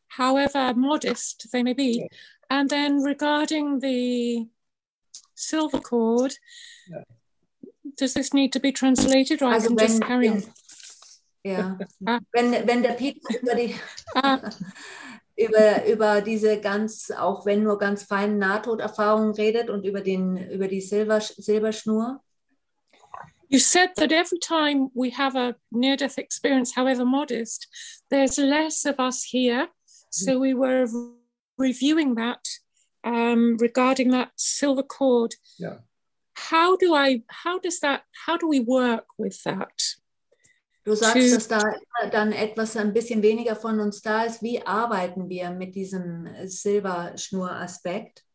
however 0.07 0.73
modest 0.75 1.47
they 1.51 1.63
may 1.63 1.73
be, 1.73 2.07
and 2.49 2.69
then 2.69 3.01
regarding 3.03 3.79
the 3.79 4.47
silver 5.35 5.79
cord. 5.79 6.33
Yeah. 6.89 7.03
Does 7.97 8.13
this 8.13 8.33
need 8.33 8.53
to 8.53 8.59
be 8.59 8.71
translated 8.71 9.41
or 9.41 9.49
I 9.49 9.53
Also 9.55 9.67
can 9.69 9.77
just 9.77 9.99
wenn, 9.99 10.07
carry 10.07 10.29
on? 10.29 10.43
ja, 11.43 11.77
Ah. 12.07 12.19
wenn, 12.33 12.51
wenn 12.67 12.83
der 12.83 12.93
Peter 12.93 13.19
über 13.41 13.55
die 13.55 13.75
Ah, 14.15 14.39
über, 15.39 15.85
über 15.85 16.21
diese 16.21 16.59
ganz, 16.59 17.11
auch 17.11 17.45
wenn 17.45 17.63
nur 17.63 17.77
ganz 17.77 18.03
feinen 18.03 18.37
Nahtoderfahrungen 18.37 19.33
redet 19.33 19.69
und 19.69 19.85
über, 19.85 20.01
den, 20.01 20.37
über 20.49 20.67
die 20.67 20.81
Silber, 20.81 21.21
Silberschnur. 21.21 22.21
you 23.49 23.57
said 23.57 23.89
that 23.95 24.11
every 24.11 24.37
time 24.37 24.91
we 24.93 25.09
have 25.09 25.35
a 25.35 25.55
near 25.71 25.97
death 25.97 26.17
experience, 26.17 26.75
however 26.75 27.03
modest, 27.03 27.67
there's 28.09 28.37
less 28.37 28.85
of 28.85 28.99
us 28.99 29.23
here. 29.23 29.67
So 30.11 30.39
we 30.39 30.53
were 30.53 30.87
reviewing 31.57 32.15
that 32.15 32.45
um, 33.03 33.57
regarding 33.57 34.11
that 34.11 34.31
silver 34.35 34.83
cord. 34.83 35.35
Yeah. 35.57 35.77
How 36.35 36.77
do 36.77 36.93
I, 36.95 37.23
how 37.27 37.59
does 37.59 37.79
that, 37.81 38.03
how 38.25 38.37
do 38.37 38.47
we 38.47 38.59
work 38.59 39.05
with 39.17 39.41
that? 39.43 39.81
Du 40.83 40.95
sagst, 40.95 41.15
Tschüss. 41.15 41.47
dass 41.47 41.47
da 41.47 41.75
dann 42.11 42.31
etwas 42.31 42.77
ein 42.77 42.93
bisschen 42.93 43.21
weniger 43.21 43.55
von 43.55 43.79
uns 43.79 44.01
da 44.01 44.23
ist. 44.23 44.41
Wie 44.41 44.61
arbeiten 44.65 45.29
wir 45.29 45.51
mit 45.51 45.75
diesem 45.75 46.27
Silberschnuraspekt? 46.45 48.25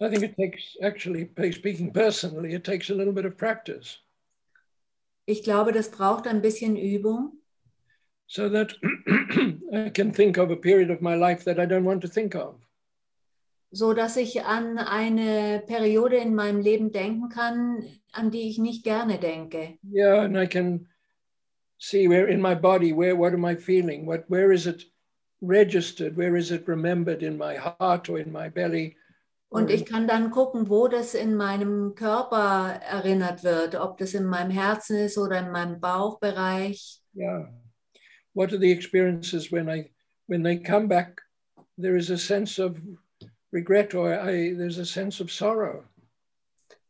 I 0.00 0.08
think 0.08 0.22
it 0.22 0.36
takes, 0.36 0.76
actually, 0.80 1.28
speaking 1.50 1.92
personally, 1.92 2.54
it 2.54 2.62
takes 2.62 2.88
a 2.88 2.94
little 2.94 3.12
bit 3.12 3.24
of 3.24 3.36
practice 3.36 3.98
Ich 5.26 5.42
glaube, 5.42 5.72
das 5.72 5.90
braucht 5.90 6.26
ein 6.26 6.40
bisschen 6.40 6.76
Übung, 6.76 7.32
so 8.26 8.48
that 8.48 8.74
I 9.72 9.90
can 9.90 10.12
think 10.12 10.38
of 10.38 10.50
a 10.50 10.56
period 10.56 10.90
of 10.90 11.00
my 11.02 11.14
life 11.14 11.44
that 11.44 11.58
I 11.58 11.66
don't 11.66 11.84
want 11.84 12.00
to 12.02 12.08
think 12.08 12.34
of. 12.34 12.54
So 13.70 13.92
dass 13.92 14.16
ich 14.16 14.44
an 14.44 14.78
eine 14.78 15.62
Periode 15.66 16.16
in 16.16 16.34
meinem 16.34 16.60
Leben 16.60 16.90
denken 16.90 17.28
kann, 17.28 17.84
an 18.12 18.30
die 18.30 18.48
ich 18.48 18.58
nicht 18.58 18.84
gerne 18.84 19.18
denke. 19.18 19.78
Yeah, 19.82 20.22
and 20.22 20.36
I 20.36 20.46
can 20.46 20.88
see 21.78 22.08
where 22.08 22.26
in 22.26 22.40
my 22.40 22.54
body, 22.54 22.92
where 22.92 23.16
what 23.16 23.32
am 23.32 23.44
I 23.44 23.56
feeling? 23.56 24.06
What 24.06 24.24
where 24.28 24.52
is 24.52 24.66
it 24.66 24.84
registered? 25.40 26.16
Where 26.16 26.36
is 26.36 26.50
it 26.50 26.66
remembered 26.66 27.22
in 27.22 27.36
my 27.36 27.56
heart 27.56 28.08
or 28.08 28.18
in 28.18 28.32
my 28.32 28.48
belly? 28.48 28.96
Und 29.50 29.70
ich 29.70 29.86
kann 29.86 30.06
dann 30.06 30.30
gucken, 30.30 30.68
wo 30.68 30.88
das 30.88 31.14
in 31.14 31.34
meinem 31.34 31.94
Körper 31.94 32.80
erinnert 32.86 33.44
wird, 33.44 33.76
ob 33.76 33.96
das 33.96 34.12
in 34.12 34.26
meinem 34.26 34.50
Herzen 34.50 34.98
ist 34.98 35.16
oder 35.16 35.38
in 35.38 35.50
meinem 35.50 35.80
Bauchbereich. 35.80 37.00
Yeah. 37.14 37.48
What 38.34 38.52
are 38.52 38.58
the 38.58 38.70
experiences 38.70 39.50
when 39.50 39.68
I 39.68 39.90
when 40.26 40.42
they 40.42 40.58
come 40.58 40.86
back? 40.86 41.22
There 41.78 41.96
is 41.96 42.10
a 42.10 42.18
sense 42.18 42.58
of 42.58 42.76
regret 43.52 43.94
or 43.94 44.14
I 44.14 44.54
there's 44.54 44.78
a 44.78 44.86
sense 44.86 45.20
of 45.20 45.30
sorrow. 45.30 45.84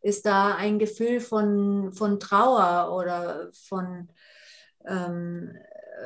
Ist 0.00 0.26
da 0.26 0.54
ein 0.54 0.78
Gefühl 0.78 1.20
von, 1.20 1.92
von 1.92 2.20
Trauer 2.20 2.94
oder 2.94 3.50
von, 3.52 4.08
ähm, 4.86 5.56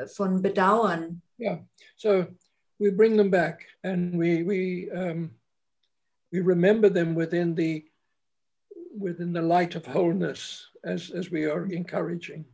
von 0.07 0.41
Bedauern? 0.41 1.20
Yeah. 1.39 1.59
So 1.97 2.27
we 2.79 2.91
bring 2.91 3.16
them 3.16 3.31
back 3.31 3.66
and 3.85 4.19
we 4.19 4.43
we 4.43 4.91
um, 4.91 5.31
we 6.33 6.41
remember 6.41 6.89
them 6.89 7.15
within 7.15 7.55
the 7.55 7.85
within 8.99 9.33
the 9.33 9.43
light 9.43 9.77
of 9.77 9.87
wholeness 9.87 10.69
as 10.85 11.11
as 11.11 11.31
we 11.31 11.45
are 11.47 11.66
encouraging. 11.66 12.45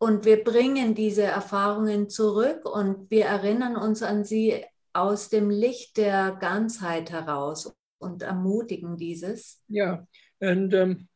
Und 0.00 0.24
wir 0.24 0.44
bringen 0.44 0.94
diese 0.94 1.24
Erfahrungen 1.24 2.08
zurück 2.08 2.64
und 2.64 3.10
wir 3.10 3.24
erinnern 3.24 3.76
uns 3.76 4.02
an 4.02 4.24
sie 4.24 4.64
aus 4.98 5.28
dem 5.28 5.50
Licht 5.50 5.96
der 5.96 6.36
Ganzheit 6.40 7.10
heraus 7.10 7.74
und 7.98 8.22
ermutigen 8.22 8.96
dieses. 8.96 9.62
Yeah, 9.68 10.06
and 10.40 10.74
um, 10.74 11.08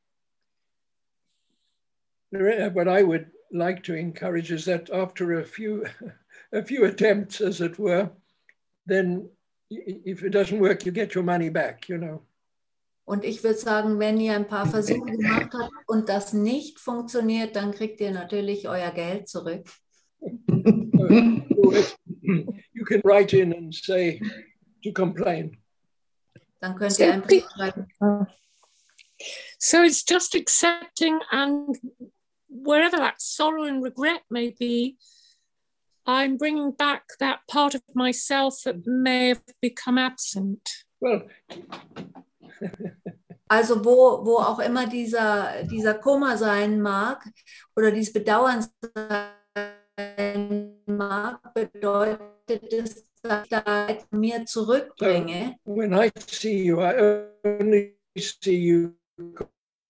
the- 2.31 2.71
what 2.75 2.89
I 2.89 3.03
would 3.03 3.27
like 3.51 3.83
to 3.85 3.95
encourage 3.95 4.51
is 4.51 4.65
that 4.65 4.91
after 4.91 5.39
a 5.39 5.45
few, 5.45 5.85
a 6.53 6.63
few 6.63 6.85
attempts, 6.85 7.41
as 7.41 7.61
it 7.61 7.79
were, 7.79 8.11
then 8.87 9.29
if 9.71 10.23
it 10.23 10.35
doesn't 10.35 10.61
work, 10.61 10.85
you 10.85 10.93
get 10.93 11.15
your 11.15 11.25
money 11.25 11.51
back. 11.51 11.89
You 11.89 11.99
know. 11.99 12.27
Und 13.05 13.25
ich 13.25 13.43
würde 13.43 13.59
sagen, 13.59 13.99
wenn 13.99 14.21
ihr 14.21 14.35
ein 14.35 14.47
paar 14.47 14.67
Versuche 14.67 15.11
gemacht 15.11 15.51
habt 15.53 15.73
und 15.89 16.09
das 16.09 16.33
nicht 16.33 16.79
funktioniert, 16.79 17.57
dann 17.57 17.73
kriegt 17.73 18.01
ihr 18.01 18.13
natürlich 18.13 18.69
euer 18.69 18.93
Geld 18.93 19.29
zurück. 19.29 19.67
So 20.21 20.33
it- 21.73 21.99
you 22.73 22.85
can 22.87 23.01
write 23.05 23.35
in 23.35 23.53
and 23.53 23.75
say 23.75 24.21
to 24.83 24.93
complain. 24.93 25.59
Dann 26.61 26.77
könnt 26.77 26.99
ihr 26.99 27.13
einen 27.13 27.25
schreiben. 27.29 27.87
So 29.59 29.83
it's 29.83 30.05
just 30.05 30.35
accepting 30.35 31.21
and 31.31 31.77
wherever 32.49 32.97
that 32.97 33.21
sorrow 33.21 33.65
and 33.65 33.83
regret 33.83 34.23
may 34.31 34.51
be, 34.51 34.97
I'm 36.07 36.37
bringing 36.37 36.73
back 36.73 37.05
that 37.21 37.41
part 37.49 37.75
of 37.75 37.83
myself 37.95 38.63
that 38.65 38.87
may 38.87 39.29
have 39.29 39.43
become 39.61 39.99
absent. 39.99 40.69
Well, 41.01 41.29
Also 43.49 43.85
wo, 43.85 44.25
wo 44.25 44.39
auch 44.39 44.61
immer 44.61 44.87
dieser, 44.87 45.65
dieser 45.65 45.93
Kummer 45.93 46.39
sein 46.39 46.81
mag 46.81 47.23
oder 47.77 47.91
dieses 47.91 48.15
Bedauern 48.15 48.67
sein 48.95 49.29
mag, 50.87 51.55
bedeutet 51.55 52.73
es, 52.73 53.05
dass 53.23 53.45
ich 53.45 53.51
da 53.51 53.87
mir 54.11 54.45
zurückbringe. 54.47 55.57
when 55.65 55.93
I 55.93 56.11
see 56.27 56.65
you, 56.65 56.81
I 56.81 57.27
only 57.45 57.97
see 58.17 58.57
you 58.57 58.95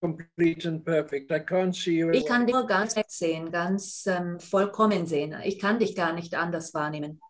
complete 0.01 0.67
and 0.67 0.85
perfect. 0.85 1.31
I 1.31 1.39
can't 1.39 1.75
see 1.75 1.99
you. 1.99 2.11
Ich 2.11 2.27
kann 2.27 2.47
dich 2.47 2.55
nur 2.55 2.67
ganz 2.67 2.95
sehen, 3.09 3.51
ganz 3.51 4.07
ähm, 4.07 4.41
vollkommen 4.41 5.07
sehen. 5.07 5.35
Ich 5.45 5.59
kann 5.59 5.79
dich 5.79 5.95
gar 5.95 6.13
nicht 6.13 6.35
anders 6.35 6.75
wahrnehmen. 6.75 7.21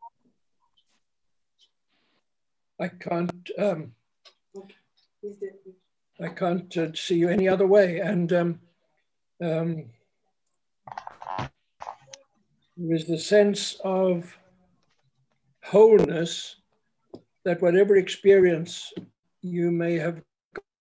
I 2.80 2.88
can't. 2.88 3.50
Um, 3.56 3.94
I 6.18 6.28
can't 6.28 6.76
uh, 6.76 6.92
see 6.94 7.16
you 7.16 7.28
any 7.28 7.48
other 7.48 7.68
way. 7.68 8.00
And 8.00 8.32
um, 8.32 8.60
um, 9.38 9.90
is 12.76 13.06
the 13.06 13.18
sense 13.18 13.76
of 13.84 14.36
wholeness 15.62 16.56
that 17.44 17.60
whatever 17.60 17.96
experience 17.96 18.92
you 19.42 19.70
may 19.70 19.98
have 19.98 20.22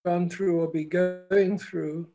gone 0.06 0.30
through 0.30 0.62
or 0.62 0.68
be 0.68 0.86
going 0.86 1.58
through, 1.58 2.08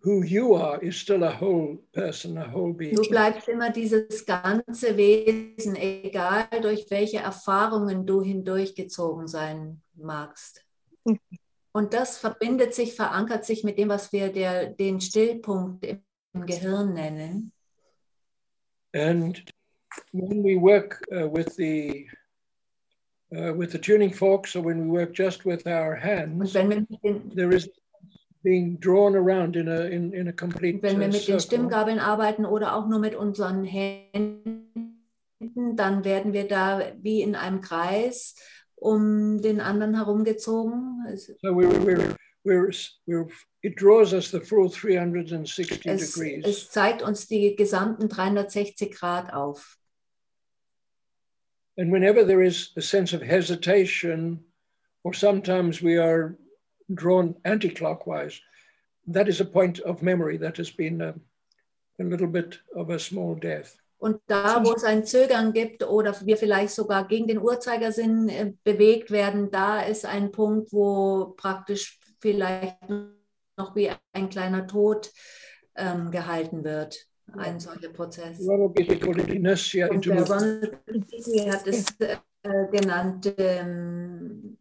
who 0.00 0.22
you 0.22 0.54
are 0.54 0.78
is 0.80 0.96
still 0.96 1.24
a 1.24 1.30
whole 1.30 1.76
person, 1.92 2.38
a 2.38 2.48
whole 2.48 2.72
being. 2.72 2.94
Du 2.94 3.02
bleibst 3.08 3.48
immer 3.48 3.70
dieses 3.70 4.24
ganze 4.24 4.96
Wesen, 4.96 5.76
egal 5.76 6.46
durch 6.62 6.86
welche 6.90 7.18
Erfahrungen 7.18 8.06
du 8.06 8.22
hindurchgezogen 8.22 9.26
sein 9.26 9.82
magst. 9.94 10.64
Und 11.72 11.94
das 11.94 12.18
verbindet 12.18 12.74
sich, 12.74 12.94
verankert 12.94 13.44
sich 13.44 13.64
mit 13.64 13.78
dem, 13.78 13.88
was 13.88 14.12
wir 14.12 14.32
der, 14.32 14.66
den 14.66 15.00
Stillpunkt 15.00 15.84
im 15.84 16.46
Gehirn 16.46 16.94
nennen. 16.94 17.52
And 18.94 19.40
when 20.12 20.42
we 20.42 20.56
work 20.56 21.04
uh, 21.14 21.28
with 21.28 21.56
the 21.56 22.06
uh, 23.36 23.52
with 23.54 23.72
the 23.72 23.78
tuning 23.78 24.12
forks, 24.12 24.56
or 24.56 24.62
when 24.62 24.80
we 24.80 24.86
work 24.86 25.12
just 25.14 25.44
with 25.44 25.66
our 25.66 25.94
Und 25.94 26.02
hands, 26.02 26.54
wenn 26.54 26.70
wir 26.70 26.86
mit 26.88 27.02
den, 27.02 27.30
there 27.34 27.54
is 27.54 27.68
being 28.42 28.76
drawn 28.78 29.14
around 29.14 29.56
in 29.56 29.68
a 29.68 29.82
in, 29.82 30.12
in 30.14 30.28
a 30.28 30.32
complete 30.32 30.82
wenn 30.82 31.00
wir 31.00 31.08
uh, 31.08 31.12
mit 31.12 31.28
den 31.28 31.38
circle. 31.38 31.40
Stimmgabeln 31.40 31.98
arbeiten 31.98 32.46
oder 32.46 32.74
auch 32.74 32.88
nur 32.88 33.00
mit 33.00 33.14
unseren 33.14 33.64
Händen, 33.64 35.04
dann 35.76 36.04
werden 36.04 36.32
wir 36.32 36.48
da 36.48 36.92
wie 37.02 37.22
in 37.22 37.34
einem 37.34 37.60
Kreis 37.60 38.36
um 38.74 39.42
den 39.42 39.60
anderen 39.60 39.96
herumgezogen. 39.96 41.04
So 41.16 41.52
we're, 41.52 41.68
we're 41.84 42.16
we're 42.48 42.72
we're 43.06 43.28
it 43.62 43.76
draws 43.76 44.14
us 44.14 44.30
the 44.30 44.40
full 44.40 44.68
360 44.68 45.88
es, 45.88 46.12
degrees. 46.12 46.44
es 46.46 46.70
zeigt 46.70 47.02
uns 47.02 47.26
die 47.26 47.56
gesamten 47.56 48.08
360 48.08 48.90
Grad 48.92 49.32
auf. 49.32 49.76
And 51.76 51.92
whenever 51.92 52.24
there 52.24 52.42
is 52.42 52.72
a 52.76 52.80
sense 52.80 53.12
of 53.12 53.22
hesitation, 53.22 54.44
or 55.04 55.12
sometimes 55.12 55.80
we 55.80 55.96
are 55.96 56.36
drawn 56.92 57.36
anti-clockwise, 57.44 58.40
that 59.06 59.28
is 59.28 59.40
a 59.40 59.44
point 59.44 59.80
of 59.80 60.02
memory 60.02 60.38
that 60.38 60.56
has 60.56 60.70
been 60.70 61.00
um, 61.02 61.20
a 62.00 62.04
little 62.04 62.26
bit 62.26 62.58
of 62.74 62.90
a 62.90 62.98
small 62.98 63.34
death. 63.34 63.76
Und 64.00 64.20
da, 64.28 64.64
wo 64.64 64.72
es 64.74 64.84
ein 64.84 65.04
Zögern 65.04 65.52
gibt 65.52 65.82
oder 65.82 66.14
wir 66.24 66.36
vielleicht 66.36 66.72
sogar 66.72 67.08
gegen 67.08 67.26
den 67.26 67.38
Uhrzeigersinn 67.38 68.28
äh, 68.28 68.52
bewegt 68.62 69.10
werden, 69.10 69.50
da 69.50 69.80
ist 69.80 70.06
ein 70.06 70.30
Punkt, 70.30 70.72
wo 70.72 71.34
praktisch 71.36 71.97
vielleicht 72.20 72.76
noch 73.56 73.74
wie 73.74 73.90
ein 74.12 74.28
kleiner 74.28 74.66
Tod 74.66 75.12
ähm, 75.76 76.10
gehalten 76.10 76.64
wird, 76.64 77.06
ein 77.36 77.60
solcher 77.60 77.90
Prozess. 77.90 78.40
Und 78.40 80.06
der. 80.06 80.22
Ronald 80.22 80.84
Beatty 80.86 81.48
hat 81.50 81.66
es 81.66 81.86
äh, 82.00 82.16
genannte 82.70 83.34
ähm, 83.38 84.56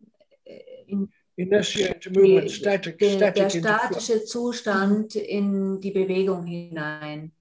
in, 0.87 1.11
inertia 1.35 1.95
movement, 2.09 2.51
static, 2.51 2.97
der, 2.97 3.09
static 3.11 3.49
der 3.49 3.49
statische 3.49 4.23
Zustand 4.25 5.15
in 5.15 5.79
die 5.79 5.91
Bewegung 5.91 6.45
hinein 6.45 7.31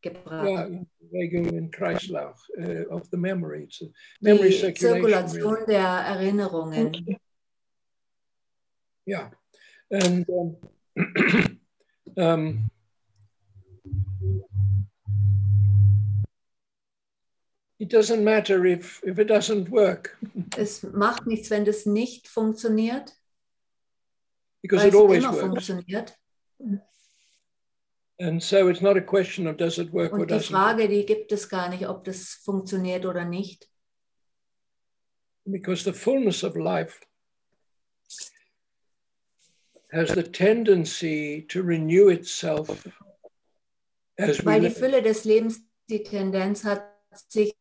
gebracht. 0.00 0.48
Ja, 0.48 0.68
Bewegung 1.00 1.46
in 1.46 1.70
Kreislauf 1.70 2.48
uh, 2.58 2.84
of 2.90 3.08
the 3.10 3.16
memory. 3.16 3.68
A 3.82 3.86
memory 4.20 4.50
die. 4.50 4.74
Zirkulation 4.74 5.54
really. 5.54 5.66
der 5.66 5.86
Erinnerungen. 5.86 7.18
Yeah, 9.08 9.30
and 9.90 10.26
um, 10.28 10.56
um, 12.18 12.70
it 17.78 17.88
doesn't 17.88 18.24
matter 18.24 18.64
if 18.66 19.00
if 19.04 19.18
it 19.18 19.28
doesn't 19.28 19.68
work 19.70 20.16
Es 20.56 20.82
macht 20.82 21.26
nichts, 21.26 21.50
wenn 21.50 21.64
das 21.64 21.86
nicht 21.86 22.28
funktioniert, 22.28 23.12
because 24.62 24.84
it 24.86 24.94
always 24.94 25.22
immer 25.22 25.32
works. 25.32 25.66
funktioniert. 25.66 26.12
And 28.18 28.42
so 28.42 28.68
it's 28.68 28.80
not 28.80 28.96
a 28.96 29.02
question 29.02 29.46
of 29.46 29.58
does 29.58 29.78
it 29.78 29.92
work 29.92 30.12
or 30.14 30.20
Und 30.20 30.30
die 30.30 30.34
doesn't. 30.36 30.52
work. 30.52 30.76
Frage, 30.78 30.88
die 30.88 31.04
gibt 31.04 31.30
es 31.32 31.48
gar 31.50 31.68
nicht, 31.68 31.86
ob 31.86 32.02
das 32.04 32.40
funktioniert 32.44 33.04
oder 33.04 33.26
nicht. 33.26 33.68
Because 35.44 35.84
the 35.84 35.92
fullness 35.92 36.42
of 36.42 36.56
life 36.56 37.04
Weil 39.92 40.06
die. 44.60 44.70
Fülle 44.70 45.02
des 45.02 45.24
Lebens 45.24 45.60
die 45.88 46.02
Tendenz 46.02 46.64
hat, 46.64 46.82
sich 47.28 47.54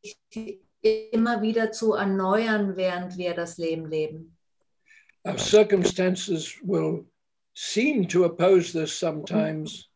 immer 0.82 1.42
wieder 1.42 1.72
zu 1.72 1.94
erneuern, 1.94 2.76
während 2.76 3.18
wir 3.18 3.34
das 3.34 3.58
Leben 3.58 3.90
leben. 3.90 4.38
Our 5.24 5.40
circumstances 5.40 6.56
will 6.62 7.06
seem 7.56 8.08
to 8.10 8.26
oppose 8.26 8.72
this 8.72 8.98
sometimes, 8.98 9.90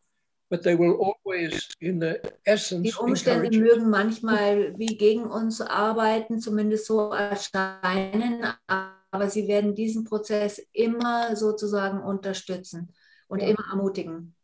but 0.50 0.64
they 0.64 0.76
will 0.76 0.96
always, 0.96 1.70
in 1.80 2.00
the 2.00 2.16
Die 2.24 2.30
essence, 2.46 2.98
Umstände 2.98 3.46
encourage 3.48 3.58
it. 3.58 3.62
mögen 3.62 3.90
manchmal 3.92 4.78
wie 4.80 4.98
gegen 4.98 5.26
uns 5.26 5.62
arbeiten, 5.62 6.40
zumindest 6.40 6.88
so 6.88 7.12
erscheinen, 7.12 8.44
aber 8.66 8.96
sie 9.30 9.48
werden 9.48 9.76
diesen 9.76 10.04
Prozess 10.04 10.60
immer 10.72 11.36
sozusagen 11.36 12.02
unterstützen 12.02 12.94
und 13.28 13.42
Ja. 13.42 13.50
immer 13.50 13.66
ermutigen. 13.72 14.36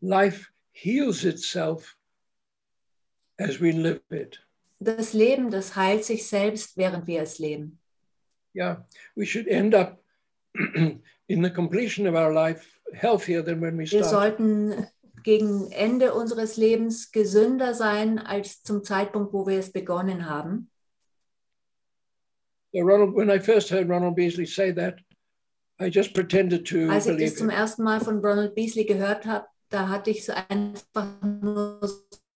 Life 0.00 0.48
heals 0.72 1.24
itself 1.24 1.96
as 3.38 3.60
we 3.60 3.70
live 3.70 4.00
it. 4.10 4.40
Das 4.78 5.12
Leben, 5.12 5.50
das 5.50 5.76
heilt 5.76 6.04
sich 6.04 6.26
selbst, 6.26 6.76
während 6.76 7.06
wir 7.06 7.20
es 7.22 7.38
leben. 7.38 7.78
Yeah, 8.54 8.86
we 9.14 9.26
should 9.26 9.46
end 9.46 9.74
up 9.74 10.02
in 10.74 11.44
the 11.44 11.50
completion 11.50 12.06
of 12.08 12.14
our 12.14 12.32
life 12.32 12.80
healthier 12.92 13.44
than 13.44 13.60
when 13.60 13.74
we 13.76 13.82
Wir 13.90 14.02
started. 14.04 14.10
sollten 14.10 14.86
gegen 15.22 15.70
Ende 15.70 16.14
unseres 16.14 16.56
Lebens 16.56 17.12
gesünder 17.12 17.74
sein 17.74 18.18
als 18.18 18.62
zum 18.62 18.82
Zeitpunkt, 18.82 19.32
wo 19.34 19.46
wir 19.46 19.58
es 19.58 19.70
begonnen 19.70 20.28
haben. 20.28 20.70
Ronald, 22.74 23.14
when 23.14 23.30
I 23.30 23.38
first 23.38 23.68
heard 23.70 23.88
Ronald 23.88 24.14
Beasley 24.16 24.46
say 24.46 24.72
that, 24.72 25.00
I 25.80 25.88
just 25.90 26.14
pretended 26.14 26.66
to 26.66 26.90
Als 26.90 27.06
ich 27.06 27.16
das 27.16 27.36
zum 27.36 27.50
ersten 27.50 27.82
Mal 27.82 28.00
von 28.00 28.18
Ronald 28.24 28.54
Beasley 28.54 28.84
gehört 28.84 29.24
habe, 29.26 29.46
da 29.70 29.88
hatte 29.88 30.10
ich 30.10 30.20
es 30.20 30.30
einfach 30.30 31.06
nur 31.22 31.80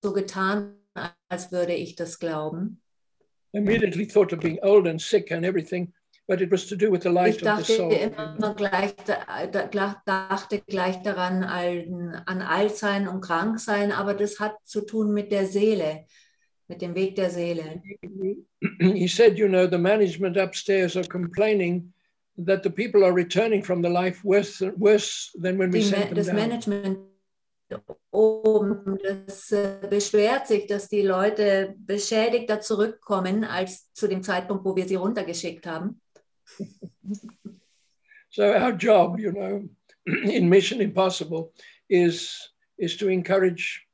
so 0.03 0.13
getan, 0.13 0.77
als 1.29 1.53
würde 1.53 1.75
ich 1.75 1.95
das 1.95 2.19
glauben. 2.19 2.81
Immediately 3.53 4.07
thought 4.07 4.33
of 4.33 4.41
being 4.41 4.59
old 4.63 4.89
and 4.89 5.01
sick 5.01 5.31
and 5.31 5.45
everything, 5.45 5.93
but 6.27 6.41
it 6.41 6.51
was 6.51 6.67
to 6.67 6.75
do 6.75 6.91
with 6.91 7.03
the 7.03 7.09
light 7.11 7.37
Ich 7.37 7.47
of 7.47 7.65
the 7.65 7.73
dachte 7.75 7.77
soul. 7.77 7.93
immer 7.93 8.55
gleich, 8.55 8.95
dachte 10.07 10.61
gleich 10.67 11.03
daran 11.03 11.45
an, 11.45 12.23
an 12.27 12.43
Altsein 12.43 13.07
und 13.07 13.21
Kranksein, 13.21 13.93
aber 13.93 14.15
das 14.15 14.41
hat 14.41 14.57
zu 14.65 14.81
tun 14.81 15.13
mit 15.13 15.31
der 15.31 15.47
Seele, 15.47 16.07
mit 16.69 16.81
dem 16.81 16.95
Weg 16.95 17.15
der 17.17 17.31
Seele. 17.31 17.83
he 18.81 19.09
said, 19.09 19.39
you 19.39 19.49
know, 19.49 19.67
the 19.67 19.79
management 19.79 20.37
upstairs 20.37 20.97
are 20.97 21.05
complaining 21.05 21.93
that 22.37 22.63
the 22.63 22.71
people 22.71 23.05
are 23.05 23.13
returning 23.13 23.63
from 23.63 23.83
the 23.83 23.89
life 23.89 24.25
worse, 24.25 24.61
worse 24.77 25.31
than 25.41 25.59
when 25.59 25.71
we 25.71 25.81
Die, 25.81 25.87
sent 25.87 26.07
them 26.07 26.17
das 26.17 26.27
down. 26.27 26.37
Management 26.37 26.99
oben, 28.13 28.99
das 29.03 29.51
äh, 29.51 29.79
beschwert 29.89 30.47
sich, 30.47 30.67
dass 30.67 30.89
die 30.89 31.03
Leute 31.03 31.75
beschädigter 31.79 32.61
zurückkommen 32.61 33.45
als 33.45 33.93
zu 33.93 34.07
dem 34.07 34.23
Zeitpunkt, 34.23 34.65
wo 34.65 34.77
wir 34.77 34.87
sie 34.87 34.97
runtergeschickt 34.97 35.67
haben. 35.67 36.01
So 38.31 38.43
our 38.43 38.73
job, 38.73 39.19
you 39.19 39.33
know, 39.33 39.69
in 40.07 40.49
Mission 40.49 40.81
Impossible 40.81 41.53
is 41.89 42.53
is 42.77 42.97
to 42.97 43.09
encourage 43.09 43.87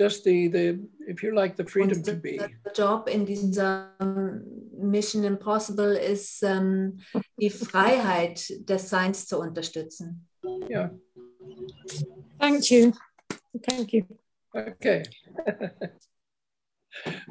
just 0.00 0.24
the 0.24 0.48
the 0.48 0.80
if 1.06 1.22
you 1.22 1.34
like 1.34 1.56
the 1.56 1.64
freedom 1.64 2.02
to 2.02 2.14
be. 2.14 2.38
the 2.38 2.72
Job 2.74 3.06
in 3.06 3.26
dieser 3.26 3.90
Mission 4.78 5.24
Impossible 5.24 5.94
ist, 5.94 6.42
ähm, 6.42 7.00
die 7.38 7.50
Freiheit 7.50 8.50
des 8.66 8.88
Seins 8.88 9.26
zu 9.26 9.38
unterstützen. 9.38 10.26
Yeah. 10.70 10.90
Thank 12.38 12.70
you. 12.70 12.92
Thank 13.68 13.92
you. 13.92 14.06
Okay. 14.54 15.02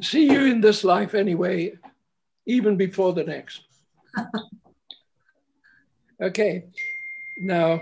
See 0.02 0.32
you 0.32 0.46
in 0.46 0.62
this 0.62 0.84
life 0.84 1.16
anyway, 1.16 1.74
even 2.46 2.78
before 2.78 3.14
the 3.14 3.24
next. 3.24 3.64
okay. 6.22 6.66
Now, 7.42 7.82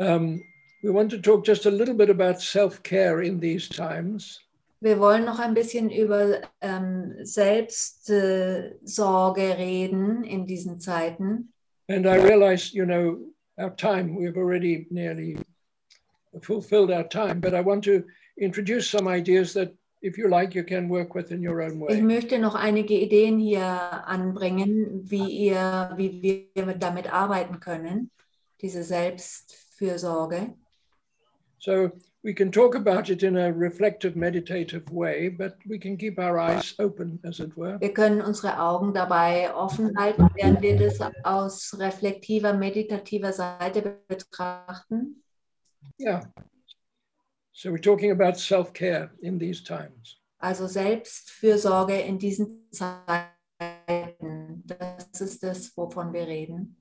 um, 0.00 0.40
we 0.86 0.92
want 0.92 1.10
to 1.10 1.18
talk 1.18 1.44
just 1.44 1.66
a 1.66 1.70
little 1.70 1.94
bit 1.94 2.10
about 2.10 2.40
self 2.40 2.80
care 2.84 3.22
in 3.22 3.40
these 3.40 3.68
times. 3.68 4.40
Wir 4.80 5.00
wollen 5.00 5.24
noch 5.24 5.40
ein 5.40 5.52
bisschen 5.54 5.90
über 5.90 6.42
ähm, 6.60 7.14
Selbstsorge 7.22 8.76
reden 9.58 10.22
in 10.22 10.46
diesen 10.46 10.78
Zeiten. 10.78 11.52
And 11.88 12.06
I 12.06 12.16
realize, 12.18 12.72
you 12.72 12.84
know, 12.84 13.18
our 13.58 13.74
time, 13.74 14.14
we've 14.14 14.36
already 14.36 14.86
nearly 14.90 15.38
fulfilled 16.42 16.90
our 16.92 17.08
time, 17.08 17.40
but 17.40 17.52
I 17.54 17.62
want 17.62 17.82
to 17.84 18.04
introduce 18.36 18.88
some 18.88 19.08
ideas 19.08 19.54
that, 19.54 19.74
if 20.02 20.16
you 20.18 20.28
like, 20.28 20.54
you 20.54 20.62
can 20.62 20.88
work 20.88 21.14
with 21.16 21.32
in 21.32 21.42
your 21.42 21.62
own 21.62 21.80
Ich 21.88 21.96
way. 21.96 22.02
möchte 22.02 22.38
noch 22.38 22.54
einige 22.54 22.94
Ideen 22.94 23.38
hier 23.40 23.62
anbringen, 24.06 25.00
wie, 25.10 25.46
ihr, 25.48 25.94
wie 25.96 26.22
wir 26.54 26.74
damit 26.74 27.12
arbeiten 27.12 27.58
können, 27.58 28.10
diese 28.60 28.84
Selbstfürsorge. 28.84 30.54
So 31.66 31.90
we 32.22 32.32
can 32.32 32.52
talk 32.52 32.76
about 32.76 33.10
it 33.10 33.24
in 33.24 33.36
a 33.36 33.52
reflective, 33.52 34.14
meditative 34.14 34.88
way, 34.88 35.28
but 35.28 35.56
we 35.66 35.80
can 35.80 35.96
keep 35.96 36.16
our 36.16 36.38
eyes 36.38 36.74
open, 36.78 37.18
as 37.24 37.40
it 37.40 37.56
were. 37.56 37.76
Wir 37.80 37.92
können 37.92 38.20
unsere 38.20 38.60
Augen 38.60 38.94
dabei 38.94 39.52
offen 39.52 39.92
halten, 39.98 40.28
während 40.36 40.62
wir 40.62 40.76
das 40.76 41.00
aus 41.24 41.76
reflektiver, 41.76 42.52
meditativer 42.52 43.32
Seite 43.32 43.98
betrachten. 44.06 45.24
Yeah. 45.98 46.22
So 47.52 47.72
we're 47.72 47.82
talking 47.82 48.12
about 48.12 48.38
self 48.38 48.72
care 48.72 49.10
in 49.20 49.36
these 49.36 49.60
times. 49.60 50.20
Also 50.38 50.68
Selbstfürsorge 50.68 51.98
in 52.00 52.20
diesen 52.20 52.70
Zeiten. 52.70 53.32
Das 54.66 55.20
ist 55.20 55.42
das, 55.42 55.76
wovon 55.76 56.12
wir 56.12 56.28
reden. 56.28 56.76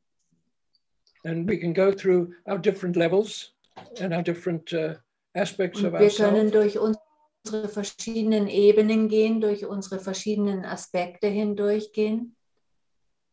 And 1.23 1.49
we 1.49 1.57
can 1.57 1.73
go 1.73 1.91
through 1.91 2.35
our 2.45 2.59
different 2.59 2.95
levels 2.95 3.54
and 3.99 4.13
our 4.13 4.23
different 4.23 4.71
uh, 4.73 4.95
aspects 5.33 5.83
of 5.83 5.93
wir 5.93 6.09
können 6.09 6.51
durch 6.51 6.77
unsere 6.77 7.67
verschiedenen 7.69 8.47
Ebenen 8.47 9.07
gehen, 9.09 9.41
durch 9.41 9.65
unsere 9.65 9.99
verschiedenen 9.99 10.65
Aspekte 10.65 11.27
hindurchgehen. 11.27 12.35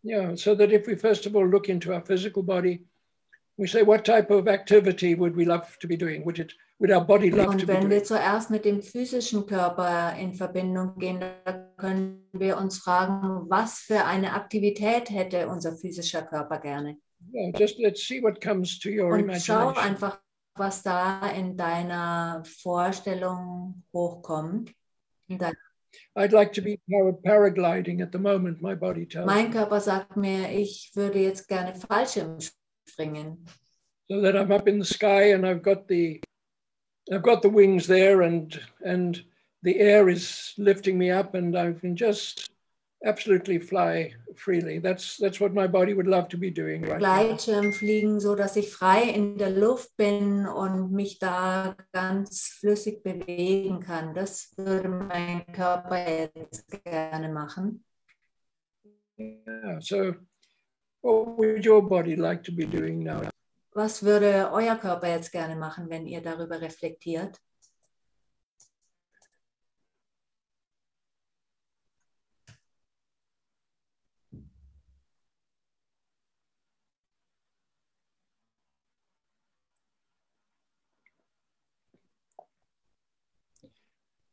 Yeah. 0.04 0.36
So 0.36 0.54
that 0.56 0.72
if 0.72 0.86
we 0.86 0.96
first 0.96 1.26
of 1.26 1.36
all 1.36 1.48
look 1.48 1.68
into 1.68 1.92
our 1.92 2.04
physical 2.04 2.42
body, 2.42 2.84
we 3.56 3.68
say, 3.68 3.82
what 3.82 4.04
type 4.04 4.30
of 4.30 4.48
activity 4.48 5.14
would 5.14 5.36
we 5.36 5.44
love 5.44 5.78
to 5.80 5.86
be 5.86 5.96
doing? 5.96 6.24
Would 6.24 6.38
it 6.38 6.52
would 6.80 6.90
our 6.90 7.04
body 7.04 7.30
love 7.30 7.56
to 7.56 7.62
Und 7.62 7.68
wenn 7.68 7.90
wir 7.90 8.02
zuerst 8.02 8.50
mit 8.50 8.64
dem 8.64 8.82
physischen 8.82 9.46
Körper 9.46 10.16
in 10.18 10.34
Verbindung 10.34 10.98
gehen, 10.98 11.20
da 11.20 11.52
können 11.76 12.28
wir 12.32 12.56
uns 12.56 12.78
fragen, 12.78 13.48
was 13.48 13.78
für 13.78 14.04
eine 14.04 14.32
Aktivität 14.32 15.10
hätte 15.10 15.46
unser 15.48 15.76
physischer 15.76 16.22
Körper 16.22 16.58
gerne. 16.58 16.96
Yeah, 17.32 17.52
just 17.56 17.78
let's 17.78 18.04
see 18.04 18.20
what 18.20 18.40
comes 18.40 18.80
to 18.80 18.88
your 18.88 19.12
Und 19.12 19.20
schau 19.40 19.70
imagination. 19.70 19.76
einfach, 19.76 20.20
was 20.56 20.82
da 20.82 21.28
in 21.30 21.56
deiner 21.56 22.42
Vorstellung 22.44 23.82
hochkommt. 23.92 24.72
In 25.28 25.38
dein- 25.38 25.54
I'd 26.16 26.32
like 26.32 26.52
to 26.54 26.62
be 26.62 26.78
para- 26.90 27.12
paragliding 27.12 28.00
at 28.02 28.12
the 28.12 28.18
moment, 28.18 28.60
my 28.62 28.74
body 28.74 29.06
tells 29.06 29.26
me. 29.26 29.34
Mein 29.34 29.52
Körper 29.52 29.80
sagt 29.80 30.16
mir, 30.16 30.48
ich 30.50 30.90
würde 30.94 31.18
jetzt 31.20 31.48
gerne 31.48 31.74
Fallschirm 31.74 32.38
springen. 32.88 33.44
so 34.10 34.20
that 34.20 34.34
I'm 34.36 34.50
up 34.52 34.68
in 34.68 34.78
the 34.78 34.84
sky 34.84 35.32
and 35.32 35.46
I've 35.46 35.62
got 35.62 35.88
the 35.88 36.20
I've 37.10 37.22
got 37.22 37.40
the 37.42 37.48
wings 37.50 37.86
there 37.86 38.22
and 38.22 38.58
and 38.84 39.22
the 39.62 39.78
air 39.80 40.08
is 40.08 40.54
lifting 40.58 40.98
me 40.98 41.10
up 41.10 41.34
and 41.34 41.56
I 41.56 41.72
can 41.72 41.96
just 41.96 42.50
absolutely 43.04 43.58
fly 43.58 44.14
freely. 44.36 44.78
That's 44.78 45.16
that's 45.16 45.40
what 45.40 45.52
my 45.52 45.66
body 45.66 45.94
would 45.94 46.06
love 46.06 46.28
to 46.28 46.38
be 46.38 46.50
doing 46.50 46.82
right 46.82 47.00
now. 47.00 47.22
Gleitschirm 47.22 47.72
fliegen, 47.72 48.20
so 48.20 48.34
dass 48.34 48.56
ich 48.56 48.70
frei 48.70 49.02
in 49.02 49.38
der 49.38 49.50
Luft 49.50 49.96
bin 49.96 50.46
und 50.46 50.92
mich 50.92 51.18
da 51.18 51.76
ganz 51.92 52.58
flüssig 52.60 53.02
bewegen 53.02 53.80
kann. 53.80 54.14
Das 54.14 54.52
würde 54.56 54.88
mein 54.88 55.46
Körper 55.52 56.08
jetzt 56.08 56.66
gerne 56.84 57.28
machen. 57.28 57.84
Yeah. 59.18 59.78
So, 59.80 60.14
what 61.02 61.38
would 61.38 61.66
your 61.66 61.82
body 61.82 62.16
like 62.16 62.42
to 62.44 62.52
be 62.52 62.66
doing 62.66 63.02
now? 63.04 63.22
Was 63.74 64.02
würde 64.02 64.50
euer 64.52 64.76
Körper 64.76 65.08
jetzt 65.08 65.32
gerne 65.32 65.56
machen, 65.56 65.88
wenn 65.88 66.06
ihr 66.06 66.20
darüber 66.20 66.60
reflektiert? 66.60 67.38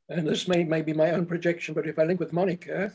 And 0.10 0.27
this 0.27 0.48
may, 0.48 0.64
may 0.64 0.81
be 0.81 0.94
my 0.94 1.11
own 1.11 1.27
projection, 1.27 1.76
but 1.76 1.86
if 1.86 1.99
I 1.99 2.03
link 2.03 2.19
with 2.19 2.34
Monica, 2.34 2.91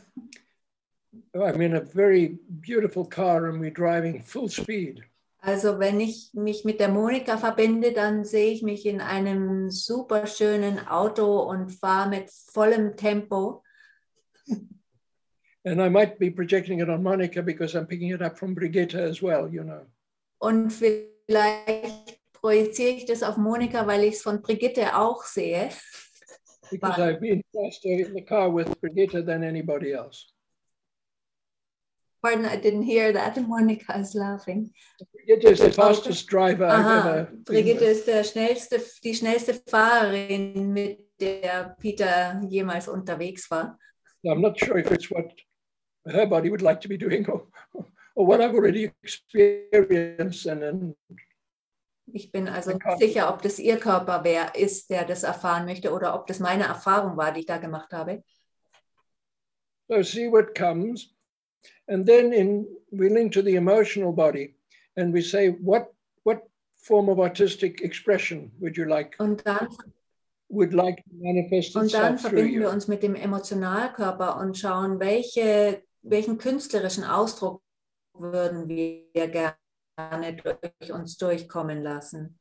I'm 1.33 1.61
in 1.61 1.75
a 1.75 1.81
very 1.81 2.37
beautiful 2.59 3.05
car 3.05 3.47
and 3.47 3.59
we're 3.59 3.71
driving 3.71 4.21
full 4.21 4.49
speed. 4.49 5.03
Also 5.41 5.79
wenn 5.79 5.99
ich 6.01 6.31
mich 6.33 6.65
mit 6.65 6.79
der 6.79 6.89
Monika 6.89 7.37
verbinde, 7.37 7.93
dann 7.93 8.25
sehe 8.25 8.51
ich 8.51 8.63
mich 8.63 8.85
in 8.85 8.99
einem 8.99 9.69
super 9.69 10.25
schönen 10.27 10.79
Auto 10.87 11.43
und 11.43 11.69
fahre 11.69 12.09
mit 12.09 12.31
vollem 12.31 12.97
Tempo. 12.97 13.63
And 15.63 15.81
I 15.81 15.89
might 15.89 16.19
be 16.19 16.29
projecting 16.29 16.79
it 16.79 16.89
on 16.89 17.01
Monica 17.01 17.41
because 17.41 17.75
I'm 17.75 17.85
picking 17.85 18.11
it 18.11 18.21
up 18.21 18.37
from 18.37 18.53
Brigitte 18.53 18.95
as 18.95 19.21
well, 19.21 19.47
you 19.47 19.63
know. 19.63 19.85
Und 20.39 20.71
vielleicht 20.71 22.19
projiziere 22.33 22.95
ich 22.97 23.05
das 23.05 23.23
auf 23.23 23.37
Monika, 23.37 23.87
weil 23.87 24.03
ich 24.03 24.15
es 24.15 24.21
von 24.21 24.41
Brigitte 24.41 24.97
auch 24.97 25.23
sehe. 25.23 25.69
Because 26.71 26.99
I've 26.99 27.21
been 27.21 27.43
faster 27.53 27.89
in 27.89 28.13
the 28.13 28.21
car 28.21 28.49
with 28.49 28.79
Brigitte 28.81 29.25
than 29.25 29.43
anybody 29.43 29.93
else. 29.93 30.31
Pardon, 32.21 32.45
I 32.45 32.55
didn't 32.55 32.83
hear 32.83 33.13
that. 33.13 33.35
Monika 33.35 33.99
is 33.99 34.15
laughing. 34.15 34.71
Brigitte 35.13 35.51
is 35.51 35.59
the 35.59 35.71
fastest 35.71 36.25
driver 36.27 36.65
I've 36.65 37.05
ever 37.05 37.29
Brigitte 37.45 37.81
with. 37.81 37.97
ist 37.97 38.07
der 38.07 38.23
schnellste, 38.23 38.81
die 39.03 39.13
schnellste 39.13 39.53
Fahrerin, 39.53 40.73
mit 40.73 41.05
der 41.19 41.75
Peter 41.79 42.41
jemals 42.49 42.87
unterwegs 42.87 43.49
war. 43.51 43.77
I'm 44.25 44.41
not 44.41 44.57
sure 44.59 44.79
if 44.79 44.91
it's 44.91 45.11
what 45.11 45.31
her 46.07 46.25
body 46.25 46.49
would 46.49 46.63
like 46.63 46.81
to 46.81 46.87
be 46.87 46.97
doing 46.97 47.27
or, 47.29 47.47
or 48.15 48.25
what 48.25 48.41
I've 48.41 48.55
already 48.55 48.91
experienced 49.03 50.47
and, 50.47 50.63
and 50.63 50.95
Ich 52.13 52.31
bin 52.31 52.47
also 52.47 52.71
nicht 52.71 52.99
sicher, 52.99 53.33
ob 53.33 53.41
das 53.41 53.59
ihr 53.59 53.77
Körper 53.77 54.23
wer 54.23 54.55
ist, 54.55 54.89
der 54.89 55.05
das 55.05 55.23
erfahren 55.23 55.65
möchte 55.65 55.91
oder 55.91 56.13
ob 56.15 56.27
das 56.27 56.39
meine 56.39 56.65
Erfahrung 56.65 57.17
war, 57.17 57.31
die 57.31 57.41
ich 57.41 57.45
da 57.45 57.57
gemacht 57.57 57.91
habe. 57.91 58.23
So 59.87 60.01
see 60.01 60.31
what 60.31 60.55
comes. 60.55 61.13
And 61.87 62.07
then 62.07 62.31
in 62.31 62.67
we 62.91 63.09
link 63.09 63.31
to 63.33 63.41
the 63.41 63.55
emotional 63.55 64.11
body 64.11 64.55
and 64.95 65.13
we 65.13 65.21
say, 65.21 65.51
what 65.61 65.91
what 66.23 66.43
form 66.75 67.09
of 67.09 67.19
artistic 67.19 67.81
expression 67.81 68.51
would 68.59 68.77
you 68.77 68.85
like 68.85 69.15
Und 69.19 69.45
dann, 69.45 69.67
would 70.49 70.73
like 70.73 71.03
to 71.03 71.15
manifest 71.15 71.75
und 71.75 71.93
dann 71.93 72.17
verbinden 72.17 72.59
wir 72.59 72.69
uns 72.69 72.87
mit 72.87 73.03
dem 73.03 73.15
Emotionalkörper 73.15 74.39
und 74.39 74.57
schauen, 74.57 74.99
welche, 74.99 75.83
welchen 76.01 76.37
künstlerischen 76.37 77.03
Ausdruck 77.03 77.61
würden 78.13 78.67
wir 78.67 79.05
gerne 79.11 79.55
durch 80.79 80.91
uns 80.91 81.17
durchkommen 81.17 81.81
lassen. 81.81 82.39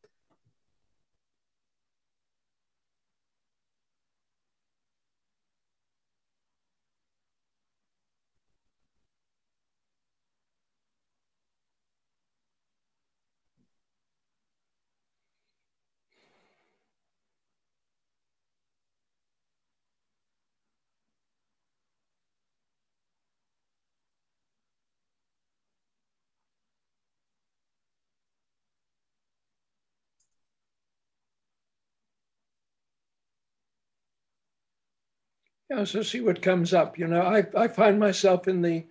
So 35.85 36.03
see 36.03 36.21
what 36.21 36.41
comes 36.41 36.73
up. 36.73 36.97
You 36.99 37.09
know, 37.09 37.23
I, 37.23 37.45
I 37.57 37.67
find 37.69 37.99
myself 37.99 38.47
in 38.47 38.63
the 38.63 38.85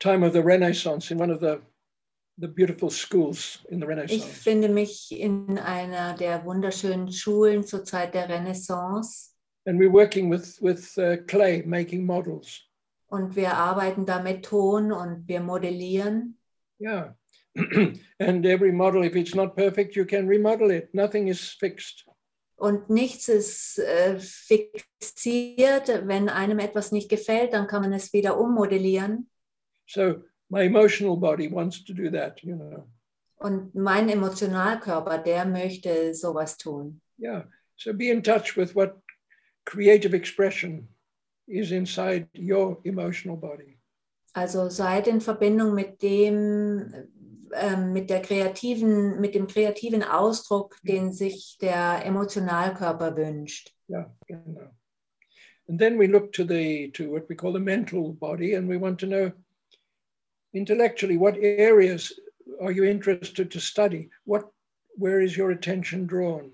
time 0.00 0.22
of 0.22 0.32
the 0.32 0.42
Renaissance 0.42 1.10
in 1.10 1.18
one 1.18 1.30
of 1.30 1.40
the 1.40 1.60
the 2.38 2.48
beautiful 2.48 2.88
schools 2.90 3.58
in 3.70 3.78
the 3.78 3.84
Ich 3.86 3.88
Renaissance. 3.90 4.24
finde 4.42 4.68
mich 4.68 5.12
in 5.12 5.58
einer 5.58 6.16
der 6.16 6.44
wunderschönen 6.44 7.12
Schulen 7.12 7.62
zur 7.62 7.84
Zeit 7.84 8.14
der 8.14 8.28
Renaissance 8.28 9.28
And 9.66 9.78
we're 9.78 9.92
working 9.92 10.30
with 10.30 10.58
with 10.62 10.96
uh, 10.98 11.18
clay, 11.26 11.62
making 11.66 12.04
models. 12.06 12.62
und 13.10 13.36
wir 13.36 13.52
arbeiten 13.54 14.06
da 14.06 14.20
mit 14.22 14.44
Ton 14.44 14.90
und 14.92 15.28
wir 15.28 15.40
modellieren. 15.40 16.38
Yeah. 16.80 17.12
and 18.18 18.46
every 18.46 18.72
model, 18.72 19.04
if 19.04 19.14
it's 19.14 19.34
not 19.34 19.54
perfect, 19.54 19.94
you 19.94 20.06
can 20.06 20.26
remodel 20.26 20.70
it. 20.70 20.88
Nothing 20.94 21.28
is 21.28 21.50
fixed. 21.60 22.04
Und 22.62 22.90
nichts 22.90 23.26
ist 23.26 23.80
äh, 23.80 24.20
fixiert. 24.20 25.88
Wenn 26.06 26.28
einem 26.28 26.60
etwas 26.60 26.92
nicht 26.92 27.08
gefällt, 27.08 27.54
dann 27.54 27.66
kann 27.66 27.82
man 27.82 27.92
es 27.92 28.12
wieder 28.12 28.38
ummodellieren. 28.38 29.28
So 29.88 30.22
my 30.48 30.66
emotional 30.66 31.16
body 31.16 31.50
wants 31.50 31.84
to 31.84 31.92
do 31.92 32.08
that, 32.12 32.40
you 32.42 32.54
know. 32.54 32.86
Und 33.34 33.74
mein 33.74 34.08
Emotionalkörper, 34.08 35.18
der 35.18 35.44
möchte 35.44 36.14
sowas 36.14 36.56
tun. 36.56 37.00
Yeah. 37.18 37.48
So 37.74 37.92
be 37.92 38.10
in 38.10 38.22
touch 38.22 38.56
with 38.56 38.76
what 38.76 38.94
creative 39.64 40.14
expression 40.14 40.86
is 41.48 41.72
inside 41.72 42.28
your 42.38 42.80
emotional 42.84 43.36
body. 43.36 43.76
Also 44.34 44.68
seid 44.68 45.08
in 45.08 45.20
Verbindung 45.20 45.74
mit 45.74 46.00
dem, 46.00 46.94
ähm, 47.54 47.92
mit 47.92 48.10
der 48.10 48.20
kreativen, 48.20 49.20
mit 49.20 49.34
dem 49.34 49.46
kreativen 49.46 50.02
Ausdruck, 50.02 50.76
den 50.82 51.12
sich 51.12 51.58
der 51.60 52.04
Emotionalkörper 52.04 53.16
wünscht. 53.16 53.74
Yeah, 53.88 54.14
genau. 54.26 54.70
And 55.68 55.78
then 55.78 55.98
we 55.98 56.06
look 56.06 56.32
to 56.32 56.44
the 56.44 56.90
to 56.92 57.10
what 57.10 57.28
we 57.28 57.36
call 57.36 57.52
the 57.52 57.60
mental 57.60 58.12
body, 58.12 58.54
and 58.54 58.68
we 58.68 58.76
want 58.76 58.98
to 59.00 59.06
know 59.06 59.32
intellectually 60.52 61.16
what 61.16 61.36
areas 61.36 62.12
are 62.60 62.72
you 62.72 62.84
interested 62.84 63.50
to 63.50 63.60
study? 63.60 64.10
What 64.24 64.50
where 64.96 65.20
is 65.20 65.36
your 65.36 65.50
attention 65.50 66.06
drawn? 66.06 66.50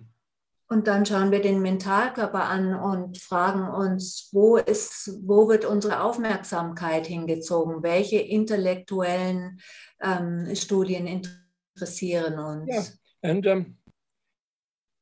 Und 0.70 0.86
dann 0.86 1.06
schauen 1.06 1.30
wir 1.30 1.40
den 1.40 1.62
Mentalkörper 1.62 2.44
an 2.44 2.74
und 2.74 3.16
fragen 3.16 3.68
uns, 3.68 4.28
wo 4.32 4.58
ist, 4.58 5.18
wo 5.22 5.48
wird 5.48 5.64
unsere 5.64 6.02
Aufmerksamkeit 6.02 7.06
hingezogen? 7.06 7.82
Welche 7.82 8.18
intellektuellen 8.18 9.60
ähm, 10.02 10.54
Studien 10.54 11.06
interessieren 11.06 12.38
uns? 12.38 12.68
Yeah. 12.68 12.84
And 13.22 13.46
um, 13.46 13.78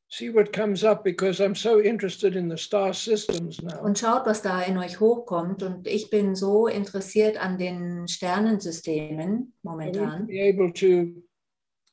see 0.09 0.33
what 0.33 0.53
comes 0.53 0.85
up 0.85 1.03
because 1.03 1.41
I'm 1.41 1.57
so 1.57 1.81
interested 1.81 2.37
in 2.37 2.49
the 2.49 2.57
star 2.57 2.95
systems 2.95 3.61
now. 3.61 3.83
Und 3.83 3.99
schaut, 3.99 4.25
was 4.25 4.43
da 4.43 4.63
in 4.63 4.79
euch 4.79 5.01
hochkommt. 5.01 5.65
Und 5.65 5.89
ich 5.89 6.11
bin 6.11 6.37
so 6.37 6.69
interessiert 6.69 7.39
an 7.39 7.59
den 7.59 8.07
Sternensystemen 8.07 9.53
I 9.53 9.53
momentan. 9.63 10.27
be 10.29 10.41
able 10.41 10.73
to 10.75 11.23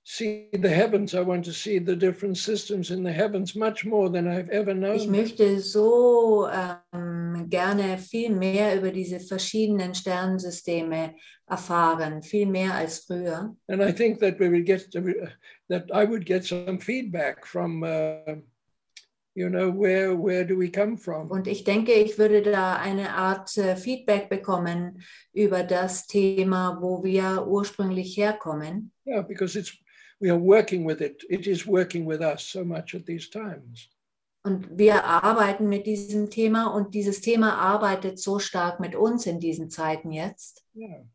see 0.03 0.49
the 0.51 0.69
heavens. 0.69 1.15
I 1.15 1.21
want 1.21 1.45
to 1.45 1.53
see 1.53 1.80
the 1.80 1.95
different 1.95 2.38
systems 2.38 2.91
in 2.91 3.03
the 3.03 3.11
heavens 3.11 3.55
much 3.55 3.85
more 3.85 4.09
than 4.09 4.27
I've 4.27 4.49
ever 4.49 4.73
known. 4.73 4.95
Ich 4.95 5.07
möchte 5.07 5.59
so 5.59 6.47
ähm, 6.47 7.49
gerne 7.49 7.97
viel 7.97 8.31
mehr 8.31 8.75
über 8.75 8.91
diese 8.91 9.19
verschiedenen 9.19 9.95
Sternensysteme 9.95 11.15
erfahren, 11.47 12.21
viel 12.21 12.47
mehr 12.47 12.73
als 12.73 12.99
früher. 12.99 13.55
And 13.67 13.81
I 13.81 13.91
think 13.93 14.19
that 14.19 14.39
we 14.39 14.49
will 14.49 14.63
get 14.63 14.91
that 14.91 15.89
I 15.91 16.05
would 16.05 16.25
get 16.25 16.43
some 16.43 16.80
feedback 16.80 17.45
from, 17.45 17.84
uh, 17.84 18.35
you 19.35 19.49
know, 19.49 19.71
where 19.71 20.15
where 20.15 20.45
do 20.45 20.57
we 20.57 20.69
come 20.69 20.97
from? 20.97 21.31
Und 21.31 21.47
ich 21.47 21.63
denke, 21.63 21.93
ich 21.93 22.17
würde 22.17 22.41
da 22.41 22.75
eine 22.75 23.15
Art 23.15 23.57
äh, 23.57 23.77
Feedback 23.77 24.30
bekommen 24.30 25.01
über 25.31 25.63
das 25.63 26.07
Thema, 26.07 26.77
wo 26.81 27.03
wir 27.03 27.47
ursprünglich 27.47 28.17
herkommen. 28.17 28.91
Yeah, 29.05 29.21
because 29.21 29.57
it's 29.57 29.82
we 30.19 30.30
are 30.30 30.40
working 30.40 30.85
with 30.85 31.02
it. 31.02 31.23
It 31.30 31.48
is 31.48 31.65
working 31.65 32.06
with 32.06 32.22
us 32.22 32.44
so 32.44 32.64
much 32.64 32.95
at 32.95 33.06
these 33.06 33.30
times. 33.30 33.90
Und 34.45 34.77
wir 34.77 35.06
arbeiten 35.06 35.69
mit 35.69 35.85
diesem 35.85 36.30
Thema 36.30 36.68
und 36.68 36.94
dieses 36.94 37.22
Thema 37.22 37.53
arbeitet 37.56 38.19
so 38.19 38.40
stark 38.40 38.80
mit 38.81 38.94
uns 38.94 39.26
in 39.26 39.40
diesen 39.40 39.69
Zeiten 39.69 40.11
jetzt. 40.11 40.65
Yeah. 40.76 41.06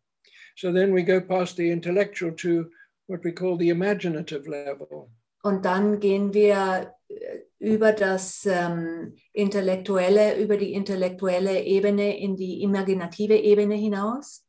So 0.56 0.72
then 0.72 0.94
we 0.94 1.04
go 1.04 1.20
past 1.20 1.56
the 1.56 1.70
intellectual 1.70 2.32
to 2.36 2.70
what 3.06 3.22
we 3.24 3.32
call 3.32 3.58
the 3.58 3.68
imaginative 3.68 4.48
level. 4.48 5.10
Und 5.42 5.64
dann 5.64 6.00
gehen 6.00 6.32
wir 6.32 6.94
äh, 7.08 7.38
über 7.58 7.92
das 7.92 8.46
ähm, 8.46 9.14
intellektuelle, 9.32 10.40
über 10.40 10.56
die 10.56 10.72
intellektuelle 10.72 11.62
Ebene 11.64 12.18
in 12.18 12.36
die 12.36 12.62
imaginative 12.62 13.36
Ebene 13.36 13.74
hinaus. 13.74 14.46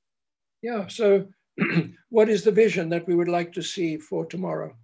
Yeah, 0.64 0.88
so 0.90 1.26
what 2.10 2.30
is 2.30 2.44
the 2.44 2.52
vision 2.52 2.90
that 2.90 3.08
we 3.08 3.16
would 3.16 3.28
like 3.28 3.54
to 3.54 3.62
see 3.62 3.98
for 3.98 4.26
tomorrow? 4.26 4.76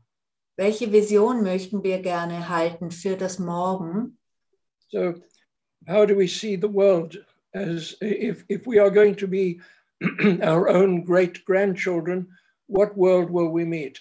Welche 0.58 0.88
Vision 0.88 1.44
möchten 1.44 1.84
wir 1.84 2.02
gerne 2.02 2.48
halten 2.48 2.92
für 2.92 3.18
das 3.18 3.40
Morgen? 3.40 4.18
So, 4.90 5.16
how 5.88 6.06
do 6.06 6.16
we 6.16 6.28
see 6.28 6.56
the 6.56 6.70
world 6.70 7.18
as 7.54 7.96
if, 8.02 8.46
if 8.48 8.66
we 8.66 8.80
are 8.80 8.90
going 8.90 9.16
to 9.16 9.28
be 9.28 9.60
our 10.42 10.70
own 10.70 11.04
great 11.04 11.44
grandchildren? 11.46 12.28
What 12.68 12.96
world 12.96 13.30
will 13.30 13.50
we 13.50 13.66
meet? 13.66 14.00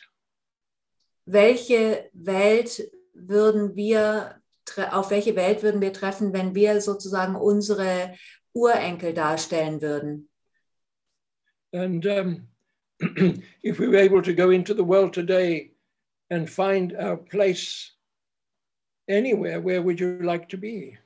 Welche 1.26 2.10
Welt 2.12 2.80
würden 3.14 3.74
wir, 3.74 4.40
auf 4.90 5.10
welche 5.10 5.34
Welt 5.34 5.62
würden 5.62 5.80
wir 5.80 5.92
treffen, 5.92 6.32
wenn 6.32 6.54
wir 6.54 6.80
sozusagen 6.80 7.34
unsere 7.34 8.14
Urenkel 8.52 9.12
darstellen 9.12 9.80
würden? 9.82 10.28
And 11.72 12.06
um, 12.06 12.46
if 13.62 13.78
we 13.78 13.88
were 13.88 13.96
able 13.96 14.22
to 14.22 14.32
go 14.32 14.50
into 14.50 14.74
the 14.74 14.84
world 14.84 15.12
today 15.12 15.70
and 16.30 16.48
find 16.48 16.94
our 16.96 17.16
place 17.16 17.92
anywhere, 19.08 19.60
where 19.60 19.82
would 19.82 20.00
you 20.00 20.18
like 20.22 20.48
to 20.48 20.56
be? 20.56 20.98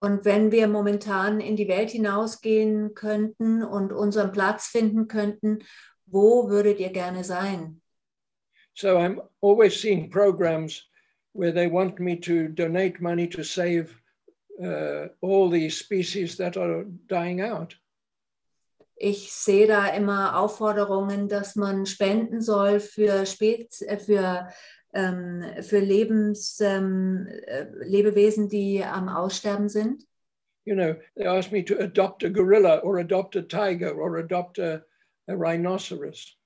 Und 0.00 0.24
wenn 0.24 0.52
wir 0.52 0.68
momentan 0.68 1.40
in 1.40 1.56
die 1.56 1.68
Welt 1.68 1.90
hinausgehen 1.90 2.94
könnten 2.94 3.62
und 3.62 3.92
unseren 3.92 4.30
Platz 4.30 4.66
finden 4.66 5.08
könnten, 5.08 5.60
wo 6.06 6.48
würdet 6.50 6.80
ihr 6.80 6.90
gerne 6.90 7.24
sein? 7.24 7.80
So 8.74 8.98
I'm 8.98 9.22
always 9.40 9.80
seeing 9.80 10.10
programs 10.10 10.82
where 11.32 11.52
they 11.52 11.66
want 11.66 11.98
me 11.98 12.16
to 12.20 12.48
donate 12.48 13.00
money 13.00 13.26
to 13.28 13.42
save 13.42 13.98
uh, 14.62 15.08
all 15.22 15.50
the 15.50 15.70
species 15.70 16.36
that 16.36 16.58
are 16.58 16.84
dying 17.08 17.40
out. 17.40 17.74
Ich 18.98 19.32
sehe 19.32 19.66
da 19.66 19.88
immer 19.88 20.38
Aufforderungen, 20.38 21.28
dass 21.28 21.54
man 21.54 21.84
spenden 21.84 22.40
soll 22.40 22.80
für, 22.80 23.26
Spez 23.26 23.82
äh, 23.82 23.98
für, 23.98 24.48
ähm, 24.94 25.44
für 25.60 25.78
Lebens, 25.78 26.58
ähm, 26.60 27.26
äh, 27.46 27.66
Lebewesen, 27.82 28.48
die 28.48 28.82
am 28.82 29.08
Aussterben 29.08 29.68
sind. 29.68 30.04
You 30.64 30.74
know, 30.74 30.96
they 31.14 31.26
ask 31.26 31.52
me 31.52 31.62
to 31.64 31.78
adopt 31.78 32.24
a 32.24 32.28
gorilla 32.28 32.80
or 32.82 32.98
adopt 32.98 33.36
a 33.36 33.42
tiger 33.42 33.94
or 33.94 34.16
adopt 34.16 34.58
a, 34.58 34.82
a 35.28 35.34
rhinoceros. 35.34 36.36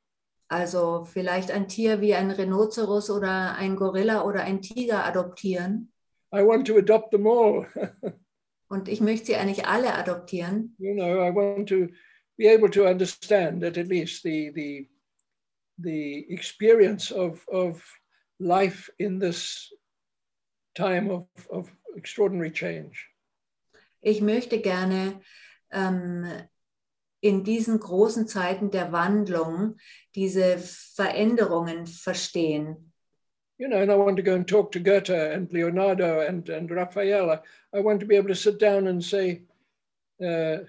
Also 0.49 1.05
vielleicht 1.05 1.53
ein 1.53 1.69
Tier 1.69 2.01
wie 2.01 2.15
ein 2.15 2.33
Rhinoceros 2.33 3.09
oder 3.09 3.55
ein 3.55 3.77
Gorilla 3.77 4.25
oder 4.25 4.43
ein 4.43 4.61
Tiger 4.61 5.05
adoptieren. 5.05 5.93
I 6.35 6.45
want 6.45 6.67
to 6.67 6.77
adopt 6.77 7.13
them 7.13 7.27
all. 7.27 7.67
Und 8.69 8.89
ich 8.89 9.01
möchte 9.01 9.27
sie 9.27 9.37
eigentlich 9.37 9.67
alle 9.67 9.95
adoptieren. 9.95 10.75
you 10.79 10.95
know, 10.95 11.25
I 11.25 11.33
want 11.35 11.69
to 11.69 11.89
be 12.41 12.47
able 12.47 12.71
to 12.71 12.87
understand 12.87 13.63
that 13.63 13.77
at 13.77 13.89
least 13.89 14.23
the 14.23 14.51
the 14.51 14.89
the 15.79 16.27
experience 16.31 17.11
of 17.11 17.45
of 17.53 17.83
life 18.39 18.89
in 18.99 19.19
this 19.19 19.71
time 20.75 21.11
of, 21.11 21.27
of 21.51 21.71
extraordinary 21.97 22.51
change. 22.51 23.07
Ich 24.01 24.23
möchte 24.23 24.61
gerne 24.63 25.21
ähm, 25.71 26.25
in 27.21 27.45
diesen 27.45 27.79
großen 27.79 28.27
Zeiten 28.27 28.71
der 28.71 28.91
Wandlung 28.91 29.77
diese 30.15 30.57
Veränderungen 30.97 31.87
verstehen. 31.87 32.93
You 33.59 33.69
know, 33.69 33.83
and 33.83 33.93
I 33.93 33.97
want 33.97 34.17
to 34.17 34.23
go 34.23 34.35
and 34.35 34.49
talk 34.49 34.73
to 34.73 34.81
Goethe 34.81 35.11
and 35.11 35.53
Leonardo 35.53 36.21
and, 36.21 36.49
and 36.49 36.71
Raphael. 36.71 37.31
I, 37.31 37.41
I 37.77 37.81
want 37.81 38.01
to 38.01 38.07
be 38.07 38.17
able 38.17 38.29
to 38.29 38.35
sit 38.35 38.59
down 38.59 38.87
and 38.87 39.05
say, 39.05 39.43
uh, 40.25 40.65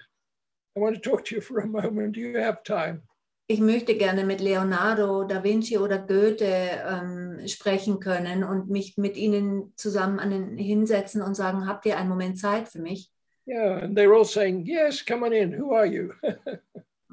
I 0.76 0.80
want 0.80 1.02
to 1.02 1.10
talk 1.10 1.24
to 1.26 1.34
you 1.34 1.40
for 1.40 1.60
a 1.60 1.66
moment. 1.66 2.14
Do 2.14 2.20
you 2.20 2.38
have 2.38 2.62
time? 2.64 3.02
Ich 3.48 3.60
möchte 3.60 3.96
gerne 3.96 4.24
mit 4.24 4.40
Leonardo, 4.40 5.24
Da 5.24 5.42
Vinci 5.44 5.76
oder 5.76 5.98
Goethe 5.98 6.46
ähm, 6.46 7.46
sprechen 7.46 8.00
können 8.00 8.44
und 8.44 8.70
mich 8.70 8.96
mit 8.96 9.16
ihnen 9.16 9.74
zusammen 9.76 10.18
an 10.20 10.30
den, 10.30 10.56
hinsetzen 10.56 11.20
und 11.20 11.34
sagen, 11.34 11.66
habt 11.66 11.84
ihr 11.84 11.98
einen 11.98 12.08
Moment 12.08 12.38
Zeit 12.38 12.68
für 12.68 12.80
mich? 12.80 13.10
Yeah, 13.46 13.82
and 13.82 13.98
they're 13.98 14.14
all 14.14 14.24
saying, 14.24 14.64
Yes, 14.64 15.04
come 15.04 15.26
on 15.26 15.32
in. 15.32 15.52
Who 15.52 15.74
are 15.74 15.86
you? 15.86 16.12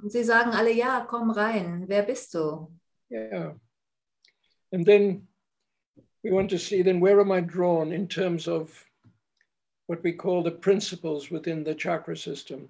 Und 0.02 0.11
sie 0.11 0.23
sagen 0.23 0.52
alle, 0.52 0.72
ja, 0.72 1.06
komm 1.10 1.31
rein, 1.31 1.84
wer 1.88 2.03
bist 2.03 2.34
du? 2.34 2.72
Yeah. 3.10 3.56
And 4.72 4.86
then 4.86 5.27
we 6.23 6.31
want 6.31 6.49
to 6.52 6.57
see 6.57 6.84
then 6.84 7.02
where 7.02 7.19
am 7.19 7.31
I 7.31 7.41
drawn 7.41 7.91
in 7.91 8.07
terms 8.07 8.48
of 8.48 8.86
what 9.88 10.03
we 10.03 10.14
call 10.14 10.44
the 10.44 10.52
principles 10.52 11.31
within 11.31 11.65
the 11.65 11.76
chakra 11.76 12.15
system. 12.15 12.69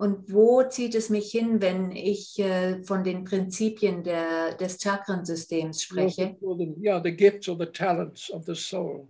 Und 0.00 0.32
wo 0.32 0.62
zieht 0.62 0.94
es 0.94 1.10
mich 1.10 1.30
hin, 1.30 1.60
wenn 1.60 1.92
ich 1.92 2.38
äh, 2.38 2.82
von 2.84 3.04
den 3.04 3.22
Prinzipien 3.24 4.02
der, 4.02 4.54
des 4.54 4.78
Chakrensystems 4.78 5.82
spreche? 5.82 6.38
yeah, 6.80 6.98
the 6.98 7.14
gifts 7.14 7.50
or 7.50 7.56
the 7.58 7.66
talents 7.66 8.30
of 8.30 8.46
the 8.46 8.54
soul. 8.54 9.08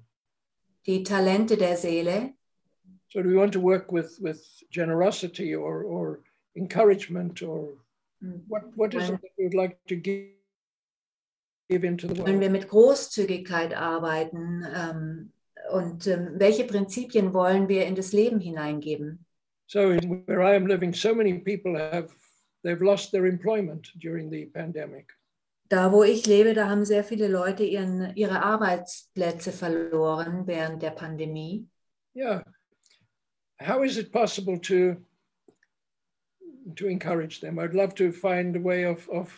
Die 0.87 1.05
Talente 1.05 1.57
der 1.57 1.77
Seele. 1.77 2.35
So 3.07 3.23
do 3.23 3.29
we 3.29 3.37
want 3.37 3.53
to 3.53 3.61
work 3.61 3.93
with 3.93 4.19
with 4.21 4.43
generosity 4.73 5.55
or 5.55 5.85
or 5.85 6.25
encouragement 6.57 7.41
or 7.41 7.69
Hm. 8.21 8.43
what 8.49 8.63
what 8.77 8.93
is 8.93 9.11
it 9.11 9.21
that 9.23 9.31
we 9.39 9.45
would 9.45 9.55
like 9.55 9.79
to 9.87 9.95
give 9.95 10.35
Wenn 11.69 12.41
wir 12.41 12.51
mit 12.51 12.69
Großzügigkeit 12.69 13.75
arbeiten 13.75 14.65
ähm, 14.75 15.33
und 15.71 16.09
ähm, 16.09 16.33
welche 16.35 16.65
Prinzipien 16.65 17.33
wollen 17.33 17.69
wir 17.69 17.87
in 17.87 17.95
das 17.95 18.13
Leben 18.13 18.41
hineingeben? 18.41 19.25
So 19.71 19.93
in 19.93 20.25
where 20.27 20.43
I 20.43 20.57
am 20.57 20.67
living, 20.67 20.93
so 20.93 21.15
many 21.15 21.39
people 21.39 21.79
have 21.79 22.11
they've 22.65 22.83
lost 22.83 23.13
their 23.13 23.27
employment 23.27 23.87
during 24.01 24.29
the 24.29 24.47
pandemic. 24.47 25.13
Da, 25.69 25.93
wo 25.93 26.03
ich 26.03 26.27
lebe, 26.27 26.55
da 26.55 26.69
haben 26.69 26.85
sehr 26.85 27.05
viele 27.05 27.29
Leute 27.29 27.63
ihren, 27.63 28.13
ihre 28.17 28.43
Arbeitsplätze 28.43 29.53
verloren 29.53 30.49
während 30.49 30.83
der 30.83 30.91
Pandemie. 30.91 31.67
Yeah. 32.15 32.43
How 33.61 33.85
is 33.85 33.97
it 33.97 34.11
possible 34.11 34.59
to 34.59 34.97
to 36.75 36.89
encourage 36.89 37.41
them? 37.41 37.61
I'd 37.61 37.73
love 37.73 37.95
to 37.95 38.11
find 38.11 38.57
a 38.57 38.61
way 38.61 38.83
of 38.85 39.09
of 39.09 39.31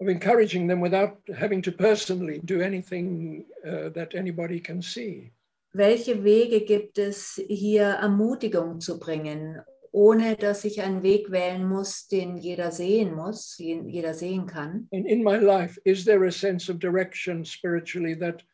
of 0.00 0.08
encouraging 0.08 0.66
them 0.66 0.80
without 0.80 1.20
having 1.38 1.62
to 1.62 1.70
personally 1.70 2.40
do 2.44 2.60
anything 2.60 3.44
uh, 3.64 3.90
that 3.90 4.16
anybody 4.16 4.58
can 4.58 4.82
see. 4.82 5.30
Welche 5.76 6.22
Wege 6.22 6.60
gibt 6.60 6.98
es, 6.98 7.34
hier 7.48 7.82
Ermutigung 7.82 8.78
zu 8.78 9.00
bringen, 9.00 9.60
ohne 9.90 10.36
dass 10.36 10.64
ich 10.64 10.80
einen 10.80 11.02
Weg 11.02 11.32
wählen 11.32 11.66
muss, 11.68 12.06
den 12.06 12.36
jeder 12.36 12.70
sehen 12.70 13.12
muss, 13.12 13.56
den 13.56 13.88
jeder 13.88 14.14
sehen 14.14 14.46
kann? 14.46 14.86
And 14.92 15.04
in 15.04 15.24
my 15.24 15.36
life, 15.36 15.80
is 15.84 16.04
there 16.04 16.24
a 16.28 16.30
sense 16.30 16.70
of 16.70 16.78
direction 16.78 17.44
spiritually 17.44 18.16
that 18.20 18.44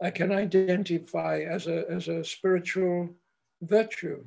I 0.00 0.12
can 0.12 0.30
identify 0.30 1.44
as 1.44 1.66
a 1.66 1.90
as 1.90 2.08
a 2.08 2.22
spiritual 2.22 3.16
virtue? 3.58 4.26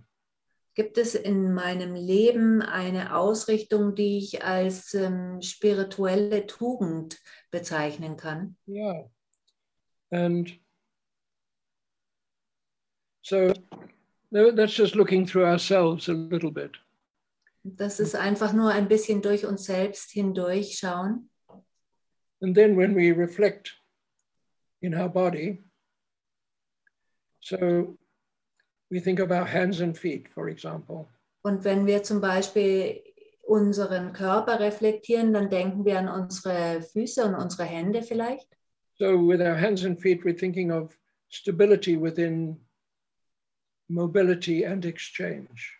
Gibt 0.75 0.97
es 0.97 1.15
in 1.15 1.53
meinem 1.53 1.95
Leben 1.95 2.61
eine 2.61 3.15
Ausrichtung, 3.15 3.95
die 3.95 4.17
ich 4.17 4.43
als 4.43 4.93
ähm, 4.93 5.41
spirituelle 5.41 6.45
Tugend 6.45 7.21
bezeichnen 7.51 8.17
kann? 8.17 8.57
Yeah. 8.67 9.09
And 10.11 10.59
so 13.23 13.51
tha- 14.31 14.51
that's 14.55 14.75
just 14.75 14.95
looking 14.95 15.25
through 15.25 15.45
ourselves 15.45 16.07
a 16.09 16.13
little 16.13 16.51
bit. 16.51 16.71
Das 17.63 17.99
ist 17.99 18.15
einfach 18.15 18.53
nur 18.53 18.71
ein 18.71 18.87
bisschen 18.87 19.21
durch 19.21 19.45
uns 19.45 19.63
selbst 19.65 20.11
hindurch 20.11 20.77
schauen. 20.77 21.29
And 22.41 22.53
then 22.55 22.75
when 22.75 22.93
we 22.93 23.11
reflect 23.11 23.73
in 24.81 24.93
our 24.93 25.07
body, 25.07 25.63
so 27.39 27.97
we 28.89 28.99
think 28.99 29.19
of 29.21 29.31
our 29.31 29.45
hands 29.45 29.81
and 29.81 29.97
feet, 29.97 30.27
for 30.33 30.49
example. 30.49 31.07
Und 31.43 31.63
wenn 31.63 31.85
wir 31.85 32.03
zum 32.03 32.19
Beispiel 32.19 33.01
unseren 33.43 34.11
Körper 34.13 34.59
reflektieren, 34.59 35.33
dann 35.33 35.49
denken 35.49 35.85
wir 35.85 35.99
an 35.99 36.09
unsere 36.09 36.81
Füße 36.81 37.25
und 37.25 37.35
unsere 37.35 37.63
Hände 37.63 38.01
vielleicht. 38.01 38.47
So 38.97 39.17
with 39.17 39.39
our 39.41 39.55
hands 39.59 39.85
and 39.85 39.99
feet, 39.99 40.23
we're 40.23 40.37
thinking 40.37 40.71
of 40.71 40.97
stability 41.29 41.95
within 41.99 42.62
mobility 43.93 44.65
and 44.65 44.85
exchange. 44.85 45.77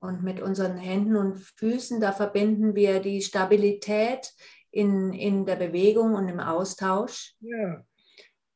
Und 0.00 0.22
mit 0.22 0.40
unseren 0.40 0.76
Händen 0.76 1.16
und 1.16 1.38
Füßen, 1.56 2.00
da 2.00 2.12
verbinden 2.12 2.74
wir 2.74 3.00
die 3.00 3.22
Stabilität 3.22 4.32
in, 4.70 5.12
in 5.12 5.46
der 5.46 5.56
Bewegung 5.56 6.14
und 6.14 6.28
im 6.28 6.40
Austausch. 6.40 7.34
Yeah. 7.42 7.84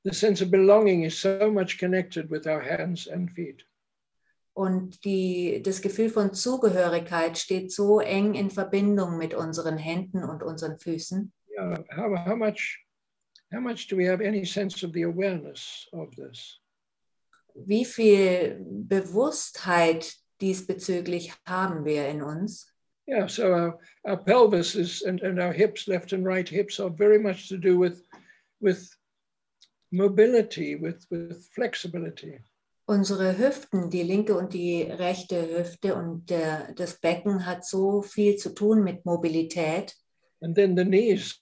the 0.05 0.15
sense 0.15 0.41
of 0.41 0.51
belonging 0.51 1.05
is 1.05 1.19
so 1.19 1.51
much 1.51 1.79
connected 1.79 2.31
with 2.31 2.47
our 2.47 2.63
hands 2.63 3.07
and 3.07 3.31
feet. 3.31 3.63
Und 4.55 5.05
die, 5.05 5.63
das 5.63 5.81
Gefühl 5.81 6.11
von 6.11 6.35
Zugehörigkeit 6.35 7.39
steht 7.39 7.71
so 7.71 8.01
eng 8.01 8.35
in 8.35 8.51
Verbindung 8.51 9.17
mit 9.17 9.35
unseren 9.35 9.79
Händen 9.79 10.25
und 10.25 10.43
unseren 10.43 10.79
Füßen. 10.79 11.33
Yeah, 11.57 11.85
how, 11.95 12.27
how 12.27 12.37
much 12.37 12.85
how 13.53 13.61
much 13.61 13.87
do 13.89 13.97
we 13.97 14.09
have 14.09 14.21
any 14.21 14.45
sense 14.45 14.85
of 14.85 14.93
the 14.93 15.05
awareness 15.05 15.89
of 15.93 16.11
this? 16.17 16.59
Wie 17.67 17.85
viel 17.85 18.59
Bewusstheit 18.61 20.15
diesbezüglich 20.41 21.33
haben 21.47 21.85
wir 21.85 22.09
in 22.09 22.23
uns? 22.23 22.73
Yeah, 23.09 23.27
so 23.27 23.45
our, 23.45 23.79
our 24.05 24.19
pelvis 24.19 24.75
is 24.75 25.03
and, 25.03 25.23
and 25.23 25.41
our 25.41 25.53
hips, 25.53 25.87
left 25.87 26.13
and 26.13 26.27
right 26.27 26.47
hips, 26.47 26.79
are 26.79 26.91
very 26.91 27.19
much 27.19 27.49
to 27.49 27.57
do 27.57 27.79
with 27.79 28.07
with 28.61 28.91
mobility, 29.91 30.77
with 30.77 31.07
with 31.11 31.49
flexibility. 31.55 32.39
Unsere 32.87 33.37
Hüften, 33.39 33.91
die 33.91 34.03
linke 34.03 34.37
und 34.37 34.53
die 34.53 34.83
rechte 34.83 35.37
Hüfte 35.41 35.95
und 35.95 36.29
der, 36.29 36.73
das 36.75 37.01
Becken 37.01 37.47
hat 37.47 37.65
so 37.65 38.03
viel 38.03 38.37
zu 38.37 38.55
tun 38.55 38.83
mit 38.85 39.05
Mobilität. 39.07 39.95
And 40.43 40.55
then 40.55 40.77
the 40.77 40.85
knees, 40.85 41.41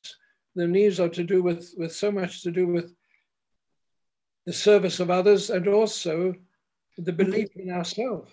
the 0.55 0.67
knees 0.67 1.01
are 1.01 1.11
to 1.11 1.25
do 1.25 1.43
with 1.43 1.75
with 1.77 1.93
so 1.93 2.13
much 2.13 2.43
to 2.43 2.53
do 2.53 2.67
with 2.69 2.95
the 4.47 4.53
service 4.53 5.01
of 5.01 5.11
others 5.11 5.51
and 5.51 5.69
also 5.69 6.35
the 6.97 7.13
belief 7.13 7.55
in 7.57 7.71
ourselves. 7.71 8.31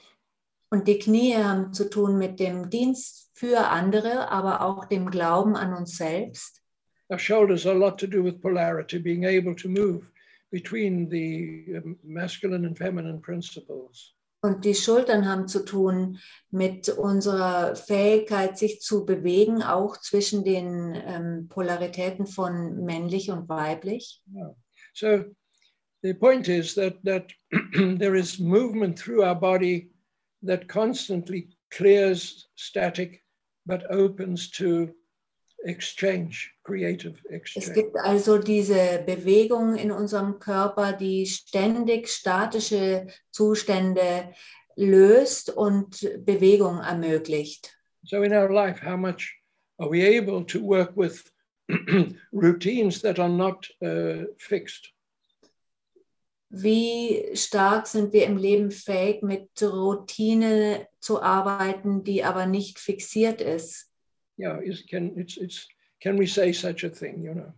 Und 0.72 0.88
die 0.88 0.98
Knie 0.98 1.36
haben 1.36 1.74
zu 1.74 1.90
tun 1.90 2.18
mit 2.18 2.40
dem 2.40 2.70
Dienst 2.70 3.30
für 3.34 3.68
andere, 3.68 4.32
aber 4.32 4.62
auch 4.62 4.86
dem 4.86 5.12
Glauben 5.12 5.56
an 5.56 5.74
uns 5.74 5.98
selbst. 5.98 6.62
Our 7.10 7.20
shoulders 7.20 7.66
are 7.68 7.76
a 7.76 7.78
lot 7.78 8.00
to 8.00 8.08
do 8.08 8.24
with 8.24 8.42
polarity, 8.42 8.98
being 8.98 9.26
able 9.26 9.56
to 9.56 9.68
move 9.68 10.08
between 10.50 11.10
the 11.10 11.82
masculine 12.04 12.66
and 12.66 12.78
feminine 12.78 13.20
principles. 13.20 14.16
Und 14.42 14.66
die 14.66 14.76
Schultern 14.76 15.28
haben 15.28 15.48
zu 15.48 15.64
tun 15.64 16.20
mit 16.52 16.90
unserer 16.90 17.76
Fähigkeit, 17.76 18.58
sich 18.58 18.82
zu 18.82 19.06
bewegen, 19.06 19.64
auch 19.64 19.98
zwischen 19.98 20.44
den 20.44 20.96
ähm, 20.96 21.48
Polaritäten 21.50 22.26
von 22.26 22.84
männlich 22.84 23.32
und 23.32 23.48
weiblich. 23.48 24.22
Yeah. 24.34 24.56
So 24.94 25.24
the 26.04 26.14
point 26.14 26.50
is 26.50 26.76
that 26.76 27.04
that 27.04 27.32
there 28.00 28.16
is 28.16 28.40
movement 28.40 29.00
through 29.00 29.24
our 29.24 29.36
body 29.36 29.90
that 30.44 30.68
constantly 30.68 31.48
clears 31.72 32.50
static 32.56 33.24
but 33.66 33.90
opens 33.90 34.52
to 34.52 34.94
exchange, 35.66 36.54
creative 36.64 37.22
Es 37.30 37.36
exchange. 37.36 37.74
gibt 37.74 37.98
also 37.98 38.38
diese 38.38 39.02
Bewegung 39.06 39.78
in 39.78 39.92
unserem 39.92 40.40
Körper, 40.40 40.94
die 40.94 41.26
ständig 41.26 42.10
statische 42.10 43.08
Zustände 43.32 44.34
löst 44.76 45.50
und 45.50 46.02
Bewegung 46.26 46.80
ermöglicht. 46.80 47.74
So 48.06 48.24
in 48.24 48.34
our 48.34 48.52
life, 48.52 48.82
how 48.82 48.98
much 48.98 49.34
are 49.80 49.90
we 49.90 50.04
able 50.04 50.44
to 50.46 50.60
work 50.60 50.92
with 50.98 51.32
routines 52.34 53.02
that 53.02 53.20
are 53.20 53.30
not 53.30 53.70
uh, 53.82 54.26
fixed? 54.38 54.93
Wie 56.56 57.36
stark 57.36 57.88
sind 57.88 58.14
wir 58.14 58.26
im 58.28 58.38
Leben 58.38 58.70
fähig, 58.70 59.24
mit 59.24 59.50
Routine 59.64 60.88
zu 61.00 61.20
arbeiten, 61.20 62.04
die 62.04 62.24
aber 62.24 62.46
nicht 62.46 62.78
fixiert 62.78 63.42
ist? 63.42 63.90
Yeah, 64.38 64.62
can 64.88 65.18
it's 65.18 65.36
it's 65.36 65.68
can 66.00 66.16
we 66.20 66.28
say 66.28 66.52
such 66.54 66.84
a 66.84 66.90
thing? 66.90 67.24
You 67.24 67.34
know, 67.34 67.54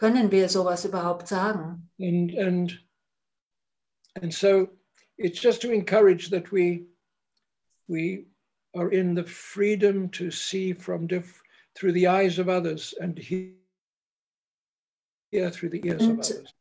Können 0.00 0.32
wir 0.32 0.48
sowas 0.48 0.84
überhaupt 0.84 1.28
sagen? 1.28 1.88
and 2.00 2.34
and 2.36 2.80
and 4.20 4.34
so 4.34 4.66
it's 5.16 5.40
just 5.40 5.62
to 5.62 5.70
encourage 5.70 6.30
that 6.30 6.50
we 6.50 6.86
we 7.86 8.26
are 8.74 8.90
in 8.90 9.14
the 9.14 9.24
freedom 9.24 10.10
to 10.10 10.32
see 10.32 10.72
from 10.72 11.06
diff, 11.06 11.40
through 11.76 11.92
the 11.92 12.08
eyes 12.08 12.40
of 12.40 12.48
others 12.48 12.94
and 13.00 13.16
hear 13.16 13.52
through 15.52 15.70
the 15.70 15.80
ears 15.86 16.02
of 16.02 16.08
Und- 16.10 16.18
others. 16.24 16.52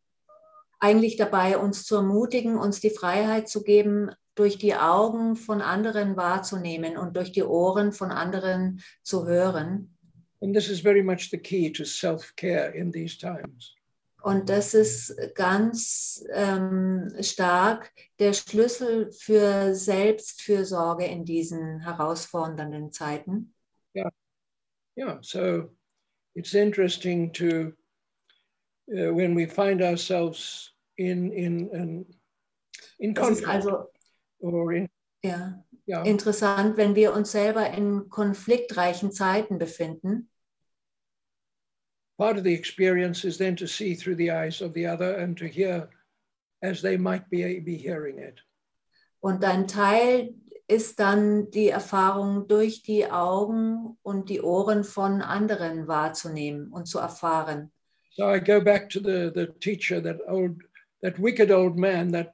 Eigentlich 0.80 1.18
dabei, 1.18 1.57
uns 1.57 1.85
zu 1.85 1.95
ermutigen, 1.95 2.57
uns 2.57 2.80
die 2.80 2.89
Freiheit 2.89 3.49
zu 3.49 3.64
geben, 3.64 4.11
durch 4.35 4.57
die 4.57 4.76
Augen 4.76 5.35
von 5.35 5.61
anderen 5.61 6.15
wahrzunehmen 6.15 6.97
und 6.97 7.18
durch 7.18 7.34
die 7.34 7.43
Ohren 7.43 7.91
von 7.91 8.11
anderen 8.11 8.81
zu 9.03 9.27
hören. 9.27 9.95
And 10.41 10.56
this 10.56 10.69
is 10.69 10.80
very 10.80 11.03
much 11.03 11.30
the 11.30 11.38
key 11.38 11.69
to 11.72 11.84
self-care 11.84 12.73
in 12.73 12.91
these 12.91 13.18
times. 13.18 13.76
Und 14.22 14.49
das 14.49 14.73
ist 14.73 15.15
ganz 15.35 16.26
ähm, 16.31 17.14
stark 17.22 17.91
der 18.19 18.34
Schlüssel 18.34 19.11
für 19.11 19.73
Selbstfürsorge 19.73 21.06
in 21.06 21.26
diesen 21.26 21.80
herausfordernden 21.80 22.91
Zeiten. 22.91 23.53
Yeah, 24.97 25.19
so 25.22 25.69
it's 26.35 26.53
interesting 26.53 27.31
to 27.31 27.72
uh, 28.91 29.13
when 29.13 29.35
we 29.35 29.45
find 29.45 29.81
ourselves 29.81 30.73
in 30.97 31.31
in 31.31 31.69
in, 31.69 32.05
in 32.99 33.13
conflict 33.13 33.47
also 33.47 33.89
or 34.39 34.73
in 34.73 34.89
ja, 35.23 35.63
yeah, 35.87 36.03
interessant, 36.03 36.77
wenn 36.77 36.95
wir 36.95 37.13
uns 37.13 37.31
selber 37.31 37.69
in 37.71 38.09
konfliktreichen 38.09 39.11
Zeiten 39.11 39.57
befinden. 39.57 40.29
part 42.19 42.37
of 42.37 42.43
the 42.43 42.53
experience 42.53 43.23
is 43.23 43.37
then 43.37 43.55
to 43.55 43.65
see 43.65 43.95
through 43.95 44.15
the 44.15 44.29
eyes 44.29 44.61
of 44.61 44.73
the 44.73 44.85
other 44.85 45.15
and 45.15 45.37
to 45.37 45.47
hear 45.47 45.89
as 46.61 46.81
they 46.81 46.97
might 46.97 47.27
be 47.29 47.59
be 47.59 47.77
hearing 47.77 48.19
it. 48.19 48.41
Und 49.21 49.43
ein 49.43 49.67
Teil 49.67 50.35
ist 50.67 50.99
dann 50.99 51.49
die 51.51 51.69
Erfahrung 51.69 52.47
durch 52.47 52.83
die 52.83 53.09
Augen 53.09 53.97
und 54.03 54.29
die 54.29 54.41
Ohren 54.41 54.83
von 54.83 55.21
anderen 55.21 55.87
wahrzunehmen 55.87 56.71
und 56.71 56.87
zu 56.87 56.99
erfahren. 56.99 57.71
So 58.11 58.27
I 58.27 58.40
go 58.40 58.60
back 58.60 58.90
to 58.90 58.99
the 58.99 59.31
the 59.34 59.48
teacher, 59.60 60.02
that 60.02 60.19
old 60.27 60.61
that 61.02 61.19
wicked 61.19 61.52
old 61.52 61.77
man 61.77 62.11
that 62.11 62.34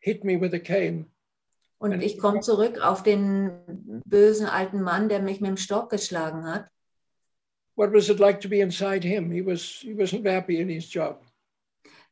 hit 0.00 0.24
me 0.24 0.36
with 0.36 0.54
a 0.54 0.60
cane. 0.60 1.06
Und 1.78 2.00
ich 2.00 2.18
komme 2.18 2.40
zurück 2.40 2.80
auf 2.80 3.02
den 3.02 4.02
bösen 4.06 4.46
alten 4.46 4.82
Mann, 4.82 5.08
der 5.08 5.20
mich 5.20 5.40
mit 5.40 5.48
dem 5.48 5.56
Stock 5.56 5.90
geschlagen 5.90 6.44
hat. 6.46 6.68
What 7.76 7.92
was 7.92 8.08
it 8.08 8.20
like 8.20 8.40
to 8.40 8.48
be 8.48 8.60
inside 8.60 9.06
him? 9.06 9.30
He 9.30 9.44
was 9.44 9.80
he 9.82 9.94
wasn't 9.94 10.26
happy 10.26 10.60
in 10.60 10.68
his 10.68 10.92
job. 10.92 11.24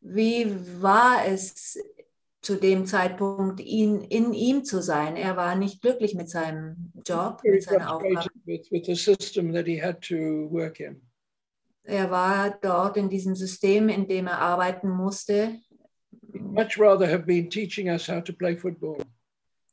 Wie 0.01 0.47
war 0.81 1.25
es 1.27 1.79
zu 2.43 2.57
dem 2.57 2.87
Zeitpunkt, 2.87 3.61
ihn, 3.61 4.03
in 4.03 4.35
ihm 4.35 4.65
zu 4.65 4.83
sein? 4.83 5.17
Er 5.17 5.37
war 5.37 5.55
nicht 5.55 5.81
glücklich 5.81 6.15
mit 6.17 6.29
seinem 6.29 6.93
Job, 7.07 7.41
mit 7.45 7.63
seiner 7.63 7.95
Aufgabe. 7.95 8.27
with, 8.45 8.71
with 8.73 8.85
the 8.87 8.97
system 8.97 9.53
that 9.53 9.67
he 9.67 9.81
had 9.81 10.01
to 10.03 10.49
work 10.51 10.81
in. 10.81 11.01
Er 11.85 12.11
war 12.11 12.59
dort 12.61 12.97
in 12.97 13.09
diesem 13.09 13.35
System, 13.35 13.89
in 13.89 14.07
dem 14.07 14.27
er 14.29 14.39
arbeiten 14.39 14.89
musste. 14.89 15.61
Much 16.33 16.79
rather 16.79 17.07
have 17.09 17.25
been 17.27 17.49
teaching 17.51 17.89
us 17.89 18.09
how 18.09 18.21
to 18.21 18.33
play 18.33 18.57
football. 18.57 18.99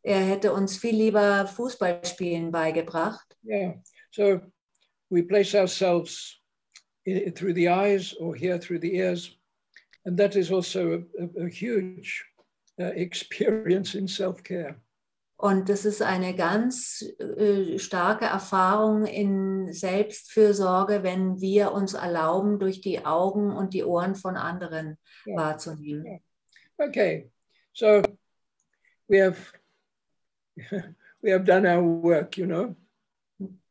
Er 0.04 0.20
hätte 0.22 0.54
uns 0.54 0.78
viel 0.78 0.96
lieber 0.96 1.46
Fußballspielen 1.48 2.52
beigebracht. 2.52 3.38
Yeah. 3.44 3.76
So 4.12 4.42
we 5.10 5.22
place 5.24 5.54
ourselves 5.56 6.42
i- 7.06 7.32
through 7.32 7.54
the 7.54 7.68
eyes 7.70 8.16
or 8.16 8.36
here 8.36 8.58
through 8.60 8.80
the 8.82 8.96
ears. 8.96 9.38
And 10.06 10.18
that 10.18 10.36
is 10.36 10.52
also 10.52 10.94
a, 10.94 11.24
a, 11.24 11.46
a 11.46 11.50
huge 11.50 12.26
uh, 12.80 12.86
experience 12.96 13.94
in 13.96 14.08
self 14.08 14.42
care. 14.44 14.82
Und 15.42 15.70
das 15.70 15.86
ist 15.86 16.02
eine 16.02 16.36
ganz 16.36 17.02
äh, 17.18 17.80
starke 17.80 18.26
Erfahrung 18.26 19.06
in 19.06 19.72
Selbstfürsorge, 19.72 21.02
wenn 21.02 21.40
wir 21.40 21.72
uns 21.72 21.94
erlauben, 21.94 22.60
durch 22.60 22.82
die 22.82 23.06
Augen 23.06 23.56
und 23.56 23.74
die 23.74 23.86
Ohren 23.86 24.16
von 24.16 24.36
anderen 24.36 24.98
Ja. 25.26 25.38
wahrzunehmen. 25.38 26.20
Okay. 26.78 27.32
So 27.72 28.02
we 29.08 29.24
have 29.24 29.54
we 31.22 31.32
have 31.32 31.46
done 31.46 31.66
our 31.66 31.84
work, 32.04 32.38
you 32.38 32.46
know. 32.46 32.76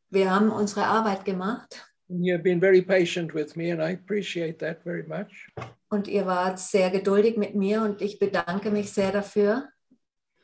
Wir 0.09 0.31
haben 0.33 0.49
unsere 0.51 0.85
Arbeit 0.87 1.23
gemacht 1.23 1.85
And 2.09 2.23
you've 2.25 2.41
been 2.41 2.59
very 2.59 2.81
patient 2.81 3.35
with 3.35 3.55
me, 3.55 3.71
and 3.71 3.79
I 3.79 3.93
appreciate 3.93 4.57
that 4.65 4.81
very 4.83 5.03
much. 5.03 5.51
und 5.91 6.07
ihr 6.07 6.25
wart 6.25 6.57
sehr 6.57 6.89
geduldig 6.89 7.37
mit 7.37 7.53
mir 7.53 7.83
und 7.83 8.01
ich 8.01 8.17
bedanke 8.17 8.71
mich 8.71 8.91
sehr 8.91 9.11
dafür. 9.11 9.69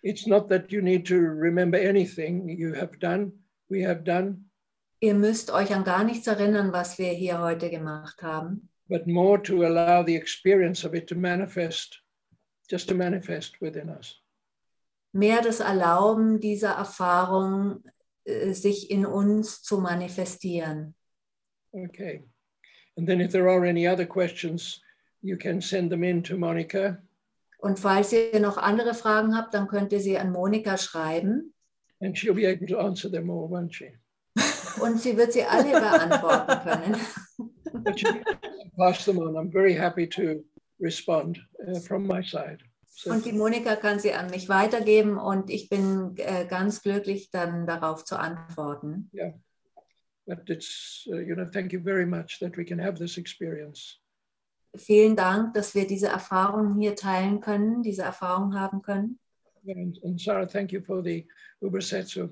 It's 0.06 0.28
not 0.28 0.50
that 0.50 0.72
you 0.72 0.84
need 0.84 1.08
to 1.08 1.20
remember 1.20 1.80
anything 1.80 2.48
you 2.48 2.74
have 2.76 3.00
done, 3.00 3.32
we 3.70 3.82
have 3.82 4.04
done, 4.04 4.46
Ihr 5.02 5.16
müsst 5.16 5.52
euch 5.52 5.74
an 5.74 5.84
gar 5.84 6.04
nichts 6.04 6.28
erinnern, 6.28 6.72
was 6.72 6.98
wir 7.00 7.10
hier 7.12 7.40
heute 7.40 7.70
gemacht 7.72 8.22
haben, 8.22 8.70
but 8.88 9.08
more 9.08 9.42
to 9.42 9.64
allow 9.66 10.04
the 10.04 10.16
experience 10.16 10.86
of 10.86 10.94
it 10.94 11.08
to 11.08 11.16
manifest, 11.16 12.02
just 12.70 12.88
to 12.88 12.94
manifest 12.96 13.60
within 13.62 13.90
us. 13.90 14.22
mehr 15.12 15.42
das 15.42 15.60
Erlauben 15.60 16.40
dieser 16.40 16.74
Erfahrung, 16.76 17.84
äh, 18.26 18.54
sich 18.54 18.92
in 18.92 19.06
uns 19.08 19.64
zu 19.64 19.80
manifestieren. 19.80 20.94
Okay. 21.72 22.24
And 22.96 23.08
then 23.08 23.20
if 23.22 23.32
there 23.32 23.50
are 23.50 23.66
any 23.68 23.88
other 23.88 24.06
questions, 24.06 24.82
you 25.22 25.36
can 25.36 25.62
send 25.62 25.90
them 25.90 26.04
in 26.04 26.22
to 26.24 26.38
Monica. 26.38 27.02
Und 27.66 27.80
falls 27.80 28.14
ihr 28.14 28.40
noch 28.40 28.58
andere 28.60 28.94
Fragen 28.94 29.36
habt, 29.36 29.56
dann 29.56 29.68
könnt 29.68 29.92
ihr 29.92 30.00
sie 30.00 30.20
an 30.20 30.32
Monika 30.32 30.78
schreiben. 30.78 31.52
And 32.00 32.16
she'll 32.16 32.36
be 32.36 32.48
able 32.48 32.68
to 32.68 32.78
answer 32.78 33.10
them 33.10 33.32
all, 33.32 33.50
won't 33.50 33.74
she? 33.74 33.92
Und 34.80 35.02
sie 35.02 35.18
wird 35.18 35.34
sie 35.34 35.44
alle 35.44 35.72
beantworten 35.72 36.60
können. 36.64 36.96
But 37.84 38.00
you 38.00 38.10
pass 38.78 39.06
them 39.06 39.18
on. 39.18 39.36
I'm 39.36 39.52
very 39.52 39.74
happy 39.74 40.08
to 40.10 40.44
respond 40.80 41.40
uh, 41.68 41.80
from 41.80 42.06
my 42.06 42.22
side. 42.22 42.60
So, 42.86 43.10
Und 43.10 43.26
die 43.26 43.34
Monika 43.34 43.76
kann 43.78 44.00
sie 44.00 44.14
an 44.14 44.30
mich 44.30 44.48
weitergeben 44.48 45.18
und 45.18 45.50
ich 45.50 45.68
bin 45.68 46.16
äh, 46.18 46.46
ganz 46.46 46.84
glücklich, 46.84 47.32
dann 47.32 47.66
darauf 47.66 48.06
zu 48.06 48.20
antworten. 48.20 49.10
but 50.28 50.48
it's, 50.50 51.08
uh, 51.12 51.18
you 51.18 51.34
know, 51.34 51.46
thank 51.46 51.74
you 51.74 51.80
very 51.80 52.06
much 52.06 52.38
that 52.40 52.58
we 52.58 52.64
can 52.64 52.78
have 52.78 53.00
this 53.00 53.18
experience. 53.18 53.98
Vielen 54.78 55.16
Dank, 55.16 55.54
dass 55.54 55.76
wir 55.76 55.88
diese 55.88 56.08
Erfahrung 56.08 56.80
hier 56.80 56.96
teilen 56.96 57.40
können, 57.42 57.82
diese 57.84 58.04
Erfahrung 58.04 58.60
haben 58.60 58.82
können. 58.82 59.20
And, 59.68 59.98
and 60.04 60.22
Sarah, 60.22 60.46
thank 60.46 60.72
you 60.72 60.82
for 60.82 61.04
the 61.04 61.26
Ubersetsu. 61.62 62.30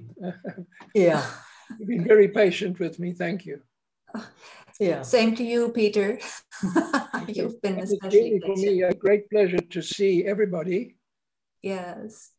Ja, 0.93 1.23
You've 1.79 1.87
been 1.87 2.05
very 2.05 2.27
patient 2.27 2.79
with 2.79 2.99
me. 2.99 3.13
Thank 3.13 3.45
you. 3.45 3.59
ja. 4.79 5.03
Same 5.03 5.33
to 5.35 5.43
you, 5.43 5.69
Peter. 5.69 6.19
You've 7.27 7.59
been 7.61 7.79
It's 7.79 7.93
especially 7.93 8.33
really 8.33 8.39
for 8.41 8.55
me 8.55 8.83
a 8.83 8.93
great 8.93 9.29
pleasure 9.29 9.61
to 9.61 9.81
see 9.81 10.25
everybody. 10.25 10.97
Yes. 11.63 12.33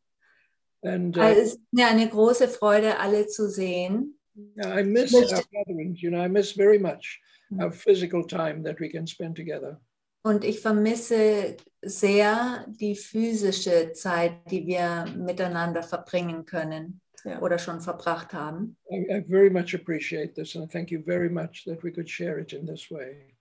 And 0.82 1.16
uh, 1.16 1.22
Also 1.22 1.40
es 1.40 1.48
ist 1.54 1.60
mir 1.72 1.88
eine 1.88 2.08
große 2.08 2.48
Freude, 2.48 2.98
alle 2.98 3.26
zu 3.26 3.48
sehen. 3.48 4.18
I 4.62 4.82
miss 4.84 5.12
möchte- 5.12 5.34
our 5.36 5.44
gatherings. 5.50 6.02
You 6.02 6.10
know, 6.10 6.20
I 6.22 6.28
miss 6.28 6.52
very 6.52 6.78
much 6.78 7.20
our 7.60 7.72
physical 7.72 8.24
time 8.26 8.62
that 8.64 8.78
we 8.80 8.88
can 8.88 9.06
spend 9.06 9.34
together. 9.36 9.80
Und 10.26 10.42
ich 10.42 10.60
vermisse 10.60 11.56
sehr 11.82 12.64
die 12.68 12.96
physische 12.96 13.92
Zeit, 13.92 14.50
die 14.50 14.66
wir 14.66 15.04
miteinander 15.16 15.82
verbringen 15.82 16.46
können 16.46 17.02
Ja. 17.24 17.40
oder 17.42 17.58
schon 17.58 17.80
verbracht 17.80 18.32
haben. 18.32 18.76
I, 18.90 19.06
I 19.10 19.22
very 19.28 19.50
much 19.50 19.74
appreciate 19.74 20.32
this, 20.34 20.56
and 20.56 20.70
thank 20.70 20.90
you 20.90 21.02
very 21.02 21.28
much 21.28 21.64
that 21.66 21.82
we 21.84 21.92
could 21.92 22.08
share 22.08 22.38
it 22.40 22.52
in 22.54 22.66
this 22.66 22.90
way. 22.90 23.36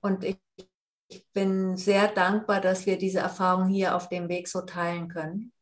Und 0.00 0.24
ich, 0.24 0.38
ich 1.08 1.24
bin 1.34 1.76
sehr 1.76 2.08
dankbar, 2.08 2.60
dass 2.62 2.86
wir 2.86 2.96
diese 2.96 3.18
Erfahrung 3.20 3.68
hier 3.68 3.94
auf 3.94 4.08
dem 4.08 4.28
Weg 4.28 4.48
so 4.48 4.62
teilen 4.62 5.08
können. 5.08 5.52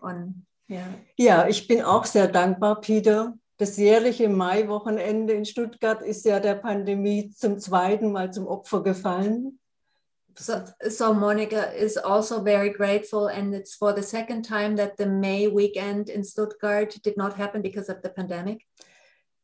Und 0.00 0.46
ja, 0.66 0.86
Ja, 1.18 1.46
ich 1.48 1.68
bin 1.68 1.82
auch 1.82 2.04
sehr 2.06 2.28
dankbar, 2.28 2.80
Peter. 2.80 3.36
Das 3.58 3.76
jährliche 3.76 4.28
Maiwochenende 4.28 5.34
in 5.34 5.44
Stuttgart 5.44 6.00
ist 6.02 6.24
ja 6.24 6.40
der 6.40 6.54
Pandemie 6.54 7.30
zum 7.30 7.58
zweiten 7.58 8.12
Mal 8.12 8.32
zum 8.32 8.46
Opfer 8.46 8.82
gefallen. 8.82 9.58
so, 10.38 10.62
so 10.88 11.12
Monica 11.12 11.62
is 11.62 11.96
also 11.96 12.40
very 12.40 12.70
grateful, 12.70 13.28
and 13.28 13.54
it's 13.54 13.74
for 13.74 13.92
the 13.92 14.02
second 14.02 14.44
time 14.44 14.76
that 14.76 14.96
the 14.96 15.06
May 15.06 15.48
weekend 15.48 16.08
in 16.08 16.22
Stuttgart 16.22 16.96
did 17.02 17.16
not 17.16 17.34
happen 17.34 17.62
because 17.62 17.88
of 17.88 17.98
the 18.02 18.08
pandemic. 18.08 18.64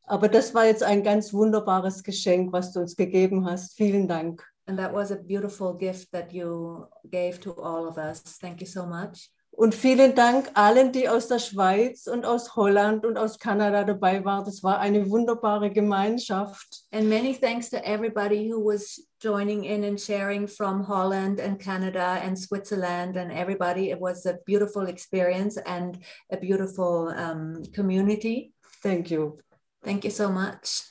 Aber 0.07 0.29
das 0.29 0.53
war 0.53 0.65
jetzt 0.65 0.83
ein 0.83 1.03
ganz 1.03 1.33
wunderbares 1.33 2.03
Geschenk, 2.03 2.53
was 2.53 2.71
du 2.71 2.79
uns 2.79 2.95
gegeben 2.95 3.45
hast. 3.45 3.75
Vielen 3.75 4.07
Dank. 4.07 4.43
And 4.67 4.77
that 4.79 4.93
was 4.93 5.11
a 5.11 5.15
beautiful 5.15 5.75
gift 5.75 6.11
that 6.11 6.31
you 6.31 6.87
gave 7.11 7.39
to 7.41 7.53
all 7.53 7.87
of 7.87 7.97
us. 7.97 8.21
Thank 8.39 8.61
you 8.61 8.67
so 8.67 8.85
much. 8.85 9.31
Und 9.55 9.73
vielen 9.73 10.15
Dank 10.15 10.51
allen, 10.53 10.91
die 10.91 11.07
aus 11.07 11.29
der 11.29 11.39
Schweiz 11.39 12.07
und 12.07 12.25
aus 12.25 12.57
Holland 12.57 13.05
und 13.05 13.17
aus 13.17 13.39
Kanada 13.39 13.85
dabei 13.85 14.25
waren. 14.25 14.43
Das 14.43 14.63
war 14.63 14.79
eine 14.79 15.09
wunderbare 15.09 15.71
Gemeinschaft. 15.71 16.83
And 16.91 17.07
many 17.07 17.33
thanks 17.33 17.69
to 17.69 17.77
everybody 17.77 18.51
who 18.51 18.61
was 18.61 19.07
joining 19.23 19.63
in 19.63 19.85
and 19.85 19.99
sharing 19.99 20.45
from 20.45 20.85
Holland 20.85 21.39
and 21.39 21.57
Canada 21.57 22.19
and 22.21 22.37
Switzerland 22.37 23.15
and 23.15 23.31
everybody. 23.31 23.91
It 23.91 24.01
was 24.01 24.25
a 24.25 24.37
beautiful 24.45 24.87
experience 24.87 25.55
and 25.65 25.99
a 26.29 26.35
beautiful 26.35 27.13
um, 27.15 27.63
community. 27.73 28.51
Thank 28.83 29.09
you. 29.09 29.39
Thank 29.85 30.03
you 30.03 30.11
so 30.11 30.27
much. 30.27 30.81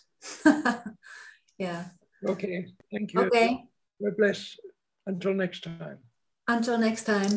yeah. 1.58 1.84
Okay, 2.26 2.72
thank 2.90 3.12
you. 3.12 3.20
Okay. 3.20 3.68
God 4.02 4.16
bless. 4.16 4.56
Until 5.06 5.34
next 5.34 5.64
time. 5.64 5.98
Until 6.48 6.78
next 6.78 7.04
time. 7.04 7.30